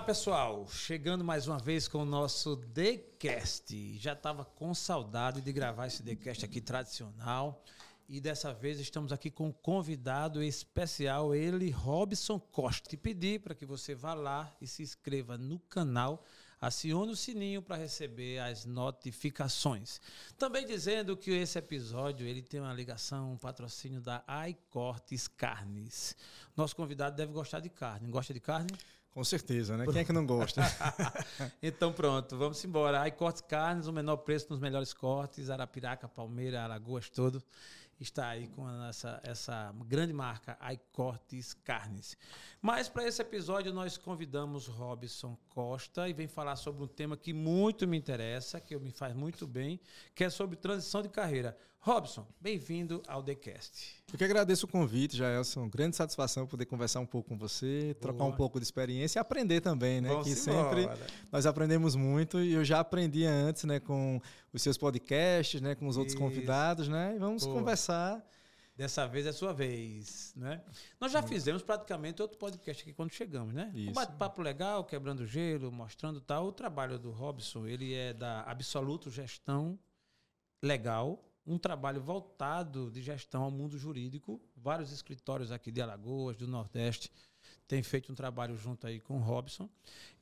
Olá, 0.00 0.06
pessoal. 0.06 0.66
Chegando 0.66 1.22
mais 1.22 1.46
uma 1.46 1.58
vez 1.58 1.86
com 1.86 1.98
o 1.98 2.06
nosso 2.06 2.56
TheCast. 2.56 3.98
Já 3.98 4.14
estava 4.14 4.46
com 4.46 4.72
saudade 4.72 5.42
de 5.42 5.52
gravar 5.52 5.88
esse 5.88 6.02
TheCast 6.02 6.42
aqui 6.42 6.58
tradicional. 6.58 7.62
E 8.08 8.18
dessa 8.18 8.50
vez 8.50 8.80
estamos 8.80 9.12
aqui 9.12 9.30
com 9.30 9.48
um 9.48 9.52
convidado 9.52 10.42
especial, 10.42 11.34
ele, 11.34 11.68
Robson 11.70 12.40
Costa. 12.40 12.94
E 12.94 12.96
pedir 12.96 13.40
para 13.40 13.54
que 13.54 13.66
você 13.66 13.94
vá 13.94 14.14
lá 14.14 14.50
e 14.58 14.66
se 14.66 14.82
inscreva 14.82 15.36
no 15.36 15.58
canal, 15.58 16.24
acione 16.58 17.12
o 17.12 17.16
sininho 17.16 17.60
para 17.60 17.76
receber 17.76 18.38
as 18.38 18.64
notificações. 18.64 20.00
Também 20.38 20.66
dizendo 20.66 21.14
que 21.14 21.30
esse 21.30 21.58
episódio 21.58 22.26
ele 22.26 22.40
tem 22.40 22.58
uma 22.58 22.72
ligação, 22.72 23.34
um 23.34 23.38
patrocínio 23.38 24.00
da 24.00 24.24
iCortes 24.48 25.28
Carnes. 25.28 26.16
Nosso 26.56 26.74
convidado 26.74 27.16
deve 27.16 27.34
gostar 27.34 27.60
de 27.60 27.68
carne. 27.68 28.10
Gosta 28.10 28.32
de 28.32 28.40
carne? 28.40 28.70
Com 29.12 29.24
certeza, 29.24 29.76
né? 29.76 29.84
Quem 29.86 30.02
é 30.02 30.04
que 30.04 30.12
não 30.12 30.24
gosta? 30.24 30.62
então 31.60 31.92
pronto, 31.92 32.36
vamos 32.36 32.64
embora. 32.64 33.02
Aí 33.02 33.10
cortes 33.10 33.42
carnes, 33.42 33.86
o 33.86 33.92
menor 33.92 34.18
preço 34.18 34.46
nos 34.50 34.60
melhores 34.60 34.92
cortes, 34.92 35.50
Arapiraca, 35.50 36.08
Palmeira, 36.08 36.62
Alagoas, 36.62 37.08
todo. 37.08 37.42
Está 38.00 38.28
aí 38.28 38.46
com 38.48 38.66
essa, 38.84 39.20
essa 39.22 39.74
grande 39.86 40.12
marca, 40.14 40.56
iCortes 40.72 41.52
Carnes. 41.52 42.16
Mas 42.62 42.88
para 42.88 43.06
esse 43.06 43.20
episódio 43.20 43.74
nós 43.74 43.98
convidamos 43.98 44.68
Robson 44.68 45.36
Costa 45.50 46.08
e 46.08 46.14
vem 46.14 46.26
falar 46.26 46.56
sobre 46.56 46.82
um 46.82 46.86
tema 46.86 47.14
que 47.14 47.34
muito 47.34 47.86
me 47.86 47.98
interessa, 47.98 48.58
que 48.58 48.74
me 48.78 48.90
faz 48.90 49.14
muito 49.14 49.46
bem, 49.46 49.78
que 50.14 50.24
é 50.24 50.30
sobre 50.30 50.56
transição 50.56 51.02
de 51.02 51.10
carreira. 51.10 51.54
Robson, 51.82 52.26
bem-vindo 52.38 53.02
ao 53.08 53.22
TheCast. 53.22 54.02
Eu 54.12 54.18
que 54.18 54.24
agradeço 54.24 54.66
o 54.66 54.68
convite, 54.68 55.16
Jaelson. 55.16 55.66
Grande 55.66 55.96
satisfação 55.96 56.46
poder 56.46 56.66
conversar 56.66 57.00
um 57.00 57.06
pouco 57.06 57.30
com 57.30 57.38
você, 57.38 57.96
trocar 57.98 58.18
Boa. 58.18 58.30
um 58.30 58.36
pouco 58.36 58.60
de 58.60 58.64
experiência 58.64 59.18
e 59.18 59.20
aprender 59.20 59.62
também, 59.62 59.98
né? 59.98 60.10
Vamos 60.10 60.28
que 60.28 60.34
sempre 60.34 60.82
embora. 60.82 61.06
nós 61.32 61.46
aprendemos 61.46 61.96
muito 61.96 62.38
e 62.38 62.52
eu 62.52 62.62
já 62.66 62.80
aprendi 62.80 63.24
antes, 63.24 63.64
né, 63.64 63.80
com 63.80 64.20
os 64.52 64.60
seus 64.60 64.76
podcasts, 64.76 65.58
né, 65.62 65.74
com 65.74 65.88
os 65.88 65.96
outros 65.96 66.12
Isso. 66.12 66.22
convidados, 66.22 66.86
né? 66.86 67.14
E 67.16 67.18
vamos 67.18 67.44
Boa. 67.44 67.56
conversar. 67.56 68.22
Dessa 68.76 69.06
vez 69.06 69.24
é 69.24 69.32
sua 69.32 69.54
vez, 69.54 70.34
né? 70.36 70.62
Nós 71.00 71.10
já 71.10 71.22
fizemos 71.22 71.62
praticamente 71.62 72.20
outro 72.20 72.36
podcast 72.36 72.82
aqui 72.82 72.92
quando 72.92 73.10
chegamos, 73.10 73.54
né? 73.54 73.72
Isso. 73.74 73.88
Um 73.88 73.94
bate-papo 73.94 74.42
legal, 74.42 74.84
quebrando 74.84 75.26
gelo, 75.26 75.72
mostrando 75.72 76.20
tal. 76.20 76.48
O 76.48 76.52
trabalho 76.52 76.98
do 76.98 77.10
Robson, 77.10 77.66
ele 77.66 77.94
é 77.94 78.12
da 78.12 78.42
Absoluto 78.42 79.10
Gestão 79.10 79.78
Legal, 80.62 81.29
um 81.50 81.58
trabalho 81.58 82.00
voltado 82.00 82.90
de 82.92 83.02
gestão 83.02 83.42
ao 83.42 83.50
mundo 83.50 83.76
jurídico. 83.76 84.40
Vários 84.56 84.92
escritórios 84.92 85.50
aqui 85.50 85.72
de 85.72 85.82
Alagoas, 85.82 86.36
do 86.36 86.46
Nordeste, 86.46 87.10
têm 87.66 87.82
feito 87.82 88.12
um 88.12 88.14
trabalho 88.14 88.56
junto 88.56 88.86
aí 88.86 89.00
com 89.00 89.16
o 89.16 89.20
Robson. 89.20 89.68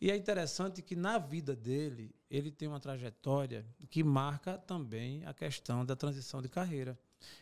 E 0.01 0.11
é 0.11 0.17
interessante 0.17 0.81
que 0.81 0.97
na 0.97 1.19
vida 1.19 1.55
dele, 1.55 2.15
ele 2.31 2.51
tem 2.51 2.67
uma 2.67 2.81
trajetória 2.81 3.67
que 3.91 4.03
marca 4.03 4.57
também 4.57 5.23
a 5.27 5.35
questão 5.35 5.85
da 5.85 5.95
transição 5.95 6.41
de 6.41 6.49
carreira, 6.49 6.99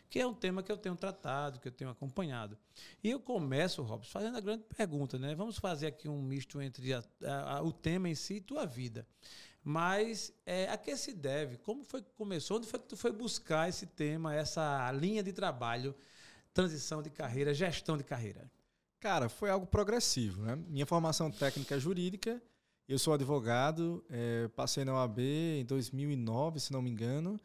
que 0.09 0.19
é 0.19 0.27
um 0.27 0.33
tema 0.33 0.61
que 0.61 0.71
eu 0.71 0.77
tenho 0.77 0.95
tratado, 0.97 1.59
que 1.59 1.69
eu 1.69 1.71
tenho 1.71 1.89
acompanhado. 1.89 2.57
E 3.01 3.09
eu 3.09 3.21
começo, 3.21 3.83
Robson, 3.83 4.11
fazendo 4.11 4.37
a 4.37 4.41
grande 4.41 4.63
pergunta, 4.63 5.17
né? 5.17 5.33
Vamos 5.33 5.57
fazer 5.57 5.87
aqui 5.87 6.09
um 6.09 6.21
misto 6.21 6.61
entre 6.61 6.93
a, 6.93 7.03
a, 7.23 7.61
o 7.61 7.71
tema 7.71 8.09
em 8.09 8.15
si 8.15 8.35
e 8.35 8.41
tua 8.41 8.65
vida. 8.65 9.07
Mas 9.63 10.33
é, 10.45 10.69
a 10.69 10.77
que 10.77 10.95
se 10.95 11.13
deve? 11.13 11.57
Como 11.57 11.83
foi 11.83 12.01
que 12.01 12.11
começou? 12.11 12.57
Onde 12.57 12.67
foi 12.67 12.79
que 12.79 12.87
tu 12.87 12.95
foi 12.95 13.11
buscar 13.11 13.67
esse 13.67 13.85
tema, 13.85 14.33
essa 14.33 14.91
linha 14.91 15.21
de 15.21 15.33
trabalho, 15.33 15.93
transição 16.53 17.01
de 17.01 17.09
carreira, 17.09 17.53
gestão 17.53 17.97
de 17.97 18.03
carreira? 18.03 18.49
Cara, 18.99 19.29
foi 19.29 19.49
algo 19.49 19.67
progressivo. 19.67 20.41
Né? 20.41 20.55
Minha 20.67 20.85
formação 20.85 21.29
técnica 21.29 21.75
é 21.75 21.79
jurídica, 21.79 22.41
eu 22.87 22.97
sou 22.97 23.13
advogado, 23.13 24.01
é, 24.09 24.47
passei 24.55 24.85
na 24.85 24.93
OAB 24.93 25.19
em 25.19 25.65
2009, 25.65 26.59
se 26.61 26.71
não 26.71 26.81
me 26.81 26.89
engano. 26.89 27.39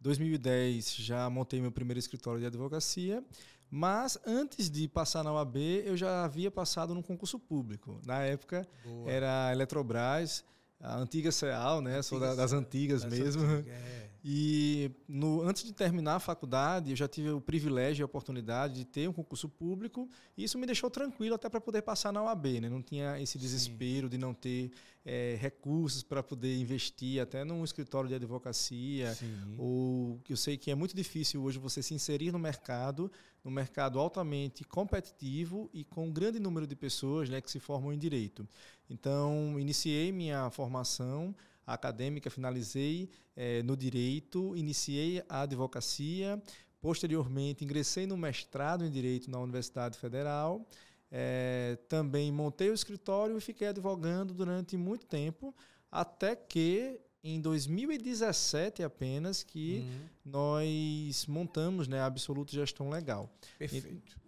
2010 0.00 0.96
já 0.96 1.30
montei 1.30 1.60
meu 1.60 1.70
primeiro 1.70 1.98
escritório 1.98 2.40
de 2.40 2.46
advocacia, 2.46 3.22
mas 3.70 4.18
antes 4.26 4.68
de 4.68 4.88
passar 4.88 5.22
na 5.22 5.32
OAB 5.32 5.56
eu 5.84 5.96
já 5.96 6.24
havia 6.24 6.50
passado 6.50 6.94
num 6.94 7.02
concurso 7.02 7.38
público. 7.38 8.00
Na 8.04 8.22
época 8.22 8.66
Boa. 8.84 9.10
era 9.10 9.46
a 9.46 9.52
Eletrobras, 9.52 10.44
a 10.80 10.96
antiga 10.96 11.32
CEAL, 11.32 11.80
né? 11.80 12.00
Sou 12.02 12.20
da, 12.20 12.34
das 12.34 12.52
antigas 12.52 13.02
das 13.02 13.12
mesmo. 13.12 13.42
Antigas, 13.42 13.66
é. 13.74 14.08
E 14.24 14.90
no, 15.08 15.42
antes 15.42 15.64
de 15.64 15.72
terminar 15.72 16.16
a 16.16 16.20
faculdade, 16.20 16.90
eu 16.90 16.96
já 16.96 17.06
tive 17.06 17.30
o 17.30 17.40
privilégio 17.40 18.02
e 18.02 18.04
a 18.04 18.06
oportunidade 18.06 18.74
de 18.74 18.84
ter 18.84 19.08
um 19.08 19.12
concurso 19.12 19.48
público, 19.48 20.08
e 20.36 20.44
isso 20.44 20.58
me 20.58 20.66
deixou 20.66 20.90
tranquilo 20.90 21.36
até 21.36 21.48
para 21.48 21.60
poder 21.60 21.82
passar 21.82 22.12
na 22.12 22.22
UAB, 22.22 22.60
né? 22.60 22.68
Não 22.68 22.82
tinha 22.82 23.20
esse 23.20 23.38
desespero 23.38 24.06
Sim. 24.06 24.10
de 24.10 24.18
não 24.18 24.34
ter 24.34 24.72
é, 25.04 25.38
recursos 25.40 26.02
para 26.02 26.22
poder 26.22 26.58
investir 26.58 27.22
até 27.22 27.44
num 27.44 27.62
escritório 27.64 28.08
de 28.08 28.16
advocacia, 28.16 29.14
Sim. 29.14 29.54
ou 29.56 30.20
que 30.24 30.32
eu 30.32 30.36
sei 30.36 30.56
que 30.56 30.70
é 30.70 30.74
muito 30.74 30.96
difícil 30.96 31.42
hoje 31.42 31.58
você 31.58 31.82
se 31.82 31.94
inserir 31.94 32.32
no 32.32 32.38
mercado, 32.38 33.10
no 33.44 33.50
mercado 33.50 34.00
altamente 34.00 34.64
competitivo 34.64 35.70
e 35.72 35.84
com 35.84 36.08
um 36.08 36.12
grande 36.12 36.40
número 36.40 36.66
de 36.66 36.74
pessoas, 36.74 37.30
né, 37.30 37.40
que 37.40 37.50
se 37.50 37.60
formam 37.60 37.92
em 37.92 37.98
direito. 37.98 38.46
Então, 38.88 39.58
iniciei 39.58 40.10
minha 40.12 40.50
formação 40.50 41.34
acadêmica, 41.66 42.30
finalizei 42.30 43.10
é, 43.36 43.62
no 43.62 43.76
direito, 43.76 44.56
iniciei 44.56 45.22
a 45.28 45.42
advocacia, 45.42 46.42
posteriormente 46.80 47.64
ingressei 47.64 48.06
no 48.06 48.16
mestrado 48.16 48.84
em 48.84 48.90
direito 48.90 49.30
na 49.30 49.38
Universidade 49.38 49.98
Federal. 49.98 50.66
É, 51.10 51.78
também 51.88 52.30
montei 52.32 52.70
o 52.70 52.74
escritório 52.74 53.36
e 53.36 53.40
fiquei 53.40 53.68
advogando 53.68 54.34
durante 54.34 54.76
muito 54.76 55.06
tempo, 55.06 55.54
até 55.90 56.36
que 56.36 57.00
em 57.22 57.40
2017 57.40 58.82
apenas 58.82 59.42
que 59.42 59.84
uhum. 59.84 60.08
nós 60.24 61.26
montamos 61.26 61.88
né, 61.88 62.00
a 62.00 62.06
Absoluto 62.06 62.52
Gestão 62.52 62.88
Legal. 62.88 63.30
Perfeito. 63.58 64.27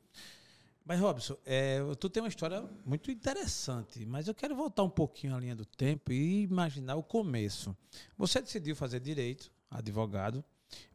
Mas, 0.84 0.98
Robson, 0.98 1.36
é, 1.44 1.78
tu 1.98 2.08
tem 2.08 2.22
uma 2.22 2.28
história 2.28 2.64
muito 2.84 3.10
interessante, 3.10 4.04
mas 4.04 4.26
eu 4.26 4.34
quero 4.34 4.56
voltar 4.56 4.82
um 4.82 4.91
pouquinho 4.91 5.36
à 5.36 5.41
linha 5.41 5.54
do 5.54 5.64
tempo 5.64 6.12
e 6.12 6.42
imaginar 6.42 6.96
o 6.96 7.02
começo. 7.02 7.76
Você 8.16 8.41
decidiu 8.41 8.74
fazer 8.74 8.98
direito, 9.00 9.52
advogado, 9.70 10.44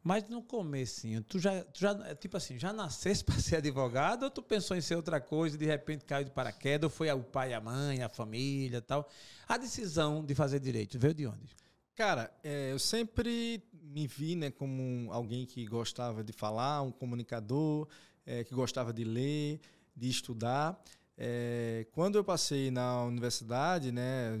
mas 0.02 0.28
no 0.28 0.42
comecinho, 0.42 1.22
tu 1.22 1.38
já, 1.38 1.62
tu 1.64 1.80
já 1.80 2.14
tipo 2.14 2.36
assim, 2.36 2.58
já 2.58 2.72
nascesse 2.72 3.22
para 3.24 3.38
ser 3.38 3.56
advogado 3.56 4.24
ou 4.24 4.30
tu 4.30 4.42
pensou 4.42 4.76
em 4.76 4.80
ser 4.80 4.96
outra 4.96 5.20
coisa 5.20 5.56
e 5.56 5.58
de 5.58 5.66
repente 5.66 6.04
caiu 6.04 6.24
de 6.24 6.30
paraquedas 6.30 6.84
ou 6.84 6.90
foi 6.90 7.10
o 7.10 7.22
pai, 7.22 7.52
a 7.52 7.60
mãe, 7.60 8.02
a 8.02 8.08
família 8.08 8.80
tal? 8.80 9.08
A 9.48 9.56
decisão 9.56 10.24
de 10.24 10.34
fazer 10.34 10.60
direito 10.60 10.98
veio 10.98 11.14
de 11.14 11.26
onde? 11.26 11.56
Cara, 11.94 12.30
é, 12.44 12.72
eu 12.72 12.78
sempre 12.78 13.62
me 13.72 14.06
vi 14.06 14.36
né, 14.36 14.50
como 14.50 15.10
alguém 15.10 15.46
que 15.46 15.64
gostava 15.64 16.22
de 16.22 16.32
falar, 16.32 16.82
um 16.82 16.90
comunicador, 16.90 17.88
é, 18.26 18.44
que 18.44 18.54
gostava 18.54 18.92
de 18.92 19.04
ler, 19.04 19.60
de 19.96 20.08
estudar. 20.08 20.80
É, 21.18 21.86
quando 21.92 22.16
eu 22.16 22.24
passei 22.24 22.70
na 22.70 23.02
universidade, 23.04 23.90
né, 23.90 24.38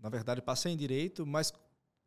na 0.00 0.08
verdade 0.08 0.40
passei 0.40 0.72
em 0.72 0.76
direito, 0.76 1.26
mas 1.26 1.52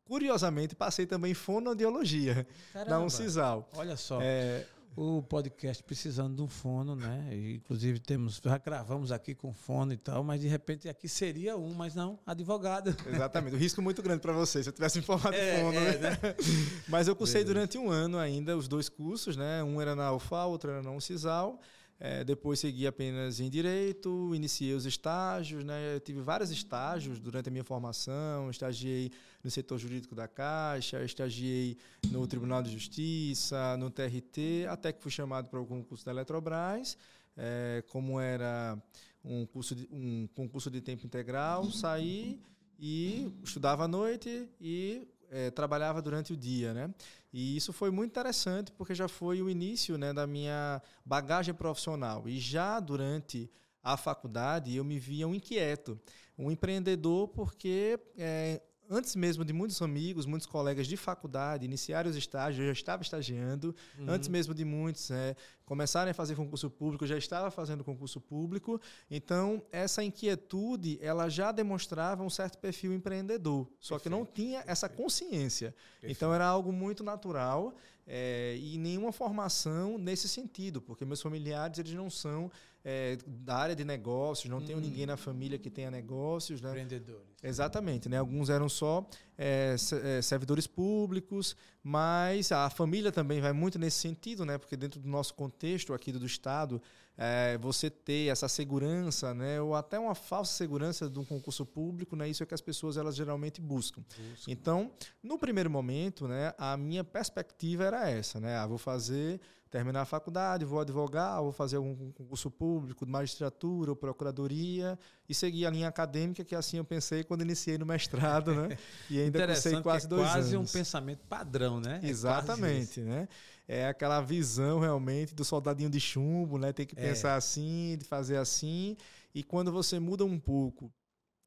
curiosamente 0.05 0.73
passei 0.73 1.05
também 1.05 1.31
em 1.31 1.35
fonoaudiologia 1.35 2.47
Caramba, 2.71 2.91
na 2.91 2.99
Uncisal. 3.01 3.69
Olha 3.75 3.97
só. 3.97 4.19
É, 4.21 4.65
o 4.95 5.21
podcast 5.21 5.83
precisando 5.83 6.35
de 6.35 6.41
um 6.41 6.47
fono, 6.47 6.95
né? 6.95 7.29
E, 7.31 7.55
inclusive 7.55 7.99
temos, 7.99 8.41
já 8.43 8.57
gravamos 8.57 9.11
aqui 9.11 9.35
com 9.35 9.53
fono 9.53 9.93
e 9.93 9.97
tal, 9.97 10.23
mas 10.23 10.41
de 10.41 10.47
repente 10.47 10.89
aqui 10.89 11.07
seria 11.07 11.55
um, 11.55 11.73
mas 11.73 11.95
não, 11.95 12.19
advogado. 12.25 12.95
Exatamente, 13.07 13.55
o 13.55 13.59
risco 13.59 13.81
muito 13.81 14.01
grande 14.01 14.21
para 14.21 14.33
você 14.33 14.63
se 14.63 14.69
eu 14.69 14.73
tivesse 14.73 14.99
informado 14.99 15.35
é, 15.35 15.61
fono, 15.61 15.77
é, 15.77 15.97
né? 15.97 16.09
né? 16.09 16.35
mas 16.87 17.07
eu 17.07 17.15
cursei 17.15 17.43
Beleza. 17.43 17.53
durante 17.53 17.77
um 17.77 17.89
ano 17.89 18.17
ainda 18.17 18.57
os 18.57 18.67
dois 18.67 18.89
cursos, 18.89 19.37
né? 19.37 19.63
Um 19.63 19.79
era 19.79 19.95
na 19.95 20.11
UFA, 20.11 20.45
outro 20.45 20.71
era 20.71 20.81
na 20.81 20.91
Uncisal. 20.91 21.59
É, 22.01 22.23
depois 22.23 22.59
segui 22.59 22.87
apenas 22.87 23.41
em 23.41 23.49
direito, 23.49 24.33
iniciei 24.33 24.73
os 24.73 24.85
estágios, 24.85 25.65
né? 25.65 25.95
Eu 25.95 25.99
tive 25.99 26.21
vários 26.21 26.49
estágios 26.49 27.19
durante 27.19 27.49
a 27.49 27.51
minha 27.51 27.63
formação, 27.63 28.49
estagiei 28.49 29.11
no 29.43 29.51
setor 29.51 29.77
jurídico 29.77 30.15
da 30.15 30.25
Caixa, 30.25 31.03
estagiei 31.03 31.77
no 32.09 32.25
Tribunal 32.25 32.63
de 32.63 32.71
Justiça, 32.71 33.75
no 33.75 33.89
TRT, 33.89 34.65
até 34.69 34.93
que 34.93 35.01
fui 35.01 35.11
chamado 35.11 35.49
para 35.49 35.59
o 35.59 35.65
concurso 35.65 36.05
da 36.05 36.11
Eletrobras. 36.11 36.97
É, 37.35 37.83
como 37.89 38.17
era 38.17 38.81
um, 39.23 39.45
curso 39.45 39.75
de, 39.75 39.87
um 39.91 40.25
concurso 40.33 40.71
de 40.71 40.79
tempo 40.79 41.05
integral, 41.05 41.69
saí 41.69 42.39
e 42.79 43.29
estudava 43.43 43.83
à 43.83 43.87
noite 43.89 44.47
e 44.61 45.05
é, 45.29 45.51
trabalhava 45.51 46.01
durante 46.01 46.33
o 46.33 46.37
dia, 46.37 46.73
né? 46.73 46.93
E 47.31 47.55
isso 47.55 47.71
foi 47.71 47.91
muito 47.91 48.11
interessante 48.11 48.71
porque 48.71 48.95
já 48.95 49.07
foi 49.07 49.41
o 49.41 49.49
início 49.49 49.97
né, 49.97 50.11
da 50.11 50.25
minha 50.25 50.81
bagagem 51.05 51.53
profissional. 51.53 52.27
E 52.27 52.39
já 52.39 52.79
durante 52.79 53.49
a 53.83 53.95
faculdade 53.95 54.75
eu 54.75 54.83
me 54.83 54.99
via 54.99 55.27
um 55.27 55.35
inquieto, 55.35 55.99
um 56.37 56.49
empreendedor, 56.51 57.27
porque 57.27 57.99
é, 58.17 58.61
antes 58.89 59.15
mesmo 59.15 59.45
de 59.45 59.53
muitos 59.53 59.81
amigos, 59.81 60.25
muitos 60.25 60.47
colegas 60.47 60.87
de 60.87 60.97
faculdade 60.97 61.65
iniciarem 61.65 62.09
os 62.09 62.17
estágios, 62.17 62.59
eu 62.59 62.65
já 62.65 62.71
estava 62.71 63.03
estagiando. 63.03 63.75
Uhum. 63.97 64.09
Antes 64.09 64.27
mesmo 64.27 64.53
de 64.53 64.65
muitos 64.65 65.11
é, 65.11 65.35
começarem 65.63 66.11
a 66.11 66.13
fazer 66.13 66.35
concurso 66.35 66.69
público, 66.69 67.03
eu 67.03 67.07
já 67.07 67.17
estava 67.17 67.51
fazendo 67.51 67.83
concurso 67.83 68.19
público. 68.19 68.81
Então, 69.09 69.61
essa 69.71 70.03
inquietude, 70.03 70.97
ela 71.01 71.29
já 71.29 71.51
demonstrava 71.51 72.23
um 72.23 72.29
certo 72.29 72.57
perfil 72.57 72.93
empreendedor. 72.93 73.67
Só 73.79 73.95
Perfeito. 73.95 74.01
que 74.03 74.09
não 74.09 74.25
tinha 74.25 74.63
essa 74.65 74.89
consciência. 74.89 75.75
Perfeito. 75.93 76.11
Então, 76.11 76.33
era 76.33 76.45
algo 76.45 76.71
muito 76.71 77.03
natural 77.03 77.75
é, 78.11 78.57
e 78.59 78.79
nenhuma 78.79 79.11
formação 79.11 79.99
nesse 79.99 80.27
sentido, 80.27 80.81
porque 80.81 81.05
meus 81.05 81.21
familiares 81.21 81.77
eles 81.77 81.93
não 81.93 82.09
são 82.09 82.51
é, 82.83 83.17
da 83.25 83.55
área 83.55 83.75
de 83.75 83.83
negócios, 83.83 84.49
não 84.49 84.59
hum. 84.59 84.65
tenho 84.65 84.79
ninguém 84.79 85.05
na 85.05 85.17
família 85.17 85.57
que 85.57 85.69
tenha 85.69 85.91
negócios. 85.91 86.61
Né? 86.61 86.69
Empreendedores. 86.69 87.27
Exatamente. 87.43 88.07
Né? 88.09 88.17
Alguns 88.17 88.49
eram 88.49 88.69
só 88.69 89.07
é, 89.37 89.75
é, 90.03 90.21
servidores 90.21 90.67
públicos, 90.67 91.55
mas 91.83 92.51
a 92.51 92.69
família 92.69 93.11
também 93.11 93.41
vai 93.41 93.53
muito 93.53 93.77
nesse 93.77 93.97
sentido, 93.97 94.45
né? 94.45 94.57
porque 94.57 94.77
dentro 94.77 94.99
do 94.99 95.07
nosso 95.07 95.33
contexto 95.33 95.93
aqui 95.93 96.11
do 96.11 96.25
Estado, 96.25 96.81
é, 97.21 97.57
você 97.57 97.89
ter 97.89 98.31
essa 98.31 98.47
segurança, 98.47 99.33
né, 99.33 99.59
ou 99.59 99.75
até 99.75 99.99
uma 99.99 100.15
falsa 100.15 100.53
segurança 100.53 101.09
de 101.09 101.19
um 101.19 101.25
concurso 101.25 101.65
público, 101.65 102.15
né, 102.15 102.29
isso 102.29 102.41
é 102.41 102.45
que 102.45 102.53
as 102.53 102.61
pessoas 102.61 102.95
elas 102.95 103.13
geralmente 103.13 103.59
buscam. 103.59 104.01
Busca. 104.01 104.49
Então, 104.49 104.89
no 105.21 105.37
primeiro 105.37 105.69
momento, 105.69 106.29
né, 106.29 106.53
a 106.57 106.77
minha 106.77 107.03
perspectiva 107.03 107.83
era 107.83 108.09
essa, 108.09 108.39
né, 108.39 108.55
ah, 108.55 108.65
vou 108.65 108.77
fazer 108.77 109.41
terminar 109.69 110.01
a 110.01 110.05
faculdade, 110.05 110.65
vou 110.65 110.79
advogar, 110.79 111.41
vou 111.41 111.51
fazer 111.51 111.77
algum 111.77 112.11
concurso 112.11 112.49
público, 112.49 113.05
magistratura 113.05 113.91
ou 113.91 113.95
procuradoria 113.95 114.97
e 115.27 115.33
seguir 115.33 115.65
a 115.65 115.69
linha 115.69 115.87
acadêmica, 115.87 116.43
que 116.43 116.55
assim 116.55 116.77
eu 116.77 116.83
pensei 116.83 117.23
quando 117.23 117.41
iniciei 117.41 117.77
no 117.77 117.85
mestrado, 117.85 118.53
né? 118.53 118.77
E 119.09 119.21
ainda 119.21 119.45
cursei 119.47 119.81
quase 119.81 120.05
é 120.05 120.09
dois 120.09 120.29
quase 120.29 120.55
anos. 120.55 120.69
um 120.69 120.73
pensamento 120.73 121.19
padrão, 121.27 121.79
né? 121.79 121.99
É 122.03 122.07
Exatamente, 122.07 123.01
é 123.01 123.03
né? 123.03 123.27
É 123.67 123.87
aquela 123.87 124.19
visão 124.21 124.79
realmente 124.79 125.35
do 125.35 125.45
soldadinho 125.45 125.89
de 125.89 125.99
chumbo, 125.99 126.57
né? 126.57 126.73
Tem 126.73 126.87
que 126.87 126.99
é. 126.99 127.09
pensar 127.09 127.35
assim, 127.35 127.95
de 127.99 128.05
fazer 128.05 128.37
assim. 128.37 128.97
E 129.33 129.43
quando 129.43 129.71
você 129.71 129.99
muda 129.99 130.25
um 130.25 130.39
pouco 130.39 130.91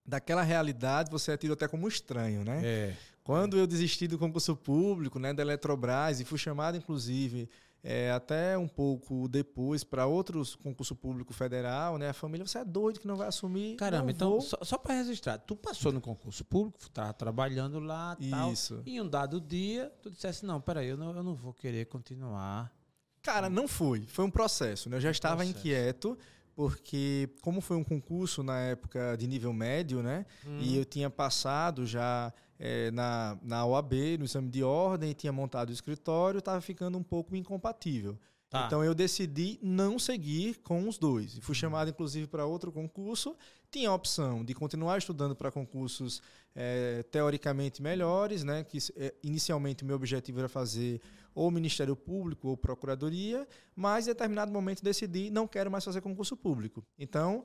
daquela 0.07 0.43
realidade, 0.43 1.11
você 1.11 1.33
é 1.33 1.37
tido 1.37 1.55
até 1.55 1.67
como 1.67 1.89
estranho, 1.89 2.45
né? 2.45 2.61
É. 2.65 2.97
Quando 3.25 3.57
eu 3.57 3.67
desisti 3.67 4.07
do 4.07 4.19
concurso 4.19 4.57
público, 4.57 5.19
né, 5.19 5.33
da 5.33 5.43
Eletrobras, 5.43 6.21
e 6.21 6.25
fui 6.25 6.39
chamado, 6.39 6.77
inclusive, 6.77 7.49
é, 7.85 8.13
até 8.13 8.57
um 8.57 8.69
pouco 8.69 9.27
depois 9.29 9.83
para 9.83 10.07
outros 10.07 10.55
concurso 10.55 10.95
público 10.95 11.33
federal, 11.33 11.99
né? 11.99 12.11
A 12.11 12.13
família, 12.13 12.47
você 12.47 12.59
é 12.59 12.65
doido 12.65 13.01
que 13.01 13.07
não 13.07 13.17
vai 13.17 13.27
assumir. 13.27 13.77
Caramba, 13.77 14.11
então, 14.11 14.31
vou. 14.31 14.41
só, 14.41 14.57
só 14.63 14.79
para 14.79 14.95
registrar, 14.95 15.39
tu 15.39 15.57
passou 15.57 15.91
no 15.91 16.01
concurso 16.01 16.45
público, 16.45 16.79
estava 16.81 17.13
trabalhando 17.13 17.81
lá 17.81 18.17
Isso. 18.21 18.77
tal. 18.77 18.83
E 18.87 19.01
um 19.01 19.09
dado 19.09 19.41
dia, 19.41 19.93
tu 20.01 20.11
dissesse, 20.11 20.47
não, 20.47 20.61
peraí, 20.61 20.89
eu 20.89 20.97
não, 20.97 21.15
eu 21.17 21.23
não 21.23 21.35
vou 21.35 21.53
querer 21.53 21.87
continuar. 21.87 22.73
Cara, 23.21 23.51
não 23.51 23.67
foi. 23.67 24.03
Foi 24.07 24.25
um 24.25 24.31
processo, 24.31 24.89
né? 24.89 24.97
Eu 24.97 25.01
já 25.01 25.11
estava 25.11 25.37
processo. 25.37 25.59
inquieto 25.59 26.19
porque 26.55 27.31
como 27.41 27.61
foi 27.61 27.77
um 27.77 27.85
concurso 27.85 28.43
na 28.43 28.59
época 28.61 29.17
de 29.17 29.27
nível 29.27 29.53
médio, 29.53 30.03
né? 30.03 30.27
Hum. 30.47 30.59
E 30.61 30.77
eu 30.77 30.85
tinha 30.85 31.09
passado 31.09 31.87
já 31.87 32.33
é, 32.65 32.93
na, 32.93 33.37
na 33.43 33.67
OAB, 33.67 33.93
no 34.21 34.25
exame 34.25 34.49
de 34.49 34.63
ordem, 34.63 35.13
tinha 35.13 35.33
montado 35.33 35.71
o 35.71 35.73
escritório, 35.73 36.39
estava 36.39 36.61
ficando 36.61 36.97
um 36.97 37.03
pouco 37.03 37.35
incompatível. 37.35 38.17
Tá. 38.49 38.67
Então 38.67 38.85
eu 38.85 38.95
decidi 38.95 39.59
não 39.61 39.99
seguir 39.99 40.61
com 40.63 40.87
os 40.87 40.97
dois. 40.97 41.37
E 41.37 41.41
fui 41.41 41.53
hum. 41.53 41.57
chamado, 41.57 41.91
inclusive, 41.91 42.29
para 42.29 42.47
outro 42.47 42.71
concurso. 42.71 43.35
Tinha 43.69 43.89
a 43.89 43.95
opção 43.95 44.45
de 44.45 44.55
continuar 44.55 44.99
estudando 44.99 45.35
para 45.35 45.51
concursos 45.51 46.23
é, 46.55 47.03
teoricamente 47.11 47.83
melhores, 47.83 48.45
né? 48.45 48.63
Que 48.63 48.79
é, 48.95 49.13
inicialmente 49.25 49.83
o 49.83 49.87
meu 49.87 49.97
objetivo 49.97 50.39
era 50.39 50.49
fazer 50.49 51.01
ou 51.35 51.51
Ministério 51.51 51.97
Público 51.97 52.47
ou 52.47 52.57
Procuradoria, 52.57 53.49
mas 53.75 54.07
em 54.07 54.11
determinado 54.11 54.53
momento 54.53 54.85
decidi 54.85 55.31
não 55.31 55.49
quero 55.49 55.69
mais 55.69 55.85
fazer 55.85 56.01
concurso 56.01 56.37
público. 56.37 56.85
Então, 56.97 57.43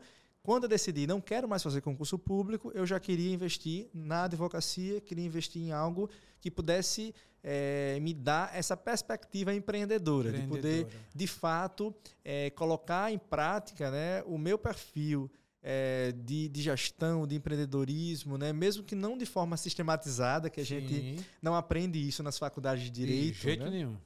quando 0.47 0.63
eu 0.63 0.69
decidi 0.69 1.05
não 1.05 1.19
quero 1.19 1.45
mais 1.45 1.61
fazer 1.61 1.81
concurso 1.81 2.17
público, 2.17 2.71
eu 2.73 2.85
já 2.85 2.97
queria 3.01 3.33
investir 3.33 3.89
na 3.93 4.23
advocacia, 4.23 5.01
queria 5.01 5.25
investir 5.25 5.61
em 5.61 5.73
algo 5.73 6.09
que 6.39 6.49
pudesse 6.49 7.13
é, 7.43 7.99
me 8.01 8.13
dar 8.13 8.55
essa 8.55 8.77
perspectiva 8.77 9.53
empreendedora, 9.53 10.29
empreendedora. 10.29 10.61
de 10.61 10.85
poder, 10.85 10.99
de 11.13 11.27
fato, 11.27 11.93
é, 12.23 12.49
colocar 12.51 13.11
em 13.11 13.17
prática 13.17 13.91
né, 13.91 14.23
o 14.25 14.37
meu 14.37 14.57
perfil 14.57 15.29
é, 15.61 16.13
de, 16.13 16.47
de, 16.47 16.61
gestão, 16.61 17.27
de 17.27 17.35
empreendedorismo, 17.35 18.37
né? 18.37 18.53
mesmo 18.53 18.85
que 18.85 18.95
não 18.95 19.17
de 19.17 19.25
forma 19.25 19.57
sistematizada, 19.57 20.49
que 20.49 20.61
a 20.61 20.65
Sim. 20.65 20.79
gente 20.79 21.25
não 21.41 21.55
aprende 21.55 21.99
isso 21.99 22.23
nas 22.23 22.37
faculdades 22.37 22.85
de 22.85 22.89
direito. 22.89 23.35
De 23.35 23.41
jeito 23.41 23.63
né? 23.65 23.69
nenhum. 23.69 23.97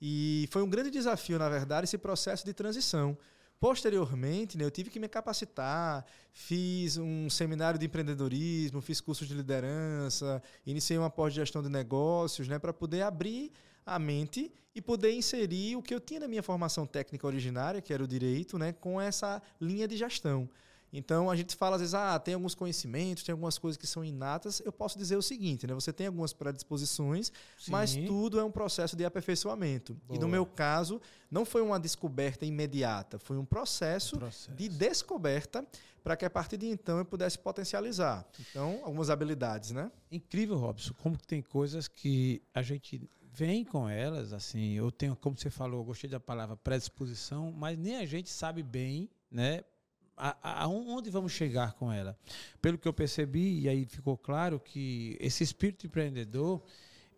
E 0.00 0.48
foi 0.50 0.62
um 0.62 0.70
grande 0.70 0.88
desafio, 0.88 1.38
na 1.38 1.50
verdade, 1.50 1.84
esse 1.84 1.98
processo 1.98 2.42
de 2.42 2.54
transição. 2.54 3.18
Posteriormente, 3.60 4.56
né, 4.56 4.64
eu 4.64 4.70
tive 4.70 4.88
que 4.88 4.98
me 4.98 5.06
capacitar, 5.06 6.06
fiz 6.32 6.96
um 6.96 7.28
seminário 7.28 7.78
de 7.78 7.84
empreendedorismo, 7.84 8.80
fiz 8.80 9.02
cursos 9.02 9.28
de 9.28 9.34
liderança, 9.34 10.42
iniciei 10.64 10.96
uma 10.96 11.10
pós-gestão 11.10 11.62
de 11.62 11.68
negócios, 11.68 12.48
né, 12.48 12.58
para 12.58 12.72
poder 12.72 13.02
abrir 13.02 13.52
a 13.84 13.98
mente 13.98 14.50
e 14.74 14.80
poder 14.80 15.12
inserir 15.12 15.76
o 15.76 15.82
que 15.82 15.94
eu 15.94 16.00
tinha 16.00 16.20
na 16.20 16.28
minha 16.28 16.42
formação 16.42 16.86
técnica 16.86 17.26
originária, 17.26 17.82
que 17.82 17.92
era 17.92 18.02
o 18.02 18.08
direito, 18.08 18.58
né, 18.58 18.72
com 18.72 18.98
essa 18.98 19.42
linha 19.60 19.86
de 19.86 19.94
gestão. 19.94 20.48
Então 20.92 21.30
a 21.30 21.36
gente 21.36 21.54
fala 21.54 21.76
às 21.76 21.82
vezes, 21.82 21.94
ah, 21.94 22.18
tem 22.18 22.34
alguns 22.34 22.54
conhecimentos, 22.54 23.22
tem 23.22 23.32
algumas 23.32 23.58
coisas 23.58 23.76
que 23.76 23.86
são 23.86 24.04
inatas. 24.04 24.60
Eu 24.64 24.72
posso 24.72 24.98
dizer 24.98 25.16
o 25.16 25.22
seguinte, 25.22 25.66
né? 25.66 25.74
Você 25.74 25.92
tem 25.92 26.06
algumas 26.06 26.32
predisposições, 26.32 27.32
Sim. 27.58 27.70
mas 27.70 27.94
tudo 27.94 28.40
é 28.40 28.44
um 28.44 28.50
processo 28.50 28.96
de 28.96 29.04
aperfeiçoamento. 29.04 29.94
Boa. 30.06 30.16
E 30.16 30.20
no 30.20 30.28
meu 30.28 30.44
caso, 30.44 31.00
não 31.30 31.44
foi 31.44 31.62
uma 31.62 31.78
descoberta 31.78 32.44
imediata, 32.44 33.18
foi 33.18 33.38
um 33.38 33.44
processo, 33.44 34.16
um 34.16 34.20
processo. 34.20 34.52
de 34.52 34.68
descoberta 34.68 35.64
para 36.02 36.16
que 36.16 36.24
a 36.24 36.30
partir 36.30 36.56
de 36.56 36.66
então 36.66 36.98
eu 36.98 37.04
pudesse 37.04 37.38
potencializar. 37.38 38.26
Então, 38.40 38.80
algumas 38.82 39.10
habilidades, 39.10 39.70
né? 39.70 39.90
Incrível, 40.10 40.56
Robson, 40.56 40.94
como 41.02 41.16
tem 41.16 41.42
coisas 41.42 41.86
que 41.86 42.42
a 42.54 42.62
gente 42.62 43.08
vem 43.32 43.64
com 43.64 43.88
elas, 43.88 44.32
assim, 44.32 44.72
eu 44.72 44.90
tenho, 44.90 45.14
como 45.14 45.36
você 45.36 45.50
falou, 45.50 45.80
eu 45.80 45.84
gostei 45.84 46.10
da 46.10 46.18
palavra 46.18 46.56
predisposição, 46.56 47.52
mas 47.52 47.78
nem 47.78 47.96
a 47.96 48.06
gente 48.06 48.28
sabe 48.28 48.62
bem, 48.62 49.08
né, 49.30 49.62
aonde 50.42 51.10
vamos 51.10 51.32
chegar 51.32 51.72
com 51.74 51.92
ela? 51.92 52.18
Pelo 52.60 52.78
que 52.78 52.86
eu 52.86 52.92
percebi, 52.92 53.60
e 53.60 53.68
aí 53.68 53.86
ficou 53.86 54.16
claro 54.16 54.60
que 54.60 55.16
esse 55.20 55.42
espírito 55.42 55.86
empreendedor 55.86 56.62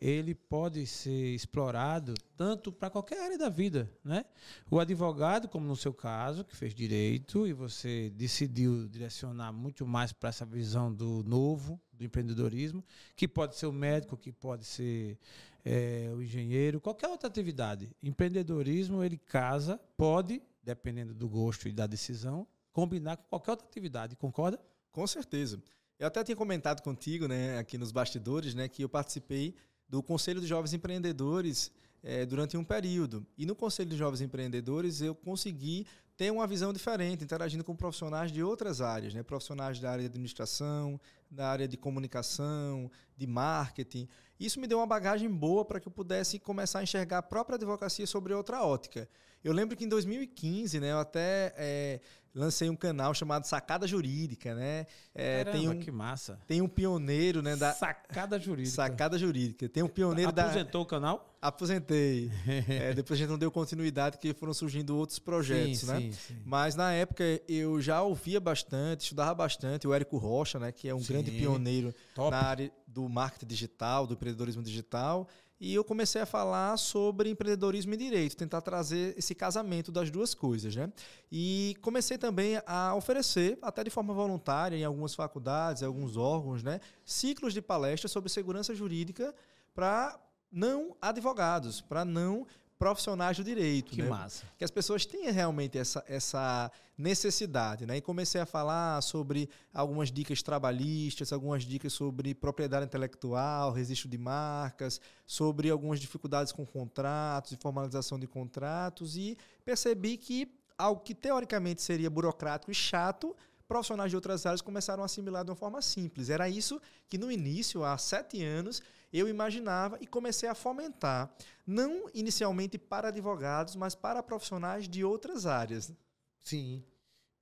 ele 0.02 0.34
pode 0.34 0.84
ser 0.84 1.32
explorado 1.32 2.12
tanto 2.37 2.72
para 2.72 2.90
qualquer 2.90 3.22
área 3.22 3.38
da 3.38 3.49
vida, 3.49 3.88
né? 4.04 4.25
O 4.69 4.81
advogado, 4.81 5.49
como 5.49 5.64
no 5.64 5.76
seu 5.76 5.94
caso, 5.94 6.44
que 6.44 6.56
fez 6.56 6.75
direito 6.75 7.46
e 7.46 7.52
você 7.52 8.11
decidiu 8.11 8.88
direcionar 8.88 9.52
muito 9.52 9.87
mais 9.87 10.12
para 10.12 10.30
essa 10.30 10.44
visão 10.44 10.92
do 10.92 11.23
novo, 11.23 11.80
do 11.92 12.04
empreendedorismo, 12.04 12.85
que 13.14 13.28
pode 13.28 13.56
ser 13.56 13.66
o 13.66 13.73
médico, 13.73 14.16
que 14.16 14.32
pode 14.32 14.64
ser 14.64 15.16
é, 15.64 16.11
o 16.12 16.21
engenheiro, 16.21 16.80
qualquer 16.80 17.06
outra 17.06 17.28
atividade. 17.28 17.88
Empreendedorismo 18.02 19.04
ele 19.04 19.16
casa, 19.16 19.80
pode, 19.97 20.42
dependendo 20.64 21.14
do 21.14 21.28
gosto 21.28 21.68
e 21.68 21.73
da 21.73 21.87
decisão, 21.87 22.44
combinar 22.73 23.17
com 23.17 23.25
qualquer 23.25 23.52
outra 23.52 23.67
atividade, 23.67 24.17
concorda? 24.17 24.59
Com 24.91 25.07
certeza. 25.07 25.62
Eu 25.99 26.07
até 26.07 26.25
tinha 26.25 26.37
comentado 26.37 26.83
contigo, 26.83 27.29
né, 27.29 27.59
aqui 27.59 27.79
nos 27.79 27.93
bastidores, 27.93 28.55
né, 28.55 28.69
que 28.69 28.83
eu 28.83 28.88
participei 28.88 29.55
do 29.88 30.02
Conselho 30.02 30.41
de 30.41 30.47
Jovens 30.47 30.73
Empreendedores 30.73 31.71
é, 32.02 32.26
durante 32.26 32.57
um 32.57 32.64
período. 32.64 33.26
E 33.38 33.47
no 33.47 33.55
Conselho 33.55 33.91
de 33.91 33.97
Jovens 33.97 34.21
Empreendedores 34.21 35.00
eu 35.00 35.14
consegui 35.14 35.87
ter 36.17 36.31
uma 36.31 36.47
visão 36.47 36.73
diferente, 36.73 37.25
interagindo 37.25 37.64
com 37.64 37.75
profissionais 37.75 38.33
de 38.33 38.43
outras 38.43 38.81
áreas, 38.81 39.14
né? 39.14 39.23
profissionais 39.23 39.79
da 39.79 39.91
área 39.91 40.02
de 40.02 40.09
administração, 40.09 41.00
da 41.32 41.48
área 41.48 41.66
de 41.66 41.76
comunicação, 41.76 42.90
de 43.16 43.26
marketing. 43.26 44.08
Isso 44.38 44.60
me 44.60 44.66
deu 44.66 44.78
uma 44.78 44.86
bagagem 44.86 45.30
boa 45.30 45.64
para 45.64 45.80
que 45.80 45.88
eu 45.88 45.92
pudesse 45.92 46.38
começar 46.38 46.80
a 46.80 46.82
enxergar 46.82 47.18
a 47.18 47.22
própria 47.22 47.56
advocacia 47.56 48.06
sobre 48.06 48.34
outra 48.34 48.62
ótica. 48.62 49.08
Eu 49.42 49.52
lembro 49.52 49.76
que 49.76 49.84
em 49.84 49.88
2015, 49.88 50.78
né, 50.78 50.92
eu 50.92 50.98
até 50.98 51.54
é, 51.56 52.00
lancei 52.34 52.70
um 52.70 52.76
canal 52.76 53.12
chamado 53.12 53.44
Sacada 53.44 53.86
Jurídica, 53.86 54.54
né? 54.54 54.86
É, 55.14 55.44
Caramba, 55.44 55.58
tem 55.58 55.68
um, 55.68 55.78
que 55.78 55.90
massa. 55.90 56.38
Tem 56.46 56.62
um 56.62 56.68
pioneiro, 56.68 57.42
né? 57.42 57.56
Da, 57.56 57.72
Sacada 57.72 58.38
Jurídica. 58.38 58.74
Sacada 58.74 59.18
Jurídica. 59.18 59.68
Tem 59.68 59.82
um 59.82 59.88
pioneiro 59.88 60.30
Aposentou 60.30 60.44
da... 60.44 60.60
Aposentou 60.60 60.82
o 60.82 60.86
canal? 60.86 61.36
Aposentei. 61.42 62.30
é, 62.68 62.94
depois 62.94 63.18
a 63.18 63.20
gente 63.20 63.30
não 63.30 63.38
deu 63.38 63.50
continuidade, 63.50 64.16
porque 64.16 64.32
foram 64.32 64.54
surgindo 64.54 64.96
outros 64.96 65.18
projetos, 65.18 65.80
sim, 65.80 65.86
né? 65.86 66.00
Sim, 66.00 66.12
sim. 66.12 66.36
Mas 66.44 66.74
na 66.74 66.92
época 66.92 67.24
eu 67.48 67.80
já 67.80 68.00
ouvia 68.02 68.40
bastante, 68.40 69.02
estudava 69.02 69.34
bastante. 69.34 69.86
O 69.86 69.92
Érico 69.92 70.16
Rocha, 70.16 70.58
né? 70.58 70.72
Que 70.72 70.88
é 70.88 70.94
um 70.94 71.02
grande 71.02 71.22
pioneiro 71.31 71.95
Top. 72.14 72.31
na 72.31 72.43
área 72.43 72.73
do 72.87 73.09
marketing 73.09 73.47
digital, 73.47 74.07
do 74.07 74.14
empreendedorismo 74.14 74.62
digital. 74.62 75.29
e 75.61 75.73
eu 75.73 75.85
comecei 75.85 76.21
a 76.21 76.26
falar 76.26 76.76
sobre 76.76 77.31
empreendedorismo 77.31 77.95
e 77.95 77.97
direito, 77.97 78.37
tentar 78.37 78.61
trazer 78.61 79.14
esse 79.17 79.33
casamento 79.33 79.93
das 79.93 80.11
duas 80.11 80.35
coisas, 80.35 80.75
né? 80.75 80.93
E 81.31 81.76
comecei 81.81 82.19
também 82.19 82.61
a 82.67 82.93
oferecer, 82.97 83.57
até 83.62 83.85
de 83.85 83.91
forma 83.91 84.12
voluntária, 84.12 84.76
em 84.76 84.83
algumas 84.83 85.14
faculdades, 85.14 85.83
em 85.83 85.87
alguns 85.87 86.17
órgãos, 86.17 86.64
né, 86.64 86.81
ciclos 87.05 87.55
de 87.55 87.62
palestras 87.62 88.11
sobre 88.11 88.29
segurança 88.29 88.75
jurídica 88.75 89.33
para 89.73 90.19
não 90.50 90.97
advogados, 91.00 91.81
para 91.81 92.05
não 92.05 92.45
profissionais 92.82 93.36
do 93.36 93.44
direito. 93.44 93.92
Que 93.92 94.02
né? 94.02 94.08
massa. 94.08 94.44
Que 94.58 94.64
as 94.64 94.70
pessoas 94.70 95.06
tenham 95.06 95.32
realmente 95.32 95.78
essa, 95.78 96.04
essa 96.08 96.68
necessidade. 96.98 97.86
Né? 97.86 97.98
E 97.98 98.00
comecei 98.00 98.40
a 98.40 98.44
falar 98.44 99.00
sobre 99.02 99.48
algumas 99.72 100.10
dicas 100.10 100.42
trabalhistas, 100.42 101.32
algumas 101.32 101.62
dicas 101.62 101.92
sobre 101.92 102.34
propriedade 102.34 102.84
intelectual, 102.84 103.70
registro 103.70 104.08
de 104.08 104.18
marcas, 104.18 105.00
sobre 105.24 105.70
algumas 105.70 106.00
dificuldades 106.00 106.50
com 106.50 106.66
contratos 106.66 107.52
e 107.52 107.56
formalização 107.56 108.18
de 108.18 108.26
contratos. 108.26 109.16
E 109.16 109.38
percebi 109.64 110.16
que 110.16 110.52
algo 110.76 111.02
que 111.02 111.14
teoricamente 111.14 111.80
seria 111.82 112.10
burocrático 112.10 112.72
e 112.72 112.74
chato 112.74 113.36
profissionais 113.68 114.10
de 114.10 114.16
outras 114.16 114.44
áreas 114.44 114.60
começaram 114.60 115.04
a 115.04 115.06
assimilar 115.06 115.44
de 115.44 115.50
uma 115.50 115.56
forma 115.56 115.80
simples. 115.80 116.28
Era 116.28 116.48
isso 116.48 116.80
que 117.08 117.16
no 117.16 117.30
início, 117.30 117.84
há 117.84 117.96
sete 117.96 118.44
anos, 118.44 118.82
eu 119.12 119.28
imaginava 119.28 119.99
e 120.00 120.07
comecei 120.07 120.49
a 120.49 120.54
fomentar, 120.54 121.35
não 121.66 122.09
inicialmente 122.14 122.78
para 122.78 123.09
advogados, 123.09 123.76
mas 123.76 123.95
para 123.95 124.23
profissionais 124.23 124.88
de 124.88 125.04
outras 125.04 125.47
áreas. 125.47 125.92
Sim, 126.40 126.83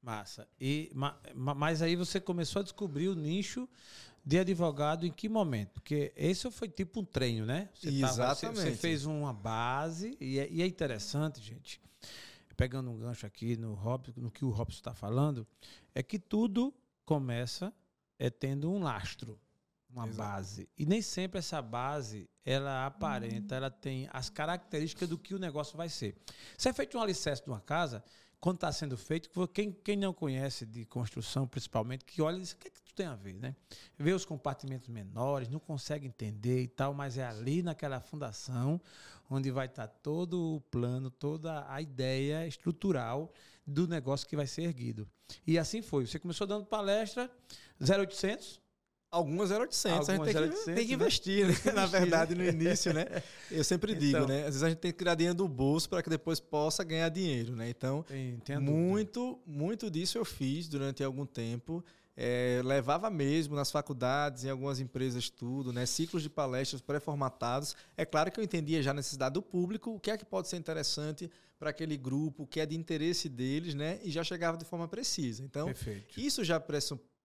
massa. 0.03 0.49
E, 0.61 0.93
mas 1.35 1.83
aí 1.83 1.97
você 1.97 2.21
começou 2.21 2.61
a 2.61 2.62
descobrir 2.62 3.09
o 3.09 3.15
nicho 3.15 3.69
de 4.25 4.39
advogado 4.39 5.07
em 5.07 5.12
que 5.12 5.29
momento? 5.29 5.71
Porque 5.75 6.12
esse 6.17 6.50
foi 6.50 6.69
tipo 6.69 7.00
um 7.00 7.05
treino, 7.05 7.47
né? 7.47 7.71
Você 7.75 7.89
Exatamente. 7.89 8.41
Tava, 8.41 8.55
você, 8.55 8.71
você, 8.71 8.77
fez 8.77 9.07
uma 9.07 9.33
base 9.33 10.17
e 10.21 10.39
é, 10.39 10.49
e 10.50 10.62
é 10.62 10.67
interessante, 10.67 11.41
gente 11.41 11.81
pegando 12.61 12.91
um 12.91 12.99
gancho 12.99 13.25
aqui 13.25 13.57
no, 13.57 13.73
Robson, 13.73 14.12
no 14.19 14.31
que 14.31 14.45
o 14.45 14.50
Robson 14.50 14.81
está 14.81 14.93
falando, 14.93 15.47
é 15.95 16.03
que 16.03 16.19
tudo 16.19 16.75
começa 17.07 17.73
é 18.19 18.29
tendo 18.29 18.71
um 18.71 18.83
lastro, 18.83 19.41
uma 19.92 20.06
Exato. 20.06 20.16
base. 20.16 20.68
E 20.78 20.87
nem 20.87 21.02
sempre 21.02 21.38
essa 21.38 21.61
base 21.61 22.28
ela 22.44 22.87
aparenta, 22.87 23.54
ela 23.54 23.70
tem 23.70 24.09
as 24.12 24.30
características 24.30 25.09
do 25.09 25.18
que 25.18 25.35
o 25.35 25.38
negócio 25.38 25.76
vai 25.76 25.88
ser. 25.88 26.16
Se 26.56 26.68
é 26.68 26.73
feito 26.73 26.97
um 26.97 27.02
alicerce 27.02 27.42
de 27.42 27.50
uma 27.50 27.61
casa, 27.61 28.02
quando 28.40 28.56
está 28.56 28.73
sendo 28.73 28.97
feito, 28.97 29.30
quem, 29.49 29.70
quem 29.70 29.97
não 29.97 30.14
conhece 30.14 30.64
de 30.64 30.87
construção, 30.87 31.47
principalmente, 31.47 32.04
que 32.04 32.23
olha 32.23 32.38
e 32.38 32.40
diz, 32.40 32.52
o 32.52 32.56
que, 32.56 32.68
é 32.68 32.70
que 32.70 32.82
tu 32.82 32.94
tem 32.94 33.06
a 33.06 33.14
ver, 33.14 33.35
né? 33.35 33.54
Vê 33.99 34.12
os 34.12 34.25
compartimentos 34.25 34.88
menores, 34.88 35.49
não 35.50 35.61
consegue 35.61 36.06
entender 36.06 36.62
e 36.62 36.68
tal, 36.68 36.94
mas 36.94 37.18
é 37.18 37.25
ali 37.26 37.62
naquela 37.62 38.00
fundação 38.00 38.80
onde 39.28 39.50
vai 39.50 39.66
estar 39.66 39.87
tá 39.87 39.94
todo 40.02 40.56
o 40.56 40.61
plano, 40.62 41.11
toda 41.11 41.70
a 41.70 41.80
ideia 41.82 42.47
estrutural 42.47 43.30
do 43.66 43.87
negócio 43.87 44.26
que 44.26 44.35
vai 44.35 44.47
ser 44.47 44.62
erguido. 44.62 45.09
E 45.47 45.59
assim 45.59 45.82
foi. 45.82 46.06
Você 46.06 46.18
começou 46.18 46.47
dando 46.47 46.64
palestra 46.64 47.30
0800, 47.80 48.60
Algumas 49.12 49.50
0800, 49.50 50.09
a 50.09 50.12
gente 50.14 50.25
tem, 50.25 50.37
0800, 50.37 50.64
que, 50.64 50.75
tem 50.75 50.87
que 50.87 50.95
investir, 50.95 51.47
né? 51.49 51.55
né? 51.64 51.73
Na 51.75 51.87
verdade, 51.87 52.33
no 52.37 52.45
início, 52.45 52.95
né? 52.95 53.07
Eu 53.50 53.64
sempre 53.64 53.93
digo, 53.93 54.19
então, 54.19 54.29
né? 54.29 54.40
Às 54.40 54.47
vezes 54.47 54.62
a 54.62 54.69
gente 54.69 54.79
tem 54.79 54.93
que 54.93 54.99
tirar 54.99 55.17
dinheiro 55.17 55.37
do 55.37 55.49
bolso 55.49 55.88
para 55.88 56.00
que 56.00 56.09
depois 56.09 56.38
possa 56.38 56.85
ganhar 56.85 57.09
dinheiro, 57.09 57.57
né? 57.57 57.69
Então, 57.69 58.05
muito, 58.61 59.40
muito 59.45 59.90
disso 59.90 60.17
eu 60.17 60.25
fiz 60.25 60.69
durante 60.69 61.02
algum 61.02 61.26
tempo. 61.26 61.85
É, 62.17 62.61
levava 62.64 63.09
mesmo 63.09 63.57
nas 63.57 63.71
faculdades, 63.71 64.45
em 64.45 64.50
algumas 64.50 64.79
empresas, 64.79 65.29
tudo, 65.29 65.73
né? 65.73 65.87
Ciclos 65.87 66.23
de 66.23 66.29
palestras 66.29 66.81
pré-formatados. 66.81 67.75
É 67.97 68.05
claro 68.05 68.31
que 68.31 68.38
eu 68.38 68.45
entendia 68.45 68.81
já 68.81 68.93
a 68.93 68.95
necessidade 68.95 69.33
do 69.35 69.43
público, 69.43 69.90
o 69.90 69.99
que 69.99 70.11
é 70.11 70.17
que 70.17 70.25
pode 70.25 70.47
ser 70.47 70.57
interessante 70.57 71.29
para 71.59 71.71
aquele 71.71 71.97
grupo, 71.97 72.45
o 72.45 72.47
que 72.47 72.61
é 72.61 72.67
de 72.67 72.76
interesse 72.76 73.29
deles, 73.29 73.75
né? 73.75 73.99
E 74.05 74.11
já 74.11 74.23
chegava 74.23 74.57
de 74.57 74.64
forma 74.64 74.87
precisa. 74.87 75.43
Então, 75.43 75.67
Perfeito. 75.67 76.21
isso 76.21 76.45
já 76.45 76.61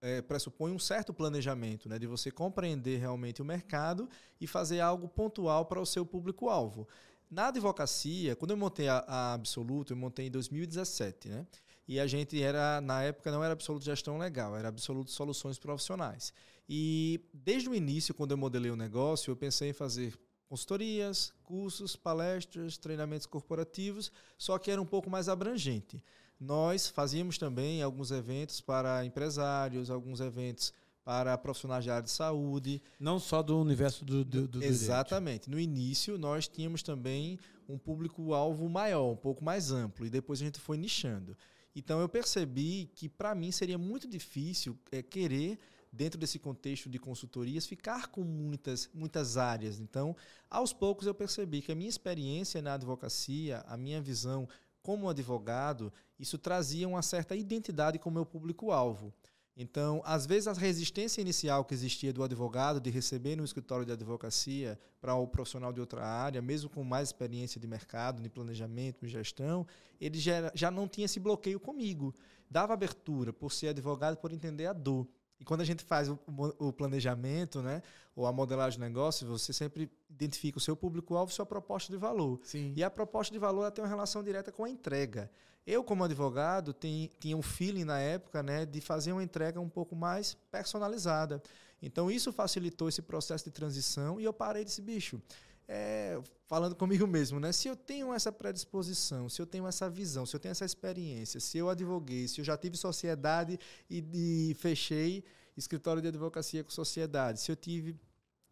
é, 0.06 0.22
pressupõe 0.22 0.72
um 0.72 0.78
certo 0.78 1.12
planejamento, 1.12 1.90
né? 1.90 1.98
De 1.98 2.06
você 2.06 2.30
compreender 2.30 3.00
realmente 3.00 3.42
o 3.42 3.46
mercado 3.46 4.08
e 4.40 4.46
fazer 4.46 4.80
algo 4.80 5.08
pontual 5.08 5.66
para 5.66 5.82
o 5.82 5.86
seu 5.86 6.06
público-alvo. 6.06 6.88
Na 7.30 7.48
advocacia, 7.48 8.36
quando 8.36 8.52
eu 8.52 8.58
montei 8.58 8.88
a, 8.88 9.00
a 9.08 9.34
Absoluto, 9.34 9.94
eu 9.94 9.98
montei 9.98 10.28
em 10.28 10.32
2017, 10.32 11.30
né? 11.30 11.48
E 11.88 12.00
a 12.00 12.06
gente 12.06 12.40
era, 12.42 12.80
na 12.82 13.02
época, 13.02 13.32
não 13.32 13.44
era 13.44 13.54
Absoluto 13.54 13.84
Gestão 13.84 14.18
Legal, 14.20 14.56
era 14.56 14.68
Absoluto 14.68 15.10
Soluções 15.10 15.58
Profissionais. 15.58 16.32
E 16.70 17.20
desde 17.34 17.68
o 17.68 17.74
início, 17.74 18.14
quando 18.14 18.32
eu 18.32 18.38
modelei 18.38 18.70
o 18.70 18.76
negócio, 18.76 19.32
eu 19.32 19.36
pensei 19.36 19.70
em 19.70 19.74
fazer 19.74 20.16
consultorias, 20.48 21.34
cursos, 21.44 21.96
palestras, 21.96 22.78
treinamentos 22.78 23.26
corporativos, 23.26 24.12
só 24.38 24.58
que 24.60 24.70
era 24.70 24.82
um 24.82 24.86
pouco 24.86 25.10
mais 25.10 25.28
abrangente. 25.28 26.04
Nós 26.40 26.88
fazíamos 26.88 27.38
também 27.38 27.82
alguns 27.82 28.12
eventos 28.12 28.62
para 28.62 29.06
empresários, 29.06 29.90
alguns 29.90 30.20
eventos 30.20 30.74
para 31.04 31.38
profissionais 31.38 31.84
de 31.84 31.92
área 31.92 32.04
de 32.04 32.10
saúde. 32.10 32.82
Não 33.00 33.20
só 33.20 33.44
do 33.44 33.60
universo 33.60 34.04
do, 34.04 34.26
do, 34.26 34.48
do 34.48 34.64
Exatamente. 34.64 35.50
No 35.50 35.60
início, 35.60 36.18
nós 36.18 36.48
tínhamos 36.48 36.82
também 36.82 37.40
um 37.70 37.78
público-alvo 37.78 38.68
maior, 38.68 39.12
um 39.12 39.16
pouco 39.16 39.44
mais 39.44 39.72
amplo, 39.72 40.06
e 40.06 40.10
depois 40.10 40.42
a 40.42 40.46
gente 40.46 40.60
foi 40.60 40.78
nichando. 40.78 41.38
Então 41.76 42.00
eu 42.00 42.10
percebi 42.10 42.90
que 42.96 43.08
para 43.08 43.36
mim 43.36 43.52
seria 43.52 43.78
muito 43.78 44.08
difícil 44.08 44.78
é, 44.92 45.04
querer 45.04 45.60
dentro 45.92 46.20
desse 46.20 46.40
contexto 46.40 46.90
de 46.90 47.00
consultorias 47.00 47.66
ficar 47.66 48.08
com 48.08 48.22
muitas 48.22 48.90
muitas 48.94 49.38
áreas. 49.38 49.80
Então, 49.80 50.16
aos 50.50 50.74
poucos 50.74 51.08
eu 51.08 51.14
percebi 51.14 51.62
que 51.62 51.72
a 51.72 51.76
minha 51.76 51.90
experiência 51.90 52.62
na 52.62 52.74
advocacia, 52.74 53.64
a 53.68 53.78
minha 53.78 54.02
visão 54.02 54.48
como 54.86 55.10
advogado, 55.10 55.92
isso 56.20 56.38
trazia 56.38 56.88
uma 56.88 57.02
certa 57.02 57.36
identidade 57.36 57.98
com 57.98 58.08
o 58.08 58.14
meu 58.14 58.24
público 58.24 58.70
alvo. 58.70 59.12
Então, 59.58 60.00
às 60.06 60.28
vezes, 60.28 60.48
a 60.48 60.54
resistência 60.54 61.22
inicial 61.22 61.66
que 61.66 61.74
existia 61.74 62.14
do 62.14 62.22
advogado 62.22 62.80
de 62.80 62.92
receber 62.92 63.36
no 63.36 63.44
escritório 63.44 63.84
de 63.84 63.92
advocacia 63.92 64.78
para 65.02 65.16
o 65.16 65.26
profissional 65.28 65.74
de 65.74 65.80
outra 65.80 66.06
área, 66.06 66.40
mesmo 66.40 66.70
com 66.70 66.84
mais 66.84 67.10
experiência 67.10 67.60
de 67.60 67.66
mercado, 67.66 68.22
de 68.22 68.30
planejamento, 68.30 69.04
de 69.04 69.12
gestão, 69.12 69.66
ele 70.00 70.20
já, 70.20 70.52
já 70.54 70.70
não 70.70 70.88
tinha 70.88 71.06
esse 71.06 71.20
bloqueio 71.20 71.60
comigo. 71.60 72.14
Dava 72.48 72.74
abertura 72.74 73.34
por 73.34 73.52
ser 73.52 73.70
advogado, 73.70 74.18
por 74.18 74.32
entender 74.32 74.68
a 74.68 74.74
dor. 74.74 75.08
E 75.40 75.44
quando 75.44 75.62
a 75.62 75.66
gente 75.66 75.84
faz 75.84 76.10
o, 76.10 76.18
o, 76.60 76.72
planejamento, 76.72 77.62
né, 77.62 77.82
ou 78.16 78.26
a 78.26 78.32
modelagem 78.32 78.80
de 78.80 78.86
negócio, 78.86 79.28
você 79.28 79.52
sempre 79.52 79.92
identifica 80.10 80.58
o 80.58 80.62
seu 80.62 80.76
público-alvo, 80.76 81.32
sua 81.32 81.46
proposta 81.46 81.92
de 81.92 81.98
valor. 81.98 82.40
Sim. 82.44 82.74
E 82.76 82.84
a 82.84 82.90
proposta 82.90 83.34
de 83.34 83.40
valor 83.40 83.70
tem 83.72 83.84
uma 83.84 83.90
relação 83.90 84.24
direta 84.24 84.52
com 84.52 84.64
a 84.64 84.70
entrega. 84.70 85.30
Eu, 85.68 85.84
como 85.84 86.04
advogado, 86.04 86.74
tem, 86.74 87.10
tinha 87.20 87.36
um 87.36 87.42
feeling 87.42 87.84
na 87.84 88.00
época 88.00 88.44
né, 88.44 88.66
de 88.66 88.80
fazer 88.80 89.12
uma 89.12 89.24
entrega 89.24 89.60
um 89.60 89.70
pouco 89.70 89.96
mais 89.96 90.36
personalizada. 90.52 91.42
Então, 91.82 92.10
isso 92.10 92.32
facilitou 92.32 92.88
esse 92.88 93.02
processo 93.02 93.46
de 93.46 93.52
transição 93.52 94.20
e 94.20 94.24
eu 94.24 94.32
parei 94.32 94.64
desse 94.64 94.82
bicho. 94.82 95.22
É, 95.68 96.22
falando 96.48 96.76
comigo 96.76 97.08
mesmo, 97.08 97.40
né? 97.40 97.52
Se 97.52 97.68
eu 97.68 97.76
tenho 97.76 98.14
essa 98.14 98.32
predisposição, 98.32 99.28
se 99.28 99.42
eu 99.42 99.46
tenho 99.46 99.68
essa 99.68 99.90
visão, 99.90 100.26
se 100.26 100.36
eu 100.36 100.40
tenho 100.40 100.52
essa 100.52 100.66
experiência, 100.66 101.40
se 101.40 101.58
eu 101.58 101.70
advoguei, 101.70 102.28
se 102.28 102.40
eu 102.40 102.46
já 102.46 102.56
tive 102.56 102.78
sociedade 102.78 103.60
e, 103.90 104.04
e 104.52 104.54
fechei 104.56 105.24
escritório 105.58 106.02
de 106.02 106.10
advocacia 106.10 106.64
com 106.64 106.70
sociedade, 106.70 107.40
se 107.40 107.52
eu 107.52 107.56
tive 107.56 107.96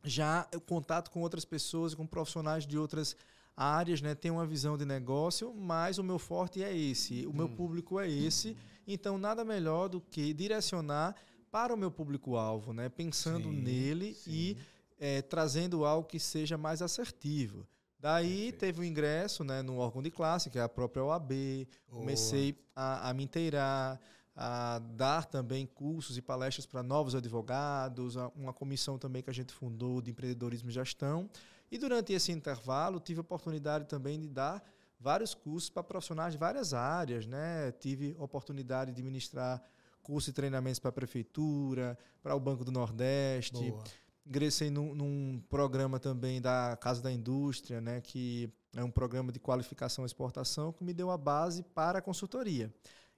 já 0.03 0.47
contato 0.65 1.11
com 1.11 1.21
outras 1.21 1.45
pessoas, 1.45 1.93
com 1.93 2.05
profissionais 2.05 2.65
de 2.65 2.77
outras 2.77 3.15
áreas, 3.55 4.01
né? 4.01 4.15
Tenho 4.15 4.35
uma 4.35 4.45
visão 4.45 4.77
de 4.77 4.85
negócio, 4.85 5.53
mas 5.53 5.97
o 5.97 6.03
meu 6.03 6.17
forte 6.17 6.63
é 6.63 6.75
esse, 6.75 7.25
o 7.25 7.29
hum. 7.29 7.33
meu 7.33 7.49
público 7.49 7.99
é 7.99 8.09
esse. 8.09 8.57
Então, 8.87 9.17
nada 9.17 9.45
melhor 9.45 9.87
do 9.87 10.01
que 10.01 10.33
direcionar 10.33 11.15
para 11.51 11.73
o 11.73 11.77
meu 11.77 11.91
público-alvo, 11.91 12.73
né? 12.73 12.89
Pensando 12.89 13.49
sim, 13.49 13.61
nele 13.61 14.13
sim. 14.15 14.31
e 14.31 14.57
é, 14.99 15.21
trazendo 15.21 15.85
algo 15.85 16.07
que 16.07 16.19
seja 16.19 16.57
mais 16.57 16.81
assertivo. 16.81 17.67
Daí 18.03 18.27
Perfeito. 18.27 18.59
teve 18.59 18.81
o 18.81 18.83
ingresso 18.83 19.45
né, 19.45 19.61
no 19.61 19.77
órgão 19.77 20.01
de 20.03 20.11
classe, 20.11 20.49
que 20.49 20.59
é 20.59 20.61
a 20.61 20.67
própria 20.67 21.03
OAB. 21.05 21.65
Comecei 21.89 22.53
a, 22.75 23.09
a 23.09 23.13
me 23.13 23.23
inteirar, 23.23 23.97
a 24.35 24.79
dar 24.79 25.25
também 25.25 25.65
cursos 25.65 26.17
e 26.17 26.21
palestras 26.21 26.65
para 26.65 26.83
novos 26.83 27.15
advogados, 27.15 28.17
uma 28.35 28.51
comissão 28.51 28.97
também 28.97 29.23
que 29.23 29.29
a 29.29 29.33
gente 29.33 29.53
fundou 29.53 30.01
de 30.01 30.11
empreendedorismo 30.11 30.69
e 30.69 30.73
gestão. 30.73 31.29
E 31.71 31.77
durante 31.77 32.11
esse 32.11 32.31
intervalo 32.31 32.99
tive 32.99 33.19
a 33.19 33.21
oportunidade 33.21 33.85
também 33.85 34.19
de 34.19 34.27
dar 34.27 34.61
vários 34.99 35.33
cursos 35.33 35.69
para 35.69 35.81
profissionais 35.81 36.33
de 36.33 36.37
várias 36.37 36.73
áreas, 36.73 37.25
né? 37.25 37.71
Tive 37.79 38.17
oportunidade 38.19 38.91
de 38.91 39.01
ministrar 39.01 39.63
cursos 40.01 40.27
e 40.27 40.33
treinamentos 40.33 40.79
para 40.79 40.89
a 40.89 40.93
prefeitura, 40.93 41.97
para 42.21 42.35
o 42.35 42.39
Banco 42.39 42.65
do 42.65 42.71
Nordeste. 42.71 43.71
Boa 43.71 43.83
ingressei 44.25 44.69
num, 44.69 44.95
num, 44.95 45.41
programa 45.49 45.99
também 45.99 46.41
da 46.41 46.77
Casa 46.79 47.01
da 47.01 47.11
Indústria, 47.11 47.81
né, 47.81 48.01
que 48.01 48.49
é 48.75 48.83
um 48.83 48.91
programa 48.91 49.31
de 49.31 49.39
qualificação 49.39 50.03
e 50.03 50.07
exportação 50.07 50.71
que 50.71 50.83
me 50.83 50.93
deu 50.93 51.11
a 51.11 51.17
base 51.17 51.63
para 51.63 51.99
a 51.99 52.01
consultoria. 52.01 52.73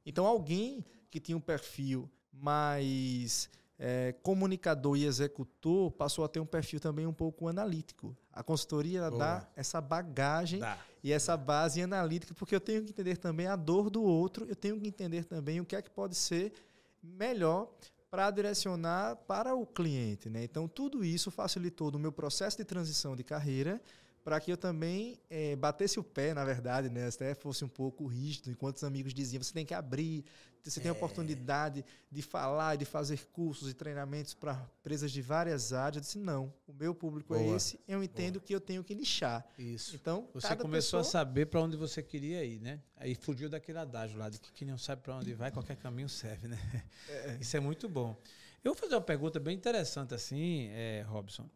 Então, 0.06 0.26
alguém 0.26 0.84
que 1.10 1.20
tinha 1.20 1.38
um 1.38 1.42
perfil 1.42 2.10
mais 2.32 3.50
é, 3.78 4.14
comunicador 4.22 4.98
e 4.98 5.06
executor 5.06 5.92
passou 5.92 6.24
a 6.24 6.28
ter 6.28 6.40
um 6.40 6.46
perfil 6.46 6.80
também 6.80 7.06
um 7.06 7.14
pouco 7.14 7.48
analítico. 7.48 8.16
A 8.32 8.44
consultoria 8.44 9.10
dá 9.10 9.48
essa 9.56 9.80
bagagem 9.80 10.60
dá. 10.60 10.78
e 11.04 11.12
essa 11.12 11.38
base 11.38 11.82
analítica, 11.82 12.34
porque 12.34 12.56
eu 12.56 12.60
tenho 12.60 12.84
que 12.84 12.92
entender 12.92 13.18
também 13.18 13.48
a 13.48 13.56
dor 13.56 13.90
do 13.90 14.04
outro, 14.04 14.46
eu 14.46 14.56
tenho 14.56 14.80
que 14.80 14.88
entender 14.88 15.24
também 15.24 15.60
o 15.60 15.66
que 15.66 15.76
é 15.76 15.82
que 15.82 15.90
pode 15.90 16.16
ser 16.16 16.54
melhor 17.02 17.70
para 18.16 18.32
direcionar 18.32 19.18
para 19.28 19.54
o 19.54 19.66
cliente. 19.66 20.30
Né? 20.30 20.46
Então, 20.46 20.70
tudo 20.70 21.04
isso 21.04 21.30
facilitou 21.30 21.92
no 21.92 22.00
meu 22.00 22.14
processo 22.14 22.56
de 22.56 22.64
transição 22.64 23.14
de 23.14 23.26
carreira 23.26 23.82
para 24.24 24.40
que 24.40 24.50
eu 24.50 24.56
também 24.56 25.20
é, 25.30 25.54
batesse 25.58 26.00
o 26.00 26.04
pé, 26.04 26.34
na 26.34 26.46
verdade, 26.46 26.90
né? 26.90 27.10
até 27.10 27.36
fosse 27.36 27.66
um 27.66 27.68
pouco 27.68 28.08
rígido, 28.08 28.50
enquanto 28.50 28.78
os 28.78 28.86
amigos 28.86 29.14
diziam, 29.14 29.44
você 29.44 29.54
tem 29.54 29.66
que 29.66 29.74
abrir, 29.74 30.24
você 30.72 30.80
tem 30.80 30.90
a 30.90 30.94
é. 30.94 30.98
oportunidade 30.98 31.86
de 32.12 32.22
falar, 32.22 32.76
de 32.76 32.86
fazer 32.86 33.20
cursos 33.32 33.70
e 33.70 33.74
treinamentos 33.74 34.34
para 34.34 34.68
empresas 34.80 35.12
de 35.12 35.22
várias 35.22 35.74
áreas. 35.74 35.96
Eu 35.98 36.02
disse, 36.02 36.18
não, 36.18 36.54
o 36.68 36.74
meu 36.74 36.94
público 36.96 37.36
é 37.36 37.40
Boa. 37.40 37.54
é 37.54 37.56
esse, 37.56 37.80
eu 37.88 38.04
entendo 38.04 38.40
Boa. 38.40 38.46
que 38.46 38.56
eu 38.56 38.60
tenho 38.60 38.84
que 38.84 38.96
nichar. 38.96 39.46
Isso. 39.58 39.96
Então, 39.96 40.28
você 40.34 40.56
começou 40.56 41.00
pessoa... 41.00 41.02
a 41.02 41.04
saber 41.04 41.46
para 41.48 41.62
onde 41.62 41.78
você 41.78 42.02
queria 42.02 42.44
ir, 42.44 42.60
né? 42.60 42.82
Aí 42.98 43.16
fugiu 43.16 43.50
daquele 43.50 43.78
adágio 43.78 44.18
lá, 44.18 44.30
de 44.30 44.40
que 44.40 44.52
quem 44.52 44.68
não 44.68 44.78
sabe 44.78 45.02
para 45.02 45.16
onde 45.16 45.34
vai, 45.34 45.52
qualquer 45.52 45.76
caminho 45.78 46.10
serve, 46.10 46.48
né? 46.48 46.60
É. 47.08 47.38
Isso 47.40 47.56
é 47.56 47.60
muito 47.60 47.88
bom. 47.88 48.18
Eu 48.64 48.74
vou 48.74 48.82
fazer 48.82 48.96
uma 48.96 49.02
pergunta 49.02 49.40
bem 49.40 49.56
interessante 49.56 50.16
assim, 50.16 50.70
é, 50.72 51.06
Robson. 51.08 51.48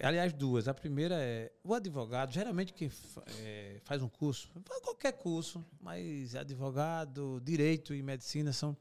Aliás, 0.00 0.32
duas. 0.32 0.68
A 0.68 0.74
primeira 0.74 1.16
é: 1.16 1.52
o 1.64 1.74
advogado, 1.74 2.32
geralmente 2.32 2.72
quem 2.72 2.90
é, 3.40 3.80
faz 3.84 4.02
um 4.02 4.08
curso, 4.08 4.50
qualquer 4.82 5.12
curso, 5.12 5.64
mas 5.80 6.34
advogado, 6.34 7.40
direito 7.44 7.94
e 7.94 8.02
medicina 8.02 8.52
são. 8.52 8.76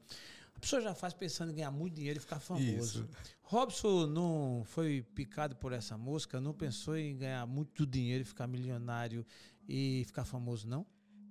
A 0.55 0.59
pessoa 0.59 0.81
já 0.81 0.95
faz 0.95 1.13
pensando 1.13 1.51
em 1.51 1.55
ganhar 1.55 1.69
muito 1.69 1.93
dinheiro 1.93 2.17
e 2.17 2.19
ficar 2.19 2.39
famoso. 2.39 3.01
Isso. 3.01 3.09
Robson 3.43 4.07
não 4.07 4.63
foi 4.65 5.03
picado 5.13 5.55
por 5.55 5.71
essa 5.71 5.95
mosca, 5.95 6.41
não 6.41 6.53
pensou 6.53 6.97
em 6.97 7.15
ganhar 7.15 7.45
muito 7.45 7.85
dinheiro 7.85 8.23
e 8.23 8.25
ficar 8.25 8.47
milionário 8.47 9.23
e 9.69 10.03
ficar 10.07 10.25
famoso, 10.25 10.67
não? 10.67 10.85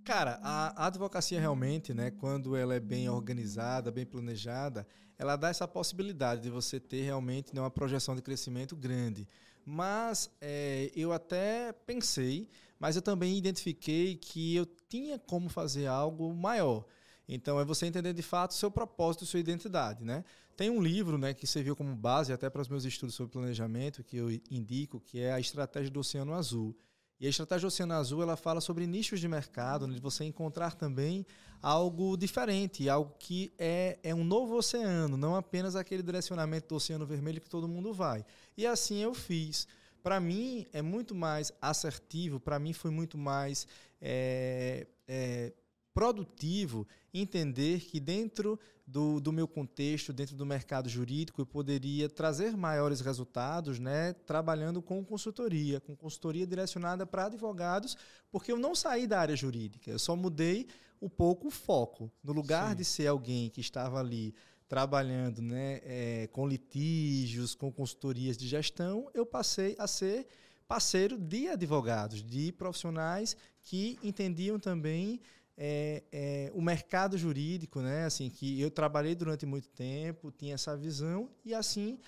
Cara, 0.04 0.38
a, 0.40 0.85
a 0.85 0.87
advocacia 0.87 1.40
realmente, 1.40 1.92
né, 1.92 2.12
quando 2.12 2.54
ela 2.54 2.76
é 2.76 2.78
bem 2.78 3.09
organizada, 3.09 3.90
bem 3.90 4.06
planejada, 4.06 4.87
ela 5.18 5.35
dá 5.35 5.49
essa 5.49 5.66
possibilidade 5.66 6.42
de 6.42 6.49
você 6.49 6.78
ter 6.78 7.02
realmente 7.02 7.52
né, 7.52 7.61
uma 7.61 7.71
projeção 7.73 8.14
de 8.14 8.23
crescimento 8.23 8.76
grande. 8.76 9.28
Mas 9.68 10.30
é, 10.40 10.92
eu 10.94 11.12
até 11.12 11.73
pensei, 11.73 12.49
mas 12.78 12.94
eu 12.94 13.02
também 13.02 13.37
identifiquei 13.37 14.14
que 14.14 14.54
eu 14.54 14.64
tinha 14.88 15.18
como 15.18 15.49
fazer 15.49 15.88
algo 15.88 16.32
maior. 16.32 16.87
Então 17.28 17.58
é 17.58 17.64
você 17.64 17.85
entender 17.87 18.12
de 18.12 18.23
fato 18.23 18.54
seu 18.54 18.70
propósito, 18.70 19.26
sua 19.26 19.40
identidade, 19.40 20.04
né? 20.04 20.25
Tem 20.56 20.70
um 20.70 20.80
livro, 20.80 21.18
né, 21.18 21.35
que 21.35 21.46
serviu 21.46 21.75
como 21.75 21.94
base 21.96 22.32
até 22.32 22.49
para 22.49 22.62
os 22.62 22.68
meus 22.68 22.85
estudos 22.85 23.16
sobre 23.16 23.32
planejamento, 23.32 24.04
que 24.04 24.16
eu 24.16 24.30
indico, 24.50 25.00
que 25.00 25.18
é 25.18 25.32
a 25.32 25.40
estratégia 25.40 25.90
do 25.90 26.00
Oceano 26.00 26.32
Azul. 26.32 26.75
E 27.18 27.26
a 27.26 27.30
estratégia 27.30 27.66
Oceano 27.66 27.94
Azul 27.94 28.23
ela 28.23 28.37
fala 28.37 28.61
sobre 28.61 28.87
nichos 28.87 29.20
de 29.20 29.28
mercado, 29.28 29.87
onde 29.87 29.99
você 29.99 30.25
encontrar 30.25 30.75
também 30.75 31.25
algo 31.62 32.16
diferente, 32.16 32.88
algo 32.88 33.14
que 33.18 33.52
é, 33.58 33.99
é 34.02 34.14
um 34.14 34.23
novo 34.23 34.56
oceano, 34.56 35.16
não 35.16 35.35
apenas 35.35 35.75
aquele 35.75 36.02
direcionamento 36.02 36.68
do 36.68 36.76
Oceano 36.76 37.06
Vermelho 37.06 37.40
que 37.40 37.49
todo 37.49 37.66
mundo 37.66 37.92
vai. 37.92 38.25
E 38.56 38.66
assim 38.66 38.99
eu 38.99 39.14
fiz. 39.14 39.66
Para 40.02 40.20
mim 40.20 40.66
é 40.73 40.82
muito 40.82 41.14
mais 41.14 41.50
assertivo, 41.61 42.38
para 42.38 42.58
mim 42.58 42.73
foi 42.73 42.90
muito 42.90 43.16
mais 43.16 43.66
é, 44.00 44.87
é, 45.08 45.52
produtivo 45.92 46.87
entender 47.12 47.80
que 47.80 47.99
dentro 47.99 48.61
do, 48.87 49.19
do 49.19 49.33
meu 49.33 49.49
contexto, 49.49 50.12
dentro 50.12 50.37
do 50.37 50.47
mercado 50.47 50.88
jurídico, 50.88 51.40
eu 51.40 51.47
poderia 51.47 52.09
trazer 52.09 52.57
maiores 52.57 53.00
resultados 53.00 53.81
né, 53.81 54.12
trabalhando 54.12 54.81
com 54.81 55.05
consultoria, 55.05 55.81
com 55.81 55.97
consultoria 55.97 56.47
direcionada 56.47 57.05
para 57.05 57.26
advogados, 57.26 57.97
porque 58.31 58.52
eu 58.52 58.59
não 58.59 58.75
saí 58.75 59.07
da 59.07 59.19
área 59.19 59.35
jurídica, 59.35 59.90
eu 59.90 59.99
só 59.99 60.14
mudei 60.14 60.69
um 61.02 61.09
pouco 61.09 61.49
o 61.49 61.50
foco. 61.50 62.11
No 62.23 62.33
lugar 62.33 62.71
Sim. 62.71 62.76
de 62.76 62.85
ser 62.85 63.07
alguém 63.09 63.50
que 63.50 63.61
estava 63.61 63.99
ali 63.99 64.35
trabalhando 64.69 65.43
né, 65.43 65.81
é, 65.85 66.28
com 66.33 66.47
litígios, 66.47 67.55
com 67.55 67.73
consultorias 67.73 68.37
de 68.37 68.47
gestão, 68.47 69.11
eu 69.14 69.26
passei 69.26 69.75
a 69.78 69.87
ser 69.87 70.28
parceiro 70.66 71.16
de 71.16 71.49
advogados, 71.49 72.23
de 72.23 72.52
profissionais 72.52 73.37
que 73.62 73.99
entendiam 74.02 74.59
também 74.59 75.21
é, 75.56 76.02
é, 76.12 76.52
o 76.54 76.60
mercado 76.60 77.16
jurídico, 77.16 77.80
né? 77.80 78.04
Assim, 78.04 78.28
que 78.28 78.60
eu 78.60 78.70
trabalhei 78.70 79.14
durante 79.14 79.46
muito 79.46 79.68
tempo, 79.68 80.30
tinha 80.30 80.54
essa 80.54 80.76
visão 80.76 81.31
e 81.44 81.54
assim 81.54 81.98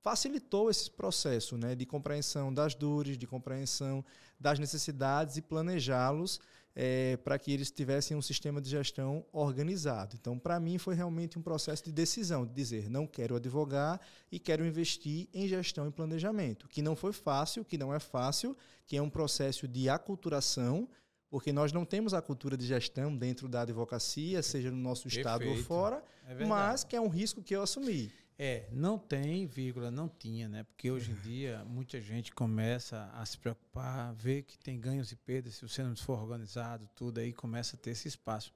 facilitou 0.00 0.70
esse 0.70 0.90
processo, 0.90 1.56
né? 1.56 1.74
De 1.74 1.86
compreensão 1.86 2.52
das 2.52 2.74
dores, 2.74 3.16
de 3.16 3.26
compreensão 3.26 4.04
das 4.38 4.58
necessidades 4.58 5.36
e 5.36 5.42
planejá-los 5.42 6.40
é, 6.78 7.16
para 7.16 7.38
que 7.38 7.50
eles 7.50 7.70
tivessem 7.70 8.14
um 8.14 8.20
sistema 8.20 8.60
de 8.60 8.68
gestão 8.68 9.24
organizado. 9.32 10.14
Então, 10.14 10.38
para 10.38 10.60
mim, 10.60 10.76
foi 10.76 10.94
realmente 10.94 11.38
um 11.38 11.42
processo 11.42 11.82
de 11.82 11.90
decisão, 11.90 12.44
de 12.44 12.52
dizer, 12.52 12.90
não 12.90 13.06
quero 13.06 13.34
advogar 13.34 13.98
e 14.30 14.38
quero 14.38 14.64
investir 14.64 15.26
em 15.32 15.48
gestão 15.48 15.88
e 15.88 15.90
planejamento, 15.90 16.68
que 16.68 16.82
não 16.82 16.94
foi 16.94 17.14
fácil, 17.14 17.64
que 17.64 17.78
não 17.78 17.94
é 17.94 17.98
fácil, 17.98 18.54
que 18.86 18.94
é 18.94 19.00
um 19.00 19.08
processo 19.08 19.66
de 19.66 19.88
aculturação, 19.88 20.86
porque 21.30 21.52
nós 21.52 21.72
não 21.72 21.84
temos 21.84 22.14
a 22.14 22.22
cultura 22.22 22.56
de 22.56 22.66
gestão 22.66 23.16
dentro 23.16 23.48
da 23.48 23.62
advocacia, 23.62 24.42
seja 24.42 24.70
no 24.70 24.76
nosso 24.76 25.04
Perfeito. 25.04 25.26
estado 25.26 25.48
ou 25.48 25.56
fora, 25.56 26.02
é 26.28 26.44
mas 26.44 26.84
que 26.84 26.96
é 26.96 27.00
um 27.00 27.08
risco 27.08 27.42
que 27.42 27.54
eu 27.54 27.62
assumi. 27.62 28.10
É, 28.38 28.68
não 28.70 28.98
tem, 28.98 29.46
vírgula, 29.46 29.90
não 29.90 30.08
tinha, 30.08 30.46
né? 30.46 30.62
Porque 30.64 30.90
hoje 30.90 31.10
em 31.10 31.14
dia 31.14 31.64
muita 31.64 31.98
gente 32.02 32.34
começa 32.34 33.10
a 33.14 33.24
se 33.24 33.38
preocupar, 33.38 34.12
ver 34.14 34.42
que 34.42 34.58
tem 34.58 34.78
ganhos 34.78 35.10
e 35.10 35.16
perdas, 35.16 35.54
se 35.54 35.62
você 35.66 35.82
não 35.82 35.96
for 35.96 36.20
organizado, 36.20 36.86
tudo 36.94 37.18
aí 37.18 37.32
começa 37.32 37.76
a 37.76 37.78
ter 37.78 37.92
esse 37.92 38.08
espaço. 38.08 38.52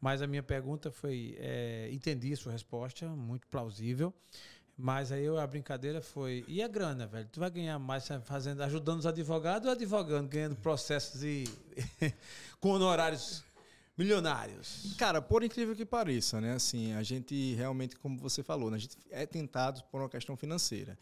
Mas 0.00 0.22
a 0.22 0.26
minha 0.26 0.42
pergunta 0.42 0.90
foi, 0.90 1.36
é, 1.38 1.90
entendi 1.92 2.32
a 2.32 2.36
sua 2.36 2.52
resposta, 2.52 3.06
muito 3.06 3.46
plausível. 3.48 4.14
Mas 4.80 5.10
aí 5.10 5.26
a 5.26 5.44
brincadeira 5.44 6.00
foi, 6.00 6.44
e 6.46 6.62
a 6.62 6.68
grana, 6.68 7.04
velho? 7.04 7.28
Tu 7.32 7.40
vai 7.40 7.50
ganhar 7.50 7.80
mais 7.80 8.06
fazendo, 8.22 8.62
ajudando 8.62 9.00
os 9.00 9.06
advogados 9.06 9.66
ou 9.66 9.72
advogando, 9.72 10.28
ganhando 10.28 10.54
processos 10.54 11.24
e 11.24 11.44
com 12.60 12.70
honorários 12.70 13.42
milionários? 13.96 14.94
Cara, 14.96 15.20
por 15.20 15.42
incrível 15.42 15.74
que 15.74 15.84
pareça, 15.84 16.40
né? 16.40 16.52
Assim, 16.52 16.92
a 16.92 17.02
gente 17.02 17.54
realmente, 17.54 17.96
como 17.96 18.16
você 18.18 18.40
falou, 18.40 18.70
né? 18.70 18.76
a 18.76 18.80
gente 18.80 18.96
é 19.10 19.26
tentado 19.26 19.82
por 19.90 20.00
uma 20.00 20.08
questão 20.08 20.36
financeira. 20.36 20.96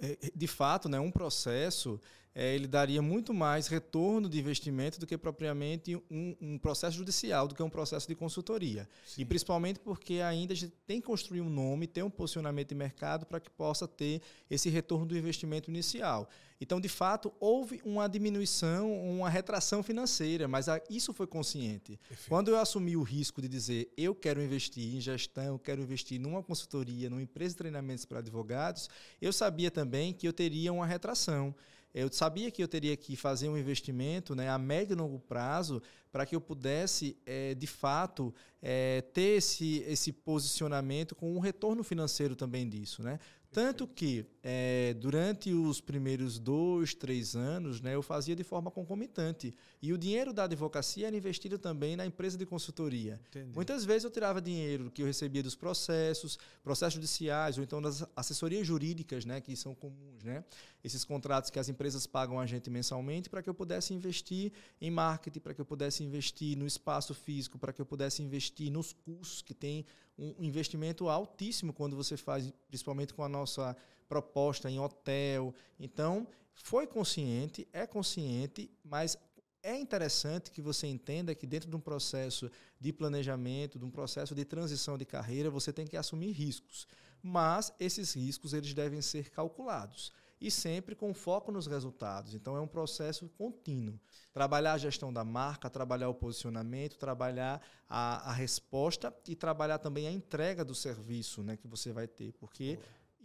É, 0.00 0.30
de 0.32 0.46
fato, 0.46 0.88
né, 0.88 1.00
um 1.00 1.10
processo 1.10 2.00
é, 2.38 2.54
ele 2.54 2.66
daria 2.66 3.00
muito 3.00 3.32
mais 3.32 3.66
retorno 3.66 4.28
de 4.28 4.38
investimento 4.38 5.00
do 5.00 5.06
que 5.06 5.16
propriamente 5.16 5.96
um, 6.10 6.36
um 6.38 6.58
processo 6.58 6.94
judicial, 6.94 7.48
do 7.48 7.54
que 7.54 7.62
um 7.62 7.70
processo 7.70 8.06
de 8.06 8.14
consultoria. 8.14 8.86
Sim. 9.06 9.22
E 9.22 9.24
principalmente 9.24 9.80
porque 9.80 10.20
ainda 10.20 10.52
a 10.52 10.56
gente 10.56 10.74
tem 10.86 11.00
que 11.00 11.06
construir 11.06 11.40
um 11.40 11.48
nome, 11.48 11.86
ter 11.86 12.02
um 12.02 12.10
posicionamento 12.10 12.68
de 12.68 12.74
mercado 12.74 13.24
para 13.24 13.40
que 13.40 13.48
possa 13.48 13.88
ter 13.88 14.20
esse 14.50 14.68
retorno 14.68 15.06
do 15.06 15.16
investimento 15.16 15.70
inicial. 15.70 16.28
Então, 16.60 16.78
de 16.78 16.90
fato, 16.90 17.32
houve 17.40 17.80
uma 17.84 18.06
diminuição, 18.06 18.92
uma 18.92 19.30
retração 19.30 19.82
financeira, 19.82 20.46
mas 20.46 20.66
isso 20.90 21.14
foi 21.14 21.26
consciente. 21.26 21.98
Perfeito. 22.08 22.28
Quando 22.28 22.48
eu 22.48 22.58
assumi 22.58 22.96
o 22.98 23.02
risco 23.02 23.40
de 23.40 23.48
dizer 23.48 23.90
eu 23.96 24.14
quero 24.14 24.42
investir 24.42 24.94
em 24.94 25.00
gestão, 25.00 25.54
eu 25.54 25.58
quero 25.58 25.80
investir 25.80 26.20
numa 26.20 26.42
consultoria, 26.42 27.08
numa 27.08 27.22
empresa 27.22 27.54
de 27.54 27.58
treinamentos 27.58 28.04
para 28.04 28.18
advogados, 28.18 28.90
eu 29.22 29.32
sabia 29.32 29.70
também 29.70 30.12
que 30.12 30.28
eu 30.28 30.34
teria 30.34 30.70
uma 30.70 30.86
retração. 30.86 31.54
Eu 31.96 32.12
sabia 32.12 32.50
que 32.50 32.62
eu 32.62 32.68
teria 32.68 32.94
que 32.94 33.16
fazer 33.16 33.48
um 33.48 33.56
investimento 33.56 34.34
né, 34.34 34.50
a 34.50 34.58
médio 34.58 34.92
e 34.92 34.96
longo 34.96 35.18
prazo 35.18 35.80
para 36.12 36.26
que 36.26 36.36
eu 36.36 36.40
pudesse, 36.42 37.16
é, 37.24 37.54
de 37.54 37.66
fato, 37.66 38.34
é, 38.60 39.00
ter 39.00 39.38
esse, 39.38 39.78
esse 39.88 40.12
posicionamento 40.12 41.14
com 41.14 41.34
um 41.34 41.38
retorno 41.38 41.82
financeiro 41.82 42.36
também 42.36 42.68
disso. 42.68 43.02
Né? 43.02 43.18
Tanto 43.56 43.88
que, 43.88 44.26
é, 44.42 44.92
durante 45.00 45.50
os 45.50 45.80
primeiros 45.80 46.38
dois, 46.38 46.92
três 46.92 47.34
anos, 47.34 47.80
né, 47.80 47.94
eu 47.94 48.02
fazia 48.02 48.36
de 48.36 48.44
forma 48.44 48.70
concomitante. 48.70 49.54
E 49.80 49.94
o 49.94 49.96
dinheiro 49.96 50.30
da 50.30 50.44
advocacia 50.44 51.06
era 51.06 51.16
investido 51.16 51.58
também 51.58 51.96
na 51.96 52.04
empresa 52.04 52.36
de 52.36 52.44
consultoria. 52.44 53.18
Entendi. 53.30 53.54
Muitas 53.54 53.82
vezes 53.82 54.04
eu 54.04 54.10
tirava 54.10 54.42
dinheiro 54.42 54.90
que 54.90 55.00
eu 55.00 55.06
recebia 55.06 55.42
dos 55.42 55.54
processos, 55.54 56.38
processos 56.62 56.92
judiciais, 56.92 57.56
ou 57.56 57.64
então 57.64 57.80
das 57.80 58.06
assessorias 58.14 58.66
jurídicas, 58.66 59.24
né, 59.24 59.40
que 59.40 59.56
são 59.56 59.74
comuns. 59.74 60.22
Né? 60.22 60.44
Esses 60.84 61.02
contratos 61.02 61.48
que 61.48 61.58
as 61.58 61.70
empresas 61.70 62.06
pagam 62.06 62.38
a 62.38 62.44
gente 62.44 62.68
mensalmente 62.68 63.30
para 63.30 63.42
que 63.42 63.48
eu 63.48 63.54
pudesse 63.54 63.94
investir 63.94 64.52
em 64.78 64.90
marketing, 64.90 65.40
para 65.40 65.54
que 65.54 65.62
eu 65.62 65.64
pudesse 65.64 66.04
investir 66.04 66.58
no 66.58 66.66
espaço 66.66 67.14
físico, 67.14 67.58
para 67.58 67.72
que 67.72 67.80
eu 67.80 67.86
pudesse 67.86 68.22
investir 68.22 68.70
nos 68.70 68.92
cursos 68.92 69.40
que 69.40 69.54
tem 69.54 69.86
um 70.18 70.44
investimento 70.44 71.08
altíssimo 71.08 71.72
quando 71.72 71.96
você 71.96 72.16
faz, 72.16 72.52
principalmente 72.68 73.12
com 73.12 73.22
a 73.22 73.28
nossa 73.28 73.76
proposta 74.08 74.70
em 74.70 74.78
hotel. 74.78 75.54
Então, 75.78 76.26
foi 76.54 76.86
consciente, 76.86 77.68
é 77.72 77.86
consciente, 77.86 78.70
mas 78.82 79.18
é 79.62 79.76
interessante 79.78 80.50
que 80.50 80.62
você 80.62 80.86
entenda 80.86 81.34
que 81.34 81.46
dentro 81.46 81.68
de 81.68 81.76
um 81.76 81.80
processo 81.80 82.50
de 82.80 82.92
planejamento, 82.92 83.78
de 83.78 83.84
um 83.84 83.90
processo 83.90 84.34
de 84.34 84.44
transição 84.44 84.96
de 84.96 85.04
carreira, 85.04 85.50
você 85.50 85.72
tem 85.72 85.86
que 85.86 85.96
assumir 85.96 86.30
riscos. 86.30 86.86
Mas 87.22 87.72
esses 87.80 88.14
riscos 88.14 88.52
eles 88.52 88.72
devem 88.72 89.02
ser 89.02 89.30
calculados. 89.30 90.12
E 90.40 90.50
sempre 90.50 90.94
com 90.94 91.14
foco 91.14 91.50
nos 91.50 91.66
resultados. 91.66 92.34
Então 92.34 92.56
é 92.56 92.60
um 92.60 92.66
processo 92.66 93.28
contínuo. 93.36 93.98
Trabalhar 94.32 94.74
a 94.74 94.78
gestão 94.78 95.12
da 95.12 95.24
marca, 95.24 95.70
trabalhar 95.70 96.08
o 96.08 96.14
posicionamento, 96.14 96.96
trabalhar 96.96 97.60
a, 97.88 98.30
a 98.30 98.32
resposta 98.32 99.14
e 99.26 99.34
trabalhar 99.34 99.78
também 99.78 100.06
a 100.06 100.12
entrega 100.12 100.64
do 100.64 100.74
serviço 100.74 101.42
né, 101.42 101.56
que 101.56 101.66
você 101.66 101.92
vai 101.92 102.06
ter. 102.06 102.32
Porque 102.34 102.78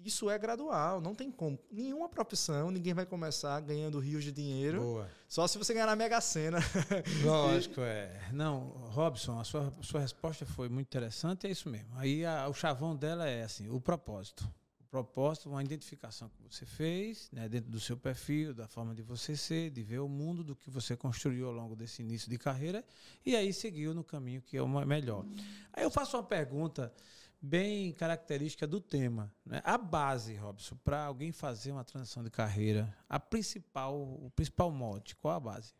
isso 0.03 0.29
é 0.29 0.37
gradual, 0.37 0.99
não 0.99 1.13
tem 1.13 1.31
como. 1.31 1.59
Nenhuma 1.71 2.09
profissão, 2.09 2.71
ninguém 2.71 2.93
vai 2.93 3.05
começar 3.05 3.59
ganhando 3.59 3.99
rios 3.99 4.23
de 4.23 4.31
dinheiro. 4.31 4.79
Boa. 4.79 5.09
Só 5.27 5.47
se 5.47 5.57
você 5.57 5.73
ganhar 5.73 5.85
na 5.85 5.95
Mega 5.95 6.19
Sena. 6.21 6.59
Lógico, 7.23 7.81
é. 7.81 8.29
Não, 8.31 8.69
Robson, 8.91 9.39
a 9.39 9.43
sua, 9.43 9.73
a 9.79 9.83
sua 9.83 9.99
resposta 9.99 10.45
foi 10.45 10.69
muito 10.69 10.87
interessante, 10.87 11.45
é 11.45 11.51
isso 11.51 11.69
mesmo. 11.69 11.89
Aí 11.95 12.25
a, 12.25 12.47
o 12.47 12.53
chavão 12.53 12.95
dela 12.95 13.27
é 13.27 13.43
assim, 13.43 13.69
o 13.69 13.79
propósito. 13.79 14.49
O 14.91 14.99
propósito, 15.01 15.49
uma 15.49 15.63
identificação 15.63 16.27
que 16.27 16.41
você 16.41 16.65
fez, 16.65 17.29
né, 17.31 17.47
dentro 17.47 17.71
do 17.71 17.79
seu 17.79 17.95
perfil, 17.95 18.53
da 18.53 18.67
forma 18.67 18.93
de 18.93 19.01
você 19.01 19.37
ser, 19.37 19.71
de 19.71 19.81
ver 19.81 19.99
o 19.99 20.09
mundo, 20.09 20.43
do 20.43 20.53
que 20.53 20.69
você 20.69 20.97
construiu 20.97 21.47
ao 21.47 21.53
longo 21.53 21.77
desse 21.77 22.01
início 22.01 22.29
de 22.29 22.37
carreira, 22.37 22.83
e 23.25 23.33
aí 23.33 23.53
seguiu 23.53 23.93
no 23.93 24.03
caminho 24.03 24.41
que 24.41 24.57
é 24.57 24.61
o 24.61 24.67
melhor. 24.85 25.25
Aí 25.71 25.85
eu 25.85 25.89
faço 25.89 26.17
uma 26.17 26.23
pergunta 26.23 26.93
bem 27.41 27.93
característica 27.93 28.67
do 28.67 28.81
tema. 28.81 29.33
Né? 29.45 29.61
A 29.63 29.77
base, 29.77 30.35
Robson, 30.35 30.75
para 30.83 31.05
alguém 31.05 31.31
fazer 31.31 31.71
uma 31.71 31.85
transição 31.85 32.21
de 32.21 32.29
carreira, 32.29 32.93
a 33.07 33.17
principal, 33.17 33.97
o 33.97 34.29
principal 34.35 34.69
mote, 34.69 35.15
qual 35.15 35.35
a 35.35 35.39
base? 35.39 35.73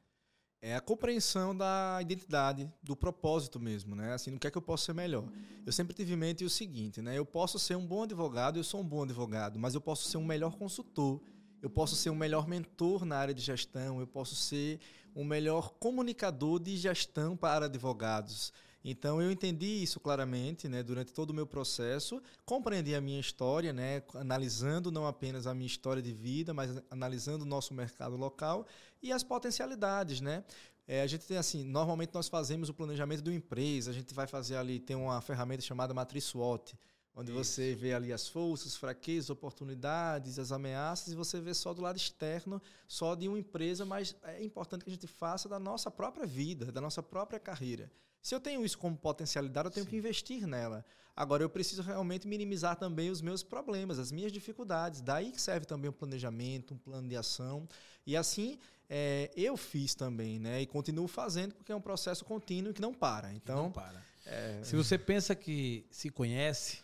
É 0.64 0.76
a 0.76 0.80
compreensão 0.80 1.56
da 1.56 1.98
identidade, 2.02 2.72
do 2.84 2.96
propósito 2.96 3.60
mesmo, 3.60 3.96
né? 3.96 4.14
Assim, 4.14 4.30
no 4.30 4.38
que 4.38 4.46
é 4.46 4.52
que 4.52 4.58
eu 4.58 4.62
posso 4.62 4.86
ser 4.86 4.94
melhor. 4.94 5.28
Eu 5.66 5.72
sempre 5.72 5.96
tive 5.96 6.14
em 6.14 6.18
mente 6.18 6.46
o 6.46 6.50
seguinte, 6.52 7.02
né? 7.02 7.18
Eu 7.18 7.26
posso 7.26 7.58
ser 7.58 7.76
um 7.76 7.86
bom 7.86 8.04
advogado, 8.04 8.58
eu 8.58 8.64
sou 8.64 8.82
um 8.82 8.84
bom 8.84 9.02
advogado, 9.02 9.58
mas 9.58 9.74
eu 9.74 9.82
posso 9.82 10.08
ser 10.08 10.18
um 10.18 10.24
melhor 10.24 10.56
consultor, 10.56 11.20
eu 11.64 11.70
posso 11.70 11.96
ser 11.96 12.12
um 12.12 12.16
melhor 12.16 12.48
mentor 12.48 13.06
na 13.06 13.18
área 13.18 13.34
de 13.34 13.42
gestão, 13.42 14.00
eu 14.00 14.06
posso 14.06 14.36
ser 14.36 14.80
um 15.16 15.24
melhor 15.24 15.72
comunicador 15.80 16.60
de 16.60 16.78
gestão 16.78 17.36
para 17.36 17.66
advogados. 17.66 18.54
Então 18.84 19.22
eu 19.22 19.32
entendi 19.32 19.84
isso 19.84 20.00
claramente, 20.00 20.68
né, 20.68 20.82
durante 20.82 21.14
todo 21.14 21.30
o 21.30 21.34
meu 21.34 21.46
processo, 21.46 22.22
compreendi 22.46 22.96
a 22.96 23.02
minha 23.02 23.20
história, 23.20 23.72
né, 23.72 24.02
analisando 24.16 24.92
não 24.92 25.06
apenas 25.06 25.46
a 25.46 25.54
minha 25.54 25.68
história 25.68 26.02
de 26.02 26.12
vida, 26.12 26.54
mas 26.54 26.82
analisando 26.90 27.44
o 27.44 27.48
nosso 27.48 27.74
mercado 27.74 28.18
local 28.18 28.66
e 29.02 29.12
as 29.12 29.24
potencialidades, 29.24 30.20
né? 30.20 30.44
É, 30.88 31.04
a 31.04 31.08
gente 31.08 31.26
tem 31.26 31.38
assim, 31.38 31.64
normalmente 31.64 32.14
nós 32.14 32.28
fazemos 32.28 32.70
o 32.70 32.74
planejamento 32.74 33.22
de 33.22 33.30
uma 33.30 33.36
empresa, 33.36 33.92
a 33.92 33.94
gente 33.94 34.14
vai 34.14 34.28
fazer 34.28 34.56
ali, 34.56 34.80
tem 34.80 34.96
uma 34.96 35.22
ferramenta 35.22 35.62
chamada 35.62 35.94
matriz 35.94 36.24
SWOT, 36.26 36.76
onde 37.16 37.32
Isso. 37.32 37.44
você 37.44 37.76
vê 37.76 37.94
ali 37.94 38.12
as 38.12 38.28
forças, 38.28 38.76
fraquezas, 38.76 39.30
oportunidades, 39.30 40.40
as 40.40 40.52
ameaças, 40.52 41.14
e 41.14 41.16
você 41.16 41.40
vê 41.40 41.54
só 41.54 41.74
do 41.74 41.82
lado 41.82 41.98
externo, 41.98 42.62
só 42.88 43.16
de 43.16 43.28
uma 43.28 43.38
empresa, 43.38 43.86
mas 43.86 44.16
é 44.24 44.44
importante 44.44 44.84
que 44.84 44.90
a 44.90 44.94
gente 44.94 45.08
faça 45.08 45.48
da 45.48 45.60
nossa 45.60 45.92
própria 45.92 46.26
vida, 46.26 46.72
da 46.72 46.82
nossa 46.82 47.04
própria 47.04 47.40
carreira. 47.40 47.92
Se 48.22 48.36
eu 48.36 48.40
tenho 48.40 48.64
isso 48.64 48.78
como 48.78 48.96
potencialidade, 48.96 49.68
eu 49.68 49.72
tenho 49.72 49.86
Sim. 49.86 49.90
que 49.90 49.98
investir 49.98 50.48
nela. 50.48 50.86
Agora, 51.16 51.44
eu 51.44 51.50
preciso 51.50 51.82
realmente 51.82 52.28
minimizar 52.28 52.76
também 52.76 53.10
os 53.10 53.22
meus 53.22 53.44
problemas, 53.44 54.00
as 54.00 54.12
minhas 54.12 54.32
dificuldades. 54.32 55.02
Daí 55.02 55.32
que 55.32 55.42
serve 55.42 55.66
também 55.66 55.90
um 55.90 55.94
planejamento, 55.94 56.74
um 56.74 56.78
plano 56.78 57.08
de 57.08 57.16
ação. 57.16 57.68
E 58.06 58.16
assim, 58.16 58.58
é, 58.90 59.30
eu 59.36 59.58
fiz 59.58 59.94
também, 59.94 60.40
né? 60.40 60.62
E 60.62 60.66
continuo 60.66 61.08
fazendo 61.08 61.54
porque 61.56 61.72
é 61.72 61.76
um 61.76 61.82
processo 61.82 62.24
contínuo 62.24 62.74
que 62.74 62.82
não 62.82 62.94
para. 62.94 63.34
Então, 63.34 63.64
não 63.64 63.72
para. 63.72 64.04
É... 64.26 64.62
Se 64.64 64.76
você 64.76 64.98
pensa 64.98 65.36
que 65.36 65.86
se 65.92 66.10
conhece, 66.10 66.80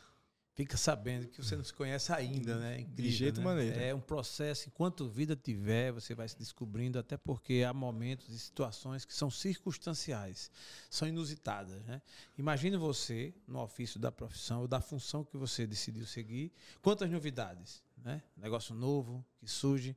fica 0.57 0.75
sabendo 0.75 1.27
que 1.27 1.37
você 1.37 1.55
não 1.55 1.63
se 1.63 1.71
conhece 1.71 2.11
ainda, 2.11 2.57
né? 2.57 2.79
Incrível, 2.79 3.03
de 3.03 3.11
jeito 3.11 3.39
né? 3.39 3.45
maneira. 3.45 3.79
É 3.79 3.93
um 3.93 4.01
processo, 4.01 4.67
enquanto 4.67 5.07
vida 5.07 5.35
tiver, 5.35 5.91
você 5.91 6.15
vai 6.15 6.27
se 6.27 6.35
descobrindo, 6.35 6.97
até 6.97 7.15
porque 7.15 7.63
há 7.63 7.71
momentos 7.71 8.27
e 8.29 8.39
situações 8.39 9.05
que 9.05 9.13
são 9.13 9.29
circunstanciais, 9.29 10.49
são 10.89 11.07
inusitadas, 11.07 11.85
né? 11.85 12.01
Imagine 12.39 12.75
você, 12.75 13.35
no 13.47 13.61
ofício 13.61 13.99
da 13.99 14.11
profissão 14.11 14.61
ou 14.61 14.67
da 14.67 14.81
função 14.81 15.23
que 15.23 15.37
você 15.37 15.67
decidiu 15.67 16.07
seguir, 16.07 16.51
quantas 16.81 17.07
novidades, 17.07 17.83
né? 18.03 18.23
Negócio 18.35 18.73
novo 18.73 19.23
que 19.37 19.47
surge, 19.47 19.95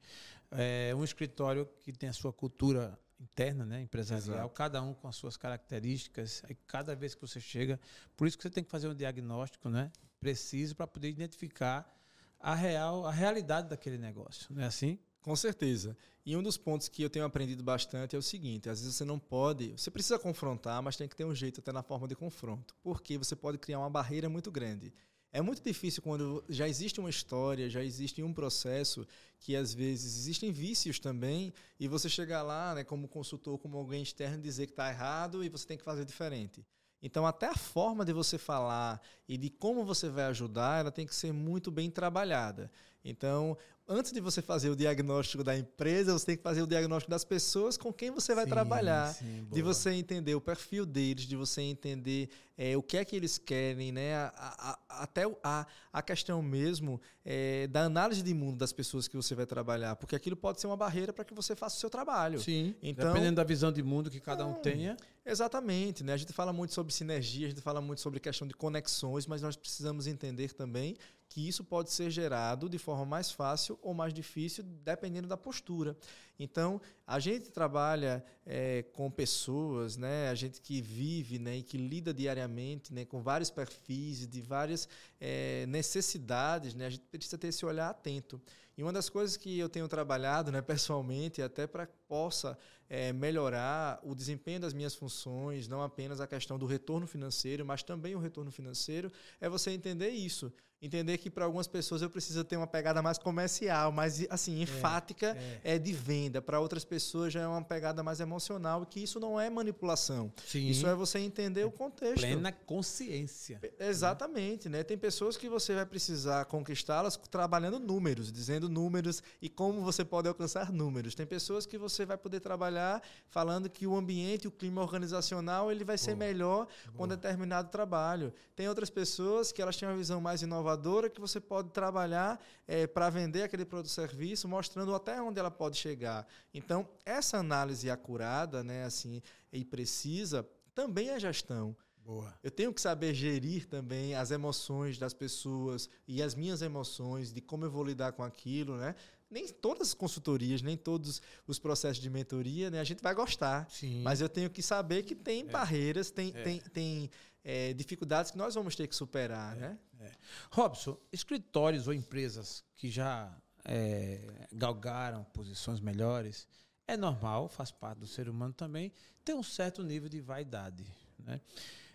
é, 0.51 0.92
um 0.94 1.03
escritório 1.03 1.66
que 1.81 1.90
tem 1.90 2.11
a 2.11 2.12
sua 2.12 2.35
cultura 2.35 2.99
interna, 3.18 3.64
né, 3.64 3.83
empresarial, 3.83 4.38
Exato. 4.38 4.55
cada 4.55 4.83
um 4.83 4.92
com 4.92 5.09
as 5.09 5.16
suas 5.16 5.37
características. 5.38 6.42
E 6.49 6.55
cada 6.55 6.94
vez 6.94 7.14
que 7.14 7.20
você 7.20 7.40
chega, 7.40 7.81
por 8.14 8.27
isso 8.27 8.37
que 8.37 8.42
você 8.42 8.51
tem 8.51 8.64
que 8.64 8.70
fazer 8.70 8.88
um 8.88 8.94
diagnóstico, 8.94 9.68
né, 9.68 9.90
preciso 10.20 10.76
para 10.76 10.87
poder 10.87 11.09
identificar 11.09 11.90
a 12.38 12.54
real, 12.54 13.06
a 13.06 13.11
realidade 13.11 13.68
daquele 13.68 13.98
negócio, 13.98 14.46
não 14.54 14.62
é 14.62 14.66
assim? 14.66 14.98
Com 15.20 15.37
certeza. 15.37 15.96
E 16.24 16.35
um 16.37 16.42
dos 16.42 16.56
pontos 16.56 16.88
que 16.88 17.02
eu 17.02 17.11
tenho 17.11 17.24
aprendido 17.24 17.62
bastante 17.62 18.16
é 18.16 18.18
o 18.18 18.22
seguinte: 18.22 18.68
às 18.70 18.80
vezes 18.80 18.96
você 18.96 19.04
não 19.04 19.18
pode, 19.18 19.72
você 19.72 19.90
precisa 19.90 20.18
confrontar, 20.18 20.83
mas 20.83 20.96
tem 20.96 21.09
que 21.09 21.16
ter 21.16 21.24
um 21.24 21.35
jeito 21.35 21.61
até 21.61 21.72
na 21.72 21.83
forma 21.83 22.09
de 22.09 22.14
confronto, 22.14 22.74
porque 22.83 23.18
você 23.18 23.37
pode 23.37 23.59
criar 23.59 23.80
uma 23.80 23.90
barreira 23.90 24.28
muito 24.28 24.50
grande. 24.50 24.92
É 25.33 25.40
muito 25.40 25.62
difícil 25.62 26.02
quando 26.02 26.42
já 26.48 26.66
existe 26.66 26.98
uma 26.98 27.09
história, 27.09 27.70
já 27.70 27.85
existe 27.85 28.20
um 28.20 28.33
processo 28.33 29.06
que 29.38 29.54
às 29.54 29.72
vezes 29.72 30.16
existem 30.16 30.50
vícios 30.50 30.98
também 30.98 31.52
e 31.78 31.87
você 31.87 32.09
chegar 32.09 32.42
lá, 32.42 32.74
né, 32.74 32.83
como 32.83 33.06
consultor, 33.06 33.56
como 33.59 33.78
alguém 33.78 34.02
externo 34.02 34.42
dizer 34.42 34.66
que 34.66 34.72
está 34.72 34.90
errado 34.90 35.44
e 35.44 35.48
você 35.48 35.66
tem 35.66 35.78
que 35.78 35.85
fazer 35.85 36.04
diferente. 36.04 36.66
Então, 37.02 37.26
até 37.26 37.46
a 37.46 37.54
forma 37.54 38.04
de 38.04 38.12
você 38.12 38.36
falar 38.36 39.00
e 39.28 39.38
de 39.38 39.48
como 39.48 39.84
você 39.84 40.08
vai 40.08 40.24
ajudar, 40.24 40.80
ela 40.80 40.90
tem 40.90 41.06
que 41.06 41.14
ser 41.14 41.32
muito 41.32 41.70
bem 41.70 41.90
trabalhada. 41.90 42.70
Então, 43.04 43.56
antes 43.88 44.12
de 44.12 44.20
você 44.20 44.40
fazer 44.40 44.70
o 44.70 44.76
diagnóstico 44.76 45.42
da 45.42 45.56
empresa, 45.56 46.12
você 46.12 46.26
tem 46.26 46.36
que 46.36 46.42
fazer 46.42 46.62
o 46.62 46.66
diagnóstico 46.66 47.10
das 47.10 47.24
pessoas 47.24 47.76
com 47.76 47.92
quem 47.92 48.10
você 48.10 48.34
vai 48.34 48.44
sim, 48.44 48.50
trabalhar. 48.50 49.14
Sim, 49.14 49.46
de 49.50 49.62
você 49.62 49.90
entender 49.90 50.34
o 50.34 50.40
perfil 50.40 50.86
deles, 50.86 51.24
de 51.24 51.34
você 51.34 51.62
entender 51.62 52.28
é, 52.56 52.76
o 52.76 52.82
que 52.82 52.96
é 52.96 53.04
que 53.04 53.16
eles 53.16 53.36
querem, 53.36 53.90
né? 53.90 54.14
A, 54.14 54.78
a, 54.88 55.02
até 55.02 55.22
a, 55.42 55.66
a 55.92 56.02
questão 56.02 56.42
mesmo 56.42 57.00
é, 57.24 57.66
da 57.66 57.82
análise 57.82 58.22
de 58.22 58.32
mundo 58.32 58.58
das 58.58 58.72
pessoas 58.72 59.08
que 59.08 59.16
você 59.16 59.34
vai 59.34 59.46
trabalhar, 59.46 59.96
porque 59.96 60.14
aquilo 60.14 60.36
pode 60.36 60.60
ser 60.60 60.68
uma 60.68 60.76
barreira 60.76 61.12
para 61.12 61.24
que 61.24 61.34
você 61.34 61.56
faça 61.56 61.76
o 61.76 61.80
seu 61.80 61.90
trabalho. 61.90 62.38
Sim. 62.38 62.74
Então, 62.82 63.08
dependendo 63.08 63.36
da 63.36 63.44
visão 63.44 63.72
de 63.72 63.82
mundo 63.82 64.10
que 64.10 64.20
cada 64.20 64.46
um 64.46 64.54
tenha. 64.54 64.96
Exatamente, 65.24 66.02
né? 66.02 66.12
A 66.12 66.16
gente 66.16 66.32
fala 66.32 66.52
muito 66.52 66.74
sobre 66.74 66.92
sinergia, 66.92 67.46
a 67.46 67.50
gente 67.50 67.60
fala 67.60 67.80
muito 67.80 68.00
sobre 68.00 68.20
questão 68.20 68.46
de 68.46 68.54
conexões, 68.54 69.26
mas 69.26 69.42
nós 69.42 69.56
precisamos 69.56 70.06
entender 70.06 70.52
também 70.52 70.96
que 71.30 71.46
isso 71.46 71.62
pode 71.62 71.92
ser 71.92 72.10
gerado 72.10 72.68
de 72.68 72.76
forma 72.76 73.06
mais 73.06 73.30
fácil 73.30 73.78
ou 73.80 73.94
mais 73.94 74.12
difícil, 74.12 74.64
dependendo 74.64 75.28
da 75.28 75.36
postura. 75.36 75.96
Então, 76.36 76.80
a 77.06 77.20
gente 77.20 77.52
trabalha 77.52 78.24
é, 78.44 78.82
com 78.92 79.08
pessoas, 79.08 79.96
né, 79.96 80.28
a 80.28 80.34
gente 80.34 80.60
que 80.60 80.82
vive 80.82 81.38
né, 81.38 81.58
e 81.58 81.62
que 81.62 81.78
lida 81.78 82.12
diariamente 82.12 82.92
né, 82.92 83.04
com 83.04 83.22
vários 83.22 83.48
perfis, 83.48 84.26
de 84.26 84.40
várias 84.40 84.88
é, 85.20 85.66
necessidades, 85.68 86.74
né, 86.74 86.86
a 86.86 86.90
gente 86.90 87.04
precisa 87.04 87.38
ter 87.38 87.48
esse 87.48 87.64
olhar 87.64 87.90
atento. 87.90 88.42
E 88.76 88.82
uma 88.82 88.92
das 88.92 89.08
coisas 89.08 89.36
que 89.36 89.56
eu 89.56 89.68
tenho 89.68 89.86
trabalhado 89.86 90.50
né, 90.50 90.60
pessoalmente, 90.62 91.40
até 91.40 91.64
para 91.64 91.86
que 91.86 91.96
possa 92.08 92.58
é, 92.88 93.12
melhorar 93.12 94.00
o 94.02 94.16
desempenho 94.16 94.58
das 94.58 94.72
minhas 94.72 94.96
funções, 94.96 95.68
não 95.68 95.80
apenas 95.80 96.20
a 96.20 96.26
questão 96.26 96.58
do 96.58 96.66
retorno 96.66 97.06
financeiro, 97.06 97.64
mas 97.64 97.84
também 97.84 98.16
o 98.16 98.18
retorno 98.18 98.50
financeiro, 98.50 99.12
é 99.40 99.48
você 99.48 99.70
entender 99.70 100.08
isso 100.08 100.52
entender 100.82 101.18
que 101.18 101.28
para 101.28 101.44
algumas 101.44 101.66
pessoas 101.66 102.00
eu 102.00 102.08
preciso 102.08 102.42
ter 102.42 102.56
uma 102.56 102.66
pegada 102.66 103.02
mais 103.02 103.18
comercial, 103.18 103.92
mais 103.92 104.26
assim 104.30 104.58
é, 104.58 104.62
enfática, 104.62 105.36
é, 105.36 105.72
é. 105.72 105.74
é 105.74 105.78
de 105.78 105.92
venda. 105.92 106.40
Para 106.40 106.58
outras 106.58 106.84
pessoas 106.84 107.32
já 107.32 107.40
é 107.40 107.46
uma 107.46 107.62
pegada 107.62 108.02
mais 108.02 108.18
emocional, 108.20 108.86
que 108.86 109.00
isso 109.00 109.20
não 109.20 109.38
é 109.38 109.50
manipulação. 109.50 110.32
Sim. 110.46 110.68
Isso 110.68 110.86
é 110.86 110.94
você 110.94 111.18
entender 111.18 111.62
é 111.62 111.66
o 111.66 111.70
contexto. 111.70 112.20
Plena 112.20 112.50
consciência. 112.50 113.60
Exatamente, 113.78 114.68
né? 114.68 114.82
Tem 114.82 114.96
pessoas 114.96 115.36
que 115.36 115.48
você 115.48 115.74
vai 115.74 115.84
precisar 115.84 116.46
conquistá-las 116.46 117.16
trabalhando 117.30 117.78
números, 117.78 118.32
dizendo 118.32 118.68
números 118.68 119.22
e 119.42 119.48
como 119.48 119.82
você 119.82 120.04
pode 120.04 120.28
alcançar 120.28 120.72
números. 120.72 121.14
Tem 121.14 121.26
pessoas 121.26 121.66
que 121.66 121.76
você 121.76 122.06
vai 122.06 122.16
poder 122.16 122.40
trabalhar 122.40 123.02
falando 123.28 123.68
que 123.68 123.86
o 123.86 123.94
ambiente, 123.94 124.48
o 124.48 124.50
clima 124.50 124.80
organizacional, 124.80 125.70
ele 125.70 125.84
vai 125.84 125.98
ser 125.98 126.14
Boa. 126.14 126.26
melhor 126.26 126.66
Boa. 126.86 126.96
com 126.96 127.08
determinado 127.08 127.68
trabalho. 127.68 128.32
Tem 128.56 128.68
outras 128.68 128.88
pessoas 128.88 129.52
que 129.52 129.60
elas 129.60 129.76
têm 129.76 129.86
uma 129.88 129.96
visão 129.96 130.20
mais 130.20 130.40
inovadora 130.40 130.69
inovadora 130.70 131.11
que 131.11 131.20
você 131.20 131.40
pode 131.40 131.70
trabalhar 131.70 132.40
é, 132.66 132.87
para 132.87 133.11
vender 133.11 133.42
aquele 133.42 133.64
produto 133.64 133.87
ou 133.87 133.94
serviço, 133.94 134.48
mostrando 134.48 134.94
até 134.94 135.20
onde 135.20 135.38
ela 135.38 135.50
pode 135.50 135.76
chegar. 135.76 136.26
Então, 136.54 136.88
essa 137.04 137.38
análise 137.38 137.90
acurada 137.90 138.62
né, 138.62 138.85
assim, 138.85 139.22
e 139.52 139.64
precisa 139.64 140.48
também 140.74 141.11
é 141.11 141.18
gestão. 141.18 141.76
Boa. 142.04 142.35
Eu 142.42 142.50
tenho 142.50 142.72
que 142.72 142.80
saber 142.80 143.14
gerir 143.14 143.66
também 143.66 144.14
as 144.14 144.30
emoções 144.30 144.98
das 144.98 145.12
pessoas 145.12 145.88
e 146.09 146.22
as 146.22 146.35
minhas 146.35 146.62
emoções, 146.62 147.33
de 147.33 147.40
como 147.40 147.64
eu 147.64 147.70
vou 147.70 147.85
lidar 147.85 148.12
com 148.12 148.22
aquilo, 148.22 148.76
né? 148.76 148.94
Nem 149.30 149.46
todas 149.46 149.88
as 149.88 149.94
consultorias, 149.94 150.61
nem 150.61 150.76
todos 150.76 151.22
os 151.46 151.59
processos 151.59 152.02
de 152.02 152.11
mentoria, 152.11 152.68
né? 152.68 152.80
A 152.80 152.85
gente 152.85 153.00
vai 153.00 153.14
gostar. 153.14 153.70
Sim. 153.70 154.02
Mas 154.02 154.20
eu 154.20 154.28
tenho 154.28 154.50
que 154.50 154.61
saber 154.61 155.04
que 155.04 155.14
tem 155.14 155.42
é. 155.42 155.44
barreiras, 155.44 156.11
tem, 156.11 156.33
é. 156.35 156.42
tem, 156.42 156.61
tem 156.72 157.11
é, 157.44 157.72
dificuldades 157.72 158.31
que 158.31 158.38
nós 158.38 158.55
vamos 158.55 158.76
ter 158.76 158.87
que 158.87 158.94
superar, 158.94 159.57
é. 159.57 159.61
né? 159.61 159.79
É. 160.00 160.12
Robson, 160.50 160.98
escritórios 161.12 161.87
ou 161.87 161.94
empresas 161.94 162.64
que 162.76 162.90
já 162.90 163.35
é, 163.64 164.46
galgaram 164.53 165.24
posições 165.24 165.81
melhores. 165.81 166.46
É 166.87 166.96
normal, 166.96 167.48
faz 167.48 167.70
parte 167.70 167.98
do 167.98 168.07
ser 168.07 168.29
humano 168.29 168.53
também, 168.53 168.92
ter 169.24 169.35
um 169.35 169.42
certo 169.42 169.83
nível 169.83 170.09
de 170.09 170.20
vaidade. 170.20 170.85
Né? 171.18 171.40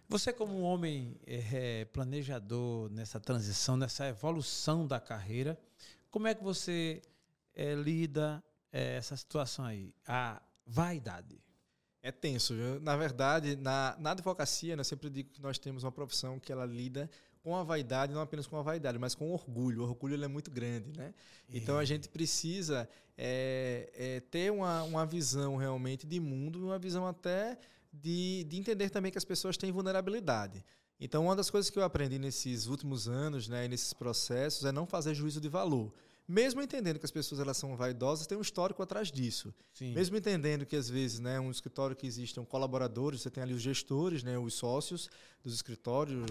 Você, 0.08 0.32
como 0.32 0.54
um 0.56 0.62
homem 0.62 1.20
é, 1.26 1.86
planejador 1.86 2.90
nessa 2.92 3.20
transição, 3.20 3.76
nessa 3.76 4.08
evolução 4.08 4.86
da 4.86 5.00
carreira, 5.00 5.60
como 6.12 6.28
é 6.28 6.36
que 6.36 6.44
você 6.44 7.02
é, 7.54 7.74
lida 7.74 8.44
é, 8.72 8.96
essa 8.96 9.18
situação 9.18 9.66
aí? 9.66 9.94
A 10.08 10.42
vaidade. 10.66 11.44
É 12.06 12.12
tenso. 12.12 12.54
Viu? 12.54 12.80
Na 12.82 12.96
verdade, 12.96 13.56
na, 13.56 13.96
na 14.00 14.12
advocacia, 14.12 14.76
né, 14.76 14.82
eu 14.82 14.86
sempre 14.86 15.10
digo 15.10 15.32
que 15.32 15.42
nós 15.42 15.58
temos 15.58 15.84
uma 15.84 15.92
profissão 15.92 16.40
que 16.40 16.52
ela 16.52 16.64
lida 16.64 17.10
com 17.42 17.56
a 17.56 17.64
vaidade, 17.64 18.14
não 18.14 18.22
apenas 18.22 18.46
com 18.46 18.56
a 18.58 18.62
vaidade, 18.62 19.00
mas 19.00 19.16
com 19.16 19.32
o 19.32 19.34
orgulho. 19.34 19.82
O 19.82 19.86
orgulho 19.86 20.24
é 20.24 20.28
muito 20.28 20.52
grande, 20.52 20.96
né? 20.96 21.16
Então 21.50 21.80
a 21.80 21.82
é. 21.82 21.86
gente 21.88 22.08
precisa 22.08 22.88
é, 23.18 23.90
é, 23.96 24.20
ter 24.20 24.52
uma, 24.52 24.84
uma 24.84 25.04
visão 25.04 25.56
realmente 25.56 26.06
de 26.06 26.20
mundo, 26.20 26.64
uma 26.68 26.78
visão 26.78 27.08
até 27.08 27.58
de, 27.92 28.44
de 28.44 28.56
entender 28.56 28.92
também 28.92 29.12
que 29.12 29.18
as 29.18 29.26
pessoas 29.26 29.58
têm 29.58 29.72
vulnerabilidade. 29.72 30.64
Então, 31.00 31.26
uma 31.26 31.36
das 31.36 31.50
coisas 31.50 31.72
que 31.72 31.80
eu 31.80 31.84
aprendi 31.84 32.20
nesses 32.20 32.68
últimos 32.68 33.08
anos, 33.08 33.48
né, 33.48 33.68
nesses 33.68 33.94
processos, 33.94 34.64
é 34.64 34.72
não 34.72 34.86
fazer 34.86 35.16
juízo 35.16 35.42
de 35.42 35.50
valor. 35.50 35.92
Mesmo 36.28 36.60
entendendo 36.60 36.98
que 36.98 37.06
as 37.06 37.12
pessoas 37.12 37.40
elas 37.40 37.56
são 37.56 37.76
vaidosas, 37.78 38.26
tem 38.26 38.36
um 38.36 38.42
histórico 38.42 38.82
atrás 38.82 39.12
disso. 39.12 39.54
Sim. 39.72 39.94
Mesmo 39.94 40.18
entendendo 40.18 40.66
que 40.66 40.76
às 40.76 40.90
vezes, 40.90 41.20
né, 41.20 41.40
um 41.40 41.52
escritório 41.52 41.96
que 41.96 42.08
existem 42.08 42.44
colaboradores, 42.44 43.22
você 43.22 43.30
tem 43.30 43.44
ali 43.44 43.54
os 43.54 43.62
gestores, 43.62 44.24
né, 44.24 44.38
os 44.38 44.56
sócios 44.56 45.08
dos 45.44 45.54
escritórios, 45.54 46.26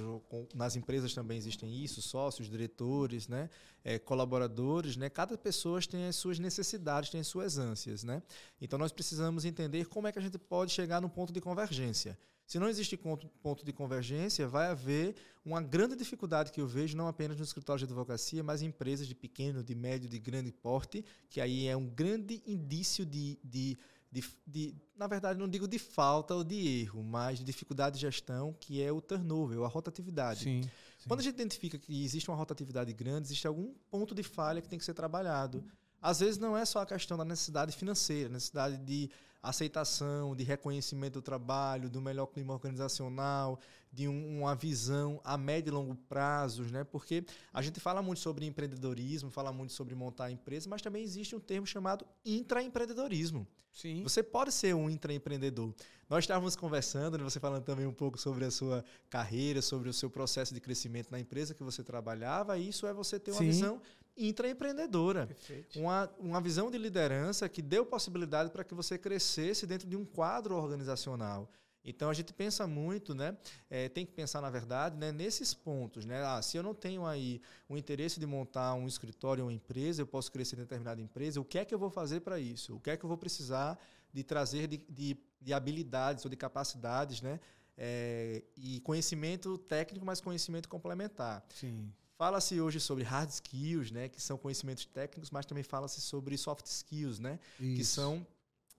nas 0.53 0.75
empresas 0.75 1.15
também 1.15 1.39
existem 1.39 1.73
isso, 1.85 2.03
sócios, 2.03 2.51
diretores, 2.51 3.29
né, 3.29 3.49
é, 3.85 3.97
colaboradores, 3.97 4.97
né, 4.97 5.09
cada 5.09 5.39
pessoa 5.39 5.81
tem 5.83 6.09
as 6.09 6.17
suas 6.17 6.41
necessidades, 6.41 7.11
tem 7.11 7.21
as 7.21 7.29
suas 7.29 7.57
ânsias, 7.57 8.03
né. 8.03 8.21
Então 8.61 8.77
nós 8.77 8.91
precisamos 8.91 9.45
entender 9.45 9.87
como 9.87 10.09
é 10.09 10.13
que 10.13 10.19
a 10.19 10.23
gente 10.23 10.39
pode 10.39 10.73
chegar 10.73 11.01
no 11.01 11.09
ponto 11.09 11.33
de 11.33 11.41
convergência. 11.41 12.19
Se 12.47 12.59
não 12.59 12.69
existe 12.69 12.97
ponto 12.97 13.65
de 13.65 13.73
convergência, 13.73 14.47
vai 14.47 14.69
haver 14.69 15.15
uma 15.45 15.61
grande 15.61 15.97
dificuldade 15.97 16.53
que 16.53 16.61
eu 16.61 16.67
vejo, 16.67 16.97
não 16.97 17.09
apenas 17.09 17.37
no 17.37 17.45
escritório 17.45 17.79
de 17.79 17.85
advocacia, 17.85 18.43
mas 18.43 18.63
em 18.63 18.67
empresas 18.67 19.07
de 19.07 19.15
pequeno, 19.15 19.63
de 19.63 19.75
médio, 19.75 20.09
de 20.09 20.19
grande 20.19 20.53
porte, 20.53 21.05
que 21.29 21.41
aí 21.41 21.67
é 21.67 21.77
um 21.77 21.87
grande 21.87 22.43
indício 22.47 23.05
de, 23.05 23.39
de, 23.43 23.77
de, 24.11 24.25
de 24.47 24.75
na 24.97 25.07
verdade, 25.07 25.39
não 25.39 25.49
digo 25.49 25.67
de 25.67 25.79
falta 25.79 26.35
ou 26.35 26.45
de 26.45 26.81
erro, 26.81 27.03
mas 27.03 27.39
de 27.39 27.45
dificuldade 27.45 27.97
de 27.97 28.03
gestão, 28.03 28.55
que 28.59 28.83
é 28.83 28.93
o 28.93 29.01
turnover, 29.01 29.61
a 29.63 29.69
rotatividade. 29.69 30.45
Sim, 30.45 30.63
sim. 30.63 31.09
Quando 31.09 31.21
a 31.21 31.23
gente 31.23 31.35
identifica 31.35 31.79
que 31.79 32.05
existe 32.05 32.31
uma 32.31 32.37
rotatividade 32.37 32.93
grande, 32.93 33.27
existe 33.27 33.47
algum 33.47 33.75
ponto 33.91 34.15
de 34.15 34.23
falha 34.23 34.61
que 34.63 34.69
tem 34.69 34.79
que 34.79 34.85
ser 34.85 34.95
trabalhado. 34.95 35.65
Às 36.01 36.21
vezes 36.21 36.39
não 36.39 36.55
é 36.57 36.65
só 36.67 36.81
a 36.81 36.87
questão 36.87 37.17
da 37.17 37.25
necessidade 37.25 37.73
financeira, 37.73 38.29
necessidade 38.29 38.77
de 38.77 39.11
aceitação, 39.45 40.35
de 40.35 40.43
reconhecimento 40.43 41.15
do 41.15 41.23
trabalho, 41.23 41.91
do 41.91 42.01
melhor 42.01 42.27
clima 42.27 42.55
organizacional, 42.55 43.61
de 43.93 44.09
um, 44.09 44.41
uma 44.41 44.57
visão 44.57 45.21
a 45.23 45.37
médio 45.37 45.71
e 45.71 45.75
longo 45.75 45.95
prazos, 45.95 46.73
né? 46.73 46.83
Porque 46.83 47.25
a 47.53 47.61
gente 47.61 47.79
fala 47.79 48.03
muito 48.03 48.21
sobre 48.21 48.47
empreendedorismo, 48.47 49.31
fala 49.31 49.53
muito 49.53 49.73
sobre 49.73 49.95
montar 49.95 50.31
empresa, 50.31 50.69
mas 50.69 50.83
também 50.83 51.03
existe 51.03 51.37
um 51.37 51.41
termo 51.41 51.67
chamado 51.67 52.07
intraempreendedorismo. 52.25 53.47
Sim. 53.71 54.03
Você 54.05 54.23
pode 54.23 54.53
ser 54.53 54.73
um 54.75 54.89
intraempreendedor. 54.89 55.75
Nós 56.09 56.23
estávamos 56.25 56.55
conversando, 56.55 57.19
né, 57.19 57.25
você 57.25 57.41
falando 57.41 57.65
também 57.65 57.87
um 57.87 57.93
pouco 57.93 58.17
sobre 58.17 58.45
a 58.45 58.51
sua 58.51 58.85
carreira, 59.11 59.61
sobre 59.61 59.89
o 59.89 59.93
seu 59.93 60.09
processo 60.09 60.55
de 60.55 60.61
crescimento 60.61 61.11
na 61.11 61.19
empresa 61.19 61.55
que 61.55 61.63
você 61.63 61.83
trabalhava, 61.83 62.57
e 62.57 62.69
isso 62.69 62.87
é 62.87 62.95
você 62.95 63.19
ter 63.19 63.33
uma 63.33 63.39
Sim. 63.39 63.47
visão 63.47 63.83
intraempreendedora. 64.17 65.29
Uma, 65.77 66.11
uma 66.19 66.41
visão 66.41 66.71
de 66.71 66.79
liderança 66.79 67.49
que 67.49 67.63
deu 67.63 67.85
possibilidade 67.85 68.51
para 68.51 68.65
que 68.65 68.75
você 68.75 68.97
crescesse 68.97 69.67
dentro 69.67 69.89
de 69.89 69.97
um 69.97 70.05
quadro 70.05 70.55
organizacional. 70.55 71.51
Então 71.85 72.09
a 72.09 72.15
gente 72.15 72.33
pensa 72.33 72.67
muito, 72.67 73.15
né? 73.15 73.37
É, 73.69 73.91
tem 73.91 74.07
que 74.07 74.13
pensar 74.13 74.41
na 74.41 74.49
verdade, 74.49 74.97
né? 74.97 75.13
Nesses 75.13 75.53
pontos, 75.53 76.07
né? 76.07 76.25
Ah, 76.25 76.41
se 76.41 76.57
eu 76.57 76.63
não 76.63 76.75
tenho 76.75 77.05
aí 77.05 77.43
o 77.69 77.77
interesse 77.77 78.19
de 78.19 78.25
montar 78.27 78.75
um 78.75 78.87
escritório 78.87 79.45
ou 79.45 79.51
uma 79.51 79.55
empresa, 79.55 80.01
eu 80.01 80.07
posso 80.07 80.33
crescer 80.33 80.57
em 80.57 80.61
determinada 80.61 81.01
empresa. 81.01 81.41
O 81.41 81.45
que 81.45 81.59
é 81.59 81.65
que 81.65 81.75
eu 81.75 81.79
vou 81.79 81.91
fazer 81.91 82.21
para 82.21 82.39
isso? 82.41 82.77
O 82.77 82.81
que 82.81 82.91
é 82.91 82.97
que 82.97 83.05
eu 83.05 83.09
vou 83.09 83.19
precisar 83.19 83.79
de 84.11 84.25
trazer 84.25 84.67
de, 84.67 84.79
de, 84.89 85.17
de 85.41 85.53
habilidades 85.53 86.25
ou 86.25 86.31
de 86.31 86.37
capacidades, 86.37 87.21
né? 87.21 87.39
É, 87.77 88.43
e 88.57 88.81
conhecimento 88.81 89.59
técnico, 89.59 90.07
mas 90.07 90.21
conhecimento 90.21 90.69
complementar. 90.69 91.45
Sim. 91.51 91.93
Fala-se 92.25 92.59
hoje 92.59 92.81
sobre 92.81 93.05
hard 93.05 93.29
skills, 93.29 93.91
né, 93.91 94.09
que 94.09 94.19
são 94.19 94.39
conhecimentos 94.39 94.87
técnicos, 94.87 95.31
mas 95.31 95.45
também 95.45 95.63
fala-se 95.63 96.01
sobre 96.01 96.39
soft 96.39 96.65
skills, 96.65 97.19
né, 97.19 97.39
Isso. 97.61 97.77
que 97.77 97.85
são 97.85 98.27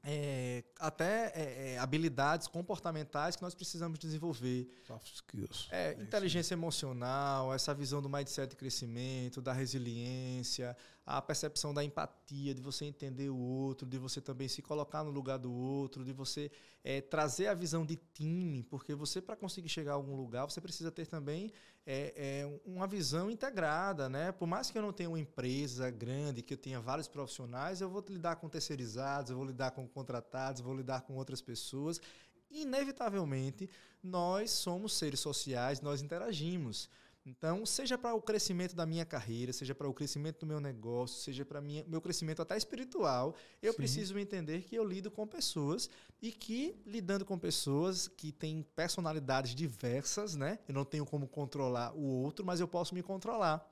é, 0.03 0.63
até 0.79 1.31
é, 1.35 1.77
habilidades 1.77 2.47
comportamentais 2.47 3.35
que 3.35 3.43
nós 3.43 3.53
precisamos 3.53 3.99
desenvolver. 3.99 4.67
Soft 4.87 5.13
skills. 5.13 5.67
É, 5.71 5.93
é 5.93 6.01
inteligência 6.01 6.55
emocional, 6.55 7.53
essa 7.53 7.71
visão 7.71 8.01
do 8.01 8.09
mindset 8.09 8.49
de 8.49 8.55
crescimento, 8.55 9.43
da 9.43 9.53
resiliência, 9.53 10.75
a 11.05 11.21
percepção 11.21 11.71
da 11.71 11.83
empatia, 11.83 12.53
de 12.53 12.63
você 12.63 12.85
entender 12.85 13.29
o 13.29 13.37
outro, 13.37 13.87
de 13.87 13.99
você 13.99 14.19
também 14.19 14.47
se 14.47 14.63
colocar 14.63 15.03
no 15.03 15.11
lugar 15.11 15.37
do 15.37 15.51
outro, 15.53 16.03
de 16.03 16.13
você 16.13 16.51
é, 16.83 16.99
trazer 16.99 17.45
a 17.45 17.53
visão 17.53 17.85
de 17.85 17.95
time, 18.11 18.63
porque 18.63 18.95
você, 18.95 19.21
para 19.21 19.35
conseguir 19.35 19.69
chegar 19.69 19.91
a 19.91 19.95
algum 19.95 20.15
lugar, 20.15 20.45
você 20.45 20.59
precisa 20.59 20.91
ter 20.91 21.05
também 21.05 21.51
é, 21.85 22.13
é, 22.15 22.59
uma 22.65 22.87
visão 22.87 23.29
integrada. 23.29 24.09
Né? 24.09 24.31
Por 24.31 24.47
mais 24.47 24.71
que 24.71 24.77
eu 24.77 24.81
não 24.81 24.91
tenha 24.91 25.09
uma 25.09 25.19
empresa 25.19 25.89
grande, 25.91 26.41
que 26.41 26.53
eu 26.53 26.57
tenha 26.57 26.79
vários 26.79 27.07
profissionais, 27.07 27.81
eu 27.81 27.89
vou 27.89 28.03
lidar 28.09 28.37
com 28.37 28.49
terceirizados, 28.49 29.31
eu 29.31 29.37
vou 29.37 29.45
lidar 29.45 29.71
com 29.71 29.87
contratados, 29.87 30.61
vou 30.61 30.75
lidar 30.75 31.01
com 31.01 31.15
outras 31.15 31.41
pessoas. 31.41 32.01
Inevitavelmente, 32.49 33.69
nós 34.01 34.51
somos 34.51 34.93
seres 34.93 35.19
sociais, 35.19 35.81
nós 35.81 36.01
interagimos. 36.01 36.89
Então, 37.25 37.65
seja 37.65 37.97
para 37.97 38.13
o 38.13 38.21
crescimento 38.21 38.75
da 38.75 38.85
minha 38.85 39.03
carreira, 39.03 39.51
seja 39.51 39.73
para 39.73 39.89
o 39.89 39.93
crescimento 39.93 40.41
do 40.41 40.45
meu 40.45 40.59
negócio, 40.59 41.23
seja 41.23 41.43
para 41.43 41.59
o 41.59 41.63
meu 41.63 41.99
crescimento 41.99 42.39
até 42.41 42.55
espiritual, 42.55 43.33
eu 43.63 43.71
Sim. 43.71 43.77
preciso 43.77 44.19
entender 44.19 44.61
que 44.61 44.75
eu 44.75 44.83
lido 44.83 45.09
com 45.09 45.25
pessoas 45.25 45.89
e 46.21 46.31
que, 46.31 46.79
lidando 46.85 47.25
com 47.25 47.39
pessoas 47.39 48.07
que 48.07 48.31
têm 48.31 48.61
personalidades 48.75 49.55
diversas, 49.55 50.35
né? 50.35 50.59
Eu 50.67 50.75
não 50.75 50.85
tenho 50.85 51.03
como 51.03 51.27
controlar 51.27 51.95
o 51.95 52.03
outro, 52.03 52.45
mas 52.45 52.59
eu 52.59 52.67
posso 52.67 52.93
me 52.93 53.01
controlar. 53.01 53.67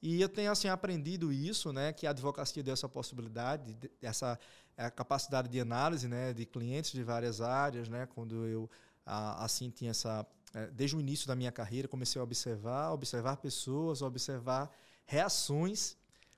E 0.00 0.20
eu 0.20 0.28
tenho 0.28 0.50
assim 0.50 0.68
aprendido 0.68 1.30
isso, 1.32 1.72
né, 1.72 1.92
que 1.92 2.06
a 2.06 2.10
advocacia 2.10 2.62
deu 2.62 2.74
essa 2.74 2.88
possibilidade, 2.88 3.76
essa 4.02 4.38
capacidade 4.96 5.48
de 5.48 5.60
análise, 5.60 6.08
né, 6.08 6.32
de 6.32 6.44
clientes 6.44 6.92
de 6.92 7.02
várias 7.02 7.40
áreas, 7.40 7.88
né, 7.88 8.06
quando 8.14 8.46
eu 8.46 8.68
assim 9.06 9.70
tinha 9.70 9.90
essa 9.92 10.26
desde 10.72 10.96
o 10.96 11.00
início 11.00 11.26
da 11.26 11.34
minha 11.34 11.52
carreira, 11.52 11.88
comecei 11.88 12.20
a 12.20 12.24
observar, 12.24 12.92
observar 12.92 13.36
pessoas, 13.36 14.02
observar 14.02 14.70
reações, 15.04 15.96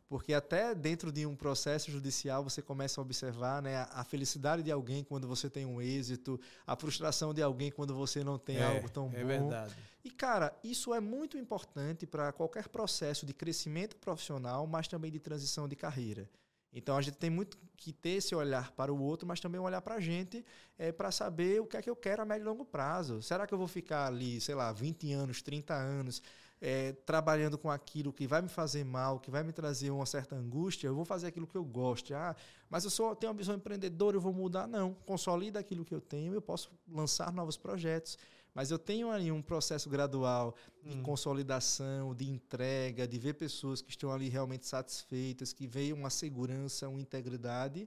porque 0.09 0.33
até 0.33 0.75
dentro 0.75 1.11
de 1.11 1.27
um 1.27 1.35
processo 1.35 1.91
judicial 1.91 2.45
você 2.45 2.63
começa 2.63 3.01
a 3.01 3.03
observar 3.03 3.61
né, 3.61 3.87
a 3.91 4.05
felicidade 4.05 4.63
de 4.63 4.71
alguém 4.71 5.03
quando 5.03 5.27
você 5.27 5.51
tem 5.51 5.67
um 5.67 5.81
êxito, 5.81 6.41
a 6.67 6.77
frustração 6.77 7.35
de 7.35 7.43
alguém 7.43 7.71
quando 7.71 7.95
você 7.95 8.23
não 8.23 8.39
tem 8.39 8.59
é, 8.59 8.65
algo 8.65 8.89
tão 8.89 9.07
é 9.07 9.11
bom. 9.11 9.17
É 9.17 9.25
verdade. 9.25 9.75
E, 10.05 10.11
cara, 10.11 10.57
isso 10.63 10.95
é 10.95 11.01
muito 11.01 11.37
importante 11.37 12.07
para 12.07 12.33
qualquer 12.33 12.69
processo 12.69 13.27
de 13.27 13.35
crescimento 13.35 13.97
profissional, 13.97 14.65
mas 14.65 14.87
também 14.87 15.11
de 15.11 15.19
transição 15.19 15.67
de 15.67 15.75
carreira. 15.75 16.31
Então 16.73 16.97
a 16.97 17.03
gente 17.03 17.17
tem 17.17 17.31
muito 17.31 17.59
que 17.77 17.93
ter 17.93 18.11
esse 18.11 18.35
olhar 18.35 18.73
para 18.73 18.93
o 18.93 19.01
outro, 19.01 19.27
mas 19.27 19.41
também 19.41 19.61
olhar 19.61 19.81
para 19.81 19.97
a 19.97 20.01
gente 20.01 20.45
é, 20.79 20.91
para 20.93 21.11
saber 21.11 21.61
o 21.61 21.67
que 21.67 21.77
é 21.77 21.83
que 21.83 21.91
eu 21.91 21.97
quero 21.97 22.23
a 22.23 22.25
médio 22.25 22.45
e 22.45 22.49
longo 22.49 22.65
prazo. 22.65 23.23
Será 23.23 23.47
que 23.47 23.55
eu 23.55 23.59
vou 23.59 23.69
ficar 23.69 24.07
ali, 24.07 24.41
sei 24.41 24.55
lá, 24.55 24.73
20 24.73 25.13
anos, 25.13 25.43
30 25.43 25.75
anos, 25.75 26.23
é, 26.61 26.93
trabalhando 26.93 27.59
com 27.59 27.71
aquilo 27.71 28.13
que 28.13 28.27
vai 28.27 28.43
me 28.43 28.49
fazer 28.49 28.85
mal, 28.85 29.21
que 29.21 29.31
vai 29.31 29.43
me 29.43 29.53
trazer 29.53 29.91
uma 29.91 30.07
certa 30.07 30.35
angústia? 30.35 30.89
Eu 30.89 30.95
vou 30.95 31.05
fazer 31.05 31.29
aquilo 31.29 31.47
que 31.47 31.57
eu 31.57 31.65
gosto. 31.65 32.15
Ah, 32.15 32.35
mas 32.69 32.85
eu 32.85 32.91
só 32.91 33.15
tenho 33.15 33.33
uma 33.33 33.39
visão 33.39 33.55
empreendedora, 33.55 34.17
eu 34.17 34.21
vou 34.21 34.33
mudar? 34.33 34.67
Não. 34.67 34.95
Consolida 35.07 35.59
aquilo 35.59 35.85
que 35.85 35.95
eu 35.95 36.01
tenho, 36.01 36.35
eu 36.35 36.43
posso 36.43 36.71
lançar 36.89 37.33
novos 37.33 37.57
projetos. 37.57 38.19
Mas 38.57 38.71
eu 38.71 38.79
tenho 38.79 39.11
aí 39.11 39.31
um 39.31 39.43
processo 39.43 39.91
gradual 39.91 40.55
de 40.83 40.97
hum. 40.97 41.03
consolidação, 41.03 42.15
de 42.15 42.27
entrega, 42.27 43.07
de 43.07 43.19
ver 43.19 43.35
pessoas 43.35 43.83
que 43.83 43.91
estão 43.91 44.11
ali 44.11 44.31
realmente 44.31 44.67
satisfeitas, 44.67 45.53
que 45.53 45.67
veem 45.67 45.93
uma 45.93 46.09
segurança, 46.09 46.89
uma 46.89 46.99
integridade. 46.99 47.87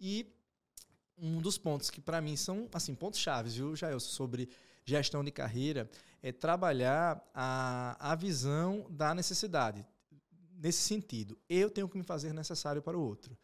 E 0.00 0.34
um 1.18 1.36
dos 1.36 1.58
pontos 1.58 1.90
que 1.90 2.00
para 2.00 2.18
mim 2.22 2.34
são 2.34 2.66
assim 2.72 2.94
pontos 2.94 3.20
chaves, 3.20 3.56
viu, 3.56 3.76
Jair, 3.76 4.00
sobre 4.00 4.48
gestão 4.86 5.22
de 5.22 5.30
carreira, 5.30 5.86
é 6.22 6.32
trabalhar 6.32 7.22
a, 7.34 8.12
a 8.12 8.14
visão 8.14 8.86
da 8.88 9.14
necessidade. 9.14 9.86
Nesse 10.54 10.78
sentido, 10.78 11.38
eu 11.46 11.68
tenho 11.68 11.90
que 11.90 11.98
me 11.98 12.02
fazer 12.02 12.32
necessário 12.32 12.80
para 12.80 12.96
o 12.96 13.02
outro. 13.02 13.36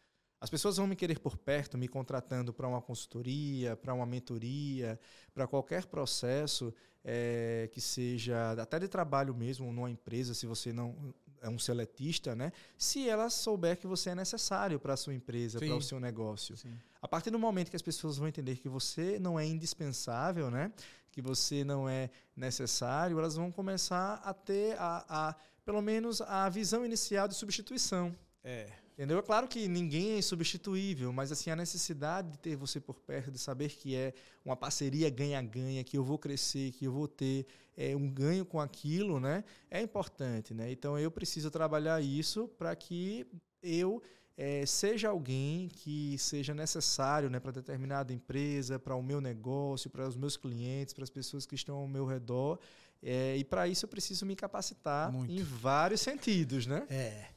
As 0.43 0.49
pessoas 0.49 0.75
vão 0.75 0.85
me 0.85 0.93
querer 0.93 1.19
por 1.19 1.37
perto, 1.37 1.77
me 1.77 1.87
contratando 1.87 2.51
para 2.51 2.67
uma 2.67 2.81
consultoria, 2.81 3.77
para 3.77 3.93
uma 3.93 4.05
mentoria, 4.05 4.99
para 5.33 5.47
qualquer 5.47 5.85
processo 5.85 6.73
é, 7.01 7.69
que 7.71 7.79
seja 7.79 8.51
até 8.61 8.77
de 8.77 8.89
trabalho 8.89 9.33
mesmo 9.33 9.71
numa 9.71 9.89
empresa, 9.89 10.33
se 10.33 10.45
você 10.45 10.73
não 10.73 11.15
é 11.41 11.47
um 11.47 11.57
seletista, 11.57 12.35
né? 12.35 12.51
Se 12.77 13.07
ela 13.07 13.29
souber 13.29 13.77
que 13.77 13.87
você 13.87 14.09
é 14.09 14.15
necessário 14.15 14.81
para 14.81 14.95
a 14.95 14.97
sua 14.97 15.13
empresa, 15.13 15.59
para 15.59 15.75
o 15.77 15.81
seu 15.81 15.97
negócio. 15.97 16.57
Sim. 16.57 16.77
A 17.01 17.07
partir 17.07 17.29
do 17.29 17.39
momento 17.39 17.69
que 17.69 17.77
as 17.77 17.81
pessoas 17.81 18.17
vão 18.17 18.27
entender 18.27 18.57
que 18.57 18.67
você 18.67 19.17
não 19.19 19.39
é 19.39 19.45
indispensável, 19.45 20.51
né? 20.51 20.73
Que 21.09 21.21
você 21.21 21.63
não 21.63 21.87
é 21.87 22.09
necessário, 22.35 23.17
elas 23.17 23.37
vão 23.37 23.49
começar 23.49 24.15
a 24.15 24.33
ter 24.33 24.75
a, 24.77 25.05
a 25.07 25.35
pelo 25.63 25.81
menos 25.81 26.19
a 26.19 26.49
visão 26.49 26.85
inicial 26.85 27.29
de 27.29 27.33
substituição. 27.33 28.13
É. 28.43 28.82
Entendeu? 28.93 29.17
É 29.17 29.21
claro 29.23 29.47
que 29.47 29.67
ninguém 29.67 30.11
é 30.11 30.17
insubstituível, 30.19 31.11
mas 31.11 31.31
assim 31.31 31.49
a 31.49 31.55
necessidade 31.55 32.31
de 32.31 32.37
ter 32.37 32.55
você 32.55 32.79
por 32.79 32.99
perto, 32.99 33.31
de 33.31 33.39
saber 33.39 33.69
que 33.69 33.95
é 33.95 34.13
uma 34.45 34.55
parceria 34.55 35.09
ganha-ganha, 35.09 35.83
que 35.83 35.97
eu 35.97 36.03
vou 36.03 36.19
crescer, 36.19 36.71
que 36.73 36.85
eu 36.85 36.91
vou 36.91 37.07
ter 37.07 37.47
é, 37.75 37.95
um 37.95 38.07
ganho 38.07 38.45
com 38.45 38.61
aquilo, 38.61 39.19
né? 39.19 39.43
É 39.69 39.81
importante, 39.81 40.53
né? 40.53 40.71
Então 40.71 40.97
eu 40.97 41.09
preciso 41.09 41.49
trabalhar 41.49 42.01
isso 42.01 42.47
para 42.47 42.75
que 42.75 43.25
eu 43.63 43.99
é, 44.37 44.65
seja 44.65 45.09
alguém 45.09 45.69
que 45.69 46.17
seja 46.17 46.53
necessário 46.53 47.29
né, 47.29 47.39
para 47.39 47.51
determinada 47.51 48.13
empresa, 48.13 48.79
para 48.79 48.95
o 48.95 49.01
meu 49.01 49.21
negócio, 49.21 49.89
para 49.89 50.07
os 50.07 50.15
meus 50.15 50.37
clientes, 50.37 50.93
para 50.93 51.03
as 51.03 51.09
pessoas 51.09 51.45
que 51.45 51.55
estão 51.55 51.77
ao 51.77 51.87
meu 51.87 52.05
redor. 52.05 52.59
É, 53.01 53.35
e 53.37 53.43
para 53.43 53.67
isso 53.67 53.85
eu 53.85 53.89
preciso 53.89 54.25
me 54.25 54.35
capacitar 54.35 55.11
Muito. 55.11 55.31
em 55.31 55.43
vários 55.43 56.01
sentidos, 56.01 56.65
né? 56.65 56.85
É. 56.89 57.32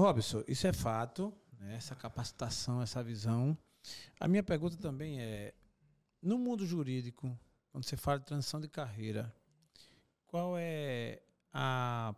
Robson, 0.00 0.44
isso 0.46 0.66
é 0.66 0.72
fato, 0.72 1.32
né? 1.58 1.76
essa 1.76 1.94
capacitação, 1.94 2.82
essa 2.82 3.02
visão. 3.02 3.56
A 4.20 4.28
minha 4.28 4.42
pergunta 4.42 4.76
também 4.76 5.20
é: 5.20 5.54
no 6.20 6.38
mundo 6.38 6.66
jurídico, 6.66 7.38
quando 7.70 7.84
você 7.84 7.96
fala 7.96 8.18
de 8.18 8.26
transição 8.26 8.60
de 8.60 8.68
carreira, 8.68 9.34
qual 10.26 10.56
é 10.58 11.22
a 11.50 12.14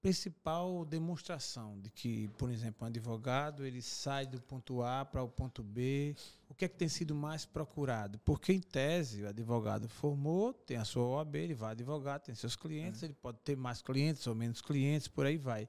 principal 0.00 0.84
demonstração 0.84 1.78
de 1.80 1.90
que, 1.90 2.28
por 2.38 2.50
exemplo, 2.50 2.84
um 2.84 2.86
advogado 2.86 3.64
ele 3.64 3.82
sai 3.82 4.26
do 4.26 4.40
ponto 4.40 4.82
A 4.82 5.04
para 5.04 5.22
o 5.22 5.28
ponto 5.28 5.62
B? 5.62 6.14
O 6.48 6.54
que 6.54 6.64
é 6.64 6.68
que 6.68 6.76
tem 6.76 6.88
sido 6.88 7.14
mais 7.14 7.44
procurado? 7.44 8.18
Porque, 8.24 8.52
em 8.52 8.60
tese, 8.60 9.22
o 9.22 9.28
advogado 9.28 9.88
formou, 9.88 10.52
tem 10.52 10.76
a 10.76 10.84
sua 10.84 11.04
OAB, 11.04 11.36
ele 11.36 11.54
vai 11.54 11.72
advogar, 11.72 12.20
tem 12.20 12.34
seus 12.34 12.54
clientes, 12.56 13.02
é. 13.02 13.06
ele 13.06 13.14
pode 13.14 13.38
ter 13.38 13.56
mais 13.56 13.82
clientes 13.82 14.26
ou 14.26 14.34
menos 14.34 14.60
clientes, 14.60 15.08
por 15.08 15.26
aí 15.26 15.36
vai. 15.36 15.68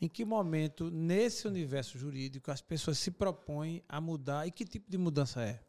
Em 0.00 0.08
que 0.08 0.24
momento, 0.24 0.90
nesse 0.90 1.46
universo 1.46 1.98
jurídico, 1.98 2.50
as 2.50 2.60
pessoas 2.60 2.98
se 2.98 3.10
propõem 3.10 3.82
a 3.88 4.00
mudar 4.00 4.46
e 4.46 4.50
que 4.50 4.64
tipo 4.64 4.90
de 4.90 4.98
mudança 4.98 5.42
é? 5.42 5.60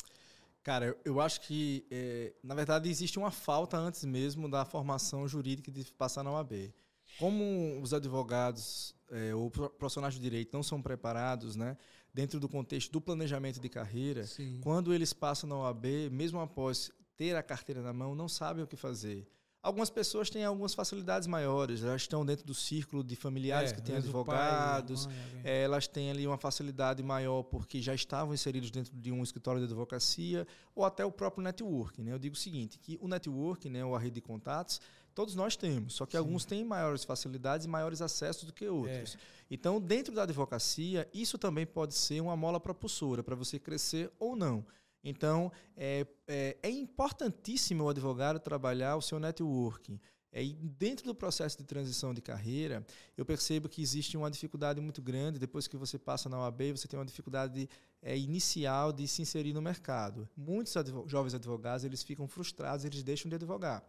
Cara, 0.63 0.97
eu 1.05 1.21
acho 1.21 1.41
que, 1.41 1.85
é, 1.89 2.33
na 2.43 2.53
verdade, 2.53 2.89
existe 2.89 3.17
uma 3.17 3.31
falta 3.31 3.77
antes 3.77 4.03
mesmo 4.03 4.49
da 4.49 4.65
formação 4.65 5.25
jurídica 5.27 5.71
de 5.71 5.85
passar 5.93 6.23
na 6.23 6.31
OAB. 6.31 6.73
Como 7.19 7.79
os 7.81 7.93
advogados 7.93 8.95
é, 9.11 9.33
ou 9.33 9.49
profissionais 9.49 10.13
de 10.13 10.19
direito 10.19 10.53
não 10.53 10.63
são 10.63 10.81
preparados, 10.81 11.55
né, 11.55 11.77
dentro 12.13 12.39
do 12.39 12.49
contexto 12.49 12.91
do 12.91 13.01
planejamento 13.01 13.59
de 13.59 13.69
carreira, 13.69 14.25
Sim. 14.25 14.59
quando 14.61 14.93
eles 14.93 15.13
passam 15.13 15.49
na 15.49 15.55
OAB, 15.55 16.09
mesmo 16.11 16.39
após 16.39 16.91
ter 17.15 17.35
a 17.35 17.43
carteira 17.43 17.81
na 17.81 17.93
mão, 17.93 18.15
não 18.15 18.27
sabem 18.27 18.63
o 18.63 18.67
que 18.67 18.75
fazer. 18.75 19.27
Algumas 19.61 19.89
pessoas 19.89 20.29
têm 20.29 20.45
algumas 20.45 20.73
facilidades 20.73 21.27
maiores, 21.27 21.83
elas 21.83 22.03
estão 22.03 22.25
dentro 22.25 22.45
do 22.45 22.53
círculo 22.53 23.03
de 23.03 23.15
familiares 23.15 23.71
é, 23.71 23.75
que 23.75 23.81
têm 23.81 23.97
advogados, 23.97 25.07
pai, 25.07 25.15
mãe, 25.33 25.41
é, 25.43 25.63
elas 25.63 25.87
têm 25.87 26.09
ali 26.09 26.25
uma 26.25 26.37
facilidade 26.37 27.03
maior 27.03 27.43
porque 27.43 27.81
já 27.81 27.93
estavam 27.93 28.33
inseridos 28.33 28.71
dentro 28.71 28.95
de 28.95 29.11
um 29.11 29.21
escritório 29.21 29.59
de 29.59 29.65
advocacia 29.65 30.47
ou 30.73 30.85
até 30.85 31.03
o 31.03 31.11
próprio 31.11 31.43
networking. 31.43 32.03
Né? 32.03 32.13
Eu 32.13 32.19
digo 32.19 32.35
o 32.35 32.37
seguinte, 32.37 32.79
que 32.79 32.97
o 33.01 33.07
networking, 33.07 33.69
né, 33.69 33.83
ou 33.83 33.93
a 33.93 33.99
rede 33.99 34.15
de 34.15 34.21
contatos, 34.21 34.79
todos 35.17 35.33
nós 35.33 35.55
temos, 35.55 35.95
só 35.95 36.05
que 36.05 36.11
Sim. 36.11 36.19
alguns 36.19 36.45
têm 36.45 36.63
maiores 36.63 37.03
facilidades 37.03 37.65
e 37.65 37.67
maiores 37.67 38.03
acessos 38.03 38.43
do 38.43 38.53
que 38.53 38.67
outros. 38.67 39.15
É. 39.15 39.17
Então, 39.49 39.81
dentro 39.81 40.13
da 40.13 40.21
advocacia, 40.21 41.09
isso 41.11 41.39
também 41.39 41.65
pode 41.65 41.95
ser 41.95 42.21
uma 42.21 42.37
mola 42.37 42.59
propulsora 42.59 43.23
para 43.23 43.35
você 43.35 43.57
crescer 43.57 44.11
ou 44.19 44.35
não. 44.35 44.63
Então, 45.03 45.51
é, 45.75 46.05
é, 46.27 46.57
é, 46.61 46.69
importantíssimo 46.69 47.85
o 47.85 47.89
advogado 47.89 48.39
trabalhar 48.39 48.95
o 48.95 49.01
seu 49.01 49.19
networking. 49.19 49.99
É, 50.31 50.43
e 50.43 50.53
dentro 50.53 51.07
do 51.07 51.15
processo 51.15 51.57
de 51.57 51.63
transição 51.63 52.13
de 52.13 52.21
carreira, 52.21 52.85
eu 53.17 53.25
percebo 53.25 53.67
que 53.67 53.81
existe 53.81 54.15
uma 54.15 54.29
dificuldade 54.29 54.79
muito 54.79 55.01
grande. 55.01 55.39
Depois 55.39 55.67
que 55.67 55.75
você 55.75 55.97
passa 55.97 56.29
na 56.29 56.37
OAB, 56.41 56.73
você 56.73 56.87
tem 56.87 56.99
uma 56.99 57.05
dificuldade 57.05 57.67
é, 58.03 58.15
inicial 58.15 58.93
de 58.93 59.07
se 59.07 59.23
inserir 59.23 59.51
no 59.51 59.63
mercado. 59.63 60.29
Muitos 60.37 60.77
advo 60.77 61.05
jovens 61.07 61.33
advogados 61.33 61.83
eles 61.83 62.03
ficam 62.03 62.27
frustrados, 62.27 62.85
eles 62.85 63.01
deixam 63.01 63.27
de 63.27 63.35
advogar. 63.35 63.83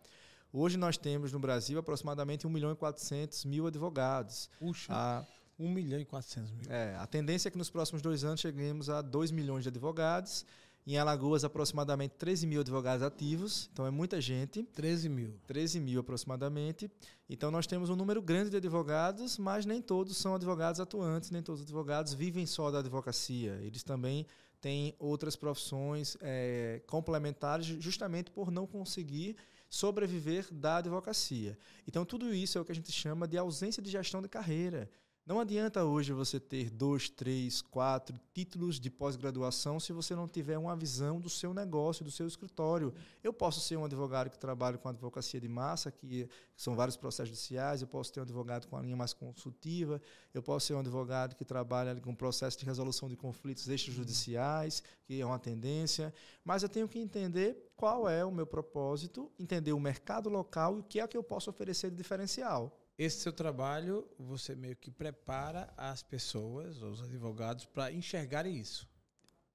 Hoje 0.52 0.76
nós 0.78 0.96
temos 0.96 1.32
no 1.32 1.38
Brasil 1.38 1.78
aproximadamente 1.78 2.46
1 2.46 2.50
milhão 2.50 2.72
e 2.72 2.76
400 2.76 3.44
mil 3.44 3.66
advogados. 3.66 4.48
Puxa, 4.58 4.92
a, 4.92 5.24
1 5.58 5.68
milhão 5.68 6.00
e 6.00 6.04
400 6.04 6.50
mil. 6.52 6.62
É, 6.70 6.96
a 6.96 7.06
tendência 7.06 7.48
é 7.48 7.50
que 7.50 7.58
nos 7.58 7.68
próximos 7.68 8.00
dois 8.00 8.24
anos 8.24 8.40
cheguemos 8.40 8.88
a 8.88 9.02
2 9.02 9.30
milhões 9.30 9.64
de 9.64 9.68
advogados. 9.68 10.46
Em 10.86 10.96
Alagoas, 10.96 11.44
aproximadamente 11.44 12.14
13 12.14 12.46
mil 12.46 12.62
advogados 12.62 13.02
ativos, 13.02 13.68
então 13.70 13.86
é 13.86 13.90
muita 13.90 14.22
gente. 14.22 14.62
13 14.62 15.10
mil. 15.10 15.34
13 15.46 15.80
mil 15.80 16.00
aproximadamente. 16.00 16.90
Então 17.28 17.50
nós 17.50 17.66
temos 17.66 17.90
um 17.90 17.96
número 17.96 18.22
grande 18.22 18.48
de 18.48 18.56
advogados, 18.56 19.36
mas 19.36 19.66
nem 19.66 19.82
todos 19.82 20.16
são 20.16 20.34
advogados 20.34 20.80
atuantes, 20.80 21.30
nem 21.30 21.42
todos 21.42 21.60
os 21.60 21.66
advogados 21.66 22.14
vivem 22.14 22.46
só 22.46 22.70
da 22.70 22.78
advocacia. 22.78 23.60
Eles 23.62 23.82
também 23.82 24.26
têm 24.62 24.94
outras 24.98 25.36
profissões 25.36 26.16
é, 26.22 26.80
complementares, 26.86 27.66
justamente 27.66 28.30
por 28.30 28.50
não 28.50 28.66
conseguir 28.66 29.36
sobreviver 29.68 30.52
da 30.52 30.76
advocacia. 30.76 31.58
Então, 31.86 32.04
tudo 32.04 32.32
isso 32.34 32.58
é 32.58 32.60
o 32.60 32.64
que 32.64 32.72
a 32.72 32.74
gente 32.74 32.92
chama 32.92 33.28
de 33.28 33.36
ausência 33.36 33.82
de 33.82 33.90
gestão 33.90 34.22
de 34.22 34.28
carreira. 34.28 34.90
Não 35.28 35.40
adianta 35.40 35.84
hoje 35.84 36.14
você 36.14 36.40
ter 36.40 36.70
dois, 36.70 37.10
três, 37.10 37.60
quatro 37.60 38.18
títulos 38.32 38.80
de 38.80 38.88
pós-graduação 38.88 39.78
se 39.78 39.92
você 39.92 40.16
não 40.16 40.26
tiver 40.26 40.56
uma 40.56 40.74
visão 40.74 41.20
do 41.20 41.28
seu 41.28 41.52
negócio, 41.52 42.02
do 42.02 42.10
seu 42.10 42.26
escritório. 42.26 42.94
Eu 43.22 43.30
posso 43.30 43.60
ser 43.60 43.76
um 43.76 43.84
advogado 43.84 44.30
que 44.30 44.38
trabalha 44.38 44.78
com 44.78 44.88
advocacia 44.88 45.38
de 45.38 45.46
massa, 45.46 45.92
que 45.92 46.26
são 46.56 46.74
vários 46.74 46.96
processos 46.96 47.28
judiciais, 47.28 47.82
eu 47.82 47.86
posso 47.86 48.10
ter 48.10 48.20
um 48.20 48.22
advogado 48.22 48.66
com 48.68 48.76
a 48.78 48.80
linha 48.80 48.96
mais 48.96 49.12
consultiva, 49.12 50.00
eu 50.32 50.42
posso 50.42 50.68
ser 50.68 50.72
um 50.72 50.80
advogado 50.80 51.36
que 51.36 51.44
trabalha 51.44 51.94
com 52.00 52.14
processo 52.14 52.58
de 52.58 52.64
resolução 52.64 53.06
de 53.06 53.14
conflitos 53.14 53.68
extrajudiciais, 53.68 54.82
que 55.04 55.20
é 55.20 55.26
uma 55.26 55.38
tendência, 55.38 56.10
mas 56.42 56.62
eu 56.62 56.70
tenho 56.70 56.88
que 56.88 56.98
entender 56.98 57.70
qual 57.76 58.08
é 58.08 58.24
o 58.24 58.32
meu 58.32 58.46
propósito, 58.46 59.30
entender 59.38 59.74
o 59.74 59.78
mercado 59.78 60.30
local 60.30 60.78
e 60.78 60.80
o 60.80 60.84
que 60.84 61.00
é 61.00 61.06
que 61.06 61.18
eu 61.18 61.22
posso 61.22 61.50
oferecer 61.50 61.90
de 61.90 61.96
diferencial 61.98 62.77
esse 62.98 63.20
seu 63.20 63.32
trabalho, 63.32 64.06
você 64.18 64.56
meio 64.56 64.74
que 64.74 64.90
prepara 64.90 65.72
as 65.76 66.02
pessoas, 66.02 66.82
os 66.82 67.00
advogados, 67.00 67.64
para 67.64 67.92
enxergarem 67.92 68.56
isso. 68.56 68.88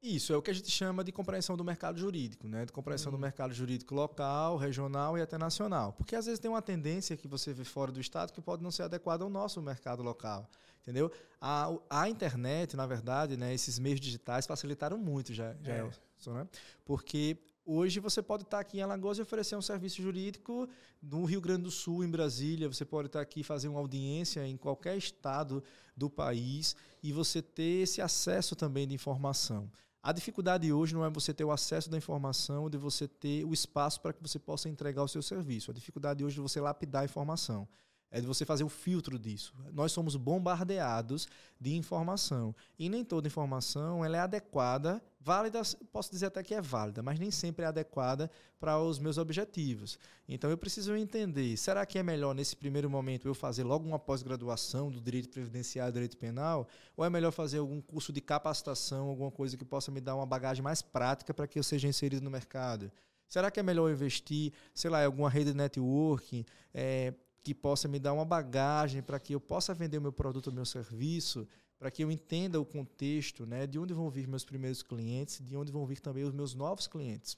Isso 0.02 0.34
é 0.34 0.38
o 0.38 0.42
que 0.42 0.52
a 0.52 0.54
gente 0.54 0.70
chama 0.70 1.02
de 1.02 1.14
compreensão 1.14 1.56
do 1.56 1.64
mercado 1.64 1.98
jurídico, 1.98 2.46
né? 2.46 2.66
De 2.66 2.74
compreensão 2.74 3.10
do 3.10 3.16
uhum. 3.16 3.22
mercado 3.22 3.54
jurídico 3.54 3.96
local, 3.96 4.58
regional 4.58 5.18
e 5.18 5.22
até 5.22 5.38
nacional. 5.38 5.94
Porque 5.94 6.14
às 6.14 6.26
vezes 6.26 6.42
tem 6.42 6.52
uma 6.52 6.62
tendência 6.62 7.16
que 7.16 7.26
você 7.26 7.54
vê 7.54 7.64
fora 7.64 7.90
do 7.90 8.02
estado 8.02 8.34
que 8.34 8.42
pode 8.42 8.62
não 8.62 8.70
ser 8.70 8.84
adequada 8.84 9.24
ao 9.24 9.30
nosso 9.30 9.62
mercado 9.62 10.04
local, 10.04 10.50
entendeu? 10.82 11.10
A, 11.40 11.70
a 11.90 12.10
internet, 12.10 12.76
na 12.76 12.86
verdade, 12.86 13.38
né, 13.38 13.54
esses 13.54 13.80
meios 13.80 14.02
digitais 14.02 14.46
facilitaram 14.46 14.98
muito 14.98 15.34
já, 15.34 15.56
já 15.62 15.74
é. 15.74 15.84
né? 15.84 16.48
Porque 16.84 17.38
Hoje 17.66 18.02
você 18.02 18.22
pode 18.22 18.44
estar 18.44 18.60
aqui 18.60 18.80
em 18.80 18.82
Alagoas 18.82 19.18
e 19.18 19.22
oferecer 19.22 19.56
um 19.56 19.62
serviço 19.62 20.02
jurídico 20.02 20.68
no 21.02 21.24
Rio 21.24 21.40
Grande 21.40 21.64
do 21.64 21.72
Sul, 21.72 22.04
em 22.04 22.10
Brasília. 22.10 22.68
Você 22.68 22.84
pode 22.84 23.08
estar 23.08 23.22
aqui 23.22 23.40
e 23.40 23.44
fazer 23.44 23.70
uma 23.70 23.80
audiência 23.80 24.46
em 24.46 24.58
qualquer 24.58 24.98
estado 24.98 25.64
do 25.96 26.10
país 26.10 26.76
e 27.02 27.14
você 27.14 27.42
ter 27.42 27.84
esse 27.84 28.02
acesso 28.02 28.54
também 28.54 28.86
de 28.86 28.94
informação. 28.94 29.72
A 30.02 30.12
dificuldade 30.12 30.74
hoje 30.74 30.94
não 30.94 31.06
é 31.06 31.10
você 31.10 31.34
ter 31.34 31.46
o 31.46 31.52
acesso 31.54 31.90
da 31.90 31.98
informação, 31.98 32.70
de 32.70 32.78
você 32.78 33.08
ter 33.08 33.46
o 33.46 33.54
espaço 33.54 34.02
para 34.02 34.12
que 34.12 34.22
você 34.22 34.38
possa 34.38 34.68
entregar 34.68 35.02
o 35.02 35.08
seu 35.08 35.22
serviço. 35.22 35.72
A 35.72 35.74
dificuldade 35.74 36.22
hoje 36.22 36.40
é 36.40 36.42
você 36.42 36.60
lapidar 36.60 37.04
a 37.04 37.06
informação 37.06 37.66
é 38.14 38.22
de 38.22 38.28
você 38.28 38.46
fazer 38.46 38.64
o 38.64 38.70
filtro 38.70 39.18
disso. 39.18 39.56
Nós 39.74 39.92
somos 39.92 40.16
bombardeados 40.16 41.28
de 41.60 41.76
informação 41.76 42.56
e 42.78 42.88
nem 42.88 43.04
toda 43.04 43.28
informação 43.28 44.06
ela 44.06 44.16
é 44.16 44.20
adequada, 44.20 45.04
válida, 45.20 45.60
posso 45.92 46.12
dizer 46.12 46.28
até 46.28 46.44
que 46.44 46.54
é 46.54 46.62
válida, 46.62 47.02
mas 47.02 47.18
nem 47.18 47.32
sempre 47.32 47.66
é 47.66 47.68
adequada 47.68 48.30
para 48.60 48.80
os 48.80 49.00
meus 49.00 49.18
objetivos. 49.18 49.98
Então 50.30 50.52
eu 50.52 50.58
preciso 50.58 50.96
entender, 50.96 51.58
será 51.58 51.88
que 51.88 51.98
é 51.98 52.04
melhor 52.04 52.36
nesse 52.36 52.56
primeiro 52.56 52.88
momento 52.88 53.28
eu 53.28 53.34
fazer 53.34 53.64
logo 53.64 53.88
uma 53.88 53.98
pós-graduação 53.98 54.92
do 54.92 55.02
direito 55.02 55.30
previdenciário 55.30 55.90
e 55.90 55.94
direito 55.94 56.16
penal, 56.16 56.68
ou 56.96 57.04
é 57.04 57.10
melhor 57.10 57.32
fazer 57.32 57.58
algum 57.58 57.82
curso 57.82 58.14
de 58.14 58.22
capacitação, 58.22 59.08
alguma 59.08 59.32
coisa 59.32 59.58
que 59.58 59.66
possa 59.66 59.90
me 59.90 60.00
dar 60.00 60.16
uma 60.16 60.26
bagagem 60.26 60.62
mais 60.62 60.84
prática 60.84 61.34
para 61.34 61.48
que 61.48 61.58
eu 61.58 61.64
seja 61.64 61.88
inserido 61.88 62.24
no 62.24 62.30
mercado? 62.30 62.92
Será 63.28 63.50
que 63.50 63.60
é 63.60 63.64
melhor 63.64 63.90
investir, 63.90 64.54
sei 64.76 64.92
lá, 64.92 65.02
em 65.02 65.06
alguma 65.06 65.32
rede 65.32 65.52
de 65.52 65.58
networking, 65.58 66.46
é, 66.72 67.12
que 67.44 67.54
possa 67.54 67.88
me 67.88 68.00
dar 68.00 68.14
uma 68.14 68.24
bagagem 68.24 69.02
para 69.04 69.20
que 69.20 69.36
eu 69.36 69.40
possa 69.40 69.74
vender 69.74 69.98
o 69.98 70.02
meu 70.02 70.14
produto 70.14 70.48
ou 70.48 70.54
meu 70.54 70.66
serviço, 70.66 71.48
para 71.78 71.92
que 71.92 72.04
eu 72.04 72.10
entenda 72.10 72.60
o 72.60 72.66
contexto, 72.66 73.46
né, 73.46 73.68
de 73.68 73.78
onde 73.78 73.94
vão 73.94 74.10
vir 74.10 74.26
meus 74.26 74.46
primeiros 74.46 74.82
clientes, 74.82 75.42
de 75.44 75.58
onde 75.58 75.72
vão 75.72 75.86
vir 75.86 76.00
também 76.00 76.24
os 76.24 76.32
meus 76.32 76.56
novos 76.56 76.88
clientes. 76.88 77.38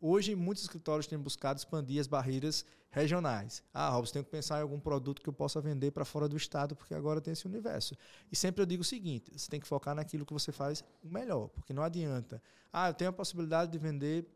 Hoje, 0.00 0.34
muitos 0.34 0.64
escritórios 0.64 1.06
têm 1.06 1.18
buscado 1.18 1.58
expandir 1.58 2.00
as 2.00 2.08
barreiras 2.08 2.64
regionais. 2.90 3.62
Ah, 3.72 3.88
Robson, 3.88 4.12
tenho 4.14 4.24
que 4.24 4.30
pensar 4.30 4.58
em 4.58 4.62
algum 4.62 4.78
produto 4.78 5.22
que 5.22 5.28
eu 5.28 5.32
possa 5.32 5.60
vender 5.60 5.92
para 5.92 6.04
fora 6.04 6.28
do 6.28 6.36
estado, 6.36 6.76
porque 6.76 6.92
agora 6.92 7.20
tem 7.20 7.32
esse 7.32 7.46
universo. 7.46 7.96
E 8.30 8.36
sempre 8.36 8.60
eu 8.60 8.66
digo 8.66 8.82
o 8.82 8.84
seguinte: 8.84 9.32
você 9.34 9.48
tem 9.48 9.60
que 9.60 9.66
focar 9.66 9.94
naquilo 9.94 10.26
que 10.26 10.32
você 10.32 10.52
faz 10.52 10.84
o 11.02 11.08
melhor, 11.08 11.48
porque 11.48 11.72
não 11.72 11.82
adianta. 11.82 12.42
Ah, 12.72 12.88
eu 12.88 12.94
tenho 12.94 13.10
a 13.10 13.12
possibilidade 13.12 13.72
de 13.72 13.78
vender 13.78 14.26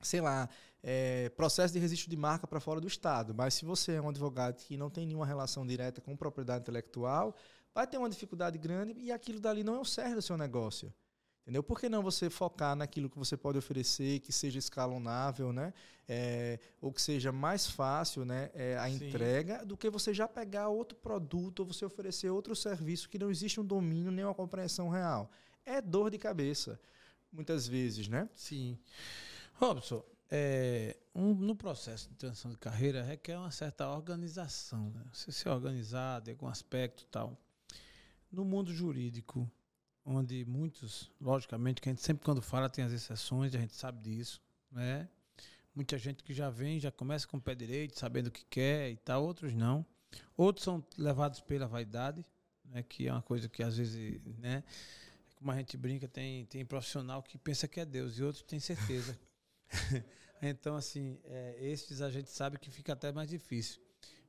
sei 0.00 0.20
lá, 0.20 0.48
é, 0.82 1.28
processo 1.30 1.74
de 1.74 1.80
registro 1.80 2.08
de 2.08 2.16
marca 2.16 2.46
para 2.46 2.60
fora 2.60 2.80
do 2.80 2.86
Estado. 2.86 3.34
Mas 3.34 3.54
se 3.54 3.64
você 3.64 3.92
é 3.92 4.00
um 4.00 4.08
advogado 4.08 4.56
que 4.56 4.76
não 4.76 4.90
tem 4.90 5.06
nenhuma 5.06 5.26
relação 5.26 5.66
direta 5.66 6.00
com 6.00 6.16
propriedade 6.16 6.62
intelectual, 6.62 7.34
vai 7.74 7.86
ter 7.86 7.98
uma 7.98 8.08
dificuldade 8.08 8.56
grande 8.56 8.94
e 8.98 9.10
aquilo 9.10 9.40
dali 9.40 9.64
não 9.64 9.74
é 9.76 9.80
o 9.80 9.84
certo 9.84 10.16
do 10.16 10.22
seu 10.22 10.36
negócio. 10.36 10.92
Entendeu? 11.42 11.62
Por 11.62 11.78
que 11.78 11.88
não 11.88 12.02
você 12.02 12.28
focar 12.28 12.74
naquilo 12.74 13.08
que 13.08 13.16
você 13.16 13.36
pode 13.36 13.56
oferecer, 13.56 14.18
que 14.18 14.32
seja 14.32 14.58
escalonável, 14.58 15.52
né? 15.52 15.72
É, 16.08 16.58
ou 16.80 16.92
que 16.92 17.00
seja 17.00 17.30
mais 17.30 17.68
fácil 17.68 18.24
né? 18.24 18.50
É, 18.52 18.76
a 18.76 18.88
Sim. 18.88 19.06
entrega, 19.06 19.64
do 19.64 19.76
que 19.76 19.88
você 19.88 20.12
já 20.12 20.26
pegar 20.26 20.68
outro 20.68 20.98
produto 20.98 21.60
ou 21.60 21.66
você 21.66 21.84
oferecer 21.84 22.30
outro 22.30 22.56
serviço 22.56 23.08
que 23.08 23.16
não 23.16 23.30
existe 23.30 23.60
um 23.60 23.64
domínio 23.64 24.10
nem 24.10 24.24
uma 24.24 24.34
compreensão 24.34 24.88
real. 24.88 25.30
É 25.64 25.80
dor 25.80 26.10
de 26.10 26.18
cabeça, 26.18 26.80
muitas 27.30 27.68
vezes, 27.68 28.08
né? 28.08 28.28
Sim. 28.34 28.76
Robson, 29.58 30.04
é, 30.30 30.96
um, 31.14 31.34
no 31.34 31.56
processo 31.56 32.08
de 32.10 32.16
transição 32.16 32.50
de 32.50 32.58
carreira 32.58 33.02
requer 33.02 33.38
uma 33.38 33.50
certa 33.50 33.88
organização. 33.88 34.90
Né? 34.90 35.02
Você 35.12 35.32
se 35.32 35.48
organizar 35.48 36.22
em 36.26 36.32
algum 36.32 36.46
aspecto 36.46 37.06
tal. 37.06 37.38
No 38.30 38.44
mundo 38.44 38.72
jurídico, 38.72 39.50
onde 40.04 40.44
muitos, 40.44 41.10
logicamente, 41.20 41.80
que 41.80 41.88
a 41.88 41.92
gente 41.92 42.02
sempre 42.02 42.24
quando 42.24 42.42
fala 42.42 42.68
tem 42.68 42.84
as 42.84 42.92
exceções, 42.92 43.54
a 43.54 43.58
gente 43.58 43.74
sabe 43.74 44.00
disso, 44.02 44.42
né? 44.70 45.08
Muita 45.74 45.98
gente 45.98 46.22
que 46.22 46.32
já 46.32 46.48
vem, 46.48 46.80
já 46.80 46.90
começa 46.90 47.26
com 47.26 47.36
o 47.36 47.40
pé 47.40 47.54
direito, 47.54 47.98
sabendo 47.98 48.28
o 48.28 48.30
que 48.30 48.44
quer 48.46 48.90
e 48.90 48.96
tal, 48.96 49.24
outros 49.24 49.54
não. 49.54 49.84
Outros 50.36 50.64
são 50.64 50.84
levados 50.96 51.40
pela 51.40 51.66
vaidade, 51.66 52.24
né? 52.64 52.82
Que 52.82 53.08
é 53.08 53.12
uma 53.12 53.22
coisa 53.22 53.48
que 53.48 53.62
às 53.62 53.76
vezes, 53.76 54.20
né? 54.38 54.64
Como 55.36 55.50
a 55.50 55.56
gente 55.56 55.76
brinca, 55.76 56.08
tem, 56.08 56.46
tem 56.46 56.64
profissional 56.64 57.22
que 57.22 57.36
pensa 57.38 57.68
que 57.68 57.78
é 57.78 57.84
Deus 57.84 58.18
e 58.18 58.22
outros 58.22 58.42
têm 58.42 58.58
certeza. 58.58 59.18
então, 60.42 60.76
assim, 60.76 61.18
é, 61.24 61.56
esses 61.60 62.00
a 62.00 62.10
gente 62.10 62.30
sabe 62.30 62.58
que 62.58 62.70
fica 62.70 62.92
até 62.92 63.12
mais 63.12 63.28
difícil. 63.28 63.80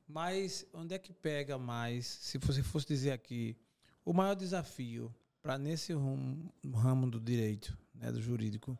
Mas 0.08 0.66
onde 0.74 0.96
é 0.96 1.00
que 1.00 1.14
pega 1.14 1.58
mais, 1.58 2.06
se 2.06 2.38
você 2.38 2.64
fosse 2.64 2.88
dizer 2.88 3.12
aqui, 3.12 3.58
o 4.06 4.14
maior 4.14 4.36
desafio 4.36 5.14
para 5.42 5.58
nesse 5.58 5.94
ramo, 5.94 6.54
ramo 6.74 7.10
do 7.10 7.20
direito, 7.20 7.78
né, 7.94 8.12
do 8.12 8.22
jurídico, 8.22 8.78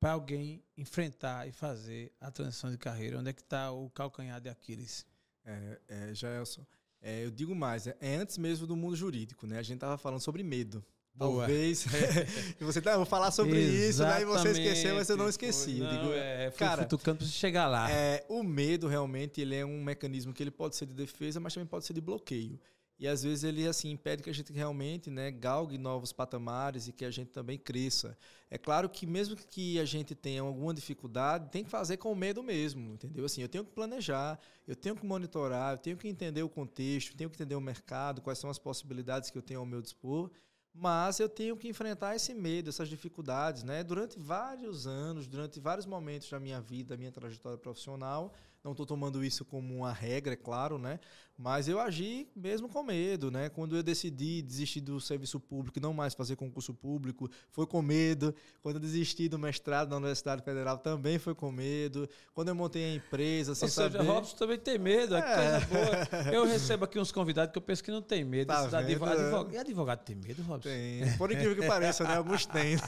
para 0.00 0.12
alguém 0.12 0.64
enfrentar 0.76 1.46
e 1.46 1.52
fazer 1.52 2.12
a 2.20 2.30
transição 2.30 2.70
de 2.70 2.78
carreira? 2.78 3.18
Onde 3.18 3.30
é 3.30 3.32
que 3.32 3.42
está 3.42 3.70
o 3.70 3.90
calcanhar 3.90 4.40
de 4.40 4.48
Aquiles? 4.48 5.06
É, 5.44 5.80
é 5.88 6.14
Jaelson, 6.14 6.66
é, 7.02 7.24
eu 7.24 7.30
digo 7.32 7.52
mais, 7.54 7.88
é, 7.88 7.96
é, 8.00 8.14
antes 8.14 8.38
mesmo 8.38 8.64
do 8.64 8.76
mundo 8.76 8.94
jurídico, 8.94 9.44
né? 9.44 9.58
A 9.58 9.62
gente 9.62 9.74
estava 9.74 9.98
falando 9.98 10.20
sobre 10.20 10.44
medo. 10.44 10.84
Boa. 11.14 11.46
Talvez. 11.46 11.84
e 12.60 12.64
você 12.64 12.80
tá, 12.80 12.96
vou 12.96 13.04
falar 13.04 13.30
sobre 13.30 13.60
isso, 13.60 14.02
né? 14.02 14.22
E 14.22 14.24
você 14.24 14.50
esqueceu, 14.50 14.94
mas 14.94 15.08
eu 15.08 15.16
não 15.16 15.28
esqueci. 15.28 15.78
Não, 15.78 15.90
digo, 15.90 16.12
é, 16.14 16.50
cara, 16.52 16.82
futucando 16.82 17.24
você 17.24 17.32
chegar 17.32 17.66
lá. 17.66 17.90
É, 17.90 18.24
o 18.28 18.42
medo 18.42 18.88
realmente 18.88 19.40
ele 19.40 19.54
é 19.54 19.64
um 19.64 19.82
mecanismo 19.82 20.32
que 20.32 20.42
ele 20.42 20.50
pode 20.50 20.76
ser 20.76 20.86
de 20.86 20.94
defesa, 20.94 21.38
mas 21.38 21.52
também 21.52 21.66
pode 21.66 21.84
ser 21.84 21.92
de 21.92 22.00
bloqueio. 22.00 22.58
E 22.98 23.08
às 23.08 23.24
vezes 23.24 23.42
ele 23.42 23.66
assim 23.66 23.90
impede 23.90 24.22
que 24.22 24.30
a 24.30 24.32
gente 24.32 24.52
realmente, 24.52 25.10
né, 25.10 25.30
galgue 25.30 25.76
novos 25.76 26.12
patamares 26.12 26.86
e 26.86 26.92
que 26.92 27.04
a 27.04 27.10
gente 27.10 27.30
também 27.30 27.58
cresça. 27.58 28.16
É 28.48 28.56
claro 28.56 28.88
que 28.88 29.06
mesmo 29.06 29.34
que 29.34 29.78
a 29.80 29.84
gente 29.84 30.14
tenha 30.14 30.40
alguma 30.40 30.72
dificuldade, 30.72 31.50
tem 31.50 31.64
que 31.64 31.70
fazer 31.70 31.96
com 31.96 32.14
medo 32.14 32.42
mesmo, 32.42 32.92
entendeu? 32.92 33.24
Assim, 33.24 33.42
eu 33.42 33.48
tenho 33.48 33.64
que 33.64 33.72
planejar, 33.72 34.38
eu 34.68 34.76
tenho 34.76 34.94
que 34.94 35.04
monitorar, 35.04 35.74
eu 35.74 35.78
tenho 35.78 35.96
que 35.96 36.06
entender 36.06 36.44
o 36.44 36.48
contexto, 36.48 37.16
tenho 37.16 37.28
que 37.28 37.34
entender 37.34 37.56
o 37.56 37.60
mercado, 37.60 38.22
quais 38.22 38.38
são 38.38 38.48
as 38.48 38.58
possibilidades 38.58 39.30
que 39.30 39.38
eu 39.38 39.42
tenho 39.42 39.60
ao 39.60 39.66
meu 39.66 39.82
dispor 39.82 40.30
mas 40.74 41.20
eu 41.20 41.28
tenho 41.28 41.56
que 41.56 41.68
enfrentar 41.68 42.16
esse 42.16 42.32
medo, 42.32 42.70
essas 42.70 42.88
dificuldades, 42.88 43.62
né? 43.62 43.84
Durante 43.84 44.18
vários 44.18 44.86
anos, 44.86 45.26
durante 45.26 45.60
vários 45.60 45.84
momentos 45.84 46.30
da 46.30 46.40
minha 46.40 46.60
vida, 46.60 46.90
da 46.90 46.96
minha 46.96 47.12
trajetória 47.12 47.58
profissional, 47.58 48.32
não 48.64 48.70
estou 48.72 48.86
tomando 48.86 49.24
isso 49.24 49.44
como 49.44 49.74
uma 49.76 49.92
regra, 49.92 50.32
é 50.32 50.36
claro, 50.36 50.78
né? 50.78 50.98
Mas 51.42 51.66
eu 51.66 51.80
agi 51.80 52.28
mesmo 52.36 52.68
com 52.68 52.84
medo, 52.84 53.28
né? 53.28 53.48
Quando 53.48 53.76
eu 53.76 53.82
decidi 53.82 54.40
desistir 54.42 54.80
do 54.80 55.00
serviço 55.00 55.40
público 55.40 55.76
e 55.76 55.82
não 55.82 55.92
mais 55.92 56.14
fazer 56.14 56.36
concurso 56.36 56.72
público, 56.72 57.28
foi 57.50 57.66
com 57.66 57.82
medo. 57.82 58.32
Quando 58.62 58.76
eu 58.76 58.80
desisti 58.80 59.28
do 59.28 59.40
mestrado 59.40 59.90
na 59.90 59.96
Universidade 59.96 60.40
Federal, 60.44 60.78
também 60.78 61.18
foi 61.18 61.34
com 61.34 61.50
medo. 61.50 62.08
Quando 62.32 62.50
eu 62.50 62.54
montei 62.54 62.84
a 62.84 62.94
empresa, 62.94 63.56
sem 63.56 63.66
Ou 63.66 63.70
seja, 63.72 63.90
saber... 63.90 64.06
Robson 64.08 64.36
também 64.36 64.56
tem 64.56 64.78
medo, 64.78 65.16
é, 65.16 65.18
é. 65.18 65.34
coisa 65.34 65.66
boa. 65.66 66.30
Eu 66.32 66.44
recebo 66.46 66.84
aqui 66.84 66.98
uns 66.98 67.10
convidados 67.10 67.52
que 67.52 67.58
eu 67.58 67.62
penso 67.62 67.82
que 67.82 67.90
não 67.90 68.00
tem 68.00 68.24
medo. 68.24 68.46
Tá 68.46 68.60
advogado, 68.60 69.20
advogado. 69.20 69.52
E 69.52 69.58
advogado 69.58 70.04
tem 70.04 70.14
medo, 70.14 70.42
Robson? 70.42 70.68
Tem. 70.68 71.16
Por 71.18 71.32
incrível 71.32 71.56
que 71.56 71.66
pareça, 71.66 72.04
né? 72.04 72.16
Alguns 72.16 72.46
têm. 72.46 72.76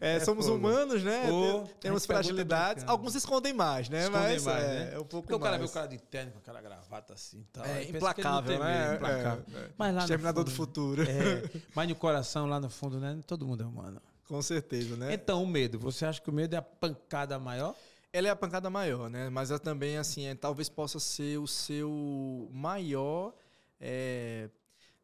É, 0.00 0.16
é, 0.16 0.20
somos 0.20 0.46
fogo. 0.46 0.58
humanos, 0.58 1.02
né? 1.02 1.28
Pô, 1.28 1.64
Temos 1.80 2.04
fragilidades. 2.04 2.84
Alguns 2.86 3.14
escondem 3.14 3.52
mais, 3.52 3.88
né? 3.88 4.04
Escondem 4.04 4.22
Mas 4.22 4.44
mais, 4.44 4.64
é, 4.64 4.66
né? 4.66 4.90
é 4.94 4.98
um 4.98 5.04
pouco 5.04 5.26
Porque 5.28 5.32
mais. 5.32 5.40
o 5.40 5.44
cara 5.44 5.58
vê 5.58 5.64
o 5.64 5.68
cara 5.68 5.86
de 5.86 5.98
terno 5.98 6.32
com 6.32 6.38
aquela 6.38 6.60
gravata 6.60 7.14
assim. 7.14 7.44
Tal. 7.54 7.64
É 7.64 7.84
implacável, 7.84 8.58
né? 8.58 8.90
É, 8.90 8.94
implacável. 8.96 9.44
É, 9.54 9.58
é. 9.58 9.70
Mas 9.78 9.94
lá 9.94 10.00
Exterminador 10.00 10.44
fundo, 10.44 10.50
do 10.50 10.56
futuro. 10.56 11.02
É, 11.02 11.60
mas 11.72 11.88
no 11.88 11.94
coração, 11.94 12.46
lá 12.46 12.58
no 12.58 12.68
fundo, 12.68 12.98
né? 12.98 13.20
Todo 13.24 13.46
mundo 13.46 13.62
é 13.62 13.66
humano. 13.66 14.02
Com 14.26 14.42
certeza, 14.42 14.96
né? 14.96 15.14
Então, 15.14 15.40
o 15.40 15.46
medo. 15.46 15.78
Você 15.78 16.04
acha 16.04 16.20
que 16.20 16.28
o 16.28 16.32
medo 16.32 16.54
é 16.54 16.58
a 16.58 16.62
pancada 16.62 17.38
maior? 17.38 17.76
Ela 18.12 18.26
é 18.26 18.30
a 18.30 18.36
pancada 18.36 18.68
maior, 18.68 19.08
né? 19.08 19.30
Mas 19.30 19.50
ela 19.50 19.60
também, 19.60 19.96
assim, 19.96 20.26
é, 20.26 20.34
talvez 20.34 20.68
possa 20.68 20.98
ser 20.98 21.38
o 21.38 21.46
seu 21.46 22.50
maior, 22.52 23.32
é, 23.80 24.50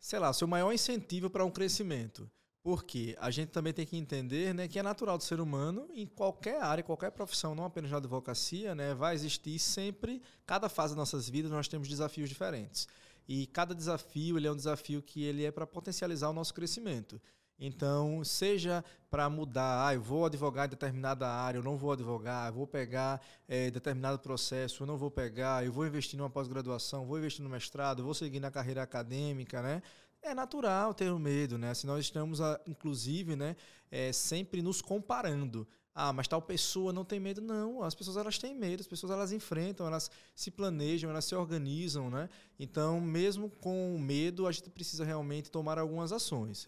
sei 0.00 0.18
lá, 0.18 0.30
o 0.30 0.34
seu 0.34 0.48
maior 0.48 0.72
incentivo 0.72 1.30
para 1.30 1.44
um 1.44 1.50
crescimento. 1.52 2.28
Porque 2.62 3.16
a 3.18 3.30
gente 3.30 3.48
também 3.50 3.72
tem 3.72 3.86
que 3.86 3.96
entender 3.96 4.54
né, 4.54 4.68
que 4.68 4.78
é 4.78 4.82
natural 4.82 5.16
do 5.16 5.24
ser 5.24 5.40
humano, 5.40 5.88
em 5.94 6.06
qualquer 6.06 6.60
área, 6.62 6.84
qualquer 6.84 7.10
profissão, 7.10 7.54
não 7.54 7.64
apenas 7.64 7.90
na 7.90 7.96
advocacia, 7.96 8.74
né, 8.74 8.94
vai 8.94 9.14
existir 9.14 9.58
sempre, 9.58 10.20
cada 10.44 10.68
fase 10.68 10.94
das 10.94 10.98
nossas 10.98 11.28
vidas, 11.28 11.50
nós 11.50 11.68
temos 11.68 11.88
desafios 11.88 12.28
diferentes. 12.28 12.86
E 13.26 13.46
cada 13.46 13.74
desafio 13.74 14.36
ele 14.36 14.46
é 14.46 14.52
um 14.52 14.56
desafio 14.56 15.00
que 15.00 15.24
ele 15.24 15.44
é 15.44 15.50
para 15.50 15.66
potencializar 15.66 16.28
o 16.28 16.32
nosso 16.34 16.52
crescimento. 16.52 17.20
Então, 17.60 18.24
seja 18.24 18.82
para 19.10 19.28
mudar, 19.28 19.86
ah, 19.86 19.94
eu 19.94 20.00
vou 20.00 20.24
advogar 20.24 20.66
em 20.66 20.70
determinada 20.70 21.28
área, 21.28 21.58
eu 21.58 21.62
não 21.62 21.76
vou 21.76 21.92
advogar, 21.92 22.48
eu 22.48 22.54
vou 22.54 22.66
pegar 22.66 23.20
é, 23.46 23.70
determinado 23.70 24.18
processo, 24.18 24.82
eu 24.82 24.86
não 24.86 24.96
vou 24.96 25.10
pegar, 25.10 25.64
eu 25.64 25.70
vou 25.70 25.86
investir 25.86 26.18
numa 26.18 26.30
pós-graduação, 26.30 27.04
vou 27.04 27.18
investir 27.18 27.44
no 27.44 27.50
mestrado, 27.50 28.02
vou 28.02 28.14
seguir 28.14 28.40
na 28.40 28.50
carreira 28.50 28.82
acadêmica, 28.82 29.60
né? 29.60 29.82
É 30.22 30.34
natural 30.34 30.92
ter 30.92 31.10
o 31.10 31.18
medo, 31.18 31.56
né? 31.56 31.72
Se 31.72 31.86
nós 31.86 32.04
estamos, 32.04 32.40
inclusive, 32.66 33.34
né, 33.36 33.56
é, 33.90 34.12
sempre 34.12 34.60
nos 34.60 34.82
comparando. 34.82 35.66
Ah, 35.94 36.12
mas 36.12 36.28
tal 36.28 36.40
pessoa 36.40 36.92
não 36.92 37.04
tem 37.04 37.18
medo. 37.18 37.40
Não, 37.40 37.82
as 37.82 37.94
pessoas 37.94 38.16
elas 38.16 38.38
têm 38.38 38.54
medo, 38.54 38.80
as 38.80 38.86
pessoas 38.86 39.10
elas 39.10 39.32
enfrentam, 39.32 39.86
elas 39.86 40.10
se 40.34 40.50
planejam, 40.50 41.10
elas 41.10 41.24
se 41.24 41.34
organizam, 41.34 42.10
né? 42.10 42.28
Então, 42.58 43.00
mesmo 43.00 43.50
com 43.50 43.98
medo, 43.98 44.46
a 44.46 44.52
gente 44.52 44.70
precisa 44.70 45.04
realmente 45.04 45.50
tomar 45.50 45.78
algumas 45.78 46.12
ações. 46.12 46.66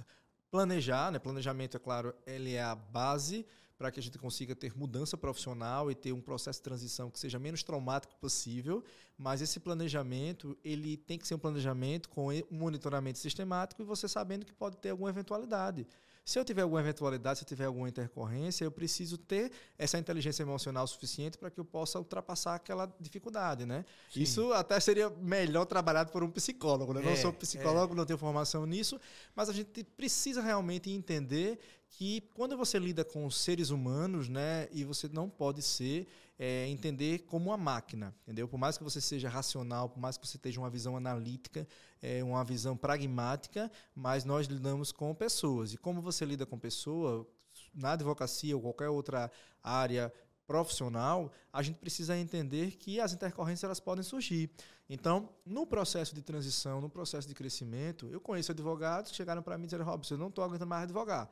Planejar, 0.50 1.12
né? 1.12 1.18
Planejamento, 1.18 1.76
é 1.76 1.80
claro, 1.80 2.14
ele 2.26 2.54
é 2.54 2.62
a 2.62 2.74
base 2.74 3.46
para 3.82 3.90
que 3.90 3.98
a 3.98 4.02
gente 4.02 4.16
consiga 4.16 4.54
ter 4.54 4.78
mudança 4.78 5.16
profissional 5.16 5.90
e 5.90 5.94
ter 5.96 6.12
um 6.12 6.20
processo 6.20 6.60
de 6.60 6.62
transição 6.62 7.10
que 7.10 7.18
seja 7.18 7.36
menos 7.36 7.64
traumático 7.64 8.14
possível, 8.20 8.84
mas 9.18 9.42
esse 9.42 9.58
planejamento, 9.58 10.56
ele 10.62 10.96
tem 10.96 11.18
que 11.18 11.26
ser 11.26 11.34
um 11.34 11.38
planejamento 11.38 12.08
com 12.08 12.28
um 12.28 12.42
monitoramento 12.52 13.18
sistemático 13.18 13.82
e 13.82 13.84
você 13.84 14.06
sabendo 14.06 14.46
que 14.46 14.52
pode 14.52 14.76
ter 14.76 14.90
alguma 14.90 15.10
eventualidade. 15.10 15.84
Se 16.24 16.38
eu 16.38 16.44
tiver 16.44 16.62
alguma 16.62 16.80
eventualidade, 16.80 17.40
se 17.40 17.44
eu 17.44 17.48
tiver 17.48 17.64
alguma 17.64 17.88
intercorrência, 17.88 18.64
eu 18.64 18.70
preciso 18.70 19.18
ter 19.18 19.50
essa 19.76 19.98
inteligência 19.98 20.42
emocional 20.42 20.86
suficiente 20.86 21.36
para 21.36 21.50
que 21.50 21.58
eu 21.58 21.64
possa 21.64 21.98
ultrapassar 21.98 22.54
aquela 22.54 22.92
dificuldade, 23.00 23.66
né? 23.66 23.84
Isso 24.14 24.52
até 24.52 24.78
seria 24.78 25.10
melhor 25.10 25.64
trabalhado 25.64 26.12
por 26.12 26.22
um 26.22 26.30
psicólogo, 26.30 26.92
né? 26.92 27.02
É, 27.02 27.04
não 27.04 27.16
sou 27.16 27.32
psicólogo, 27.32 27.94
é. 27.94 27.96
não 27.96 28.06
tenho 28.06 28.18
formação 28.18 28.64
nisso, 28.64 29.00
mas 29.34 29.48
a 29.48 29.52
gente 29.52 29.82
precisa 29.82 30.40
realmente 30.40 30.90
entender 30.90 31.58
que 31.88 32.22
quando 32.34 32.56
você 32.56 32.78
lida 32.78 33.04
com 33.04 33.28
seres 33.28 33.70
humanos, 33.70 34.28
né, 34.28 34.68
e 34.72 34.84
você 34.84 35.08
não 35.12 35.28
pode 35.28 35.60
ser 35.60 36.06
é, 36.44 36.66
entender 36.66 37.20
como 37.20 37.50
uma 37.50 37.56
máquina, 37.56 38.12
entendeu? 38.24 38.48
Por 38.48 38.58
mais 38.58 38.76
que 38.76 38.82
você 38.82 39.00
seja 39.00 39.28
racional, 39.28 39.88
por 39.88 40.00
mais 40.00 40.16
que 40.18 40.26
você 40.26 40.36
tenha 40.36 40.58
uma 40.58 40.68
visão 40.68 40.96
analítica, 40.96 41.64
é, 42.02 42.24
uma 42.24 42.42
visão 42.42 42.76
pragmática, 42.76 43.70
mas 43.94 44.24
nós 44.24 44.48
lidamos 44.48 44.90
com 44.90 45.14
pessoas. 45.14 45.72
E 45.72 45.76
como 45.76 46.02
você 46.02 46.24
lida 46.24 46.44
com 46.44 46.58
pessoa, 46.58 47.24
na 47.72 47.92
advocacia 47.92 48.56
ou 48.56 48.60
qualquer 48.60 48.88
outra 48.88 49.30
área 49.62 50.12
profissional, 50.44 51.30
a 51.52 51.62
gente 51.62 51.78
precisa 51.78 52.18
entender 52.18 52.72
que 52.72 52.98
as 52.98 53.12
intercorrências 53.12 53.62
elas 53.62 53.78
podem 53.78 54.02
surgir. 54.02 54.50
Então, 54.90 55.28
no 55.46 55.64
processo 55.64 56.12
de 56.12 56.22
transição, 56.22 56.80
no 56.80 56.90
processo 56.90 57.28
de 57.28 57.34
crescimento, 57.36 58.08
eu 58.08 58.20
conheço 58.20 58.50
advogados 58.50 59.12
que 59.12 59.16
chegaram 59.16 59.44
para 59.44 59.56
mim 59.56 59.62
e 59.62 59.66
disseram, 59.68 59.84
Robson, 59.84 60.14
eu 60.14 60.18
não 60.18 60.26
estou 60.26 60.42
aguentando 60.42 60.70
mais 60.70 60.82
advogar 60.82 61.30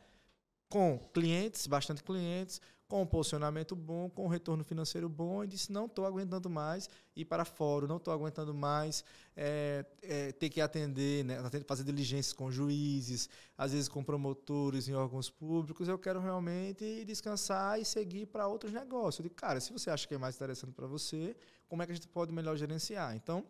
com 0.70 1.00
clientes, 1.12 1.66
bastante 1.66 2.02
clientes, 2.02 2.60
com 2.90 3.02
um 3.02 3.06
posicionamento 3.06 3.76
bom, 3.76 4.10
com 4.10 4.24
um 4.24 4.28
retorno 4.28 4.64
financeiro 4.64 5.08
bom, 5.08 5.44
e 5.44 5.46
disse: 5.46 5.70
não 5.70 5.86
estou 5.86 6.04
aguentando 6.04 6.50
mais 6.50 6.90
ir 7.14 7.24
para 7.24 7.44
fora, 7.44 7.86
não 7.86 7.98
estou 7.98 8.12
aguentando 8.12 8.52
mais 8.52 9.04
é, 9.36 9.86
é, 10.02 10.32
ter 10.32 10.50
que 10.50 10.60
atender, 10.60 11.24
né, 11.24 11.36
fazer 11.64 11.84
diligências 11.84 12.32
com 12.32 12.50
juízes, 12.50 13.28
às 13.56 13.70
vezes 13.70 13.88
com 13.88 14.02
promotores 14.02 14.88
em 14.88 14.94
órgãos 14.94 15.30
públicos. 15.30 15.86
Eu 15.86 16.00
quero 16.00 16.20
realmente 16.20 17.04
descansar 17.04 17.80
e 17.80 17.84
seguir 17.84 18.26
para 18.26 18.48
outros 18.48 18.72
negócios. 18.72 19.20
Eu 19.20 19.22
digo, 19.22 19.36
cara, 19.36 19.60
se 19.60 19.72
você 19.72 19.88
acha 19.88 20.08
que 20.08 20.14
é 20.14 20.18
mais 20.18 20.34
interessante 20.34 20.72
para 20.72 20.88
você, 20.88 21.36
como 21.68 21.82
é 21.82 21.86
que 21.86 21.92
a 21.92 21.94
gente 21.94 22.08
pode 22.08 22.32
melhor 22.32 22.56
gerenciar? 22.56 23.14
Então, 23.14 23.46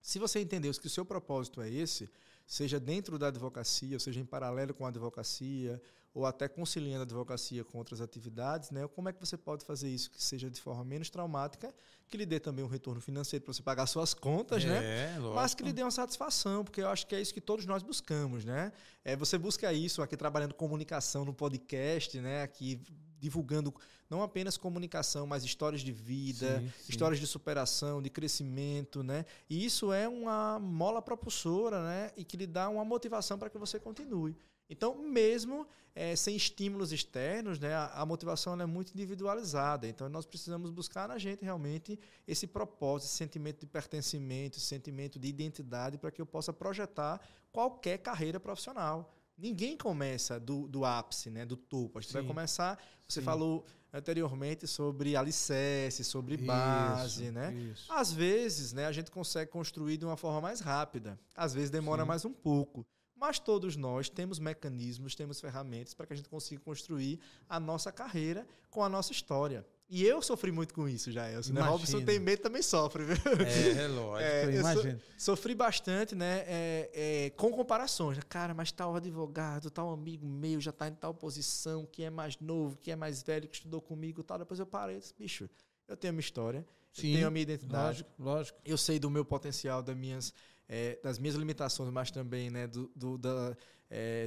se 0.00 0.18
você 0.18 0.40
entendeu 0.40 0.72
que 0.72 0.86
o 0.86 0.90
seu 0.90 1.04
propósito 1.04 1.60
é 1.60 1.68
esse, 1.68 2.08
seja 2.48 2.80
dentro 2.80 3.18
da 3.18 3.28
advocacia, 3.28 3.94
ou 3.94 4.00
seja 4.00 4.18
em 4.18 4.24
paralelo 4.24 4.72
com 4.72 4.86
a 4.86 4.88
advocacia, 4.88 5.80
ou 6.14 6.24
até 6.24 6.48
conciliando 6.48 7.00
a 7.00 7.02
advocacia 7.02 7.62
com 7.62 7.76
outras 7.76 8.00
atividades, 8.00 8.70
né? 8.70 8.88
Como 8.88 9.06
é 9.06 9.12
que 9.12 9.20
você 9.20 9.36
pode 9.36 9.66
fazer 9.66 9.90
isso 9.90 10.10
que 10.10 10.20
seja 10.20 10.50
de 10.50 10.58
forma 10.58 10.82
menos 10.82 11.10
traumática, 11.10 11.72
que 12.08 12.16
lhe 12.16 12.24
dê 12.24 12.40
também 12.40 12.64
um 12.64 12.68
retorno 12.68 13.02
financeiro 13.02 13.44
para 13.44 13.52
você 13.52 13.62
pagar 13.62 13.86
suas 13.86 14.14
contas, 14.14 14.64
né? 14.64 14.78
é, 14.78 14.80
né? 14.80 15.18
Lógico. 15.18 15.34
Mas 15.34 15.54
que 15.54 15.62
lhe 15.62 15.74
dê 15.74 15.82
uma 15.82 15.90
satisfação, 15.90 16.64
porque 16.64 16.80
eu 16.80 16.88
acho 16.88 17.06
que 17.06 17.14
é 17.14 17.20
isso 17.20 17.34
que 17.34 17.40
todos 17.40 17.66
nós 17.66 17.82
buscamos, 17.82 18.46
né? 18.46 18.72
É, 19.04 19.14
você 19.14 19.36
busca 19.36 19.70
isso 19.70 20.00
aqui 20.00 20.16
trabalhando 20.16 20.54
comunicação 20.54 21.26
no 21.26 21.34
podcast, 21.34 22.18
né? 22.18 22.42
Aqui 22.42 22.80
divulgando 23.20 23.74
não 24.08 24.22
apenas 24.22 24.56
comunicação, 24.56 25.26
mas 25.26 25.44
histórias 25.44 25.82
de 25.82 25.92
vida, 25.92 26.60
sim, 26.60 26.68
sim. 26.68 26.90
histórias 26.90 27.20
de 27.20 27.26
superação, 27.26 28.00
de 28.00 28.08
crescimento, 28.08 29.02
né? 29.02 29.26
E 29.50 29.64
isso 29.64 29.92
é 29.92 30.08
uma 30.08 30.58
mola 30.58 31.02
propulsora, 31.02 31.82
né? 31.82 32.10
E 32.16 32.24
que 32.24 32.36
lhe 32.36 32.46
dá 32.46 32.68
uma 32.68 32.84
motivação 32.84 33.38
para 33.38 33.50
que 33.50 33.58
você 33.58 33.78
continue. 33.78 34.34
Então, 34.70 34.94
mesmo 35.02 35.66
é, 35.94 36.14
sem 36.14 36.36
estímulos 36.36 36.92
externos, 36.92 37.58
né, 37.58 37.74
a, 37.74 37.86
a 38.02 38.06
motivação 38.06 38.60
é 38.60 38.66
muito 38.66 38.92
individualizada. 38.92 39.88
Então, 39.88 40.08
nós 40.08 40.26
precisamos 40.26 40.70
buscar 40.70 41.08
na 41.08 41.18
gente 41.18 41.44
realmente 41.44 41.98
esse 42.26 42.46
propósito, 42.46 43.08
esse 43.08 43.16
sentimento 43.16 43.60
de 43.60 43.66
pertencimento, 43.66 44.58
esse 44.58 44.66
sentimento 44.66 45.18
de 45.18 45.26
identidade 45.26 45.98
para 45.98 46.10
que 46.10 46.20
eu 46.20 46.26
possa 46.26 46.52
projetar 46.52 47.20
qualquer 47.50 47.98
carreira 47.98 48.38
profissional. 48.38 49.17
Ninguém 49.38 49.76
começa 49.76 50.40
do, 50.40 50.66
do 50.66 50.84
ápice, 50.84 51.30
né, 51.30 51.46
do 51.46 51.56
topo. 51.56 51.98
A 51.98 52.02
gente 52.02 52.10
Sim. 52.10 52.18
vai 52.18 52.26
começar. 52.26 52.76
Você 53.06 53.20
Sim. 53.20 53.24
falou 53.24 53.64
anteriormente 53.92 54.66
sobre 54.66 55.14
alicerce, 55.14 56.02
sobre 56.04 56.36
base, 56.36 57.24
isso, 57.24 57.32
né? 57.32 57.54
Isso. 57.54 57.90
Às 57.90 58.12
vezes, 58.12 58.72
né, 58.72 58.86
a 58.86 58.92
gente 58.92 59.10
consegue 59.10 59.50
construir 59.50 59.96
de 59.96 60.04
uma 60.04 60.16
forma 60.16 60.40
mais 60.40 60.60
rápida. 60.60 61.18
Às 61.36 61.54
vezes 61.54 61.70
demora 61.70 62.02
Sim. 62.02 62.08
mais 62.08 62.24
um 62.24 62.32
pouco. 62.32 62.84
Mas 63.14 63.38
todos 63.38 63.76
nós 63.76 64.08
temos 64.08 64.38
mecanismos, 64.38 65.14
temos 65.14 65.40
ferramentas 65.40 65.94
para 65.94 66.06
que 66.06 66.12
a 66.12 66.16
gente 66.16 66.28
consiga 66.28 66.60
construir 66.60 67.20
a 67.48 67.58
nossa 67.58 67.90
carreira 67.90 68.46
com 68.70 68.82
a 68.82 68.88
nossa 68.88 69.12
história. 69.12 69.66
E 69.90 70.04
eu 70.04 70.20
sofri 70.20 70.52
muito 70.52 70.74
com 70.74 70.86
isso 70.86 71.10
já, 71.10 71.30
Elcio. 71.30 71.54
Né? 71.54 71.62
Robson 71.62 72.04
tem 72.04 72.18
medo 72.18 72.42
também 72.42 72.60
sofre, 72.60 73.04
viu? 73.04 73.16
É, 73.46 73.84
é 73.84 73.88
lógico, 73.88 74.20
é, 74.28 74.54
imagino. 74.54 75.00
So, 75.16 75.30
sofri 75.30 75.54
bastante, 75.54 76.14
né? 76.14 76.44
É, 76.46 76.90
é, 76.92 77.30
com 77.30 77.50
comparações. 77.50 78.18
Cara, 78.28 78.52
mas 78.52 78.70
tal 78.70 78.94
advogado, 78.94 79.70
tal 79.70 79.90
amigo 79.90 80.26
meu 80.26 80.60
já 80.60 80.70
está 80.70 80.88
em 80.88 80.94
tal 80.94 81.14
posição, 81.14 81.86
que 81.86 82.04
é 82.04 82.10
mais 82.10 82.38
novo, 82.38 82.76
que 82.76 82.90
é 82.90 82.96
mais 82.96 83.22
velho, 83.22 83.48
que 83.48 83.56
estudou 83.56 83.80
comigo 83.80 84.22
tal. 84.22 84.38
Depois 84.38 84.60
eu 84.60 84.66
parei 84.66 84.96
e 84.96 84.98
disse, 85.00 85.14
bicho, 85.18 85.48
eu 85.88 85.96
tenho 85.96 86.10
a 86.10 86.12
minha 86.12 86.20
história, 86.20 86.66
Sim, 86.92 87.08
eu 87.08 87.14
tenho 87.14 87.28
a 87.28 87.30
minha 87.30 87.42
identidade. 87.42 88.02
Lógico, 88.02 88.10
lógico. 88.18 88.58
Eu 88.66 88.76
sei 88.76 88.98
do 88.98 89.08
meu 89.08 89.24
potencial, 89.24 89.82
das 89.82 89.96
minhas, 89.96 90.34
é, 90.68 90.98
das 91.02 91.18
minhas 91.18 91.34
limitações, 91.34 91.90
mas 91.90 92.10
também 92.10 92.50
né, 92.50 92.66
do, 92.66 92.90
do, 92.94 93.16
da, 93.16 93.56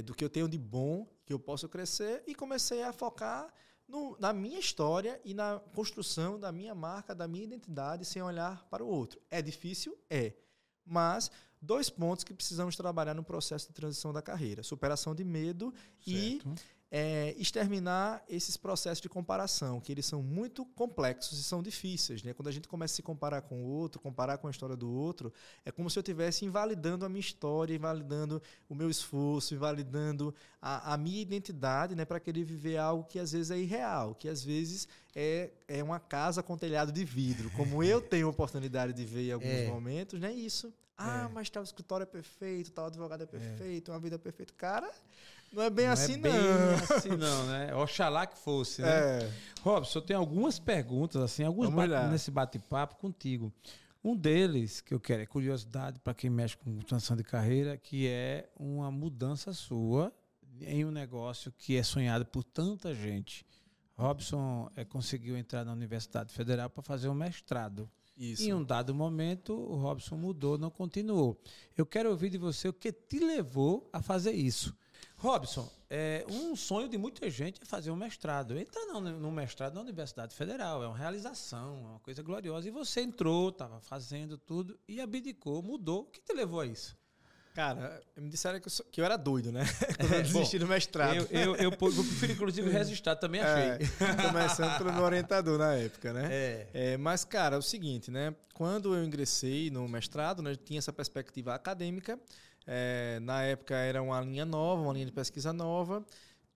do 0.04 0.12
que 0.12 0.24
eu 0.24 0.28
tenho 0.28 0.48
de 0.48 0.58
bom, 0.58 1.06
que 1.24 1.32
eu 1.32 1.38
posso 1.38 1.68
crescer. 1.68 2.24
E 2.26 2.34
comecei 2.34 2.82
a 2.82 2.92
focar 2.92 3.48
no, 3.92 4.16
na 4.18 4.32
minha 4.32 4.58
história 4.58 5.20
e 5.22 5.34
na 5.34 5.60
construção 5.74 6.40
da 6.40 6.50
minha 6.50 6.74
marca, 6.74 7.14
da 7.14 7.28
minha 7.28 7.44
identidade, 7.44 8.06
sem 8.06 8.22
olhar 8.22 8.66
para 8.70 8.82
o 8.82 8.88
outro. 8.88 9.20
É 9.30 9.42
difícil? 9.42 9.94
É. 10.08 10.32
Mas 10.82 11.30
dois 11.60 11.90
pontos 11.90 12.24
que 12.24 12.32
precisamos 12.32 12.74
trabalhar 12.74 13.12
no 13.12 13.22
processo 13.22 13.68
de 13.68 13.74
transição 13.74 14.10
da 14.10 14.22
carreira: 14.22 14.62
superação 14.62 15.14
de 15.14 15.22
medo 15.22 15.74
certo. 16.00 16.08
e 16.08 16.40
é, 16.94 17.34
exterminar 17.38 18.22
esses 18.28 18.54
processos 18.58 19.00
de 19.00 19.08
comparação, 19.08 19.80
que 19.80 19.90
eles 19.90 20.04
são 20.04 20.22
muito 20.22 20.62
complexos 20.66 21.38
e 21.38 21.42
são 21.42 21.62
difíceis. 21.62 22.22
Né? 22.22 22.34
Quando 22.34 22.48
a 22.48 22.52
gente 22.52 22.68
começa 22.68 22.92
a 22.92 22.96
se 22.96 23.02
comparar 23.02 23.40
com 23.40 23.62
o 23.62 23.66
outro, 23.66 23.98
comparar 23.98 24.36
com 24.36 24.46
a 24.46 24.50
história 24.50 24.76
do 24.76 24.92
outro, 24.92 25.32
é 25.64 25.72
como 25.72 25.88
se 25.88 25.98
eu 25.98 26.02
estivesse 26.02 26.44
invalidando 26.44 27.06
a 27.06 27.08
minha 27.08 27.20
história, 27.20 27.74
invalidando 27.74 28.42
o 28.68 28.74
meu 28.74 28.90
esforço, 28.90 29.54
invalidando 29.54 30.34
a, 30.60 30.92
a 30.92 30.98
minha 30.98 31.22
identidade 31.22 31.94
né? 31.96 32.04
para 32.04 32.20
querer 32.20 32.44
viver 32.44 32.76
algo 32.76 33.04
que 33.04 33.18
às 33.18 33.32
vezes 33.32 33.50
é 33.50 33.56
irreal, 33.56 34.14
que 34.14 34.28
às 34.28 34.44
vezes 34.44 34.86
é, 35.16 35.50
é 35.66 35.82
uma 35.82 35.98
casa 35.98 36.42
com 36.42 36.58
telhado 36.58 36.92
de 36.92 37.06
vidro. 37.06 37.50
Como 37.52 37.82
eu 37.82 38.02
tenho 38.06 38.26
a 38.26 38.30
oportunidade 38.30 38.92
de 38.92 39.06
ver 39.06 39.30
em 39.30 39.32
alguns 39.32 39.48
é. 39.48 39.66
momentos, 39.66 40.20
não 40.20 40.28
é 40.28 40.32
isso. 40.34 40.70
Ah, 40.94 41.26
é. 41.30 41.32
mas 41.32 41.48
tal 41.48 41.62
escritório 41.62 42.04
é 42.04 42.06
perfeito, 42.06 42.70
tal 42.70 42.84
advogado 42.84 43.22
é, 43.22 43.24
é. 43.24 43.26
perfeito, 43.26 43.90
é. 43.90 43.94
uma 43.94 44.00
vida 44.00 44.16
é 44.16 44.18
perfeita. 44.18 44.52
Cara, 44.58 44.90
não 45.52 45.62
é 45.62 45.70
bem 45.70 45.86
não 45.86 45.92
assim, 45.92 46.14
é 46.14 46.18
bem 46.18 46.32
não. 46.32 46.74
assim, 46.96 47.08
não, 47.10 47.46
né? 47.46 47.74
Oxalá 47.74 48.26
que 48.26 48.38
fosse, 48.38 48.82
né? 48.82 48.88
É. 48.88 49.32
Robson, 49.62 49.98
eu 49.98 50.02
tenho 50.02 50.18
algumas 50.18 50.58
perguntas, 50.58 51.20
assim, 51.20 51.44
alguns 51.44 51.70
bate, 51.70 52.10
nesse 52.10 52.30
bate-papo 52.30 52.96
contigo. 52.96 53.52
Um 54.04 54.16
deles, 54.16 54.80
que 54.80 54.92
eu 54.92 54.98
quero, 54.98 55.22
é 55.22 55.26
curiosidade 55.26 56.00
para 56.00 56.12
quem 56.14 56.28
mexe 56.28 56.56
com 56.56 56.78
transição 56.80 57.16
de 57.16 57.22
carreira, 57.22 57.76
que 57.76 58.08
é 58.08 58.48
uma 58.58 58.90
mudança 58.90 59.52
sua 59.52 60.12
em 60.60 60.84
um 60.84 60.90
negócio 60.90 61.52
que 61.56 61.76
é 61.76 61.82
sonhado 61.82 62.26
por 62.26 62.42
tanta 62.42 62.94
gente. 62.94 63.46
Robson 63.96 64.70
é, 64.74 64.84
conseguiu 64.84 65.36
entrar 65.36 65.64
na 65.64 65.72
Universidade 65.72 66.32
Federal 66.32 66.68
para 66.68 66.82
fazer 66.82 67.08
um 67.08 67.14
mestrado. 67.14 67.88
Isso. 68.16 68.42
Em 68.42 68.52
um 68.52 68.62
dado 68.62 68.94
momento, 68.94 69.54
o 69.54 69.76
Robson 69.76 70.16
mudou, 70.16 70.58
não 70.58 70.70
continuou. 70.70 71.40
Eu 71.76 71.86
quero 71.86 72.10
ouvir 72.10 72.30
de 72.30 72.38
você 72.38 72.68
o 72.68 72.72
que 72.72 72.92
te 72.92 73.18
levou 73.18 73.88
a 73.92 74.02
fazer 74.02 74.32
isso. 74.32 74.76
Robson, 75.22 75.70
é, 75.88 76.26
um 76.28 76.56
sonho 76.56 76.88
de 76.88 76.98
muita 76.98 77.30
gente 77.30 77.62
é 77.62 77.64
fazer 77.64 77.92
um 77.92 77.96
mestrado. 77.96 78.58
Entrar 78.58 78.84
no, 78.86 79.00
no 79.00 79.30
mestrado 79.30 79.72
na 79.72 79.80
Universidade 79.80 80.34
Federal 80.34 80.82
é 80.82 80.88
uma 80.88 80.98
realização, 80.98 81.76
é 81.76 81.90
uma 81.90 82.00
coisa 82.00 82.24
gloriosa. 82.24 82.66
E 82.66 82.72
você 82.72 83.02
entrou, 83.02 83.50
estava 83.50 83.80
fazendo 83.80 84.36
tudo 84.36 84.76
e 84.88 85.00
abdicou, 85.00 85.62
mudou. 85.62 86.00
O 86.00 86.04
que 86.06 86.20
te 86.20 86.32
levou 86.32 86.58
a 86.58 86.66
isso? 86.66 86.98
Cara, 87.54 88.02
me 88.16 88.28
disseram 88.30 88.58
que 88.58 88.66
eu, 88.66 88.70
sou, 88.70 88.84
que 88.90 89.00
eu 89.00 89.04
era 89.04 89.16
doido, 89.16 89.52
né? 89.52 89.64
Quando 89.96 90.12
eu 90.12 90.22
desisti 90.24 90.58
do 90.58 90.66
mestrado. 90.66 91.14
Eu, 91.14 91.26
eu, 91.30 91.56
eu, 91.56 91.70
eu 91.70 91.72
prefiro, 91.72 92.32
inclusive, 92.32 92.68
registrar, 92.72 93.14
também 93.14 93.42
é, 93.42 93.44
achei. 93.44 93.86
É, 94.08 94.22
começando 94.26 94.76
pelo 94.78 94.92
meu 94.92 95.04
orientador 95.04 95.56
na 95.56 95.74
época, 95.74 96.12
né? 96.12 96.28
É. 96.32 96.68
é. 96.72 96.96
Mas, 96.96 97.24
cara, 97.24 97.54
é 97.54 97.58
o 97.58 97.62
seguinte, 97.62 98.10
né? 98.10 98.34
Quando 98.54 98.92
eu 98.92 99.04
ingressei 99.04 99.70
no 99.70 99.86
mestrado, 99.86 100.42
né, 100.42 100.56
tinha 100.56 100.80
essa 100.80 100.92
perspectiva 100.92 101.54
acadêmica. 101.54 102.18
É, 102.66 103.18
na 103.20 103.42
época 103.42 103.74
era 103.74 104.02
uma 104.02 104.20
linha 104.20 104.44
nova, 104.44 104.82
uma 104.82 104.92
linha 104.92 105.06
de 105.06 105.12
pesquisa 105.12 105.52
nova. 105.52 106.04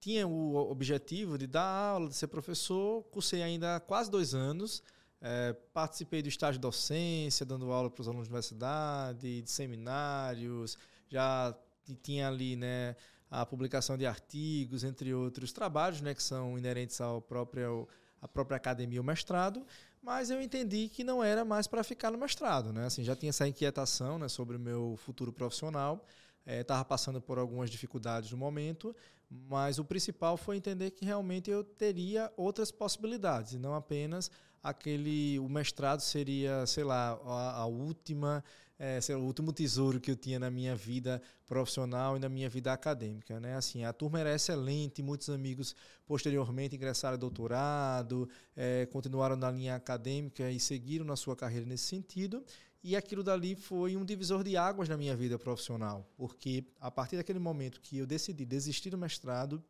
Tinha 0.00 0.26
o 0.26 0.54
objetivo 0.70 1.36
de 1.36 1.46
dar 1.46 1.64
aula, 1.64 2.09
de 2.09 2.14
ser 2.14 2.28
professor. 2.28 3.02
Cursei 3.04 3.42
ainda 3.42 3.80
quase 3.80 4.11
dois 4.11 4.34
anos. 4.34 4.82
É, 5.20 5.54
participei 5.72 6.22
do 6.22 6.28
estágio 6.28 6.59
de 6.59 6.62
docência, 6.62 7.44
dando 7.44 7.72
aula 7.72 7.90
para 7.90 8.02
os 8.02 8.09
alunos 8.09 8.28
da 8.28 8.32
universidade, 8.34 9.42
de 9.42 9.50
seminários. 9.50 10.78
Já 11.09 11.57
tinha 12.02 12.28
ali 12.28 12.57
né, 12.57 12.94
a 13.30 13.44
publicação 13.44 13.96
de 13.96 14.07
artigos, 14.07 14.84
entre 14.84 15.12
outros 15.14 15.52
trabalhos 15.52 16.00
né, 16.00 16.14
que 16.14 16.22
são 16.22 16.57
inerentes 16.59 17.00
ao 17.00 17.20
próprio, 17.20 17.88
à 18.20 18.28
própria 18.28 18.57
academia, 18.57 19.00
o 19.00 19.04
mestrado 19.04 19.66
mas 20.07 20.30
eu 20.30 20.40
entendi 20.40 20.88
que 20.88 21.02
não 21.02 21.22
era 21.22 21.44
mais 21.44 21.66
para 21.66 21.82
ficar 21.82 22.12
no 22.12 22.16
mestrado, 22.16 22.72
né? 22.72 22.86
Assim, 22.86 23.02
já 23.02 23.16
tinha 23.16 23.30
essa 23.30 23.48
inquietação, 23.48 24.20
né, 24.20 24.28
sobre 24.28 24.57
o 24.57 24.61
meu 24.61 24.94
futuro 24.98 25.32
profissional, 25.32 26.07
estava 26.46 26.82
é, 26.82 26.84
passando 26.84 27.20
por 27.20 27.40
algumas 27.40 27.68
dificuldades 27.68 28.30
no 28.30 28.36
momento, 28.36 28.94
mas 29.28 29.80
o 29.80 29.84
principal 29.84 30.36
foi 30.36 30.59
entender 30.59 30.92
que 30.92 31.04
realmente 31.04 31.50
eu 31.50 31.64
teria 31.64 32.32
outras 32.36 32.70
possibilidades, 32.70 33.54
e 33.54 33.59
não 33.59 33.74
apenas 33.74 34.30
aquele 34.62 35.40
o 35.40 35.48
mestrado 35.48 35.98
seria, 35.98 36.64
sei 36.66 36.84
lá, 36.84 37.18
a, 37.24 37.62
a 37.62 37.66
última 37.66 38.44
é, 38.79 38.99
o 39.14 39.20
último 39.20 39.53
tesouro 39.53 40.01
que 40.01 40.11
eu 40.11 40.16
tinha 40.16 40.39
na 40.39 40.51
minha 40.51 40.77
vida 40.77 41.20
profissional 41.47 42.16
e 42.16 42.20
na 42.20 42.29
minha 42.29 42.49
vida 42.49 42.72
acadêmica. 42.72 43.41
Né? 43.41 43.55
Assim, 43.55 43.85
a 43.85 43.93
turma 43.93 44.20
era 44.20 44.35
excelente, 44.35 45.03
muitos 45.03 45.31
amigos 45.31 45.74
posteriormente 46.07 46.77
ingressaram 46.77 47.16
em 47.16 47.20
doutorado, 47.20 48.29
é, 48.55 48.87
continuaram 48.87 49.37
na 49.37 49.51
linha 49.51 49.74
acadêmica 49.74 50.51
e 50.51 50.61
seguiram 50.61 51.05
na 51.05 51.16
sua 51.16 51.35
carreira 51.35 51.64
nesse 51.66 51.85
sentido. 51.85 52.45
E 52.83 52.95
aquilo 52.95 53.24
dali 53.24 53.57
foi 53.57 53.97
um 53.97 54.05
divisor 54.05 54.45
de 54.45 54.57
águas 54.57 54.89
na 54.89 54.97
minha 54.97 55.16
vida 55.16 55.39
profissional, 55.39 56.09
porque 56.16 56.64
a 56.81 56.91
partir 56.91 57.16
daquele 57.16 57.39
momento 57.41 57.81
que 57.81 57.99
eu 57.99 58.07
decidi 58.07 58.45
desistir 58.45 58.91
do 58.91 58.99
mestrado, 58.99 59.61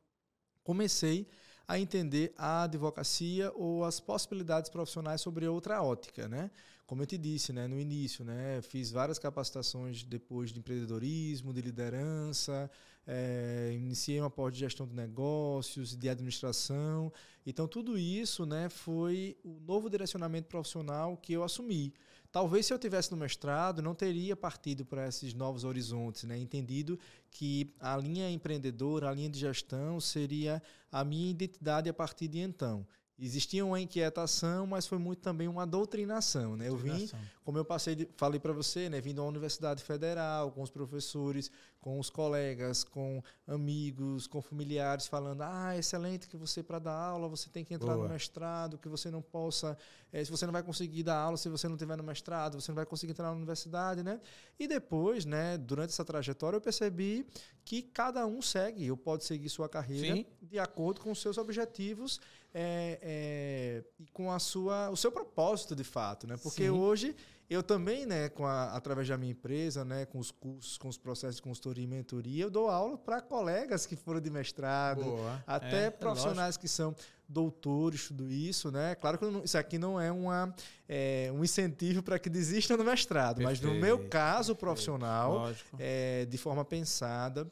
comecei 0.63 1.27
entender 1.75 2.33
a 2.37 2.63
advocacia 2.63 3.53
ou 3.55 3.85
as 3.85 3.99
possibilidades 3.99 4.71
profissionais 4.71 5.21
sobre 5.21 5.47
outra 5.49 5.83
ótica, 5.83 6.29
né? 6.29 6.51
Como 6.87 7.03
eu 7.03 7.07
te 7.07 7.19
disse, 7.19 7.53
né, 7.53 7.67
no 7.67 7.81
início, 7.81 8.25
né, 8.25 8.63
fiz 8.63 8.93
várias 8.93 9.19
capacitações 9.19 10.05
depois 10.05 10.53
de 10.53 10.61
empreendedorismo, 10.61 11.53
de 11.53 11.61
liderança, 11.61 12.71
é, 13.05 13.73
iniciei 13.75 14.21
uma 14.21 14.31
pós 14.31 14.53
de 14.53 14.61
gestão 14.61 14.87
de 14.87 14.95
negócios, 14.95 15.97
de 15.97 16.09
administração. 16.09 17.13
Então, 17.45 17.67
tudo 17.67 17.99
isso 17.99 18.47
né, 18.47 18.69
foi 18.69 19.37
o 19.45 19.59
novo 19.67 19.91
direcionamento 19.91 20.49
profissional 20.49 21.17
que 21.17 21.33
eu 21.33 21.43
assumi. 21.43 21.93
Talvez 22.37 22.67
se 22.67 22.75
eu 22.75 22.79
tivesse 22.79 23.11
no 23.11 23.17
mestrado, 23.17 23.81
não 23.81 23.95
teria 23.95 24.37
partido 24.37 24.85
para 24.85 25.09
esses 25.09 25.33
novos 25.33 25.65
horizontes, 25.65 26.25
né? 26.25 26.37
entendido 26.37 26.99
que 27.31 27.75
a 27.81 27.97
linha 27.97 28.31
empreendedora, 28.31 29.09
a 29.09 29.13
linha 29.15 29.31
de 29.31 29.39
gestão 29.39 29.99
seria 29.99 30.63
a 30.93 31.03
minha 31.03 31.31
identidade 31.31 31.89
a 31.89 31.95
partir 31.95 32.29
de 32.29 32.41
então. 32.41 32.87
Existia 33.19 33.65
uma 33.65 33.81
inquietação, 33.81 34.67
mas 34.67 34.87
foi 34.87 34.99
muito 34.99 35.21
também 35.21 35.49
uma 35.49 35.67
doutrinação, 35.67 36.55
né? 36.55 36.69
Eu 36.69 36.77
vim, 36.77 37.09
como 37.43 37.57
eu 37.57 37.65
passei, 37.65 38.07
falei 38.15 38.39
para 38.39 38.53
você, 38.53 38.91
né, 38.91 39.01
vindo 39.01 39.23
à 39.23 39.25
Universidade 39.25 39.83
Federal, 39.83 40.53
com 40.53 40.61
os 40.61 40.69
professores, 40.69 41.51
com 41.81 41.99
os 41.99 42.11
colegas, 42.11 42.85
com 42.85 43.23
amigos, 43.47 44.27
com 44.27 44.43
familiares, 44.43 45.07
falando: 45.07 45.41
ah, 45.41 45.75
excelente 45.79 46.29
que 46.29 46.37
você 46.37 46.63
para 46.63 46.79
dar 46.79 46.93
aula, 46.93 47.27
você 47.27 47.49
tem 47.49 47.65
que 47.65 47.73
entrar 47.73 47.95
Boa. 47.95 48.07
no 48.07 48.13
mestrado, 48.13 48.77
que 48.77 48.89
você 48.89 49.11
não 49.11 49.23
possa, 49.23 49.79
é, 50.13 50.23
se 50.23 50.31
você 50.31 50.45
não 50.45 50.53
vai 50.53 50.63
conseguir 50.63 51.03
dar 51.03 51.17
aula 51.17 51.39
se 51.39 51.49
você 51.49 51.69
não 51.69 51.77
tiver 51.79 51.97
no 51.97 52.03
mestrado, 52.05 52.61
você 52.61 52.71
não 52.71 52.77
vai 52.77 52.85
conseguir 52.85 53.13
entrar 53.13 53.29
na 53.31 53.37
universidade, 53.37 54.03
né? 54.03 54.21
E 54.59 54.69
depois, 54.69 55.25
né, 55.25 55.57
durante 55.57 55.89
essa 55.89 56.05
trajetória, 56.05 56.57
eu 56.57 56.61
percebi 56.61 57.27
que 57.65 57.83
cada 57.83 58.27
um 58.27 58.43
segue, 58.43 58.91
ou 58.91 58.97
pode 58.97 59.25
seguir 59.25 59.49
sua 59.49 59.69
carreira 59.69 60.17
Sim. 60.17 60.27
de 60.43 60.59
acordo 60.59 61.01
com 61.01 61.11
os 61.11 61.21
seus 61.21 61.39
objetivos 61.39 62.21
é, 62.59 62.99
é, 63.03 63.85
e 64.01 64.07
com 64.07 64.33
a 64.33 64.39
sua, 64.39 64.89
o 64.89 64.97
seu 64.97 65.13
propósito 65.13 65.77
de 65.77 65.85
fato, 65.85 66.27
né? 66.27 66.39
Porque 66.43 66.63
Sim. 66.63 66.71
hoje 66.71 67.15
eu 67.51 67.63
também, 67.63 68.07
né, 68.07 68.31
com 68.31 68.47
a, 68.47 68.75
através 68.75 69.07
da 69.07 69.19
minha 69.19 69.33
empresa, 69.33 69.85
né, 69.85 70.07
com 70.07 70.19
os 70.19 70.31
cursos, 70.31 70.79
com 70.79 70.89
os 70.89 70.97
processos 70.97 71.37
de 71.37 71.43
consultoria 71.43 71.85
e 71.85 71.87
mentoria, 71.87 72.45
eu 72.45 72.51
dou 72.51 72.71
aula 72.71 72.97
para 72.97 73.21
colegas 73.21 73.85
que 73.85 73.95
foram 73.95 74.21
de 74.21 74.31
mestrado, 74.31 75.05
Boa. 75.05 75.45
até 75.47 75.83
é, 75.83 75.87
é 75.87 75.91
profissionais 75.91 76.57
que 76.57 76.67
são 76.67 76.97
doutores, 77.29 78.09
tudo 78.09 78.31
isso, 78.31 78.71
né? 78.71 78.95
Claro 78.95 79.19
que 79.19 79.27
isso 79.45 79.59
aqui 79.59 79.77
não 79.77 80.01
é, 80.01 80.11
uma, 80.11 80.55
é, 80.89 81.31
um 81.35 81.45
incentivo 81.45 82.03
para 82.03 82.19
que 82.19 82.31
desistam 82.31 82.79
do 82.79 82.85
mestrado, 82.85 83.37
perfeito, 83.37 83.65
mas 83.65 83.75
no 83.75 83.79
meu 83.79 84.09
caso 84.09 84.57
profissional, 84.57 85.53
é, 85.79 86.25
de 86.25 86.39
forma 86.39 86.65
pensada, 86.65 87.47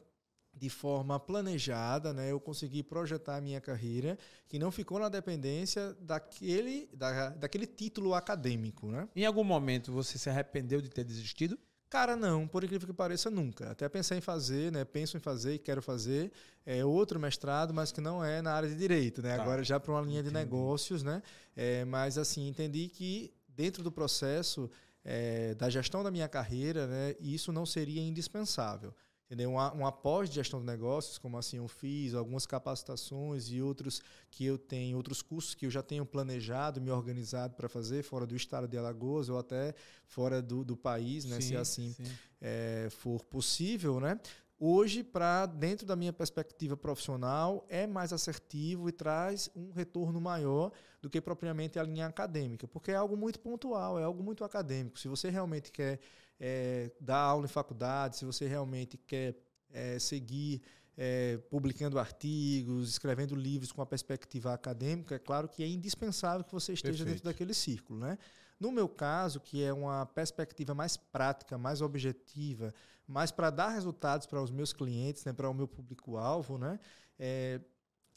de 0.64 0.70
forma 0.70 1.20
planejada, 1.20 2.14
né, 2.14 2.32
eu 2.32 2.40
consegui 2.40 2.82
projetar 2.82 3.36
a 3.36 3.40
minha 3.40 3.60
carreira 3.60 4.18
que 4.48 4.58
não 4.58 4.70
ficou 4.70 4.98
na 4.98 5.10
dependência 5.10 5.94
daquele, 6.00 6.88
da, 6.94 7.28
daquele 7.28 7.66
título 7.66 8.14
acadêmico. 8.14 8.90
Né? 8.90 9.06
Em 9.14 9.26
algum 9.26 9.44
momento 9.44 9.92
você 9.92 10.16
se 10.16 10.30
arrependeu 10.30 10.80
de 10.80 10.88
ter 10.88 11.04
desistido? 11.04 11.58
Cara, 11.90 12.16
não, 12.16 12.48
por 12.48 12.64
incrível 12.64 12.88
que 12.88 12.94
pareça, 12.94 13.30
nunca. 13.30 13.72
Até 13.72 13.86
pensei 13.90 14.18
em 14.18 14.20
fazer, 14.22 14.72
né? 14.72 14.84
Penso 14.84 15.16
em 15.18 15.20
fazer 15.20 15.54
e 15.54 15.58
quero 15.58 15.82
fazer 15.82 16.32
é, 16.64 16.82
outro 16.82 17.20
mestrado, 17.20 17.72
mas 17.74 17.92
que 17.92 18.00
não 18.00 18.24
é 18.24 18.40
na 18.40 18.52
área 18.52 18.68
de 18.68 18.74
direito, 18.74 19.22
né? 19.22 19.36
Tá. 19.36 19.42
Agora 19.42 19.62
já 19.62 19.78
para 19.78 19.92
uma 19.92 20.00
linha 20.00 20.20
Entendi. 20.20 20.30
de 20.30 20.34
negócios, 20.34 21.02
né? 21.02 21.22
É, 21.54 21.84
mas 21.84 22.16
assim, 22.16 22.48
entendi 22.48 22.88
que 22.88 23.32
dentro 23.46 23.82
do 23.82 23.92
processo 23.92 24.68
é, 25.04 25.54
da 25.54 25.68
gestão 25.68 26.02
da 26.02 26.10
minha 26.10 26.26
carreira, 26.26 26.86
né? 26.86 27.14
Isso 27.20 27.52
não 27.52 27.66
seria 27.66 28.02
indispensável 28.02 28.92
entendeu? 29.34 29.50
Uma, 29.50 29.72
uma 29.72 29.92
pós 29.92 30.28
de 30.28 30.36
gestão 30.36 30.60
de 30.60 30.66
negócios, 30.66 31.18
como 31.18 31.36
assim 31.36 31.56
eu 31.56 31.66
fiz, 31.66 32.14
algumas 32.14 32.46
capacitações 32.46 33.50
e 33.50 33.60
outros 33.60 34.00
que 34.30 34.44
eu 34.44 34.56
tenho, 34.56 34.96
outros 34.96 35.20
cursos 35.20 35.54
que 35.54 35.66
eu 35.66 35.70
já 35.70 35.82
tenho 35.82 36.06
planejado, 36.06 36.80
me 36.80 36.90
organizado 36.90 37.54
para 37.54 37.68
fazer 37.68 38.02
fora 38.04 38.26
do 38.26 38.36
estado 38.36 38.68
de 38.68 38.78
Alagoas 38.78 39.28
ou 39.28 39.38
até 39.38 39.74
fora 40.06 40.40
do, 40.40 40.64
do 40.64 40.76
país, 40.76 41.24
né? 41.24 41.40
Sim, 41.40 41.48
se 41.48 41.56
assim 41.56 41.96
é, 42.40 42.88
for 42.90 43.24
possível, 43.24 43.98
né? 44.00 44.18
Hoje, 44.56 45.02
para 45.02 45.46
dentro 45.46 45.84
da 45.84 45.96
minha 45.96 46.12
perspectiva 46.12 46.76
profissional, 46.76 47.66
é 47.68 47.88
mais 47.88 48.12
assertivo 48.12 48.88
e 48.88 48.92
traz 48.92 49.50
um 49.54 49.72
retorno 49.72 50.20
maior 50.20 50.70
do 51.02 51.10
que 51.10 51.20
propriamente 51.20 51.76
a 51.78 51.82
linha 51.82 52.06
acadêmica, 52.06 52.68
porque 52.68 52.92
é 52.92 52.94
algo 52.94 53.16
muito 53.16 53.40
pontual, 53.40 53.98
é 53.98 54.04
algo 54.04 54.22
muito 54.22 54.44
acadêmico. 54.44 54.98
Se 54.98 55.08
você 55.08 55.28
realmente 55.28 55.72
quer 55.72 55.98
é, 56.38 56.90
dar 57.00 57.18
aula 57.18 57.44
em 57.44 57.48
faculdade, 57.48 58.16
se 58.16 58.24
você 58.24 58.46
realmente 58.46 58.96
quer 58.96 59.36
é, 59.70 59.98
seguir 59.98 60.62
é, 60.96 61.38
publicando 61.50 61.98
artigos, 61.98 62.90
escrevendo 62.90 63.34
livros 63.34 63.72
com 63.72 63.82
a 63.82 63.86
perspectiva 63.86 64.52
acadêmica, 64.52 65.14
é 65.14 65.18
claro 65.18 65.48
que 65.48 65.62
é 65.62 65.68
indispensável 65.68 66.44
que 66.44 66.52
você 66.52 66.72
esteja 66.72 66.98
Perfeito. 66.98 67.16
dentro 67.16 67.24
daquele 67.24 67.54
círculo. 67.54 67.98
Né? 67.98 68.18
No 68.58 68.70
meu 68.70 68.88
caso, 68.88 69.40
que 69.40 69.62
é 69.62 69.72
uma 69.72 70.06
perspectiva 70.06 70.74
mais 70.74 70.96
prática, 70.96 71.58
mais 71.58 71.80
objetiva, 71.80 72.72
mais 73.06 73.30
para 73.30 73.50
dar 73.50 73.68
resultados 73.68 74.26
para 74.26 74.40
os 74.40 74.50
meus 74.50 74.72
clientes, 74.72 75.24
né, 75.24 75.32
para 75.32 75.50
o 75.50 75.54
meu 75.54 75.68
público-alvo, 75.68 76.56
né, 76.56 76.78
é, 77.18 77.60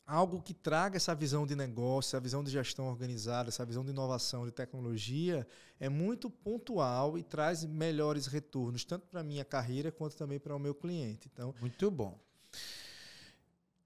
algo 0.07 0.41
que 0.41 0.53
traga 0.53 0.95
essa 0.95 1.13
visão 1.13 1.45
de 1.45 1.53
negócio, 1.53 2.09
essa 2.09 2.19
visão 2.21 2.41
de 2.41 2.49
gestão 2.49 2.87
organizada, 2.87 3.49
essa 3.49 3.65
visão 3.65 3.83
de 3.83 3.91
inovação, 3.91 4.45
de 4.45 4.51
tecnologia, 4.51 5.45
é 5.79 5.89
muito 5.89 6.29
pontual 6.29 7.17
e 7.17 7.23
traz 7.23 7.65
melhores 7.65 8.25
retornos, 8.25 8.85
tanto 8.85 9.05
para 9.07 9.19
a 9.19 9.23
minha 9.23 9.43
carreira 9.43 9.91
quanto 9.91 10.15
também 10.15 10.39
para 10.39 10.55
o 10.55 10.59
meu 10.59 10.73
cliente. 10.73 11.29
Então, 11.31 11.53
muito 11.59 11.91
bom. 11.91 12.17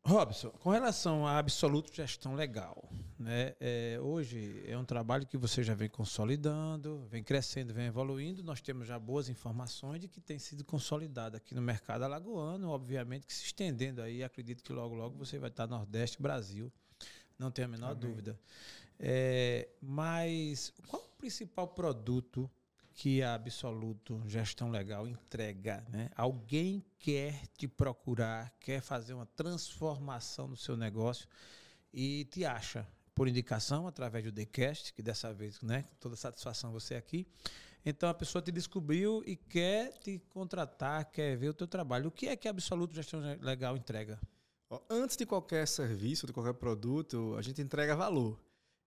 Robson, 0.04 0.49
com 0.49 0.72
relação 0.72 1.28
à 1.28 1.38
absoluto 1.38 1.93
gestão 1.93 2.34
legal, 2.34 2.89
né? 3.20 3.54
É, 3.60 3.99
hoje 4.02 4.64
é 4.66 4.76
um 4.76 4.84
trabalho 4.84 5.28
que 5.28 5.38
você 5.38 5.64
já 5.64 5.76
vem 5.76 5.88
consolidando, 5.88 7.06
vem 7.08 7.24
crescendo, 7.24 7.72
vem 7.72 7.86
evoluindo. 7.86 8.43
Nós 8.43 8.62
temos 8.62 8.88
já 8.88 8.97
boas 8.97 9.30
informações 9.30 10.02
de 10.02 10.08
que 10.08 10.20
tem 10.20 10.39
sido 10.39 10.66
consolidado 10.66 11.38
aqui 11.38 11.54
no 11.54 11.62
mercado 11.62 12.04
alagoano, 12.04 12.70
obviamente 12.70 13.28
que 13.28 13.34
se 13.34 13.45
estendendo 13.45 14.02
aí. 14.02 14.24
Acredito 14.24 14.64
que 14.64 14.74
logo, 14.74 14.95
logo 14.95 15.16
você 15.18 15.38
vai 15.38 15.49
estar 15.49 15.68
Nordeste, 15.68 16.20
Brasil, 16.20 16.74
não 17.38 17.52
tenho 17.52 17.68
a 17.68 17.72
menor 17.72 17.91
Amém. 17.91 17.99
dúvida. 17.99 18.39
É, 18.99 19.70
mas 19.80 20.74
qual 20.88 21.04
o 21.04 21.18
principal 21.18 21.68
produto 21.68 22.49
que 23.02 23.24
a 23.24 23.34
Absoluto 23.34 24.22
Gestão 24.28 24.70
Legal 24.70 25.08
entrega. 25.08 25.84
Né? 25.89 26.12
Alguém 26.16 26.86
quer 26.99 27.47
te 27.58 27.68
procurar, 27.68 28.54
quer 28.60 28.80
fazer 28.80 29.16
uma 29.16 29.26
transformação 29.26 30.47
no 30.47 30.56
seu 30.56 30.78
negócio 30.78 31.28
e 31.91 32.26
te 32.26 32.45
acha 32.45 32.88
por 33.16 33.28
indicação 33.28 33.88
através 33.88 34.24
do 34.24 34.32
TheCast, 34.32 34.93
que 34.93 35.02
dessa 35.02 35.34
vez, 35.34 35.60
né, 35.64 35.82
com 35.82 35.95
toda 35.95 36.16
satisfação 36.16 36.72
você 36.72 36.93
aqui. 36.93 37.26
Então 37.84 38.08
a 38.08 38.14
pessoa 38.14 38.39
te 38.39 38.52
descobriu 38.52 39.24
e 39.26 39.36
quer 39.36 39.97
te 39.97 40.20
contratar, 40.30 41.10
quer 41.10 41.36
ver 41.36 41.49
o 41.49 41.56
teu 41.56 41.66
trabalho. 41.66 42.10
O 42.10 42.12
que 42.12 42.28
é 42.28 42.36
que 42.36 42.47
a 42.47 42.52
Absoluto 42.52 42.93
Gestão 42.93 43.20
Legal 43.41 43.76
entrega? 43.76 44.20
Antes 44.88 45.18
de 45.18 45.26
qualquer 45.26 45.68
serviço, 45.68 46.28
de 46.28 46.34
qualquer 46.34 46.54
produto, 46.54 47.34
a 47.36 47.41
gente 47.41 47.64
entrega 47.64 47.95
valor. 47.95 48.39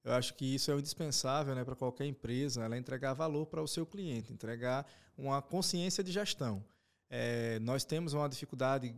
Eu 0.05 0.13
acho 0.13 0.35
que 0.35 0.55
isso 0.55 0.71
é 0.71 0.75
indispensável 0.75 1.55
né, 1.55 1.65
para 1.65 1.75
qualquer 1.75 2.05
empresa, 2.05 2.63
ela 2.63 2.77
entregar 2.77 3.15
valor 3.15 3.47
para 3.47 3.63
o 3.63 3.67
seu 3.67 3.87
cliente, 3.87 4.33
entregar 4.33 4.87
uma 5.17 5.41
consciência 5.41 6.05
de 6.05 6.13
gestão. 6.13 6.63
É, 7.09 7.59
nós 7.61 7.85
temos 7.85 8.13
uma 8.13 8.29
dificuldade 8.29 8.95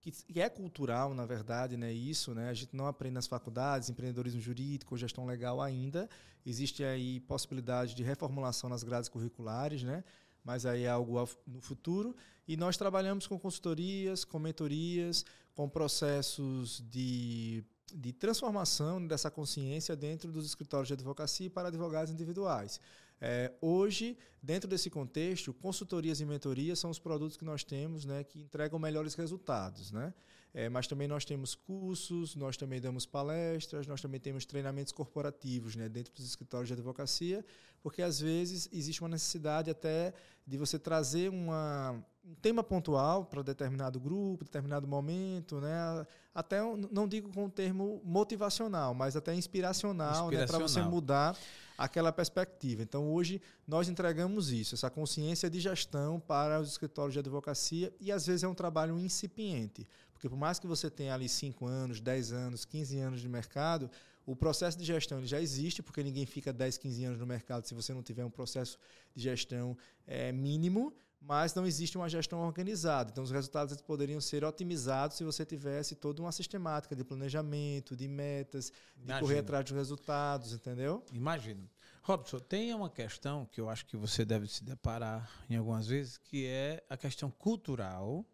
que 0.00 0.40
é 0.40 0.48
cultural, 0.48 1.12
na 1.12 1.26
verdade, 1.26 1.76
né? 1.76 1.92
Isso, 1.92 2.34
né? 2.34 2.48
A 2.48 2.54
gente 2.54 2.74
não 2.74 2.86
aprende 2.86 3.14
nas 3.14 3.26
faculdades, 3.26 3.90
empreendedorismo 3.90 4.40
jurídico, 4.40 4.96
gestão 4.96 5.26
legal 5.26 5.60
ainda. 5.60 6.08
Existe 6.44 6.82
aí 6.82 7.20
possibilidade 7.20 7.94
de 7.94 8.02
reformulação 8.02 8.70
nas 8.70 8.82
grades 8.82 9.10
curriculares, 9.10 9.82
né? 9.82 10.02
Mas 10.42 10.64
aí 10.64 10.84
é 10.84 10.88
algo 10.88 11.16
no 11.46 11.60
futuro. 11.60 12.16
E 12.48 12.56
nós 12.56 12.78
trabalhamos 12.78 13.26
com 13.26 13.38
consultorias, 13.38 14.24
com 14.24 14.38
mentorias, 14.38 15.24
com 15.54 15.68
processos 15.68 16.82
de 16.88 17.62
de 17.96 18.12
transformação 18.12 19.06
dessa 19.06 19.30
consciência 19.30 19.96
dentro 19.96 20.30
dos 20.30 20.46
escritórios 20.46 20.88
de 20.88 20.94
advocacia 20.94 21.50
para 21.50 21.68
advogados 21.68 22.12
individuais. 22.12 22.80
É, 23.20 23.52
hoje, 23.60 24.16
dentro 24.42 24.68
desse 24.68 24.88
contexto, 24.88 25.52
consultorias 25.52 26.20
e 26.20 26.24
mentorias 26.24 26.78
são 26.78 26.90
os 26.90 26.98
produtos 26.98 27.36
que 27.36 27.44
nós 27.44 27.62
temos 27.62 28.04
né, 28.04 28.24
que 28.24 28.40
entregam 28.40 28.78
melhores 28.78 29.14
resultados. 29.14 29.92
Né? 29.92 30.14
É, 30.54 30.68
mas 30.68 30.86
também 30.86 31.06
nós 31.06 31.24
temos 31.24 31.54
cursos, 31.54 32.34
nós 32.34 32.56
também 32.56 32.80
damos 32.80 33.04
palestras, 33.04 33.86
nós 33.86 34.00
também 34.00 34.18
temos 34.18 34.46
treinamentos 34.46 34.92
corporativos 34.92 35.76
né, 35.76 35.88
dentro 35.88 36.12
dos 36.14 36.24
escritórios 36.24 36.68
de 36.68 36.72
advocacia, 36.72 37.44
porque 37.82 38.00
às 38.00 38.18
vezes 38.18 38.68
existe 38.72 39.02
uma 39.02 39.10
necessidade 39.10 39.70
até 39.70 40.14
de 40.46 40.56
você 40.56 40.78
trazer 40.78 41.28
uma, 41.28 42.02
um 42.24 42.34
tema 42.34 42.62
pontual 42.62 43.24
para 43.24 43.42
determinado 43.42 43.98
grupo, 43.98 44.44
determinado 44.44 44.86
momento, 44.86 45.60
né? 45.60 46.06
até 46.34 46.60
não 46.90 47.08
digo 47.08 47.32
com 47.32 47.46
o 47.46 47.50
termo 47.50 48.00
motivacional, 48.04 48.94
mas 48.94 49.16
até 49.16 49.34
inspiracional, 49.34 50.26
inspiracional. 50.26 50.40
Né? 50.40 50.46
para 50.46 50.58
você 50.58 50.82
mudar 50.82 51.36
aquela 51.76 52.12
perspectiva. 52.12 52.82
Então, 52.82 53.10
hoje, 53.10 53.40
nós 53.66 53.88
entregamos 53.88 54.52
isso, 54.52 54.74
essa 54.74 54.90
consciência 54.90 55.48
de 55.48 55.58
gestão 55.58 56.20
para 56.20 56.60
os 56.60 56.70
escritórios 56.70 57.14
de 57.14 57.18
advocacia, 57.18 57.92
e 57.98 58.12
às 58.12 58.26
vezes 58.26 58.44
é 58.44 58.48
um 58.48 58.54
trabalho 58.54 58.98
incipiente 58.98 59.88
Porque 60.12 60.28
por 60.28 60.36
mais 60.36 60.58
que 60.58 60.66
você 60.66 60.90
tenha 60.90 61.14
ali 61.14 61.28
5 61.28 61.66
anos, 61.66 62.00
10 62.00 62.32
anos, 62.32 62.64
15 62.64 62.98
anos 62.98 63.20
de 63.20 63.28
mercado, 63.28 63.90
o 64.26 64.36
processo 64.36 64.78
de 64.78 64.84
gestão 64.84 65.18
ele 65.18 65.26
já 65.26 65.40
existe, 65.40 65.82
porque 65.82 66.02
ninguém 66.02 66.26
fica 66.26 66.52
10, 66.52 66.76
15 66.78 67.04
anos 67.04 67.18
no 67.18 67.26
mercado 67.26 67.66
se 67.66 67.74
você 67.74 67.92
não 67.92 68.02
tiver 68.02 68.24
um 68.24 68.30
processo 68.30 68.78
de 69.14 69.22
gestão 69.22 69.76
é, 70.06 70.30
mínimo, 70.30 70.94
mas 71.20 71.54
não 71.54 71.66
existe 71.66 71.96
uma 71.96 72.08
gestão 72.08 72.40
organizada. 72.40 73.10
Então, 73.10 73.22
os 73.22 73.30
resultados 73.30 73.80
poderiam 73.82 74.20
ser 74.20 74.44
otimizados 74.44 75.16
se 75.16 75.24
você 75.24 75.44
tivesse 75.44 75.94
toda 75.94 76.22
uma 76.22 76.32
sistemática 76.32 76.96
de 76.96 77.04
planejamento, 77.04 77.94
de 77.94 78.08
metas, 78.08 78.72
de 78.96 79.04
Imagino. 79.04 79.20
correr 79.20 79.38
atrás 79.40 79.64
dos 79.64 79.74
resultados, 79.74 80.52
entendeu? 80.52 81.04
Imagino. 81.12 81.68
Robson, 82.02 82.38
tem 82.38 82.72
uma 82.74 82.88
questão 82.88 83.46
que 83.46 83.60
eu 83.60 83.68
acho 83.68 83.84
que 83.86 83.96
você 83.96 84.24
deve 84.24 84.48
se 84.48 84.64
deparar 84.64 85.30
em 85.48 85.56
algumas 85.56 85.86
vezes, 85.86 86.16
que 86.16 86.46
é 86.46 86.82
a 86.88 86.96
questão 86.96 87.30
cultural, 87.30 88.24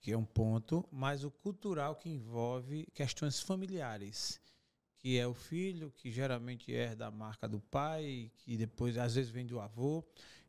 que 0.00 0.12
é 0.12 0.16
um 0.16 0.24
ponto, 0.24 0.88
mas 0.90 1.24
o 1.24 1.30
cultural 1.30 1.96
que 1.96 2.08
envolve 2.08 2.86
questões 2.94 3.40
familiares 3.40 4.40
que 5.02 5.18
é 5.18 5.26
o 5.26 5.34
filho, 5.34 5.90
que 5.90 6.12
geralmente 6.12 6.70
herda 6.70 7.08
a 7.08 7.10
marca 7.10 7.48
do 7.48 7.58
pai, 7.58 8.30
que 8.38 8.56
depois 8.56 8.96
às 8.96 9.16
vezes 9.16 9.32
vem 9.32 9.44
do 9.44 9.58
avô. 9.58 10.04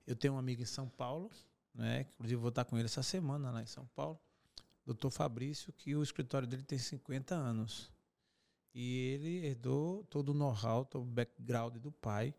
Eu 0.06 0.16
tenho 0.16 0.36
um 0.36 0.38
amigo 0.38 0.62
em 0.62 0.66
São 0.66 0.88
Paulo, 0.88 1.32
né? 1.74 2.02
Inclusive 2.14 2.40
vou 2.40 2.50
estar 2.50 2.66
com 2.66 2.78
ele 2.78 2.86
essa 2.86 3.04
semana 3.04 3.52
lá 3.52 3.62
em 3.62 3.66
São 3.66 3.86
Paulo. 3.88 4.20
Doutor 4.86 5.10
Fabrício, 5.10 5.72
que 5.74 5.96
o 5.96 6.04
escritório 6.04 6.48
dele 6.48 6.64
tem 6.64 6.78
50 6.78 7.34
anos. 7.34 7.92
E 8.74 9.14
ele 9.14 9.46
herdou 9.46 10.04
todo 10.06 10.30
o 10.30 10.34
know-how, 10.34 10.84
todo 10.86 11.04
o 11.04 11.06
background 11.06 11.78
do 11.78 11.92
pai. 11.92 12.34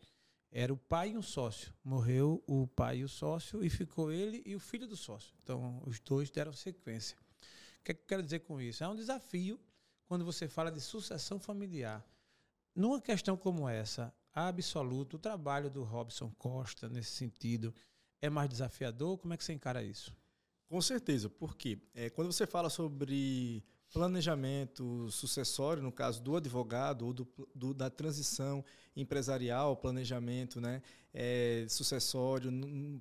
Era 0.50 0.72
o 0.72 0.76
pai 0.76 1.10
e 1.10 1.16
um 1.16 1.22
sócio. 1.22 1.72
Morreu 1.82 2.42
o 2.46 2.66
pai 2.66 2.98
e 2.98 3.04
o 3.04 3.08
sócio 3.08 3.64
e 3.64 3.70
ficou 3.70 4.12
ele 4.12 4.42
e 4.44 4.54
o 4.54 4.60
filho 4.60 4.86
do 4.86 4.96
sócio. 4.96 5.34
Então, 5.42 5.82
os 5.86 5.98
dois 6.00 6.30
deram 6.30 6.52
sequência. 6.52 7.16
O 7.80 7.84
que, 7.84 7.92
é 7.92 7.94
que 7.94 8.02
eu 8.02 8.06
quero 8.06 8.22
dizer 8.22 8.40
com 8.40 8.60
isso? 8.60 8.84
É 8.84 8.88
um 8.88 8.94
desafio 8.94 9.58
quando 10.06 10.24
você 10.24 10.46
fala 10.48 10.70
de 10.70 10.80
sucessão 10.80 11.38
familiar. 11.38 12.04
Numa 12.74 13.00
questão 13.00 13.36
como 13.36 13.68
essa, 13.68 14.14
absoluto, 14.32 15.16
o 15.16 15.18
trabalho 15.18 15.70
do 15.70 15.82
Robson 15.82 16.30
Costa 16.38 16.88
nesse 16.88 17.12
sentido 17.12 17.74
é 18.20 18.30
mais 18.30 18.48
desafiador? 18.48 19.18
Como 19.18 19.34
é 19.34 19.36
que 19.36 19.44
você 19.44 19.52
encara 19.52 19.82
isso? 19.82 20.16
Com 20.68 20.80
certeza, 20.80 21.28
porque 21.28 21.78
é, 21.94 22.10
quando 22.10 22.32
você 22.32 22.46
fala 22.46 22.68
sobre 22.68 23.62
planejamento 23.92 25.08
sucessório, 25.08 25.80
no 25.80 25.92
caso 25.92 26.20
do 26.20 26.36
advogado 26.36 27.06
ou 27.06 27.12
do, 27.12 27.28
do 27.54 27.72
da 27.72 27.88
transição 27.88 28.64
empresarial, 28.96 29.76
planejamento 29.76 30.60
né, 30.60 30.82
é, 31.12 31.64
sucessório, 31.68 32.50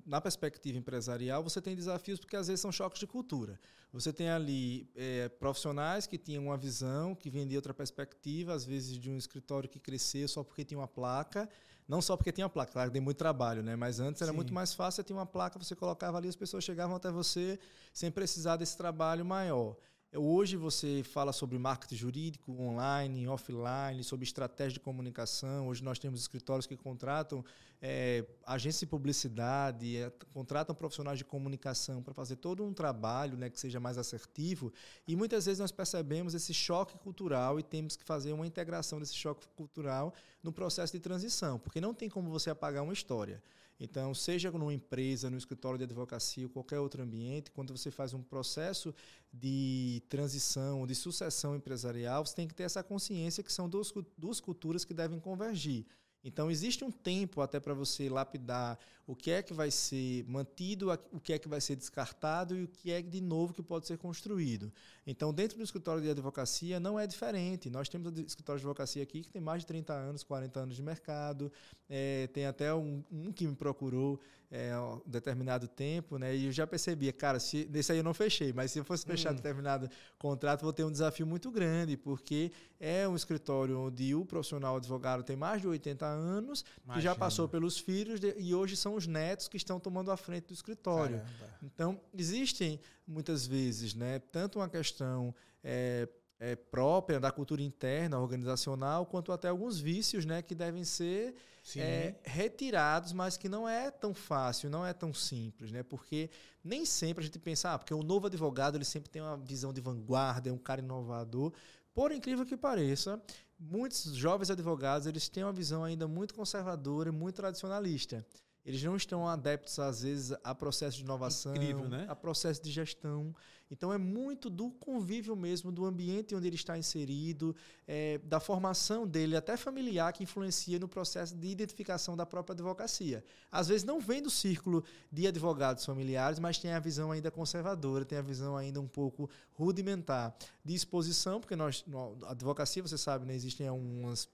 na 0.06 0.20
perspectiva 0.20 0.78
empresarial, 0.78 1.42
você 1.42 1.60
tem 1.60 1.74
desafios 1.74 2.20
porque 2.20 2.36
às 2.36 2.46
vezes 2.46 2.60
são 2.60 2.70
choques 2.70 3.00
de 3.00 3.08
cultura. 3.08 3.58
Você 3.92 4.12
tem 4.12 4.28
ali 4.28 4.88
é, 4.94 5.28
profissionais 5.28 6.06
que 6.06 6.16
tinham 6.16 6.44
uma 6.44 6.56
visão, 6.56 7.14
que 7.14 7.28
de 7.28 7.56
outra 7.56 7.74
perspectiva, 7.74 8.52
às 8.52 8.64
vezes 8.64 8.98
de 8.98 9.10
um 9.10 9.16
escritório 9.16 9.68
que 9.68 9.80
cresceu 9.80 10.28
só 10.28 10.44
porque 10.44 10.64
tinha 10.64 10.78
uma 10.78 10.88
placa, 10.88 11.48
não 11.86 12.00
só 12.00 12.16
porque 12.16 12.32
tinha 12.32 12.46
uma 12.46 12.50
placa, 12.50 12.72
claro, 12.72 12.90
tem 12.90 13.00
muito 13.00 13.18
trabalho, 13.18 13.62
né? 13.62 13.76
Mas 13.76 14.00
antes 14.00 14.22
era 14.22 14.30
Sim. 14.30 14.36
muito 14.36 14.52
mais 14.54 14.72
fácil, 14.72 14.96
você 14.96 15.04
tinha 15.04 15.16
uma 15.16 15.26
placa, 15.26 15.58
você 15.58 15.76
colocava 15.76 16.16
ali, 16.18 16.28
as 16.28 16.36
pessoas 16.36 16.64
chegavam 16.64 16.96
até 16.96 17.10
você 17.10 17.58
sem 17.92 18.10
precisar 18.10 18.56
desse 18.56 18.76
trabalho 18.76 19.24
maior. 19.24 19.76
Hoje 20.16 20.56
você 20.56 21.02
fala 21.02 21.32
sobre 21.32 21.58
marketing 21.58 21.96
jurídico 21.96 22.52
online, 22.52 23.26
offline, 23.26 24.04
sobre 24.04 24.24
estratégia 24.24 24.74
de 24.74 24.80
comunicação. 24.80 25.66
Hoje 25.66 25.82
nós 25.82 25.98
temos 25.98 26.20
escritórios 26.20 26.68
que 26.68 26.76
contratam 26.76 27.44
é, 27.82 28.24
agências 28.46 28.78
de 28.78 28.86
publicidade, 28.86 29.96
é, 29.96 30.12
contratam 30.32 30.72
profissionais 30.72 31.18
de 31.18 31.24
comunicação 31.24 32.00
para 32.00 32.14
fazer 32.14 32.36
todo 32.36 32.64
um 32.64 32.72
trabalho 32.72 33.36
né, 33.36 33.50
que 33.50 33.58
seja 33.58 33.80
mais 33.80 33.98
assertivo. 33.98 34.72
E 35.08 35.16
muitas 35.16 35.46
vezes 35.46 35.58
nós 35.58 35.72
percebemos 35.72 36.32
esse 36.32 36.54
choque 36.54 36.96
cultural 36.98 37.58
e 37.58 37.62
temos 37.64 37.96
que 37.96 38.04
fazer 38.04 38.32
uma 38.32 38.46
integração 38.46 39.00
desse 39.00 39.16
choque 39.16 39.48
cultural 39.56 40.14
no 40.44 40.52
processo 40.52 40.92
de 40.92 41.00
transição, 41.00 41.58
porque 41.58 41.80
não 41.80 41.92
tem 41.92 42.08
como 42.08 42.30
você 42.30 42.50
apagar 42.50 42.84
uma 42.84 42.92
história. 42.92 43.42
Então, 43.78 44.14
seja 44.14 44.50
numa 44.52 44.72
empresa, 44.72 45.28
no 45.28 45.36
escritório 45.36 45.76
de 45.76 45.84
advocacia 45.84 46.44
ou 46.44 46.50
qualquer 46.50 46.78
outro 46.78 47.02
ambiente, 47.02 47.50
quando 47.50 47.76
você 47.76 47.90
faz 47.90 48.14
um 48.14 48.22
processo 48.22 48.94
de 49.32 50.02
transição, 50.08 50.86
de 50.86 50.94
sucessão 50.94 51.56
empresarial, 51.56 52.24
você 52.24 52.36
tem 52.36 52.46
que 52.46 52.54
ter 52.54 52.62
essa 52.62 52.82
consciência 52.82 53.42
que 53.42 53.52
são 53.52 53.68
duas, 53.68 53.92
duas 54.16 54.40
culturas 54.40 54.84
que 54.84 54.94
devem 54.94 55.18
convergir. 55.18 55.86
Então, 56.22 56.50
existe 56.50 56.84
um 56.84 56.90
tempo 56.90 57.42
até 57.42 57.60
para 57.60 57.74
você 57.74 58.08
lapidar 58.08 58.78
o 59.06 59.14
que 59.14 59.30
é 59.30 59.42
que 59.42 59.52
vai 59.52 59.70
ser 59.70 60.24
mantido, 60.24 60.90
o 61.12 61.20
que 61.20 61.32
é 61.32 61.38
que 61.38 61.48
vai 61.48 61.60
ser 61.60 61.76
descartado 61.76 62.56
e 62.56 62.64
o 62.64 62.68
que 62.68 62.90
é 62.90 63.02
de 63.02 63.20
novo 63.20 63.52
que 63.52 63.62
pode 63.62 63.86
ser 63.86 63.98
construído. 63.98 64.72
Então, 65.06 65.32
dentro 65.32 65.58
do 65.58 65.64
escritório 65.64 66.02
de 66.02 66.10
advocacia, 66.10 66.80
não 66.80 66.98
é 66.98 67.06
diferente. 67.06 67.68
Nós 67.68 67.88
temos 67.88 68.12
o 68.12 68.20
escritório 68.20 68.60
de 68.60 68.66
advocacia 68.66 69.02
aqui 69.02 69.22
que 69.22 69.30
tem 69.30 69.42
mais 69.42 69.62
de 69.62 69.66
30 69.66 69.92
anos, 69.92 70.22
40 70.22 70.60
anos 70.60 70.76
de 70.76 70.82
mercado. 70.82 71.52
É, 71.88 72.26
tem 72.28 72.46
até 72.46 72.74
um, 72.74 73.04
um 73.12 73.30
que 73.32 73.46
me 73.46 73.54
procurou 73.54 74.18
é, 74.54 74.78
um 74.78 75.00
determinado 75.04 75.66
tempo, 75.66 76.16
né? 76.16 76.34
E 76.34 76.46
eu 76.46 76.52
já 76.52 76.64
percebia, 76.64 77.12
cara, 77.12 77.40
se, 77.40 77.64
desse 77.64 77.90
aí 77.90 77.98
eu 77.98 78.04
não 78.04 78.14
fechei, 78.14 78.52
mas 78.52 78.70
se 78.70 78.78
eu 78.78 78.84
fosse 78.84 79.04
fechar 79.04 79.32
hum. 79.32 79.36
determinado 79.36 79.90
contrato, 80.16 80.62
vou 80.62 80.72
ter 80.72 80.84
um 80.84 80.92
desafio 80.92 81.26
muito 81.26 81.50
grande, 81.50 81.96
porque 81.96 82.52
é 82.78 83.08
um 83.08 83.16
escritório 83.16 83.80
onde 83.80 84.14
o 84.14 84.24
profissional 84.24 84.76
advogado 84.76 85.24
tem 85.24 85.34
mais 85.34 85.60
de 85.60 85.66
80 85.66 86.06
anos, 86.06 86.64
Imagina. 86.84 86.94
que 86.94 87.00
já 87.00 87.14
passou 87.16 87.48
pelos 87.48 87.78
filhos 87.78 88.20
de, 88.20 88.32
e 88.38 88.54
hoje 88.54 88.76
são 88.76 88.93
os 88.94 89.06
netos 89.06 89.48
que 89.48 89.56
estão 89.56 89.78
tomando 89.80 90.10
a 90.10 90.16
frente 90.16 90.46
do 90.46 90.54
escritório. 90.54 91.18
Caramba. 91.18 91.58
Então, 91.62 92.00
existem 92.16 92.80
muitas 93.06 93.46
vezes, 93.46 93.94
né, 93.94 94.18
tanto 94.18 94.58
uma 94.58 94.68
questão 94.68 95.34
é, 95.62 96.08
é, 96.38 96.56
própria 96.56 97.20
da 97.20 97.30
cultura 97.30 97.62
interna, 97.62 98.18
organizacional, 98.18 99.06
quanto 99.06 99.32
até 99.32 99.48
alguns 99.48 99.80
vícios 99.80 100.24
né, 100.24 100.42
que 100.42 100.54
devem 100.54 100.84
ser 100.84 101.34
é, 101.76 102.14
retirados, 102.22 103.12
mas 103.12 103.36
que 103.36 103.48
não 103.48 103.68
é 103.68 103.90
tão 103.90 104.12
fácil, 104.12 104.68
não 104.68 104.84
é 104.84 104.92
tão 104.92 105.14
simples, 105.14 105.72
né? 105.72 105.82
Porque 105.82 106.28
nem 106.62 106.84
sempre 106.84 107.22
a 107.22 107.26
gente 107.26 107.38
pensa, 107.38 107.72
ah, 107.72 107.78
porque 107.78 107.94
o 107.94 108.02
novo 108.02 108.26
advogado 108.26 108.76
ele 108.76 108.84
sempre 108.84 109.08
tem 109.08 109.22
uma 109.22 109.36
visão 109.36 109.72
de 109.72 109.80
vanguarda, 109.80 110.50
é 110.50 110.52
um 110.52 110.58
cara 110.58 110.82
inovador. 110.82 111.52
Por 111.94 112.12
incrível 112.12 112.44
que 112.44 112.56
pareça, 112.56 113.22
muitos 113.58 114.14
jovens 114.14 114.50
advogados 114.50 115.06
eles 115.06 115.28
têm 115.28 115.44
uma 115.44 115.52
visão 115.52 115.82
ainda 115.82 116.06
muito 116.06 116.34
conservadora 116.34 117.08
e 117.08 117.12
muito 117.12 117.36
tradicionalista. 117.36 118.26
Eles 118.64 118.82
não 118.82 118.96
estão 118.96 119.28
adeptos, 119.28 119.78
às 119.78 120.02
vezes, 120.02 120.34
a 120.42 120.54
processo 120.54 120.96
de 120.96 121.02
inovação, 121.02 121.54
Incrível, 121.54 121.86
né? 121.86 122.06
a 122.08 122.16
processo 122.16 122.62
de 122.62 122.70
gestão. 122.70 123.34
Então, 123.70 123.92
é 123.92 123.98
muito 123.98 124.48
do 124.48 124.70
convívio 124.70 125.36
mesmo, 125.36 125.70
do 125.70 125.84
ambiente 125.84 126.34
onde 126.34 126.46
ele 126.46 126.56
está 126.56 126.78
inserido, 126.78 127.54
é, 127.86 128.18
da 128.18 128.40
formação 128.40 129.06
dele, 129.06 129.36
até 129.36 129.56
familiar, 129.56 130.12
que 130.14 130.22
influencia 130.22 130.78
no 130.78 130.88
processo 130.88 131.34
de 131.34 131.48
identificação 131.48 132.16
da 132.16 132.24
própria 132.24 132.54
advocacia. 132.54 133.22
Às 133.52 133.68
vezes, 133.68 133.84
não 133.84 134.00
vem 134.00 134.22
do 134.22 134.30
círculo 134.30 134.82
de 135.12 135.26
advogados 135.26 135.84
familiares, 135.84 136.38
mas 136.38 136.56
tem 136.56 136.72
a 136.72 136.80
visão 136.80 137.12
ainda 137.12 137.30
conservadora, 137.30 138.04
tem 138.04 138.16
a 138.16 138.22
visão 138.22 138.56
ainda 138.56 138.80
um 138.80 138.88
pouco 138.88 139.28
rudimentar 139.52 140.34
de 140.64 140.74
exposição, 140.74 141.38
porque 141.38 141.56
nós, 141.56 141.84
a 142.22 142.30
advocacia, 142.30 142.82
você 142.82 142.96
sabe, 142.96 143.26
né, 143.26 143.34
existem 143.34 143.68
algumas 143.68 144.28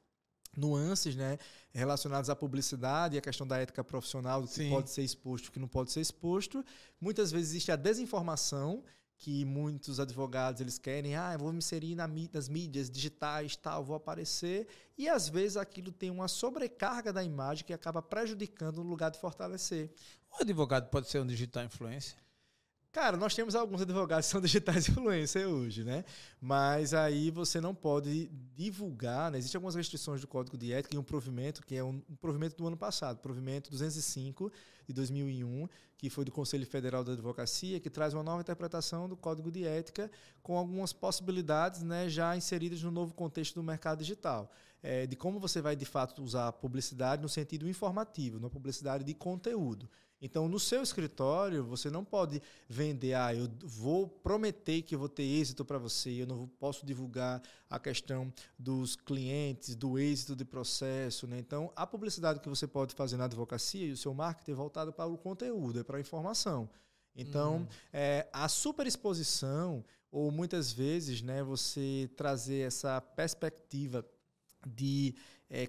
nuances 0.57 1.15
né, 1.17 1.39
relacionadas 1.73 2.29
à 2.29 2.37
publicidade 2.37 3.17
e 3.17 3.19
à 3.19 3.21
questão 3.21 3.47
da 3.47 3.59
ética 3.59 3.85
profissional, 3.85 4.43
do 4.43 4.49
que 4.49 4.55
Sim. 4.55 4.71
pode 4.71 4.91
ser 4.91 5.03
exposto 5.03 5.47
e 5.47 5.49
o 5.49 5.53
que 5.53 5.59
não 5.59 5.69
pode 5.69 5.93
ser 5.93 6.01
exposto. 6.01 6.65
Muitas 7.01 7.31
vezes 7.31 7.51
existe 7.51 7.73
a 7.73 7.77
desinformação, 7.77 8.83
que 9.21 9.45
muitos 9.45 10.01
advogados 10.01 10.63
eles 10.63 10.79
querem, 10.79 11.15
ah, 11.15 11.35
eu 11.35 11.39
vou 11.39 11.53
me 11.53 11.59
inserir 11.59 11.95
na, 11.95 12.09
nas 12.33 12.49
mídias 12.49 12.89
digitais, 12.91 13.55
tal, 13.55 13.85
vou 13.85 13.95
aparecer, 13.95 14.67
e 14.97 15.11
às 15.11 15.29
vezes 15.29 15.59
aquilo 15.59 15.93
tem 15.93 16.11
uma 16.11 16.27
sobrecarga 16.27 17.13
da 17.13 17.23
imagem 17.23 17.67
que 17.67 17.75
acaba 17.75 18.01
prejudicando 18.01 18.83
no 18.83 18.89
lugar 18.89 19.11
de 19.11 19.21
fortalecer. 19.21 19.93
O 20.33 20.43
advogado 20.43 20.89
pode 20.89 21.11
ser 21.11 21.21
um 21.21 21.27
digital 21.27 21.65
influencer? 21.65 22.17
Cara, 22.93 23.17
nós 23.17 23.37
temos 23.37 23.55
alguns 23.55 23.83
advogados 23.83 24.27
que 24.27 24.33
são 24.33 24.41
digitais 24.43 24.89
influencer 24.89 25.47
hoje, 25.47 25.85
né? 25.85 26.05
Mas 26.41 26.93
aí 26.93 27.31
você 27.31 27.61
não 27.61 27.73
pode 27.73 28.29
divulgar, 28.57 29.31
né? 29.31 29.39
Existem 29.39 29.59
algumas 29.59 29.77
restrições 29.77 30.21
do 30.21 30.27
Código 30.27 30.59
de 30.59 30.73
Ética 30.73 30.97
e 30.97 30.99
um 30.99 31.03
provimento, 31.05 31.65
que 31.65 31.77
é 31.77 31.85
um, 31.85 32.01
provimento 32.21 32.57
do 32.57 32.67
ano 32.67 32.77
passado, 32.77 33.19
provimento 33.19 33.71
205 33.71 34.53
de 34.89 34.93
2001, 34.93 35.69
que 35.97 36.11
foi 36.11 36.25
do 36.25 36.33
Conselho 36.33 36.67
Federal 36.67 37.05
da 37.05 37.13
Advocacia, 37.13 37.79
que 37.79 37.89
traz 37.89 38.13
uma 38.13 38.25
nova 38.25 38.41
interpretação 38.41 39.09
do 39.09 39.17
Código 39.17 39.53
de 39.53 39.65
Ética 39.65 40.11
com 40.43 40.59
algumas 40.59 40.93
possibilidades 40.93 41.85
né, 41.85 42.09
já 42.09 42.37
inseridas 42.37 42.83
no 42.83 42.91
novo 42.91 43.15
contexto 43.15 43.55
do 43.55 43.63
mercado 43.63 43.99
digital. 44.01 44.51
É, 44.83 45.07
de 45.07 45.15
como 45.15 45.39
você 45.39 45.61
vai, 45.61 45.77
de 45.77 45.85
fato, 45.85 46.25
usar 46.25 46.49
a 46.49 46.53
publicidade 46.53 47.23
no 47.23 47.29
sentido 47.29 47.69
informativo, 47.69 48.41
na 48.41 48.51
publicidade 48.51 49.05
de 49.05 49.15
conteúdo. 49.15 49.89
Então, 50.21 50.49
no 50.49 50.61
seu 50.61 50.83
escritório, 50.83 51.65
você 51.65 51.89
não 51.89 52.05
pode 52.05 52.43
vender, 52.69 53.15
ah, 53.15 53.35
eu 53.35 53.49
vou 53.63 54.07
prometer 54.07 54.83
que 54.83 54.95
eu 54.95 54.99
vou 54.99 55.09
ter 55.09 55.23
êxito 55.23 55.65
para 55.65 55.79
você, 55.79 56.11
eu 56.11 56.27
não 56.27 56.47
posso 56.47 56.85
divulgar 56.85 57.43
a 57.71 57.79
questão 57.79 58.33
dos 58.59 58.95
clientes, 58.97 59.75
do 59.75 59.99
êxito 59.99 60.37
de 60.37 60.45
processo. 60.45 61.27
Né? 61.27 61.39
Então, 61.39 61.73
a 61.75 61.87
publicidade 61.87 62.41
que 62.41 62.49
você 62.49 62.67
pode 62.67 62.95
fazer 62.95 63.17
na 63.17 63.25
advocacia 63.25 63.87
e 63.87 63.93
o 63.93 63.97
seu 63.97 64.13
marketing 64.13 64.51
é 64.51 64.55
voltado 64.55 64.93
para 64.93 65.07
o 65.09 65.17
conteúdo, 65.17 65.81
é 65.81 65.85
para 65.85 65.97
a 65.97 66.01
informação. 66.01 66.69
Então, 67.17 67.57
uhum. 67.57 67.67
é, 67.93 68.29
a 68.33 68.49
superexposição, 68.49 69.83
ou 70.13 70.31
muitas 70.31 70.71
vezes, 70.73 71.23
né, 71.23 71.43
você 71.43 72.11
trazer 72.15 72.67
essa 72.67 73.01
perspectiva 73.01 74.05
de 74.67 75.15
é, 75.49 75.69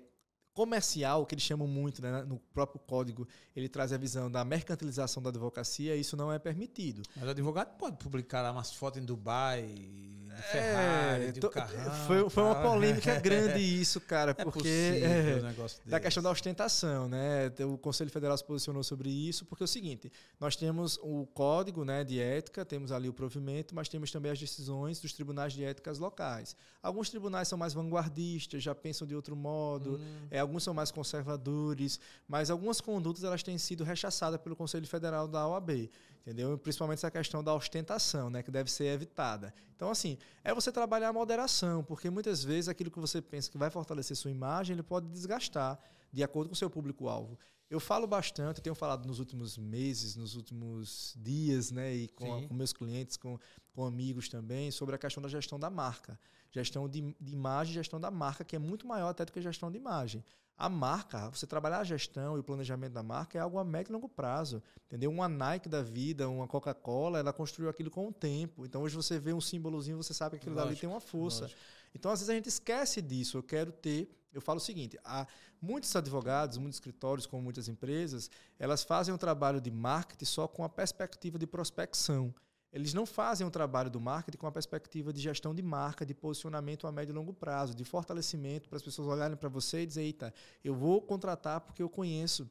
comercial, 0.53 1.25
que 1.25 1.33
eles 1.33 1.43
chamam 1.43 1.67
muito, 1.67 2.01
né, 2.01 2.23
no 2.23 2.39
próprio 2.53 2.79
código, 2.79 3.27
ele 3.55 3.69
traz 3.69 3.93
a 3.93 3.97
visão 3.97 4.29
da 4.29 4.43
mercantilização 4.43 5.21
da 5.23 5.29
advocacia, 5.29 5.95
isso 5.95 6.17
não 6.17 6.31
é 6.31 6.37
permitido. 6.37 7.03
Mas 7.15 7.25
o 7.27 7.29
advogado 7.31 7.77
pode 7.77 7.97
publicar 7.97 8.41
lá 8.41 8.51
umas 8.51 8.73
fotos 8.73 9.01
em 9.01 9.05
Dubai, 9.05 9.63
de 9.63 10.21
é, 10.31 10.41
Ferrari, 10.41 11.25
é, 11.25 11.31
de 11.31 11.41
carrão, 11.41 12.07
Foi, 12.07 12.29
foi 12.29 12.43
uma 12.43 12.55
polêmica 12.61 13.19
grande 13.19 13.59
isso, 13.59 13.99
cara, 14.01 14.31
é 14.31 14.33
porque 14.33 15.01
é, 15.03 15.41
da 15.85 15.99
questão 15.99 16.23
da 16.23 16.29
ostentação, 16.29 17.07
né? 17.07 17.51
O 17.71 17.77
Conselho 17.77 18.09
Federal 18.09 18.37
se 18.37 18.43
posicionou 18.43 18.83
sobre 18.83 19.09
isso, 19.09 19.45
porque 19.45 19.63
é 19.63 19.65
o 19.65 19.67
seguinte, 19.67 20.11
nós 20.39 20.55
temos 20.55 20.97
o 21.01 21.25
código, 21.27 21.83
né, 21.85 22.03
de 22.03 22.19
ética, 22.19 22.65
temos 22.65 22.91
ali 22.91 23.09
o 23.09 23.13
provimento, 23.13 23.75
mas 23.75 23.89
temos 23.89 24.11
também 24.11 24.31
as 24.31 24.39
decisões 24.39 24.99
dos 24.99 25.13
tribunais 25.13 25.53
de 25.53 25.63
éticas 25.63 25.99
locais. 25.99 26.55
Alguns 26.81 27.09
tribunais 27.09 27.47
são 27.47 27.57
mais 27.57 27.73
vanguardistas, 27.73 28.63
já 28.63 28.73
pensam 28.73 29.07
de 29.07 29.15
outro 29.15 29.35
modo, 29.35 29.95
hum. 29.97 30.27
é, 30.29 30.40
alguns 30.41 30.63
são 30.63 30.73
mais 30.73 30.91
conservadores, 30.91 31.99
mas 32.27 32.49
algumas 32.49 32.81
condutas 32.81 33.23
elas 33.23 33.41
têm 33.41 33.57
sido 33.57 33.83
rechaçadas 33.83 34.41
pelo 34.41 34.55
Conselho 34.55 34.85
Federal 34.87 35.27
da 35.27 35.47
OAB 35.47 35.89
entendeu? 36.21 36.57
Principalmente 36.57 36.99
essa 36.99 37.11
questão 37.11 37.43
da 37.43 37.53
ostentação, 37.53 38.29
né, 38.29 38.41
que 38.43 38.51
deve 38.51 38.71
ser 38.71 38.85
evitada. 38.85 39.53
Então, 39.75 39.89
assim, 39.89 40.17
é 40.43 40.53
você 40.53 40.71
trabalhar 40.71 41.09
a 41.09 41.13
moderação, 41.13 41.83
porque 41.83 42.09
muitas 42.09 42.43
vezes 42.43 42.67
aquilo 42.67 42.91
que 42.91 42.99
você 42.99 43.21
pensa 43.21 43.49
que 43.49 43.57
vai 43.57 43.69
fortalecer 43.69 44.15
sua 44.15 44.31
imagem, 44.31 44.75
ele 44.75 44.83
pode 44.83 45.07
desgastar 45.07 45.79
de 46.11 46.23
acordo 46.23 46.49
com 46.49 46.53
o 46.53 46.57
seu 46.57 46.69
público-alvo. 46.69 47.37
Eu 47.69 47.79
falo 47.79 48.05
bastante, 48.05 48.57
eu 48.57 48.63
tenho 48.63 48.75
falado 48.75 49.07
nos 49.07 49.19
últimos 49.19 49.57
meses, 49.57 50.15
nos 50.15 50.35
últimos 50.35 51.15
dias, 51.17 51.71
né, 51.71 51.93
e 51.95 52.07
com, 52.09 52.47
com 52.47 52.53
meus 52.53 52.73
clientes, 52.73 53.17
com, 53.17 53.39
com 53.73 53.85
amigos 53.85 54.27
também, 54.29 54.69
sobre 54.71 54.95
a 54.95 54.97
questão 54.97 55.23
da 55.23 55.29
gestão 55.29 55.59
da 55.59 55.69
marca. 55.69 56.19
Gestão 56.51 56.87
de, 56.87 57.15
de 57.19 57.33
imagem, 57.33 57.73
gestão 57.73 57.99
da 57.99 58.11
marca, 58.11 58.43
que 58.43 58.55
é 58.55 58.59
muito 58.59 58.85
maior 58.85 59.09
até 59.09 59.23
do 59.23 59.31
que 59.31 59.39
a 59.39 59.41
gestão 59.41 59.71
de 59.71 59.77
imagem. 59.77 60.23
A 60.57 60.69
marca, 60.69 61.29
você 61.29 61.47
trabalhar 61.47 61.79
a 61.79 61.83
gestão 61.83 62.37
e 62.37 62.39
o 62.39 62.43
planejamento 62.43 62.93
da 62.93 63.01
marca 63.01 63.37
é 63.37 63.41
algo 63.41 63.57
a 63.57 63.63
médio 63.63 63.91
e 63.91 63.93
longo 63.93 64.07
prazo. 64.07 64.61
Entendeu? 64.85 65.09
Uma 65.09 65.27
Nike 65.27 65.67
da 65.67 65.81
vida, 65.81 66.29
uma 66.29 66.47
Coca-Cola, 66.47 67.17
ela 67.17 67.33
construiu 67.33 67.69
aquilo 67.69 67.89
com 67.89 68.07
o 68.07 68.13
tempo. 68.13 68.63
Então 68.63 68.83
hoje 68.83 68.95
você 68.95 69.17
vê 69.17 69.33
um 69.33 69.41
símbolozinho, 69.41 69.97
você 69.97 70.13
sabe 70.13 70.37
que 70.37 70.43
aquilo 70.43 70.55
lógico, 70.55 70.69
dali 70.69 70.79
tem 70.79 70.89
uma 70.89 70.99
força. 70.99 71.41
Lógico. 71.43 71.59
Então 71.95 72.11
às 72.11 72.19
vezes 72.19 72.29
a 72.29 72.35
gente 72.35 72.47
esquece 72.47 73.01
disso. 73.01 73.37
Eu 73.37 73.43
quero 73.43 73.71
ter. 73.71 74.07
Eu 74.31 74.39
falo 74.39 74.57
o 74.57 74.61
seguinte: 74.61 74.99
há 75.03 75.25
muitos 75.59 75.95
advogados, 75.95 76.57
muitos 76.57 76.77
escritórios, 76.77 77.25
como 77.25 77.41
muitas 77.41 77.67
empresas, 77.67 78.29
elas 78.59 78.83
fazem 78.83 79.13
um 79.13 79.17
trabalho 79.17 79.59
de 79.59 79.71
marketing 79.71 80.25
só 80.25 80.47
com 80.47 80.63
a 80.63 80.69
perspectiva 80.69 81.39
de 81.39 81.47
prospecção. 81.47 82.31
Eles 82.71 82.93
não 82.93 83.05
fazem 83.05 83.45
o 83.45 83.51
trabalho 83.51 83.89
do 83.89 83.99
marketing 83.99 84.37
com 84.37 84.47
a 84.47 84.51
perspectiva 84.51 85.11
de 85.11 85.19
gestão 85.19 85.53
de 85.53 85.61
marca, 85.61 86.05
de 86.05 86.13
posicionamento 86.13 86.87
a 86.87 86.91
médio 86.91 87.11
e 87.11 87.15
longo 87.15 87.33
prazo, 87.33 87.75
de 87.75 87.83
fortalecimento 87.83 88.69
para 88.69 88.77
as 88.77 88.83
pessoas 88.83 89.07
olharem 89.07 89.35
para 89.35 89.49
você 89.49 89.81
e 89.81 89.85
dizer, 89.85 90.03
eita, 90.03 90.33
eu 90.63 90.73
vou 90.73 91.01
contratar 91.01 91.59
porque 91.61 91.83
eu 91.83 91.89
conheço. 91.89 92.49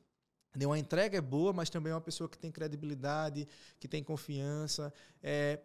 Uma 0.54 0.78
entrega 0.78 1.16
é 1.16 1.20
boa, 1.20 1.52
mas 1.52 1.70
também 1.70 1.92
é 1.92 1.94
uma 1.94 2.00
pessoa 2.00 2.28
que 2.28 2.36
tem 2.36 2.50
credibilidade, 2.50 3.46
que 3.78 3.86
tem 3.86 4.02
confiança. 4.02 4.92
É, 5.22 5.60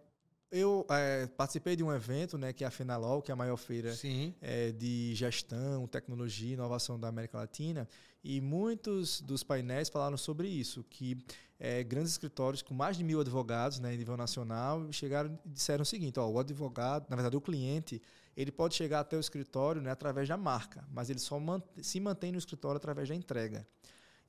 eu 0.56 0.86
é, 0.90 1.28
participei 1.28 1.76
de 1.76 1.84
um 1.84 1.92
evento, 1.92 2.38
né, 2.38 2.54
que 2.54 2.64
é 2.64 2.68
a 2.68 2.72
Fenalol, 2.72 3.22
que 3.22 3.30
é 3.30 3.34
a 3.34 3.36
maior 3.36 3.58
feira 3.58 3.94
é, 4.42 4.72
de 4.72 5.14
gestão, 5.14 5.86
tecnologia 5.86 6.52
e 6.52 6.54
inovação 6.54 6.98
da 6.98 7.10
América 7.10 7.38
Latina, 7.38 7.88
e 8.24 8.40
muitos 8.40 9.20
dos 9.20 9.44
painéis 9.44 9.90
falaram 9.90 10.16
sobre 10.16 10.48
isso, 10.48 10.84
que 10.90 11.18
é, 11.60 11.84
grandes 11.84 12.14
escritórios 12.14 12.62
com 12.62 12.74
mais 12.74 12.96
de 12.96 13.04
mil 13.04 13.20
advogados 13.20 13.80
né, 13.80 13.94
em 13.94 13.98
nível 13.98 14.16
nacional 14.16 14.92
chegaram 14.92 15.38
e 15.46 15.50
disseram 15.50 15.84
o 15.84 15.86
seguinte: 15.86 16.20
ó, 16.20 16.28
o 16.28 16.40
advogado, 16.40 17.06
na 17.10 17.16
verdade, 17.16 17.36
o 17.36 17.42
cliente, 17.42 18.02
ele 18.36 18.52
pode 18.52 18.76
chegar 18.76 19.02
até 19.02 19.18
o 19.18 19.20
escritório 19.20 19.82
né, 19.82 19.92
através 19.92 20.28
da 20.28 20.38
marca, 20.38 20.86
mas 20.90 21.10
ele 21.10 21.20
só 21.20 21.38
se 21.82 22.00
mantém 22.00 22.32
no 22.32 22.38
escritório 22.38 22.78
através 22.78 23.10
da 23.10 23.16
entrega. 23.16 23.68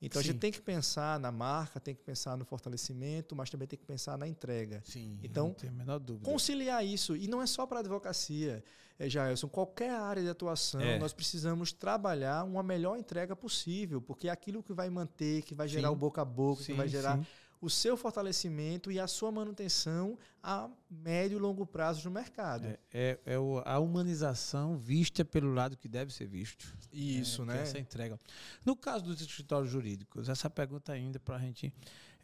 Então 0.01 0.21
Sim. 0.21 0.29
a 0.29 0.31
gente 0.31 0.39
tem 0.39 0.51
que 0.51 0.61
pensar 0.61 1.19
na 1.19 1.31
marca, 1.31 1.79
tem 1.79 1.95
que 1.95 2.03
pensar 2.03 2.37
no 2.37 2.45
fortalecimento, 2.45 3.35
mas 3.35 3.49
também 3.49 3.67
tem 3.67 3.79
que 3.79 3.85
pensar 3.85 4.17
na 4.17 4.27
entrega. 4.27 4.81
Sim, 4.85 5.17
então, 5.23 5.47
não 5.47 5.53
tenho 5.53 5.73
a 5.73 5.75
menor 5.75 5.99
dúvida. 5.99 6.29
conciliar 6.29 6.85
isso. 6.85 7.15
E 7.15 7.27
não 7.27 7.41
é 7.41 7.47
só 7.47 7.65
para 7.65 7.77
a 7.77 7.79
advocacia, 7.79 8.63
é, 8.99 9.09
Jailson. 9.09 9.47
Qualquer 9.47 9.91
área 9.91 10.21
de 10.21 10.29
atuação, 10.29 10.81
é. 10.81 10.99
nós 10.99 11.13
precisamos 11.13 11.71
trabalhar 11.71 12.43
uma 12.43 12.61
melhor 12.61 12.97
entrega 12.97 13.35
possível, 13.35 13.99
porque 13.99 14.27
é 14.27 14.31
aquilo 14.31 14.61
que 14.61 14.73
vai 14.73 14.89
manter, 14.89 15.41
que 15.41 15.55
vai 15.55 15.67
gerar 15.67 15.87
sim. 15.87 15.93
o 15.93 15.97
boca 15.97 16.21
a 16.21 16.25
boca, 16.25 16.61
sim, 16.61 16.73
que 16.73 16.77
vai 16.77 16.87
gerar. 16.87 17.19
O 17.59 17.69
seu 17.69 17.97
fortalecimento 17.97 18.91
e 18.91 18.99
a 18.99 19.07
sua 19.07 19.31
manutenção 19.31 20.17
a 20.43 20.69
médio 20.89 21.37
e 21.37 21.41
longo 21.41 21.65
prazo 21.65 22.07
no 22.07 22.11
mercado. 22.11 22.67
É, 22.67 22.79
é, 22.93 23.19
é 23.25 23.35
a 23.65 23.79
humanização 23.79 24.77
vista 24.77 25.25
pelo 25.25 25.53
lado 25.53 25.75
que 25.75 25.87
deve 25.87 26.13
ser 26.13 26.27
visto. 26.27 26.73
Isso, 26.91 27.41
é, 27.43 27.45
né? 27.45 27.61
Essa 27.61 27.79
entrega. 27.79 28.19
No 28.65 28.75
caso 28.75 29.05
dos 29.05 29.19
escritórios 29.19 29.71
jurídicos, 29.71 30.29
essa 30.29 30.49
pergunta 30.49 30.91
ainda 30.91 31.19
para 31.19 31.35
a 31.35 31.39
gente. 31.39 31.73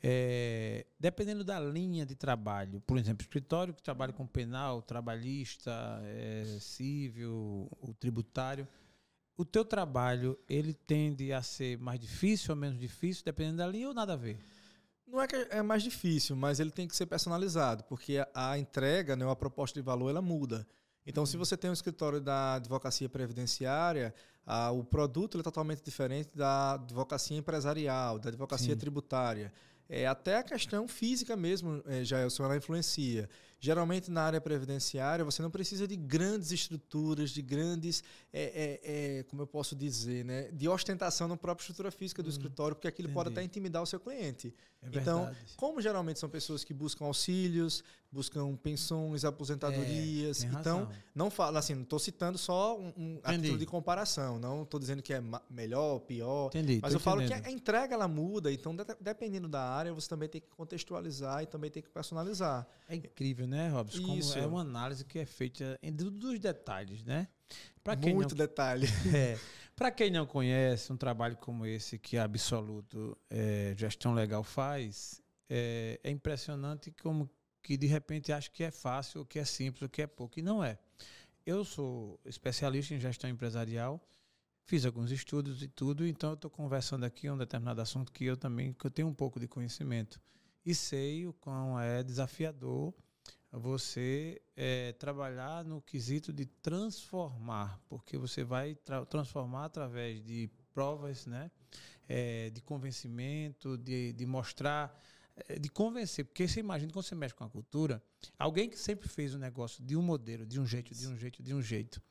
É, 0.05 0.85
dependendo 0.99 1.45
da 1.45 1.57
linha 1.61 2.05
de 2.05 2.13
trabalho, 2.13 2.81
por 2.81 2.97
exemplo, 2.97 3.23
escritório 3.23 3.73
que 3.73 3.81
trabalha 3.81 4.11
com 4.11 4.27
penal, 4.27 4.81
trabalhista, 4.81 5.71
é, 6.03 6.57
civil, 6.59 7.69
o 7.79 7.93
tributário, 7.93 8.67
o 9.37 9.45
teu 9.45 9.65
trabalho 9.65 10.37
ele 10.47 10.73
tende 10.73 11.33
a 11.33 11.41
ser 11.41 11.77
mais 11.77 11.99
difícil 11.99 12.53
ou 12.53 12.57
menos 12.57 12.79
difícil, 12.79 13.23
dependendo 13.23 13.57
da 13.57 13.67
linha 13.67 13.87
ou 13.87 13.93
nada 13.93 14.13
a 14.13 14.17
ver? 14.17 14.37
Não 15.13 15.21
é 15.21 15.27
que 15.27 15.35
é 15.35 15.61
mais 15.61 15.83
difícil, 15.83 16.35
mas 16.35 16.59
ele 16.59 16.71
tem 16.71 16.87
que 16.87 16.95
ser 16.95 17.05
personalizado, 17.05 17.83
porque 17.83 18.25
a 18.33 18.57
entrega, 18.57 19.15
né, 19.15 19.29
a 19.29 19.35
proposta 19.35 19.79
de 19.79 19.85
valor, 19.85 20.09
ela 20.09 20.23
muda. 20.23 20.67
Então, 21.05 21.23
se 21.23 21.37
uhum. 21.37 21.45
você 21.45 21.55
tem 21.55 21.69
um 21.69 21.73
escritório 21.73 22.19
da 22.19 22.55
advocacia 22.55 23.07
previdenciária, 23.07 24.11
ah, 24.43 24.71
o 24.71 24.83
produto 24.83 25.39
é 25.39 25.43
totalmente 25.43 25.83
diferente 25.83 26.31
da 26.33 26.73
advocacia 26.73 27.37
empresarial, 27.37 28.17
da 28.17 28.29
advocacia 28.29 28.73
Sim. 28.73 28.79
tributária. 28.79 29.53
É, 29.89 30.07
até 30.07 30.37
a 30.37 30.43
questão 30.43 30.87
física 30.87 31.35
mesmo, 31.35 31.83
é, 31.85 32.03
já 32.03 32.19
ela 32.19 32.57
influencia. 32.57 33.29
Geralmente 33.59 34.11
na 34.11 34.23
área 34.23 34.41
previdenciária 34.41 35.23
você 35.23 35.41
não 35.41 35.49
precisa 35.49 35.87
de 35.87 35.95
grandes 35.95 36.51
estruturas, 36.51 37.29
de 37.29 37.41
grandes, 37.41 38.03
é, 38.33 38.79
é, 38.83 39.19
é 39.19 39.23
como 39.23 39.41
eu 39.41 39.47
posso 39.47 39.73
dizer, 39.75 40.25
né, 40.25 40.49
de 40.51 40.67
ostentação 40.67 41.27
na 41.29 41.37
própria 41.37 41.63
estrutura 41.63 41.89
física 41.89 42.21
do 42.21 42.27
hum, 42.27 42.29
escritório, 42.29 42.75
porque 42.75 42.87
aquilo 42.89 43.07
entendi. 43.07 43.13
pode 43.13 43.29
até 43.29 43.41
intimidar 43.41 43.81
o 43.81 43.85
seu 43.85 43.99
cliente. 43.99 44.53
É 44.81 44.87
então, 44.99 45.33
como 45.55 45.81
geralmente 45.81 46.19
são 46.19 46.29
pessoas 46.29 46.63
que 46.63 46.73
buscam 46.73 47.05
auxílios, 47.05 47.83
buscam 48.13 48.55
pensões, 48.55 49.25
aposentadorias, 49.25 50.43
é, 50.43 50.47
então 50.47 50.87
não 51.15 51.31
fala 51.31 51.59
assim, 51.59 51.73
não 51.73 51.83
estou 51.83 51.97
citando 51.97 52.37
só 52.37 52.79
um, 52.79 52.93
um 52.95 53.19
título 53.41 53.57
de 53.57 53.65
comparação, 53.65 54.37
não 54.37 54.63
estou 54.63 54.79
dizendo 54.79 55.01
que 55.01 55.13
é 55.13 55.21
melhor, 55.49 55.99
pior, 56.01 56.47
Entendi, 56.47 56.79
mas 56.81 56.93
eu 56.93 56.99
falo 56.99 57.25
que 57.25 57.33
a 57.33 57.51
entrega 57.51 57.95
ela 57.95 58.07
muda, 58.07 58.51
então 58.51 58.75
dependendo 59.01 59.47
da 59.47 59.61
área 59.61 59.91
você 59.91 60.07
também 60.07 60.29
tem 60.29 60.39
que 60.39 60.49
contextualizar 60.49 61.41
e 61.41 61.47
também 61.47 61.71
tem 61.71 61.81
que 61.81 61.89
personalizar. 61.89 62.67
É 62.87 62.95
incrível, 62.95 63.47
né, 63.47 63.69
Robson? 63.69 64.01
Como 64.03 64.19
Isso. 64.19 64.37
é 64.37 64.45
uma 64.45 64.61
análise 64.61 65.03
que 65.03 65.17
é 65.17 65.25
feita 65.25 65.79
dos 65.91 66.39
detalhes, 66.39 67.03
né? 67.03 67.27
Pra 67.83 67.95
quem 67.95 68.13
Muito 68.13 68.31
não, 68.31 68.37
detalhe. 68.37 68.87
É, 69.13 69.37
Para 69.75 69.89
quem 69.89 70.11
não 70.11 70.25
conhece, 70.25 70.93
um 70.93 70.97
trabalho 70.97 71.35
como 71.37 71.65
esse 71.65 71.97
que 71.97 72.15
a 72.15 72.23
Absoluto 72.23 73.17
é, 73.29 73.73
Gestão 73.75 74.13
Legal 74.13 74.43
faz, 74.43 75.19
é, 75.49 75.99
é, 76.03 76.11
impressionante 76.11 76.91
como 77.01 77.29
que 77.63 77.77
de 77.77 77.87
repente 77.87 78.31
acha 78.31 78.49
que 78.51 78.63
é 78.63 78.69
fácil, 78.69 79.25
que 79.25 79.39
é 79.39 79.45
simples, 79.45 79.89
que 79.89 80.01
é 80.01 80.07
pouco. 80.07 80.37
E 80.37 80.41
não 80.41 80.63
é. 80.63 80.77
Eu 81.45 81.63
sou 81.63 82.19
especialista 82.25 82.93
em 82.93 82.99
gestão 82.99 83.29
empresarial, 83.29 83.99
fiz 84.65 84.85
alguns 84.85 85.11
estudos 85.11 85.63
e 85.63 85.67
tudo, 85.67 86.05
então 86.05 86.31
eu 86.31 86.35
estou 86.35 86.51
conversando 86.51 87.05
aqui 87.05 87.29
um 87.29 87.37
determinado 87.37 87.81
assunto 87.81 88.11
que 88.11 88.25
eu 88.25 88.37
também 88.37 88.73
que 88.73 88.85
eu 88.85 88.91
tenho 88.91 89.07
um 89.07 89.13
pouco 89.13 89.39
de 89.39 89.47
conhecimento. 89.47 90.21
E 90.65 90.75
sei 90.75 91.25
o 91.25 91.33
quão 91.33 91.79
é 91.79 92.03
desafiador 92.03 92.93
você 93.51 94.41
é, 94.55 94.93
trabalhar 94.93 95.63
no 95.63 95.81
quesito 95.81 96.33
de 96.33 96.45
transformar, 96.45 97.79
porque 97.87 98.17
você 98.17 98.43
vai 98.43 98.75
tra 98.75 99.05
transformar 99.05 99.65
através 99.65 100.23
de 100.23 100.49
provas, 100.73 101.25
né? 101.25 101.51
É, 102.09 102.49
de 102.49 102.61
convencimento, 102.61 103.77
de, 103.77 104.11
de 104.13 104.25
mostrar, 104.25 104.99
de 105.59 105.69
convencer. 105.69 106.25
Porque 106.25 106.47
você 106.47 106.59
imagina 106.59 106.91
quando 106.91 107.05
você 107.05 107.15
mexe 107.15 107.33
com 107.33 107.43
a 107.43 107.49
cultura, 107.49 108.01
alguém 108.37 108.69
que 108.69 108.77
sempre 108.77 109.07
fez 109.07 109.33
um 109.33 109.39
negócio 109.39 109.83
de 109.83 109.95
um 109.95 110.01
modelo, 110.01 110.45
de 110.45 110.59
um 110.59 110.65
jeito, 110.65 110.93
de 110.93 111.07
um 111.07 111.17
jeito, 111.17 111.43
de 111.43 111.53
um 111.53 111.61
jeito, 111.61 112.01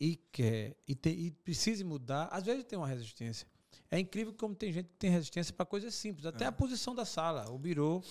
e 0.00 0.16
quer, 0.30 0.76
e, 0.86 0.94
te, 0.94 1.10
e 1.10 1.30
precisa 1.30 1.84
mudar, 1.84 2.26
às 2.26 2.44
vezes 2.44 2.64
tem 2.64 2.78
uma 2.78 2.88
resistência. 2.88 3.46
É 3.90 3.98
incrível 3.98 4.32
como 4.34 4.54
tem 4.54 4.72
gente 4.72 4.88
que 4.88 4.96
tem 4.96 5.10
resistência 5.10 5.52
para 5.52 5.66
coisas 5.66 5.94
simples, 5.94 6.26
até 6.26 6.44
é. 6.44 6.48
a 6.48 6.52
posição 6.52 6.94
da 6.94 7.04
sala, 7.04 7.50
o 7.50 7.58
birô. 7.58 8.02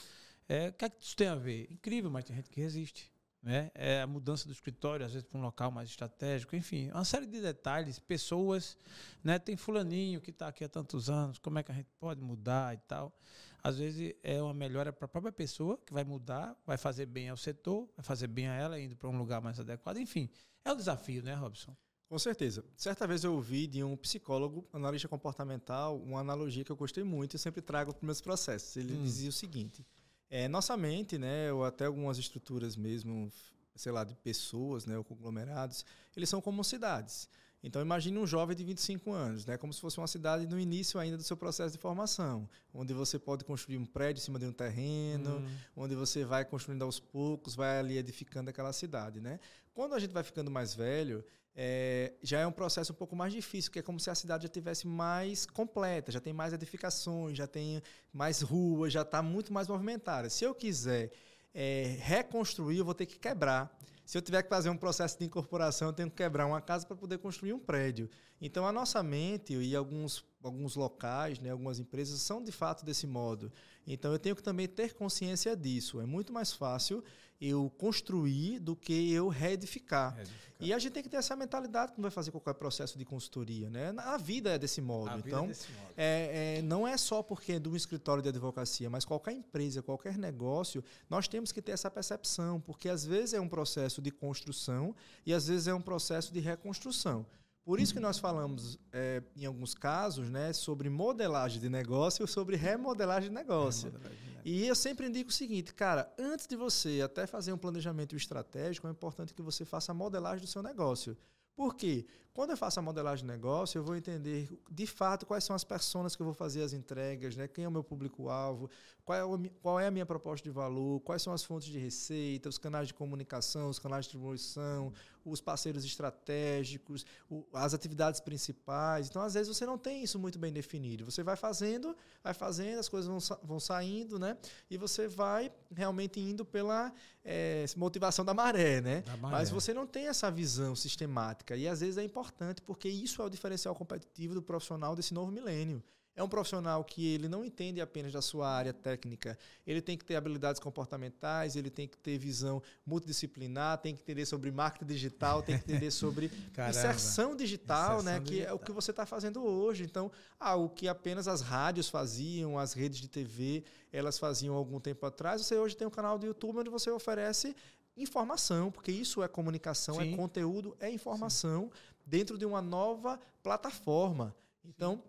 É, 0.49 0.69
o 0.69 0.73
que, 0.73 0.85
é 0.85 0.89
que 0.89 1.03
isso 1.03 1.15
tem 1.15 1.27
a 1.27 1.35
ver? 1.35 1.67
Incrível, 1.69 2.09
mas 2.09 2.23
tem 2.23 2.35
gente 2.35 2.49
que 2.49 2.61
resiste. 2.61 3.11
Né? 3.47 3.71
É 3.73 4.01
a 4.01 4.07
mudança 4.07 4.45
do 4.45 4.51
escritório, 4.51 5.05
às 5.05 5.13
vezes 5.13 5.25
para 5.25 5.39
um 5.39 5.41
local 5.41 5.71
mais 5.71 5.89
estratégico, 5.89 6.53
enfim, 6.53 6.91
uma 6.91 7.05
série 7.05 7.25
de 7.25 7.39
detalhes, 7.39 7.97
pessoas, 7.97 8.77
né? 9.23 9.39
Tem 9.39 9.55
fulaninho 9.55 10.19
que 10.19 10.31
está 10.31 10.49
aqui 10.49 10.65
há 10.65 10.69
tantos 10.69 11.09
anos, 11.09 11.39
como 11.39 11.57
é 11.57 11.63
que 11.63 11.71
a 11.71 11.75
gente 11.75 11.89
pode 11.97 12.21
mudar 12.21 12.75
e 12.75 12.77
tal. 12.79 13.17
Às 13.63 13.77
vezes 13.77 14.13
é 14.21 14.41
uma 14.41 14.53
melhora 14.53 14.91
para 14.91 15.05
a 15.05 15.07
própria 15.07 15.31
pessoa 15.31 15.77
que 15.77 15.93
vai 15.93 16.03
mudar, 16.03 16.57
vai 16.65 16.77
fazer 16.77 17.05
bem 17.05 17.29
ao 17.29 17.37
setor, 17.37 17.87
vai 17.95 18.03
fazer 18.03 18.27
bem 18.27 18.49
a 18.49 18.53
ela 18.53 18.77
indo 18.77 18.97
para 18.97 19.07
um 19.07 19.17
lugar 19.17 19.39
mais 19.41 19.57
adequado, 19.57 19.95
enfim, 19.95 20.29
é 20.65 20.71
o 20.71 20.75
desafio, 20.75 21.23
né, 21.23 21.33
Robson? 21.33 21.73
Com 22.09 22.19
certeza. 22.19 22.65
Certa 22.75 23.07
vez 23.07 23.23
eu 23.23 23.33
ouvi 23.33 23.65
de 23.65 23.81
um 23.81 23.95
psicólogo, 23.95 24.67
analista 24.73 25.07
comportamental, 25.07 25.97
uma 25.97 26.19
analogia 26.19 26.65
que 26.65 26.71
eu 26.71 26.75
gostei 26.75 27.03
muito 27.03 27.35
e 27.35 27.39
sempre 27.39 27.61
trago 27.61 27.93
para 27.93 27.99
os 27.99 28.05
meus 28.05 28.21
processos. 28.21 28.75
Ele 28.75 28.93
hum. 28.93 29.03
dizia 29.03 29.29
o 29.29 29.33
seguinte: 29.33 29.85
é, 30.30 30.47
nossa 30.47 30.75
mente, 30.75 31.17
né, 31.17 31.51
ou 31.51 31.63
até 31.63 31.86
algumas 31.86 32.17
estruturas 32.17 32.75
mesmo, 32.75 33.32
sei 33.75 33.91
lá, 33.91 34.03
de 34.03 34.15
pessoas, 34.15 34.86
né, 34.86 34.97
ou 34.97 35.03
conglomerados, 35.03 35.86
eles 36.15 36.30
são 36.30 36.41
como 36.41 36.63
cidades. 36.63 37.30
Então 37.63 37.82
imagine 37.82 38.17
um 38.19 38.28
jovem 38.28 38.55
de 38.55 38.63
25 38.63 39.11
anos, 39.11 39.45
né, 39.45 39.57
como 39.57 39.73
se 39.73 39.82
fosse 39.82 39.97
uma 39.97 40.07
cidade 40.07 40.45
no 40.47 40.59
início 40.59 40.99
ainda 40.99 41.17
do 41.17 41.23
seu 41.23 41.36
processo 41.36 41.75
de 41.75 41.82
formação, 41.82 42.47
onde 42.73 42.93
você 42.93 43.17
pode 43.17 43.43
construir 43.43 43.78
um 43.78 43.86
prédio 43.86 44.21
em 44.21 44.23
cima 44.23 44.38
de 44.38 44.45
um 44.45 44.53
terreno, 44.53 45.39
hum. 45.39 45.57
onde 45.75 45.95
você 45.95 46.23
vai 46.23 46.45
construindo 46.45 46.84
aos 46.84 46.99
poucos, 46.99 47.55
vai 47.55 47.80
ali 47.80 47.97
edificando 47.97 48.49
aquela 48.49 48.71
cidade, 48.71 49.19
né? 49.19 49.39
Quando 49.73 49.93
a 49.93 49.99
gente 49.99 50.11
vai 50.11 50.23
ficando 50.23 50.51
mais 50.51 50.73
velho, 50.73 51.23
é, 51.59 52.13
já 52.21 52.39
é 52.39 52.45
um 52.45 52.51
processo 52.51 52.93
um 52.93 52.95
pouco 52.95 53.15
mais 53.15 53.33
difícil, 53.33 53.71
que 53.71 53.79
é 53.79 53.81
como 53.81 53.99
se 53.99 54.11
a 54.11 54.15
cidade 54.15 54.43
já 54.43 54.49
tivesse 54.49 54.85
mais 54.85 55.47
completa, 55.47 56.11
já 56.11 56.21
tem 56.21 56.31
mais 56.31 56.53
edificações, 56.53 57.35
já 57.35 57.47
tem 57.47 57.81
mais 58.13 58.41
ruas, 58.41 58.93
já 58.93 59.01
está 59.01 59.23
muito 59.23 59.51
mais 59.51 59.67
movimentada. 59.67 60.29
Se 60.29 60.43
eu 60.45 60.53
quiser 60.53 61.11
é, 61.55 61.97
reconstruir, 61.99 62.77
eu 62.77 62.85
vou 62.85 62.93
ter 62.93 63.07
que 63.07 63.17
quebrar. 63.17 63.75
Se 64.05 64.15
eu 64.15 64.21
tiver 64.21 64.43
que 64.43 64.49
fazer 64.49 64.69
um 64.69 64.77
processo 64.77 65.17
de 65.17 65.25
incorporação, 65.25 65.87
eu 65.87 65.93
tenho 65.93 66.11
que 66.11 66.15
quebrar 66.15 66.45
uma 66.45 66.61
casa 66.61 66.85
para 66.85 66.95
poder 66.95 67.17
construir 67.17 67.53
um 67.53 67.59
prédio. 67.59 68.07
Então, 68.39 68.67
a 68.67 68.71
nossa 68.71 69.01
mente 69.01 69.55
e 69.55 69.75
alguns, 69.75 70.23
alguns 70.43 70.75
locais, 70.75 71.39
né, 71.39 71.49
algumas 71.49 71.79
empresas 71.79 72.21
são 72.21 72.41
de 72.43 72.51
fato 72.51 72.85
desse 72.85 73.07
modo. 73.07 73.51
Então, 73.85 74.11
eu 74.13 74.19
tenho 74.19 74.35
que 74.35 74.43
também 74.43 74.67
ter 74.67 74.93
consciência 74.93 75.57
disso. 75.57 75.99
É 75.99 76.05
muito 76.05 76.31
mais 76.31 76.53
fácil 76.53 77.03
eu 77.39 77.71
construir 77.77 78.59
do 78.59 78.75
que 78.75 79.11
eu 79.11 79.27
reedificar. 79.27 80.15
reedificar. 80.15 80.47
E 80.59 80.73
a 80.73 80.79
gente 80.79 80.91
tem 80.91 81.03
que 81.03 81.09
ter 81.09 81.17
essa 81.17 81.35
mentalidade 81.35 81.91
quando 81.91 82.01
vai 82.01 82.11
fazer 82.11 82.31
qualquer 82.31 82.55
processo 82.55 82.97
de 82.97 83.05
consultoria. 83.05 83.69
Né? 83.69 83.93
A 83.97 84.17
vida 84.17 84.49
é 84.49 84.57
desse 84.57 84.81
modo. 84.81 85.09
A 85.09 85.17
então, 85.17 85.45
é, 85.45 85.47
desse 85.47 85.71
modo. 85.71 85.93
É, 85.95 86.57
é, 86.57 86.61
não 86.63 86.88
é 86.88 86.97
só 86.97 87.21
porque 87.21 87.53
é 87.53 87.59
de 87.59 87.69
um 87.69 87.75
escritório 87.75 88.23
de 88.23 88.29
advocacia, 88.29 88.89
mas 88.89 89.05
qualquer 89.05 89.33
empresa, 89.33 89.83
qualquer 89.83 90.17
negócio, 90.17 90.83
nós 91.09 91.27
temos 91.27 91.51
que 91.51 91.61
ter 91.61 91.73
essa 91.73 91.91
percepção, 91.91 92.59
porque 92.59 92.89
às 92.89 93.05
vezes 93.05 93.33
é 93.33 93.39
um 93.39 93.47
processo 93.47 94.01
de 94.01 94.09
construção 94.09 94.95
e 95.25 95.33
às 95.33 95.47
vezes 95.47 95.67
é 95.67 95.73
um 95.73 95.81
processo 95.81 96.33
de 96.33 96.39
reconstrução. 96.39 97.25
Por 97.68 97.82
isso 97.82 97.93
que 97.93 97.99
nós 97.99 98.18
falamos, 98.18 98.80
é, 98.93 99.22
em 99.36 99.45
alguns 99.45 99.74
casos, 99.74 100.30
né, 100.30 100.53
sobre 100.53 100.89
modelagem 100.89 101.59
de 101.59 101.68
negócio 101.68 102.24
ou 102.24 102.28
sobre 102.28 102.55
remodelagem 102.55 103.28
de 103.28 103.36
negócio. 103.36 103.89
Remodelagem 103.89 104.18
de 104.20 104.30
negócio. 104.30 104.49
E 104.49 104.65
eu 104.65 104.74
sempre 104.74 105.05
indico 105.05 105.32
o 105.32 105.34
seguinte, 105.34 105.74
cara, 105.74 106.09
antes 106.18 106.47
de 106.47 106.55
você 106.55 107.01
até 107.01 107.28
fazer 107.28 107.51
um 107.51 107.57
planejamento 107.57 108.15
estratégico, 108.15 108.88
é 108.88 108.89
importante 108.91 109.34
que 109.34 109.41
você 109.41 109.65
faça 109.65 109.91
a 109.91 109.93
modelagem 109.93 110.39
do 110.39 110.47
seu 110.47 110.63
negócio. 110.63 111.18
Por 111.57 111.76
quê? 111.76 112.05
Quando 112.38 112.51
eu 112.51 112.57
faço 112.57 112.79
a 112.79 112.83
modelagem 112.83 113.25
de 113.25 113.31
negócio, 113.31 113.79
eu 113.79 113.83
vou 113.83 113.95
entender 113.95 114.47
de 114.69 114.85
fato 114.85 115.25
quais 115.25 115.43
são 115.43 115.55
as 115.55 115.63
pessoas 115.63 116.15
que 116.15 116.21
eu 116.21 116.25
vou 116.27 116.35
fazer 116.35 116.61
as 116.61 116.71
entregas, 116.71 117.35
né? 117.35 117.47
quem 117.47 117.63
é 117.63 117.67
o 117.67 117.71
meu 117.71 117.83
público-alvo, 117.83 118.69
qual, 119.03 119.17
é 119.17 119.49
qual 119.59 119.79
é 119.79 119.88
a 119.88 119.91
minha 119.91 120.05
proposta 120.05 120.43
de 120.43 120.51
valor, 120.51 120.99
quais 120.99 121.23
são 121.23 121.33
as 121.33 121.43
fontes 121.43 121.67
de 121.67 121.79
receita, 121.79 122.47
os 122.47 122.59
canais 122.59 122.89
de 122.89 122.93
comunicação, 122.93 123.69
os 123.69 123.79
canais 123.79 124.05
de 124.05 124.11
distribuição, 124.11 124.93
os 125.31 125.41
parceiros 125.41 125.83
estratégicos, 125.83 127.05
o, 127.29 127.45
as 127.53 127.73
atividades 127.73 128.19
principais. 128.19 129.07
Então, 129.07 129.21
às 129.21 129.33
vezes, 129.33 129.55
você 129.55 129.65
não 129.65 129.77
tem 129.77 130.03
isso 130.03 130.17
muito 130.17 130.39
bem 130.39 130.51
definido. 130.51 131.05
Você 131.05 131.23
vai 131.23 131.35
fazendo, 131.35 131.95
vai 132.23 132.33
fazendo, 132.33 132.79
as 132.79 132.89
coisas 132.89 133.07
vão, 133.07 133.38
vão 133.43 133.59
saindo, 133.59 134.17
né? 134.17 134.38
E 134.69 134.77
você 134.77 135.07
vai 135.07 135.51
realmente 135.73 136.19
indo 136.19 136.45
pela 136.45 136.93
é, 137.23 137.65
motivação 137.75 138.23
da 138.23 138.33
maré, 138.33 138.81
né? 138.81 139.01
Da 139.01 139.17
maré. 139.17 139.38
Mas 139.38 139.49
você 139.49 139.73
não 139.73 139.85
tem 139.85 140.07
essa 140.07 140.31
visão 140.31 140.75
sistemática. 140.75 141.55
E 141.55 141.67
às 141.67 141.81
vezes 141.81 141.97
é 141.97 142.03
importante, 142.03 142.26
porque 142.61 142.89
isso 142.89 143.21
é 143.21 143.25
o 143.25 143.30
diferencial 143.30 143.75
competitivo 143.75 144.34
do 144.34 144.41
profissional 144.41 144.95
desse 144.95 145.13
novo 145.13 145.32
milênio. 145.32 145.84
É 146.17 146.23
um 146.23 146.28
profissional 146.28 146.84
que 146.84 147.13
ele 147.13 147.30
não 147.30 147.45
entende 147.45 147.80
apenas 147.80 148.11
da 148.11 148.23
sua 148.23 148.49
área 148.49 148.73
técnica. 148.73 149.38
Ele 149.67 149.80
tem 149.84 149.95
que 149.95 150.03
ter 150.03 150.15
habilidades 150.15 150.59
comportamentais, 150.59 151.55
ele 151.55 151.69
tem 151.69 151.88
que 151.88 151.95
ter 151.95 152.17
visão 152.17 152.59
multidisciplinar, 152.84 153.78
tem 153.78 153.93
que 153.93 154.01
entender 154.01 154.25
sobre 154.25 154.51
marketing 154.51 154.91
digital, 154.91 155.43
tem 155.43 155.59
que 155.59 155.71
entender 155.71 155.91
sobre 155.91 156.32
inserção 156.67 157.36
digital, 157.36 157.99
inserção 157.99 158.03
né? 158.03 158.19
Digital. 158.19 158.45
Que 158.45 158.49
é 158.49 158.51
o 158.51 158.57
que 158.57 158.71
você 158.71 158.89
está 158.89 159.05
fazendo 159.05 159.43
hoje. 159.45 159.84
Então, 159.84 160.11
algo 160.39 160.69
que 160.69 160.88
apenas 160.88 161.28
as 161.28 161.41
rádios 161.41 161.88
faziam, 161.88 162.57
as 162.57 162.73
redes 162.73 162.97
de 162.97 163.07
TV, 163.07 163.63
elas 163.93 164.17
faziam 164.17 164.55
algum 164.55 164.80
tempo 164.80 165.05
atrás. 165.05 165.45
Você 165.45 165.55
hoje 165.55 165.78
tem 165.78 165.88
um 165.88 165.91
canal 165.91 166.17
do 166.17 166.25
YouTube 166.25 166.57
onde 166.57 166.69
você 166.71 166.89
oferece 166.89 167.55
informação, 167.95 168.71
porque 168.71 168.91
isso 168.91 169.21
é 169.21 169.28
comunicação, 169.28 170.01
é 170.01 170.05
Sim. 170.05 170.13
é 170.13 170.15
conteúdo, 170.15 170.75
é 170.80 170.89
informação 170.89 171.69
Sim. 171.71 171.80
Dentro 172.07 172.37
de 172.37 172.45
uma 172.45 172.61
nova 172.61 173.19
plataforma. 173.43 174.33
Então, 174.63 175.03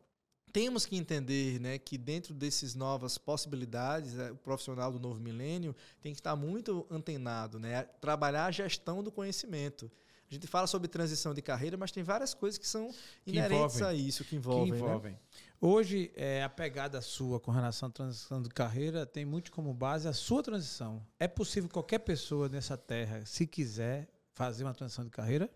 temos 0.53 0.84
que 0.84 0.96
entender 0.96 1.61
né, 1.61 1.78
que 1.78 1.96
dentro 1.96 2.34
dessas 2.34 2.74
novas 2.74 3.16
possibilidades, 3.16 4.18
é, 4.18 4.32
o 4.32 4.36
profissional 4.36 4.92
do 4.92 4.99
novo 4.99 5.20
milênio 5.20 5.74
tem 6.01 6.12
que 6.12 6.18
estar 6.18 6.34
muito 6.34 6.86
antenado, 6.90 7.59
né, 7.59 7.84
trabalhar 8.01 8.46
a 8.46 8.51
gestão 8.51 9.03
do 9.03 9.12
conhecimento. 9.12 9.90
A 10.30 10.34
gente 10.34 10.46
fala 10.46 10.66
sobre 10.66 10.88
transição 10.88 11.32
de 11.32 11.40
carreira, 11.40 11.76
mas 11.76 11.90
tem 11.90 12.03
várias 12.03 12.34
coisas 12.34 12.59
que 12.59 12.68
são 12.68 12.90
que 13.24 13.30
inerentes 13.30 13.76
envolvem, 13.76 13.86
a 13.86 13.94
isso, 13.94 14.24
que 14.24 14.36
envolvem. 14.36 14.72
Que 14.72 14.78
envolvem. 14.78 15.12
Né? 15.12 15.18
Hoje, 15.59 16.12
é, 16.14 16.42
a 16.42 16.51
pegada 16.51 17.01
sua 17.01 17.40
com 17.40 17.51
relação 17.51 17.88
à 17.88 17.92
transição 17.92 18.42
de 18.42 18.51
carreira 18.51 19.07
tem 19.07 19.24
muito 19.24 19.51
como 19.51 19.72
base 19.72 20.07
a 20.07 20.12
sua 20.12 20.42
transição. 20.42 21.03
É 21.18 21.26
possível 21.26 21.70
qualquer 21.70 22.01
pessoa 22.01 22.46
nessa 22.49 22.76
terra, 22.76 23.24
se 23.24 23.46
quiser, 23.46 24.07
fazer 24.34 24.64
uma 24.64 24.74
transição 24.74 25.05
de 25.05 25.11
carreira? 25.11 25.51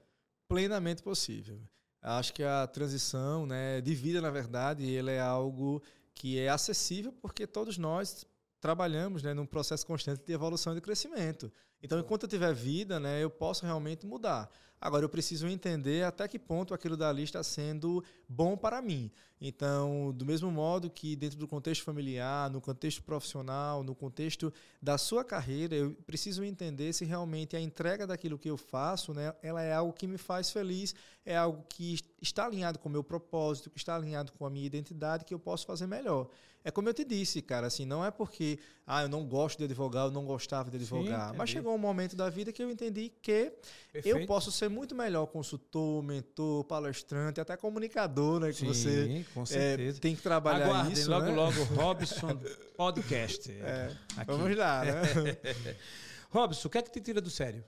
Plenamente 0.52 1.02
possível. 1.02 1.60
Acho 2.00 2.32
que 2.34 2.42
a 2.42 2.66
transição 2.66 3.46
né, 3.46 3.80
de 3.80 3.94
vida, 3.94 4.20
na 4.20 4.30
verdade, 4.30 4.84
ele 4.84 5.10
é 5.10 5.20
algo 5.20 5.82
que 6.14 6.38
é 6.38 6.48
acessível 6.48 7.12
porque 7.12 7.46
todos 7.46 7.78
nós 7.78 8.26
trabalhamos 8.60 9.22
né, 9.22 9.32
num 9.32 9.46
processo 9.46 9.86
constante 9.86 10.24
de 10.24 10.32
evolução 10.32 10.72
e 10.72 10.76
de 10.76 10.80
crescimento. 10.80 11.50
Então, 11.82 11.98
enquanto 11.98 12.24
eu 12.24 12.28
tiver 12.28 12.54
vida, 12.54 13.00
né, 13.00 13.22
eu 13.22 13.30
posso 13.30 13.64
realmente 13.64 14.06
mudar. 14.06 14.50
Agora, 14.80 15.04
eu 15.04 15.08
preciso 15.08 15.46
entender 15.46 16.04
até 16.04 16.26
que 16.26 16.40
ponto 16.40 16.74
aquilo 16.74 16.96
dali 16.96 17.22
está 17.22 17.40
sendo 17.42 18.02
bom 18.28 18.56
para 18.56 18.82
mim. 18.82 19.12
Então, 19.40 20.12
do 20.12 20.26
mesmo 20.26 20.50
modo 20.50 20.90
que 20.90 21.14
dentro 21.14 21.38
do 21.38 21.46
contexto 21.46 21.84
familiar, 21.84 22.50
no 22.50 22.60
contexto 22.60 23.00
profissional, 23.00 23.84
no 23.84 23.94
contexto 23.94 24.52
da 24.80 24.98
sua 24.98 25.24
carreira, 25.24 25.76
eu 25.76 25.94
preciso 26.04 26.42
entender 26.42 26.92
se 26.92 27.04
realmente 27.04 27.54
a 27.54 27.60
entrega 27.60 28.08
daquilo 28.08 28.36
que 28.36 28.50
eu 28.50 28.56
faço, 28.56 29.14
né, 29.14 29.32
ela 29.40 29.62
é 29.62 29.72
algo 29.72 29.92
que 29.92 30.06
me 30.08 30.18
faz 30.18 30.50
feliz, 30.50 30.96
é 31.24 31.36
algo 31.36 31.64
que 31.68 32.00
está 32.20 32.46
alinhado 32.46 32.80
com 32.80 32.88
o 32.88 32.92
meu 32.92 33.04
propósito, 33.04 33.70
que 33.70 33.78
está 33.78 33.94
alinhado 33.94 34.32
com 34.32 34.44
a 34.44 34.50
minha 34.50 34.66
identidade, 34.66 35.24
que 35.24 35.34
eu 35.34 35.38
posso 35.38 35.64
fazer 35.64 35.86
melhor. 35.86 36.28
É 36.64 36.70
como 36.70 36.88
eu 36.88 36.94
te 36.94 37.04
disse, 37.04 37.42
cara, 37.42 37.66
assim, 37.66 37.84
não 37.84 38.04
é 38.04 38.10
porque 38.10 38.58
ah, 38.86 39.02
eu 39.02 39.08
não 39.08 39.26
gosto 39.26 39.58
de 39.58 39.64
advogar, 39.64 40.06
eu 40.06 40.10
não 40.10 40.24
gostava 40.24 40.70
de 40.70 40.76
advogar, 40.76 41.30
Sim, 41.30 41.36
mas 41.36 41.50
chegou 41.50 41.74
um 41.74 41.78
momento 41.78 42.14
da 42.14 42.30
vida 42.30 42.52
que 42.52 42.62
eu 42.62 42.70
entendi 42.70 43.12
que 43.20 43.52
Perfeito. 43.92 44.18
eu 44.18 44.26
posso 44.26 44.52
ser 44.52 44.68
muito 44.68 44.94
melhor 44.94 45.26
consultor, 45.26 46.02
mentor, 46.02 46.64
palestrante, 46.64 47.40
até 47.40 47.56
comunicador, 47.56 48.40
né, 48.40 48.52
que 48.52 48.72
Sim, 48.74 49.24
você 49.34 49.58
é, 49.58 49.92
tem 49.94 50.14
que 50.14 50.22
trabalhar 50.22 50.66
Aguardem, 50.66 50.92
isso, 50.92 51.10
logo 51.10 51.26
né? 51.26 51.32
logo 51.32 51.64
Robson 51.74 52.40
Podcast. 52.76 53.50
É, 53.50 53.96
vamos 54.26 54.56
lá, 54.56 54.84
né? 54.84 55.02
Robson, 56.30 56.68
o 56.68 56.70
que 56.70 56.78
é 56.78 56.82
que 56.82 56.92
te 56.92 57.00
tira 57.00 57.20
do 57.20 57.30
sério? 57.30 57.64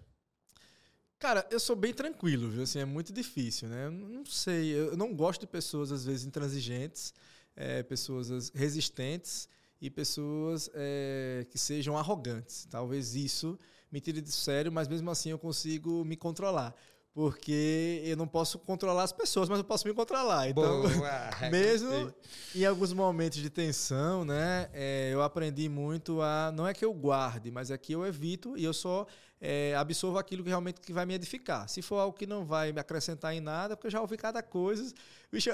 Cara, 1.18 1.46
eu 1.50 1.58
sou 1.58 1.74
bem 1.74 1.92
tranquilo, 1.92 2.50
viu? 2.50 2.62
Assim, 2.62 2.80
é 2.80 2.84
muito 2.84 3.12
difícil, 3.12 3.68
né? 3.68 3.86
Eu 3.86 3.90
não 3.90 4.26
sei, 4.26 4.72
eu 4.72 4.96
não 4.96 5.14
gosto 5.14 5.40
de 5.40 5.46
pessoas 5.46 5.90
às 5.90 6.04
vezes 6.04 6.24
intransigentes 6.26 7.14
é, 7.56 7.82
pessoas 7.82 8.50
resistentes 8.54 9.48
e 9.80 9.90
pessoas 9.90 10.70
é, 10.74 11.46
que 11.50 11.58
sejam 11.58 11.96
arrogantes. 11.96 12.66
Talvez 12.70 13.14
isso 13.14 13.58
me 13.90 14.00
tire 14.00 14.20
de 14.20 14.32
sério, 14.32 14.72
mas 14.72 14.88
mesmo 14.88 15.10
assim 15.10 15.30
eu 15.30 15.38
consigo 15.38 16.04
me 16.04 16.16
controlar. 16.16 16.74
Porque 17.12 18.02
eu 18.04 18.16
não 18.16 18.26
posso 18.26 18.58
controlar 18.58 19.04
as 19.04 19.12
pessoas, 19.12 19.48
mas 19.48 19.58
eu 19.58 19.64
posso 19.64 19.86
me 19.86 19.94
controlar. 19.94 20.48
Então, 20.48 20.82
Boa, 20.82 21.30
mesmo 21.48 22.12
em 22.52 22.64
alguns 22.64 22.92
momentos 22.92 23.38
de 23.38 23.48
tensão, 23.48 24.24
né, 24.24 24.68
é, 24.72 25.10
eu 25.12 25.22
aprendi 25.22 25.68
muito 25.68 26.20
a. 26.20 26.50
Não 26.52 26.66
é 26.66 26.74
que 26.74 26.84
eu 26.84 26.92
guarde, 26.92 27.52
mas 27.52 27.70
é 27.70 27.78
que 27.78 27.92
eu 27.92 28.04
evito 28.04 28.58
e 28.58 28.64
eu 28.64 28.74
só 28.74 29.06
é, 29.40 29.76
absorvo 29.76 30.18
aquilo 30.18 30.42
que 30.42 30.48
realmente 30.48 30.80
que 30.80 30.92
vai 30.92 31.06
me 31.06 31.14
edificar. 31.14 31.68
Se 31.68 31.82
for 31.82 31.98
algo 31.98 32.16
que 32.16 32.26
não 32.26 32.44
vai 32.44 32.72
me 32.72 32.80
acrescentar 32.80 33.32
em 33.32 33.40
nada, 33.40 33.76
porque 33.76 33.86
eu 33.86 33.92
já 33.92 34.00
ouvi 34.00 34.16
cada 34.16 34.42
coisa. 34.42 34.92
Bicho, 35.34 35.50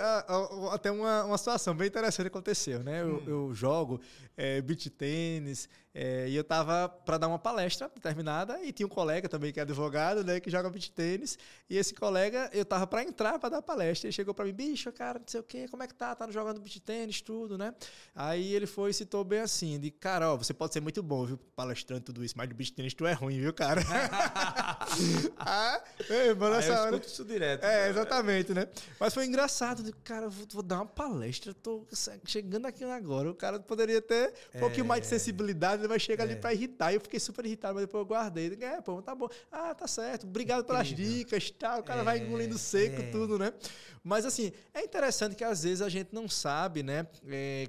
até 0.71 0.91
uma, 0.91 1.25
uma 1.25 1.39
situação 1.39 1.75
bem 1.75 1.89
interessante 1.89 2.27
aconteceu, 2.27 2.81
né? 2.81 3.01
Eu, 3.01 3.15
hum. 3.15 3.23
eu 3.27 3.55
jogo 3.55 3.99
é, 4.37 4.61
beach 4.61 4.91
tênis 4.91 5.71
é, 5.95 6.29
e 6.29 6.37
eu 6.37 6.45
tava 6.45 6.89
para 6.89 7.19
dar 7.19 7.29
uma 7.29 7.39
palestra 7.39 7.91
determinada 7.95 8.63
e 8.63 8.73
tinha 8.73 8.87
um 8.87 8.91
colega 8.91 9.29
também 9.29 9.53
que 9.53 9.59
é 9.59 9.63
advogado, 9.63 10.23
né, 10.23 10.39
que 10.39 10.51
joga 10.51 10.71
beach 10.71 10.91
tênis 10.93 11.39
e 11.69 11.77
esse 11.77 11.95
colega, 11.95 12.49
eu 12.53 12.65
tava 12.65 12.87
para 12.87 13.03
entrar 13.03 13.39
para 13.39 13.49
dar 13.49 13.63
palestra 13.63 14.09
e 14.09 14.13
chegou 14.13 14.33
para 14.33 14.45
mim, 14.45 14.53
bicho, 14.53 14.93
cara, 14.93 15.19
não 15.19 15.27
sei 15.27 15.41
o 15.41 15.43
quê, 15.43 15.67
como 15.69 15.83
é 15.83 15.87
que 15.87 15.95
tá? 15.95 16.15
Tá 16.15 16.31
jogando 16.31 16.61
beach 16.61 16.79
tênis, 16.81 17.21
tudo, 17.21 17.59
né? 17.59 17.75
Aí 18.15 18.55
ele 18.55 18.67
foi 18.67 18.91
e 18.91 18.95
citou 18.95 19.25
bem 19.25 19.41
assim, 19.41 19.81
de 19.81 19.91
cara, 19.91 20.33
ó, 20.33 20.37
você 20.37 20.55
pode 20.55 20.75
ser 20.75 20.81
muito 20.81 21.03
bom, 21.03 21.25
viu, 21.25 21.39
palestrando 21.57 22.03
tudo 22.03 22.25
isso, 22.25 22.35
mas 22.37 22.49
do 22.49 22.55
beach 22.55 22.73
tênis 22.73 22.95
tu 22.95 23.07
é 23.07 23.13
ruim, 23.13 23.41
viu, 23.41 23.53
cara? 23.53 23.81
ah, 25.39 25.83
ei, 26.09 26.35
mano, 26.35 26.57
essa 26.57 26.73
eu 26.73 26.83
hora... 26.83 26.97
isso 26.97 27.25
direto. 27.25 27.65
É, 27.65 27.89
exatamente, 27.89 28.53
né? 28.53 28.69
Mas 28.99 29.15
foi 29.15 29.27
engraçado, 29.27 29.83
de, 29.83 29.93
cara, 29.93 30.29
vou, 30.29 30.47
vou, 30.51 30.63
dar 30.63 30.77
uma 30.77 30.87
palestra, 30.87 31.55
tô 31.55 31.87
chegando 32.25 32.67
aqui 32.67 32.85
agora, 32.85 33.31
o 33.31 33.35
cara 33.35 33.59
poderia 33.61 34.01
ter 34.01 34.33
um 34.55 34.59
é... 34.59 34.61
pouquinho 34.61 34.85
mais 34.85 35.03
de 35.03 35.07
sensibilidade, 35.09 35.83
ele 35.83 35.89
vai 35.89 35.99
chegar 35.99 36.25
é. 36.25 36.33
ali 36.33 36.41
para 36.41 36.53
irritar. 36.53 36.93
Eu 36.93 37.01
fiquei 37.01 37.21
super 37.21 37.45
irritado, 37.47 37.75
mas 37.75 37.85
depois 37.85 38.01
eu 38.03 38.07
guardei. 38.07 38.57
É, 38.61 38.81
pô, 38.81 39.01
tá 39.01 39.15
bom. 39.15 39.29
Ah, 39.51 39.75
tá 39.75 39.87
certo. 39.87 40.27
Obrigado 40.27 40.65
pelas 40.65 40.89
dicas, 40.89 41.51
tal. 41.51 41.81
O 41.81 41.83
cara 41.83 42.01
é, 42.01 42.05
vai 42.05 42.19
engolindo 42.19 42.59
seco, 42.59 43.01
é. 43.03 43.11
tudo, 43.11 43.39
né? 43.39 43.53
Mas 44.03 44.25
assim, 44.25 44.53
é 44.73 44.83
interessante 44.83 45.37
que 45.37 45.45
às 45.45 45.63
vezes 45.63 45.83
a 45.83 45.89
gente 45.89 46.15
não 46.15 46.29
sabe, 46.29 46.83
né, 46.83 47.07
é, 47.29 47.69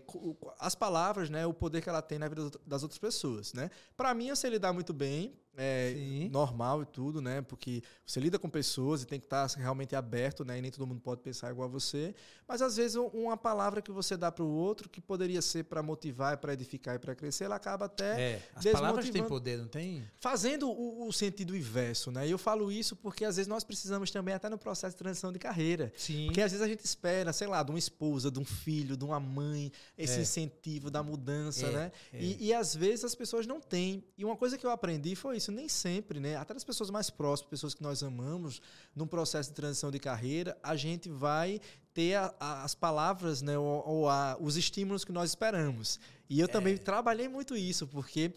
as 0.60 0.74
palavras, 0.74 1.30
né, 1.30 1.46
o 1.46 1.54
poder 1.54 1.82
que 1.82 1.90
ela 1.90 2.02
tem 2.02 2.18
na 2.18 2.30
vida 2.30 2.50
das 2.66 2.84
outras 2.84 2.98
pessoas, 3.00 3.54
né? 3.54 3.70
Para 3.98 4.14
mim, 4.14 4.30
eu 4.30 4.36
sei 4.36 4.50
lidar 4.50 4.72
muito 4.72 4.94
bem, 4.94 5.36
é, 5.58 6.28
normal 6.32 6.84
e 6.84 6.86
tudo, 6.86 7.22
né? 7.22 7.42
Porque 7.42 7.84
você 8.06 8.20
lida 8.20 8.40
com 8.40 8.50
pessoas 8.50 9.04
e 9.04 9.06
tem 9.06 9.20
que 9.20 9.26
estar 9.26 9.48
realmente 9.58 9.96
aberto, 9.96 10.46
né? 10.46 10.58
E 10.58 10.62
nem 10.62 10.72
todo 10.72 10.88
mundo 10.88 11.02
pode 11.02 11.22
pensar 11.22 11.52
igual 11.52 11.68
a 11.68 11.72
você. 11.72 12.16
Mas 12.48 12.62
às 12.62 12.78
vezes 12.78 12.96
uma 12.96 13.38
palavra 13.38 13.82
que 13.82 13.92
você 13.92 14.16
dá 14.16 14.32
para 14.32 14.44
o 14.44 14.50
outro, 14.50 14.90
que 14.90 15.02
poderia 15.02 15.42
ser 15.42 15.66
para 15.66 15.84
motivar, 15.84 16.38
para 16.38 16.54
edificar 16.54 16.96
e 16.96 17.00
para 17.00 17.16
crescer, 17.16 17.46
ela 17.46 17.56
acaba 17.56 17.86
até. 17.86 18.22
É, 18.22 18.42
as 18.56 18.66
palavras 18.66 19.10
têm 19.10 19.24
poder, 19.24 19.58
não 19.58 19.68
tem? 19.68 20.08
Fazendo 20.20 20.70
o, 20.70 21.08
o, 21.08 21.14
sentido 21.14 21.56
inverso, 21.56 22.12
né? 22.12 22.28
E 22.28 22.32
eu 22.32 22.38
falo 22.38 22.72
isso 22.72 22.96
porque 22.96 23.26
às 23.26 23.36
vezes 23.36 23.48
nós 23.48 23.64
precisamos 23.64 24.12
também, 24.12 24.34
até 24.34 24.50
no 24.50 24.58
processo 24.58 24.96
de 24.96 25.00
transição 25.00 25.32
de 25.32 25.40
carreira. 25.40 25.92
Sim. 25.96 26.28
Porque 26.28 26.42
às 26.42 26.52
vezes 26.52 26.66
a 26.66 26.68
gente 26.68 26.84
espera, 26.84 27.34
sei 27.34 27.48
lá, 27.48 27.62
de 27.64 27.72
uma 27.72 27.80
esposa, 27.80 28.32
de 28.32 28.40
um 28.40 28.46
filho, 28.46 28.96
de 28.96 29.04
uma 29.04 29.20
mãe, 29.20 29.72
esse 29.98 30.20
é. 30.20 30.22
incentivo 30.22 30.90
da 30.90 31.04
mudança, 31.04 31.68
é, 31.68 31.72
né? 31.72 31.92
É. 32.14 32.22
E, 32.22 32.48
e 32.48 32.54
às 32.54 32.76
vezes 32.76 33.06
as 33.06 33.16
pessoas 33.16 33.46
não 33.46 33.60
têm. 33.60 34.04
E 34.18 34.24
uma 34.24 34.36
coisa 34.36 34.58
que 34.58 34.66
eu 34.66 34.72
aprendi 34.72 35.16
foi 35.16 35.41
isso, 35.42 35.52
nem 35.52 35.68
sempre, 35.68 36.20
né? 36.20 36.36
Até 36.36 36.54
as 36.54 36.64
pessoas 36.64 36.90
mais 36.90 37.10
próximas, 37.10 37.50
pessoas 37.50 37.74
que 37.74 37.82
nós 37.82 38.04
amamos, 38.04 38.62
num 38.96 39.08
processo 39.08 39.50
de 39.50 39.56
transição 39.56 39.90
de 39.90 40.00
carreira, 40.00 40.58
a 40.62 40.76
gente 40.76 41.10
vai 41.10 41.60
ter 41.94 42.16
a, 42.16 42.34
a, 42.40 42.64
as 42.64 42.76
palavras, 42.76 43.42
né, 43.42 43.58
ou, 43.58 43.84
ou 43.86 44.10
a, 44.10 44.38
os 44.40 44.56
estímulos 44.56 45.04
que 45.04 45.12
nós 45.12 45.32
esperamos. 45.32 46.00
E 46.32 46.40
eu 46.40 46.46
é. 46.46 46.48
também 46.48 46.78
trabalhei 46.78 47.28
muito 47.28 47.58
isso, 47.58 47.86
porque 47.86 48.32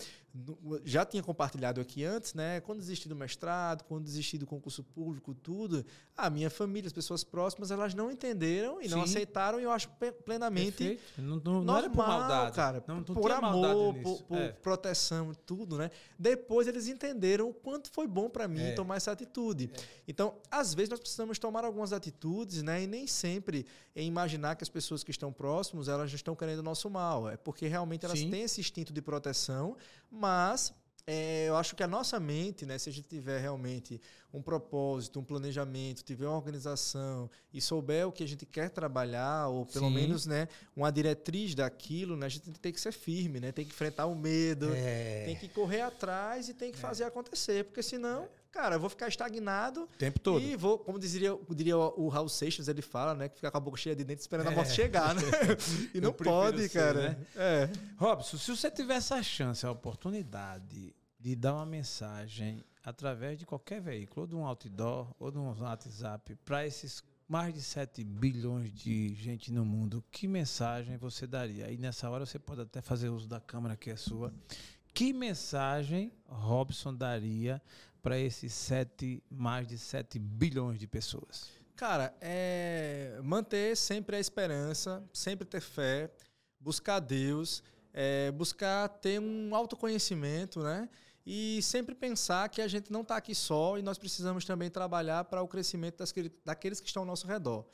já 0.85 1.05
tinha 1.05 1.23
compartilhado 1.23 1.81
aqui 1.81 2.05
antes, 2.05 2.35
né? 2.35 2.61
Quando 2.61 2.81
desisti 2.81 3.09
do 3.09 3.15
mestrado, 3.15 3.85
quando 3.85 4.03
desisti 4.03 4.37
do 4.37 4.47
concurso 4.47 4.83
público, 4.83 5.33
tudo, 5.33 5.87
a 6.17 6.29
minha 6.29 6.51
família, 6.51 6.89
as 6.89 6.93
pessoas 6.93 7.23
próximas, 7.23 7.71
elas 7.71 7.95
não 7.95 8.11
entenderam 8.11 8.81
e 8.81 8.89
Sim. 8.89 8.97
não 8.97 9.03
aceitaram, 9.03 9.61
e 9.61 9.63
eu 9.63 9.71
acho 9.71 9.89
plenamente 10.25 10.99
não, 11.17 11.37
não, 11.37 11.63
não 11.63 11.77
era 11.77 11.89
por 11.89 11.99
maldade, 11.99 12.57
cara, 12.57 12.83
não, 12.87 12.97
não 12.97 13.05
por 13.05 13.31
amor, 13.31 13.95
por, 14.03 14.23
por 14.25 14.39
é. 14.39 14.49
proteção, 14.51 15.33
tudo, 15.47 15.79
né? 15.79 15.89
Depois 16.19 16.67
eles 16.67 16.89
entenderam 16.89 17.49
o 17.49 17.55
quanto 17.55 17.89
foi 17.93 18.09
bom 18.09 18.29
para 18.29 18.49
mim 18.49 18.61
é. 18.61 18.73
tomar 18.73 18.97
essa 18.97 19.13
atitude. 19.13 19.71
É. 19.73 19.83
Então, 20.09 20.35
às 20.51 20.75
vezes 20.75 20.91
nós 20.91 20.99
precisamos 20.99 21.39
tomar 21.39 21.65
algumas 21.65 21.93
atitudes, 21.93 22.61
né? 22.61 22.83
E 22.83 22.89
nem 22.89 23.07
sempre 23.07 23.65
em 23.95 24.09
imaginar 24.09 24.57
que 24.57 24.65
as 24.65 24.69
pessoas 24.69 25.05
que 25.05 25.13
estão 25.13 25.33
próximos, 25.33 25.87
elas 25.87 26.13
estão 26.13 26.35
querendo 26.35 26.59
o 26.59 26.63
nosso 26.65 26.91
mal, 26.91 27.31
é 27.31 27.37
porque 27.37 27.69
realmente 27.69 27.84
elas 28.07 28.19
Sim. 28.19 28.31
têm 28.31 28.43
esse 28.43 28.61
instinto 28.61 28.93
de 28.93 29.03
proteção, 29.03 29.77
mas 30.11 30.73
é, 31.07 31.49
eu 31.49 31.57
acho 31.57 31.77
que 31.77 31.83
a 31.83 31.87
nossa 31.87 32.19
mente, 32.19 32.65
né, 32.65 32.79
se 32.79 32.89
a 32.89 32.93
gente 32.93 33.09
tiver 33.09 33.39
realmente 33.39 34.01
um 34.35 34.43
propósito, 34.43 35.21
um 35.21 35.25
planejamento, 35.25 36.03
tiver 36.03 36.27
uma 36.27 36.37
organização 36.37 37.31
e 37.53 37.61
souber 37.61 38.09
o 38.09 38.13
que 38.13 38.25
a 38.25 38.27
gente 38.27 38.45
quer 38.45 38.69
trabalhar, 38.69 39.47
ou 39.47 39.65
pelo 39.65 39.87
Sim. 39.89 39.95
menos 39.95 40.27
né, 40.27 40.49
uma 40.75 40.91
diretriz 40.91 41.55
daquilo, 41.55 42.17
né, 42.17 42.27
a 42.27 42.29
gente 42.29 42.51
tem 42.51 42.73
que 42.73 42.81
ser 42.81 42.91
firme, 42.91 43.39
né, 43.39 43.53
tem 43.53 43.65
que 43.65 43.71
enfrentar 43.71 44.07
o 44.07 44.17
medo, 44.17 44.75
é. 44.75 45.25
tem 45.25 45.37
que 45.37 45.49
correr 45.49 45.83
atrás 45.83 46.49
e 46.49 46.55
tem 46.55 46.73
que 46.73 46.79
é. 46.79 46.81
fazer 46.81 47.05
acontecer, 47.05 47.65
porque 47.65 47.81
senão, 47.81 48.29
cara, 48.51 48.75
eu 48.75 48.81
vou 48.81 48.91
ficar 48.91 49.07
estagnado 49.07 49.83
o 49.85 49.99
tempo 49.99 50.19
todo. 50.19 50.43
E 50.43 50.57
vou, 50.57 50.79
como 50.81 50.99
diria, 50.99 51.39
diria 51.51 51.79
o 51.79 52.09
Raul 52.09 52.29
Seixas, 52.29 52.67
ele 52.67 52.83
fala, 52.83 53.15
né, 53.15 53.29
que 53.29 53.37
fica 53.37 53.53
com 53.53 53.57
a 53.57 53.61
boca 53.61 53.77
cheia 53.77 53.95
de 53.95 54.03
dentes 54.03 54.25
esperando 54.25 54.49
a 54.49 54.51
morte 54.51 54.73
é. 54.73 54.75
chegar, 54.75 55.15
né? 55.15 55.23
e 55.95 56.01
não 56.01 56.13
pode, 56.13 56.63
ser, 56.63 56.71
cara. 56.71 57.11
Né? 57.11 57.17
É. 57.37 57.71
Robson, 57.97 58.37
se 58.37 58.51
você 58.51 58.69
tivesse 58.69 59.15
a 59.15 59.23
chance, 59.23 59.65
a 59.65 59.71
oportunidade 59.71 60.93
de 61.25 61.35
dar 61.35 61.55
uma 61.55 61.65
mensagem 61.65 62.63
através 62.83 63.39
de 63.39 63.47
qualquer 63.47 63.81
veículo, 63.81 64.21
ou 64.21 64.27
de 64.27 64.37
um 64.37 64.45
outdoor, 64.45 65.11
ou 65.19 65.31
de 65.31 65.39
um 65.39 65.59
WhatsApp, 65.59 66.37
para 66.45 66.67
esses 66.67 67.03
mais 67.27 67.55
de 67.55 67.63
7 67.63 68.05
bilhões 68.05 68.71
de 68.71 69.15
gente 69.15 69.51
no 69.51 69.65
mundo, 69.65 70.05
que 70.11 70.29
mensagem 70.29 70.99
você 70.99 71.27
daria? 71.27 71.71
E 71.71 71.79
nessa 71.79 72.11
hora 72.11 72.27
você 72.27 72.39
pode 72.39 72.61
até 72.61 72.83
fazer 72.83 73.09
uso 73.09 73.27
da 73.27 73.41
câmera 73.41 73.75
que 73.75 73.89
é 73.89 73.97
sua. 73.97 74.35
Que 74.93 75.15
mensagem 75.15 76.13
Robson 76.27 76.95
daria 76.95 77.61
para 78.03 78.19
esses 78.19 78.53
sete, 78.53 79.23
mais 79.31 79.67
de 79.67 79.79
7 79.79 80.19
bilhões 80.19 80.79
de 80.79 80.87
pessoas? 80.87 81.51
Cara, 81.75 82.15
é 82.21 83.19
manter 83.25 83.75
sempre 83.79 84.17
a 84.17 84.21
esperança, 84.21 85.03
sempre 85.11 85.47
ter 85.47 85.63
fé, 85.63 86.13
buscar 86.61 87.01
Deus, 87.01 87.63
é 87.95 88.31
buscar 88.31 88.89
ter 88.91 89.19
um 89.19 89.55
autoconhecimento, 89.55 90.63
né? 90.63 90.87
E 91.27 91.61
sempre 91.63 91.95
pensar 91.95 92.49
que 92.49 92.61
a 92.61 92.69
gente 92.69 92.93
não 92.93 93.01
está 93.01 93.17
aqui 93.17 93.35
só 93.35 93.79
e 93.79 93.83
nós 93.83 93.99
precisamos 93.99 94.45
também 94.45 94.71
trabalhar 94.71 95.25
para 95.25 95.43
o 95.43 95.49
crescimento 95.49 95.99
das, 95.99 96.13
daqueles 96.45 96.81
que 96.81 96.87
estão 96.87 97.03
ao 97.03 97.07
nosso 97.07 97.27
redor. 97.27 97.65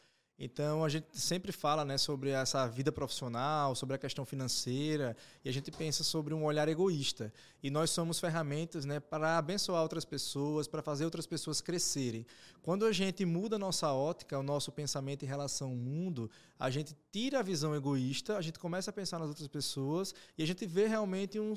Então 0.43 0.83
a 0.83 0.89
gente 0.89 1.07
sempre 1.21 1.53
fala 1.53 1.85
né, 1.85 1.99
sobre 1.99 2.31
essa 2.31 2.67
vida 2.67 2.91
profissional, 2.91 3.75
sobre 3.75 3.95
a 3.95 3.99
questão 3.99 4.25
financeira, 4.25 5.15
e 5.45 5.51
a 5.51 5.53
gente 5.53 5.71
pensa 5.71 6.03
sobre 6.03 6.33
um 6.33 6.45
olhar 6.45 6.67
egoísta. 6.67 7.31
E 7.63 7.71
nós 7.71 7.91
somos 7.91 8.19
ferramentas 8.19 8.87
né, 8.87 8.99
para 8.99 9.37
abençoar 9.37 9.83
outras 9.83 10.07
pessoas, 10.07 10.67
para 10.67 10.81
fazer 10.81 11.05
outras 11.05 11.27
pessoas 11.27 11.61
crescerem. 11.61 12.25
Quando 12.63 12.87
a 12.87 12.93
gente 12.93 13.23
muda 13.27 13.57
a 13.57 13.59
nossa 13.59 13.93
ótica, 13.93 14.39
o 14.39 14.43
nosso 14.43 14.73
pensamento 14.73 15.27
em 15.27 15.29
relação 15.29 15.69
ao 15.69 15.77
mundo, 15.77 16.31
a 16.59 16.71
gente 16.71 16.97
tira 17.13 17.41
a 17.41 17.43
visão 17.43 17.75
egoísta, 17.75 18.39
a 18.39 18.41
gente 18.41 18.59
começa 18.59 18.89
a 18.89 18.95
pensar 18.95 19.19
nas 19.19 19.29
outras 19.29 19.49
pessoas 19.49 20.15
e 20.39 20.43
a 20.43 20.47
gente 20.47 20.65
vê 20.65 20.87
realmente 20.87 21.39
um, 21.39 21.55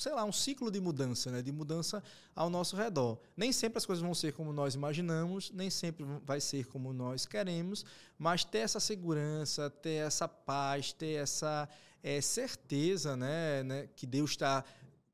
sei 0.00 0.12
lá, 0.12 0.24
um 0.24 0.32
ciclo 0.32 0.70
de 0.70 0.80
mudança, 0.80 1.30
né? 1.30 1.42
de 1.42 1.52
mudança 1.52 2.02
ao 2.34 2.48
nosso 2.48 2.74
redor. 2.74 3.18
Nem 3.36 3.52
sempre 3.52 3.76
as 3.76 3.84
coisas 3.84 4.02
vão 4.02 4.14
ser 4.14 4.32
como 4.32 4.50
nós 4.50 4.74
imaginamos, 4.74 5.50
nem 5.50 5.68
sempre 5.68 6.06
vai 6.24 6.40
ser 6.40 6.66
como 6.68 6.90
nós 6.90 7.26
queremos, 7.26 7.84
mas 8.18 8.42
ter 8.42 8.60
essa 8.60 8.80
segurança, 8.80 9.68
ter 9.68 10.06
essa 10.06 10.26
paz, 10.26 10.90
ter 10.90 11.20
essa 11.22 11.68
é, 12.02 12.18
certeza 12.22 13.14
né, 13.14 13.62
né, 13.62 13.88
que 13.94 14.06
Deus 14.06 14.30
está 14.30 14.64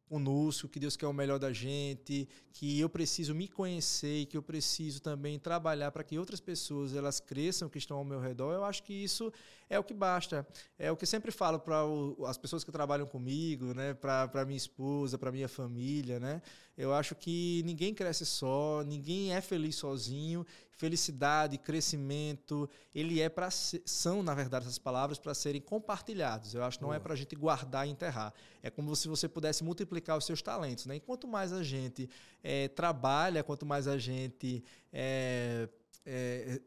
conosco, 0.09 0.69
que 0.69 0.79
Deus 0.79 0.97
quer 0.97 1.09
o 1.09 1.13
melhor 1.13 1.41
da 1.41 1.53
gente, 1.53 2.29
que 2.53 2.79
eu 2.79 2.89
preciso 2.89 3.35
me 3.35 3.49
conhecer 3.49 4.27
que 4.27 4.37
eu 4.37 4.43
preciso 4.43 5.03
também 5.03 5.37
trabalhar 5.37 5.91
para 5.91 6.05
que 6.05 6.17
outras 6.17 6.41
pessoas 6.41 6.95
elas 6.95 7.19
cresçam 7.19 7.69
que 7.69 7.79
estão 7.79 7.97
ao 7.97 8.05
meu 8.05 8.21
redor. 8.21 8.53
Eu 8.53 8.65
acho 8.65 8.85
que 8.85 8.93
isso 8.93 9.33
é 9.69 9.79
o 9.79 9.85
que 9.85 9.95
basta. 9.95 10.47
É 10.79 10.91
o 10.91 10.97
que 10.97 11.07
sempre 11.07 11.31
falo 11.31 11.59
para 11.59 11.77
as 12.29 12.39
pessoas 12.39 12.63
que 12.63 12.71
trabalham 12.71 13.07
comigo, 13.07 13.75
né, 13.75 13.95
para 13.95 14.45
minha 14.45 14.57
esposa, 14.57 15.19
para 15.19 15.33
minha 15.33 15.49
família, 15.49 16.21
né? 16.21 16.43
Eu 16.77 16.93
acho 16.93 17.15
que 17.15 17.63
ninguém 17.65 17.95
cresce 17.95 18.27
só, 18.27 18.83
ninguém 18.87 19.35
é 19.35 19.41
feliz 19.41 19.77
sozinho. 19.77 20.47
Felicidade, 20.77 21.57
crescimento, 21.57 22.69
ele 22.95 23.19
é 23.19 23.31
para 23.31 23.49
são 23.51 24.23
na 24.23 24.35
verdade 24.35 24.67
essas 24.67 24.79
palavras 24.79 25.19
para 25.19 25.33
serem 25.33 25.59
compartilhados. 25.59 26.55
Eu 26.55 26.63
acho 26.63 26.77
que 26.77 26.85
não 26.85 26.91
é 26.93 26.97
Boa. 26.97 27.01
é 27.01 27.03
para 27.03 27.15
a 27.15 27.17
gente 27.17 27.35
guardar 27.35 27.89
e 27.89 27.91
enterrar. 27.91 28.35
É 28.63 28.69
como 28.69 28.95
se 28.95 29.09
você 29.09 29.27
pudesse 29.27 29.65
multiplicar 29.65 30.19
os 30.19 30.27
seus 30.27 30.43
talentos, 30.43 30.85
né? 30.85 30.97
E 30.97 31.01
quanto 31.01 31.27
mais 31.27 31.51
a 31.51 31.63
gente 31.63 32.11
é, 32.45 32.69
trabalha, 32.69 33.43
quanto 33.43 33.65
mais 33.65 33.89
a 33.89 33.97
gente 33.97 34.63
é, 34.93 35.67
é, 36.07 36.61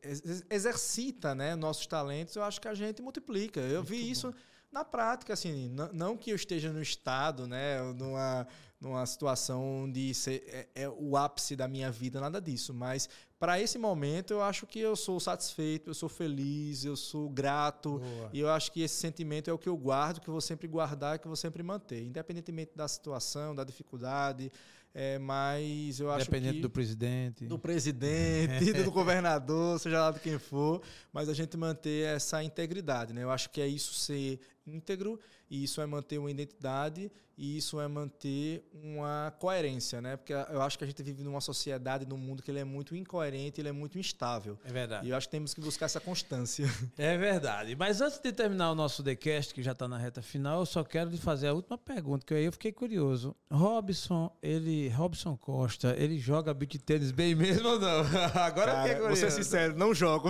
exercita 0.49 1.33
né, 1.33 1.55
nossos 1.55 1.87
talentos, 1.87 2.35
eu 2.35 2.43
acho 2.43 2.59
que 2.59 2.67
a 2.67 2.73
gente 2.73 3.01
multiplica. 3.01 3.61
Eu 3.61 3.77
Muito 3.77 3.89
vi 3.89 4.03
bom. 4.03 4.11
isso 4.11 4.35
na 4.71 4.85
prática, 4.85 5.33
assim, 5.33 5.73
não, 5.93 6.15
que 6.15 6.29
eu 6.29 6.35
esteja 6.35 6.71
no 6.71 6.81
estado, 6.81 7.47
né, 7.47 7.81
numa, 7.93 8.47
numa 8.79 9.05
situação 9.05 9.89
de 9.91 10.13
ser 10.13 10.43
é, 10.47 10.83
é 10.83 10.89
o 10.89 11.17
ápice 11.17 11.55
da 11.55 11.67
minha 11.67 11.91
vida, 11.91 12.19
nada 12.19 12.39
disso. 12.39 12.71
Mas 12.71 13.09
para 13.39 13.59
esse 13.59 13.79
momento 13.79 14.31
eu 14.31 14.43
acho 14.43 14.67
que 14.67 14.79
eu 14.79 14.95
sou 14.95 15.19
satisfeito, 15.19 15.89
eu 15.89 15.93
sou 15.95 16.07
feliz, 16.07 16.85
eu 16.85 16.95
sou 16.95 17.29
grato. 17.29 17.99
Boa. 17.99 18.29
E 18.31 18.39
eu 18.39 18.49
acho 18.49 18.71
que 18.71 18.81
esse 18.81 18.95
sentimento 18.95 19.49
é 19.49 19.53
o 19.53 19.57
que 19.57 19.69
eu 19.69 19.75
guardo, 19.75 20.21
que 20.21 20.27
eu 20.27 20.33
vou 20.33 20.41
sempre 20.41 20.67
guardar, 20.67 21.17
que 21.17 21.25
eu 21.25 21.29
vou 21.29 21.37
sempre 21.37 21.63
manter, 21.63 22.03
independentemente 22.03 22.73
da 22.75 22.87
situação, 22.87 23.55
da 23.55 23.63
dificuldade. 23.63 24.51
É, 24.93 25.19
mas 25.19 25.99
eu 25.99 26.09
acho 26.11 26.23
Independente 26.23 26.55
que... 26.55 26.61
do 26.61 26.69
presidente. 26.69 27.45
Do 27.45 27.59
presidente, 27.59 28.73
do 28.83 28.91
governador, 28.91 29.79
seja 29.79 30.01
lá 30.01 30.11
de 30.11 30.19
quem 30.19 30.39
for, 30.39 30.81
mas 31.13 31.29
a 31.29 31.33
gente 31.33 31.55
manter 31.55 32.07
essa 32.07 32.43
integridade, 32.43 33.13
né? 33.13 33.23
Eu 33.23 33.29
acho 33.29 33.49
que 33.49 33.61
é 33.61 33.67
isso 33.67 33.93
ser 33.93 34.39
íntegro 34.73 35.19
e 35.49 35.63
isso 35.63 35.81
é 35.81 35.85
manter 35.85 36.17
uma 36.17 36.29
identidade 36.29 37.11
e 37.41 37.57
isso 37.57 37.79
é 37.79 37.87
manter 37.87 38.69
uma 38.73 39.33
coerência, 39.39 40.01
né? 40.01 40.17
Porque 40.17 40.33
eu 40.33 40.61
acho 40.61 40.77
que 40.77 40.83
a 40.83 40.87
gente 40.87 41.01
vive 41.01 41.23
numa 41.23 41.39
sociedade, 41.39 42.05
num 42.05 42.17
mundo 42.17 42.43
que 42.43 42.51
ele 42.51 42.59
é 42.59 42.65
muito 42.65 42.93
incoerente, 42.93 43.61
ele 43.61 43.69
é 43.69 43.71
muito 43.71 43.97
instável. 43.97 44.59
É 44.65 44.73
verdade. 44.73 45.07
E 45.07 45.11
eu 45.11 45.15
acho 45.15 45.27
que 45.27 45.31
temos 45.31 45.53
que 45.53 45.61
buscar 45.61 45.85
essa 45.85 46.01
constância. 46.01 46.67
É 46.97 47.17
verdade. 47.17 47.77
Mas 47.77 48.01
antes 48.01 48.19
de 48.19 48.31
terminar 48.33 48.71
o 48.71 48.75
nosso 48.75 49.01
TheCast, 49.01 49.53
que 49.53 49.63
já 49.63 49.71
está 49.71 49.87
na 49.87 49.97
reta 49.97 50.21
final, 50.21 50.59
eu 50.59 50.65
só 50.65 50.83
quero 50.83 51.09
lhe 51.09 51.17
fazer 51.17 51.47
a 51.47 51.53
última 51.53 51.77
pergunta, 51.77 52.25
que 52.25 52.33
aí 52.33 52.43
eu 52.43 52.51
fiquei 52.51 52.73
curioso. 52.73 53.33
Robson, 53.49 54.35
ele, 54.41 54.89
Robson 54.89 55.37
Costa, 55.37 55.95
ele 55.97 56.19
joga 56.19 56.53
beat 56.53 56.77
tênis 56.79 57.11
bem 57.11 57.35
mesmo 57.35 57.69
ou 57.69 57.79
não? 57.79 57.99
Agora 58.35 58.71
Cara, 58.71 58.71
eu 58.71 58.81
fiquei 58.81 58.95
curioso. 58.95 59.07
Vou 59.07 59.15
ser 59.15 59.31
sincero, 59.31 59.77
não 59.77 59.93
jogo. 59.93 60.29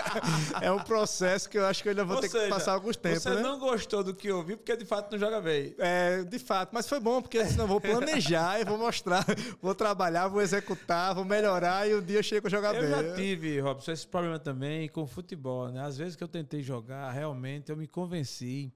é 0.60 0.72
um 0.72 0.82
processo 0.82 1.48
que 1.48 1.58
eu 1.58 1.66
acho 1.66 1.82
que 1.82 1.88
eu 1.88 1.90
ainda 1.90 2.04
vou 2.04 2.16
ou 2.16 2.22
ter 2.22 2.28
seja, 2.28 2.44
que 2.44 2.50
passar 2.50 2.72
alguns 2.72 2.96
tempos, 2.96 3.22
você 3.22 3.34
né? 3.34 3.42
não 3.42 3.60
gostou 3.70 4.02
do 4.02 4.14
que 4.14 4.30
ouviu 4.30 4.56
porque 4.56 4.76
de 4.76 4.84
fato 4.84 5.12
não 5.12 5.18
joga 5.18 5.40
bem. 5.40 5.74
É, 5.78 6.22
de 6.24 6.38
fato, 6.38 6.70
mas 6.72 6.88
foi 6.88 7.00
bom, 7.00 7.22
porque 7.22 7.44
senão 7.44 7.66
vou 7.66 7.80
planejar 7.80 8.60
e 8.60 8.64
vou 8.64 8.76
mostrar, 8.76 9.24
vou 9.62 9.74
trabalhar, 9.74 10.28
vou 10.28 10.42
executar, 10.42 11.14
vou 11.14 11.24
melhorar 11.24 11.88
e 11.88 11.94
um 11.94 12.02
dia 12.02 12.18
eu 12.18 12.22
chego 12.22 12.46
a 12.46 12.50
jogar 12.50 12.74
eu 12.74 12.82
bem. 12.82 12.90
Eu 12.90 13.08
já 13.08 13.14
tive, 13.14 13.60
Robson, 13.60 13.92
esse 13.92 14.06
problema 14.06 14.38
também 14.38 14.88
com 14.88 15.06
futebol, 15.06 15.68
né? 15.68 15.82
Às 15.82 15.96
vezes 15.96 16.16
que 16.16 16.24
eu 16.24 16.28
tentei 16.28 16.62
jogar, 16.62 17.10
realmente 17.10 17.70
eu 17.70 17.76
me 17.76 17.86
convenci 17.86 18.72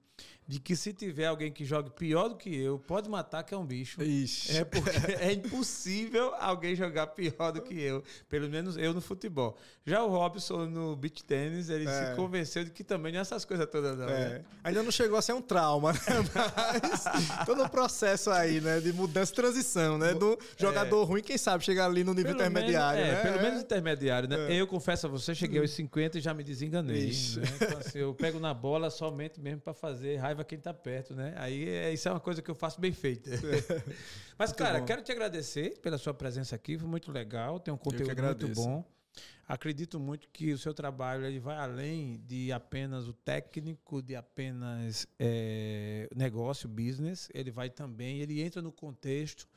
de 0.47 0.59
que 0.59 0.75
se 0.75 0.93
tiver 0.93 1.25
alguém 1.25 1.51
que 1.51 1.65
jogue 1.65 1.89
pior 1.89 2.29
do 2.29 2.35
que 2.35 2.55
eu, 2.55 2.77
pode 2.77 3.09
matar 3.09 3.43
que 3.43 3.53
é 3.53 3.57
um 3.57 3.65
bicho. 3.65 4.01
Ixi. 4.01 4.57
É 4.57 4.63
porque 4.63 4.89
é 5.19 5.33
impossível 5.33 6.33
alguém 6.39 6.75
jogar 6.75 7.07
pior 7.07 7.51
do 7.51 7.61
que 7.61 7.79
eu, 7.79 8.03
pelo 8.29 8.47
menos 8.47 8.77
eu 8.77 8.93
no 8.93 9.01
futebol. 9.01 9.57
Já 9.85 10.03
o 10.03 10.09
Robson 10.09 10.65
no 10.65 10.95
beach 10.95 11.23
tênis, 11.23 11.69
ele 11.69 11.87
é. 11.87 12.09
se 12.09 12.15
convenceu 12.15 12.63
de 12.63 12.71
que 12.71 12.83
também 12.83 13.11
não 13.11 13.19
é 13.19 13.21
essas 13.21 13.43
coisas 13.43 13.67
todas 13.67 13.97
não. 13.97 14.07
É. 14.07 14.29
Né? 14.29 14.45
Ainda 14.63 14.83
não 14.83 14.91
chegou 14.91 15.17
a 15.17 15.21
ser 15.21 15.33
um 15.33 15.41
trauma, 15.41 15.93
né? 15.93 15.99
Mas 16.83 17.45
todo 17.45 17.63
o 17.63 17.69
processo 17.69 18.29
aí, 18.29 18.61
né, 18.61 18.79
de 18.79 18.93
mudança 18.93 19.31
e 19.31 19.35
transição, 19.35 19.97
né, 19.97 20.13
do 20.13 20.37
jogador 20.57 21.01
é. 21.01 21.05
ruim, 21.05 21.21
quem 21.23 21.37
sabe 21.37 21.63
chegar 21.63 21.85
ali 21.85 22.03
no 22.03 22.13
nível 22.13 22.35
pelo 22.35 22.47
intermediário, 22.47 23.01
menos, 23.01 23.19
é, 23.19 23.23
né? 23.23 23.31
Pelo 23.31 23.43
menos 23.43 23.61
intermediário, 23.61 24.29
né? 24.29 24.53
É. 24.53 24.61
Eu 24.61 24.67
confesso 24.67 25.07
a 25.07 25.09
você, 25.09 25.33
cheguei 25.33 25.59
aos 25.59 25.71
50 25.71 26.19
e 26.19 26.21
já 26.21 26.33
me 26.33 26.43
desenganei, 26.43 27.07
né? 27.07 27.43
Então, 27.55 27.79
assim, 27.79 27.99
eu 27.99 28.13
pego 28.13 28.39
na 28.39 28.53
bola 28.53 28.89
somente 28.89 29.39
mesmo 29.39 29.61
para 29.61 29.73
fazer 29.73 30.17
raiva 30.17 30.34
quem 30.43 30.57
está 30.57 30.73
perto, 30.73 31.13
né? 31.13 31.33
Aí 31.37 31.67
é, 31.69 31.93
isso 31.93 32.07
é 32.07 32.11
uma 32.11 32.19
coisa 32.19 32.41
que 32.41 32.49
eu 32.49 32.55
faço 32.55 32.81
bem 32.81 32.91
feita. 32.91 33.29
Mas, 34.37 34.49
muito 34.49 34.57
cara, 34.57 34.79
bom. 34.79 34.85
quero 34.85 35.01
te 35.01 35.11
agradecer 35.11 35.79
pela 35.79 35.97
sua 35.97 36.13
presença 36.13 36.55
aqui, 36.55 36.77
foi 36.77 36.87
muito 36.87 37.11
legal, 37.11 37.59
tem 37.59 37.73
um 37.73 37.77
conteúdo 37.77 38.21
muito 38.21 38.47
bom. 38.49 38.83
Acredito 39.47 39.99
muito 39.99 40.27
que 40.29 40.51
o 40.51 40.57
seu 40.57 40.73
trabalho 40.73 41.23
ele 41.25 41.39
vai 41.39 41.55
além 41.55 42.19
de 42.25 42.51
apenas 42.51 43.07
o 43.07 43.13
técnico, 43.13 44.01
de 44.01 44.15
apenas 44.15 45.07
é, 45.19 46.09
negócio, 46.15 46.67
business. 46.67 47.29
Ele 47.33 47.51
vai 47.51 47.69
também, 47.69 48.19
ele 48.19 48.41
entra 48.41 48.61
no 48.61 48.71
contexto 48.71 49.47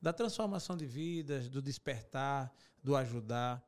da 0.00 0.12
transformação 0.12 0.76
de 0.76 0.86
vidas, 0.86 1.48
do 1.48 1.62
despertar, 1.62 2.52
do 2.82 2.94
ajudar 2.94 3.66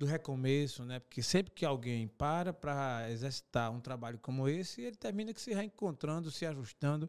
do 0.00 0.06
recomeço, 0.06 0.82
né? 0.82 0.98
Porque 0.98 1.22
sempre 1.22 1.52
que 1.52 1.62
alguém 1.62 2.08
para 2.08 2.54
para 2.54 3.06
exercitar 3.10 3.70
um 3.70 3.80
trabalho 3.80 4.18
como 4.18 4.48
esse, 4.48 4.80
ele 4.80 4.96
termina 4.96 5.34
que 5.34 5.40
se 5.40 5.52
reencontrando, 5.52 6.30
se 6.30 6.46
ajustando 6.46 7.08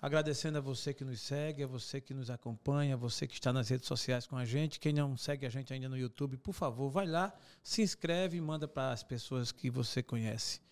agradecendo 0.00 0.56
a 0.56 0.62
você 0.62 0.94
que 0.94 1.04
nos 1.04 1.20
segue, 1.20 1.62
a 1.62 1.66
você 1.66 2.00
que 2.00 2.14
nos 2.14 2.30
acompanha, 2.30 2.94
a 2.94 2.96
você 2.96 3.26
que 3.26 3.34
está 3.34 3.52
nas 3.52 3.68
redes 3.68 3.86
sociais 3.86 4.26
com 4.26 4.34
a 4.34 4.46
gente. 4.46 4.80
Quem 4.80 4.94
não 4.94 5.14
segue 5.14 5.44
a 5.44 5.50
gente 5.50 5.74
ainda 5.74 5.90
no 5.90 5.98
YouTube, 5.98 6.38
por 6.38 6.54
favor, 6.54 6.88
vai 6.88 7.06
lá, 7.06 7.30
se 7.62 7.82
inscreve 7.82 8.38
e 8.38 8.40
manda 8.40 8.66
para 8.66 8.92
as 8.92 9.02
pessoas 9.02 9.52
que 9.52 9.68
você 9.68 10.02
conhece. 10.02 10.62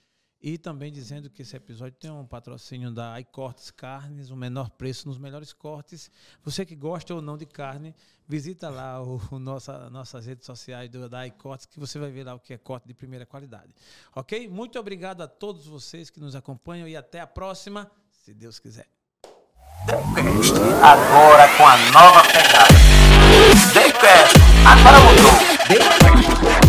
E 0.41 0.59
também 0.59 0.93
dizendo 0.93 1.31
que 1.31 1.43
esse 1.43 1.57
episódio 1.57 1.97
tem 1.99 2.11
um 2.11 2.27
patrocínio 2.27 2.91
da 2.91 3.19
iCortes 3.21 3.71
Carnes, 3.71 4.31
o 4.31 4.37
menor 4.37 4.71
preço 4.71 5.09
nos 5.09 5.19
melhores 5.19 5.53
cortes. 5.53 6.11
Você 6.45 6.65
que 6.65 6.77
gosta 6.77 7.15
ou 7.15 7.23
não 7.23 7.37
de 7.37 7.47
carne, 7.47 7.95
visita 8.29 8.69
lá 8.69 9.03
o, 9.03 9.21
o 9.31 9.39
nossa, 9.39 9.89
nossas 9.89 10.27
redes 10.27 10.45
sociais 10.45 10.91
do, 10.91 11.09
da 11.09 11.27
iCortes, 11.27 11.67
que 11.67 11.81
você 11.81 11.99
vai 11.99 12.11
ver 12.11 12.25
lá 12.25 12.35
o 12.35 12.41
que 12.41 12.53
é 12.53 12.59
corte 12.59 12.87
de 12.87 12.95
primeira 12.95 13.25
qualidade. 13.25 13.75
Ok? 14.15 14.47
Muito 14.49 14.79
obrigado 14.79 15.23
a 15.23 15.29
todos 15.29 15.67
vocês 15.67 16.11
que 16.11 16.21
nos 16.21 16.37
acompanham 16.37 16.87
e 16.87 16.97
até 16.97 17.21
a 17.21 17.27
próxima, 17.27 17.91
se 18.11 18.35
Deus 18.35 18.59
quiser. 18.59 18.87
Agora 20.83 21.57
com 21.57 21.67
a 21.67 21.77
nova 21.93 22.23
pegada. 22.25 22.75
TheCast, 23.73 24.37
agora 24.67 25.01
mudou. 25.01 26.66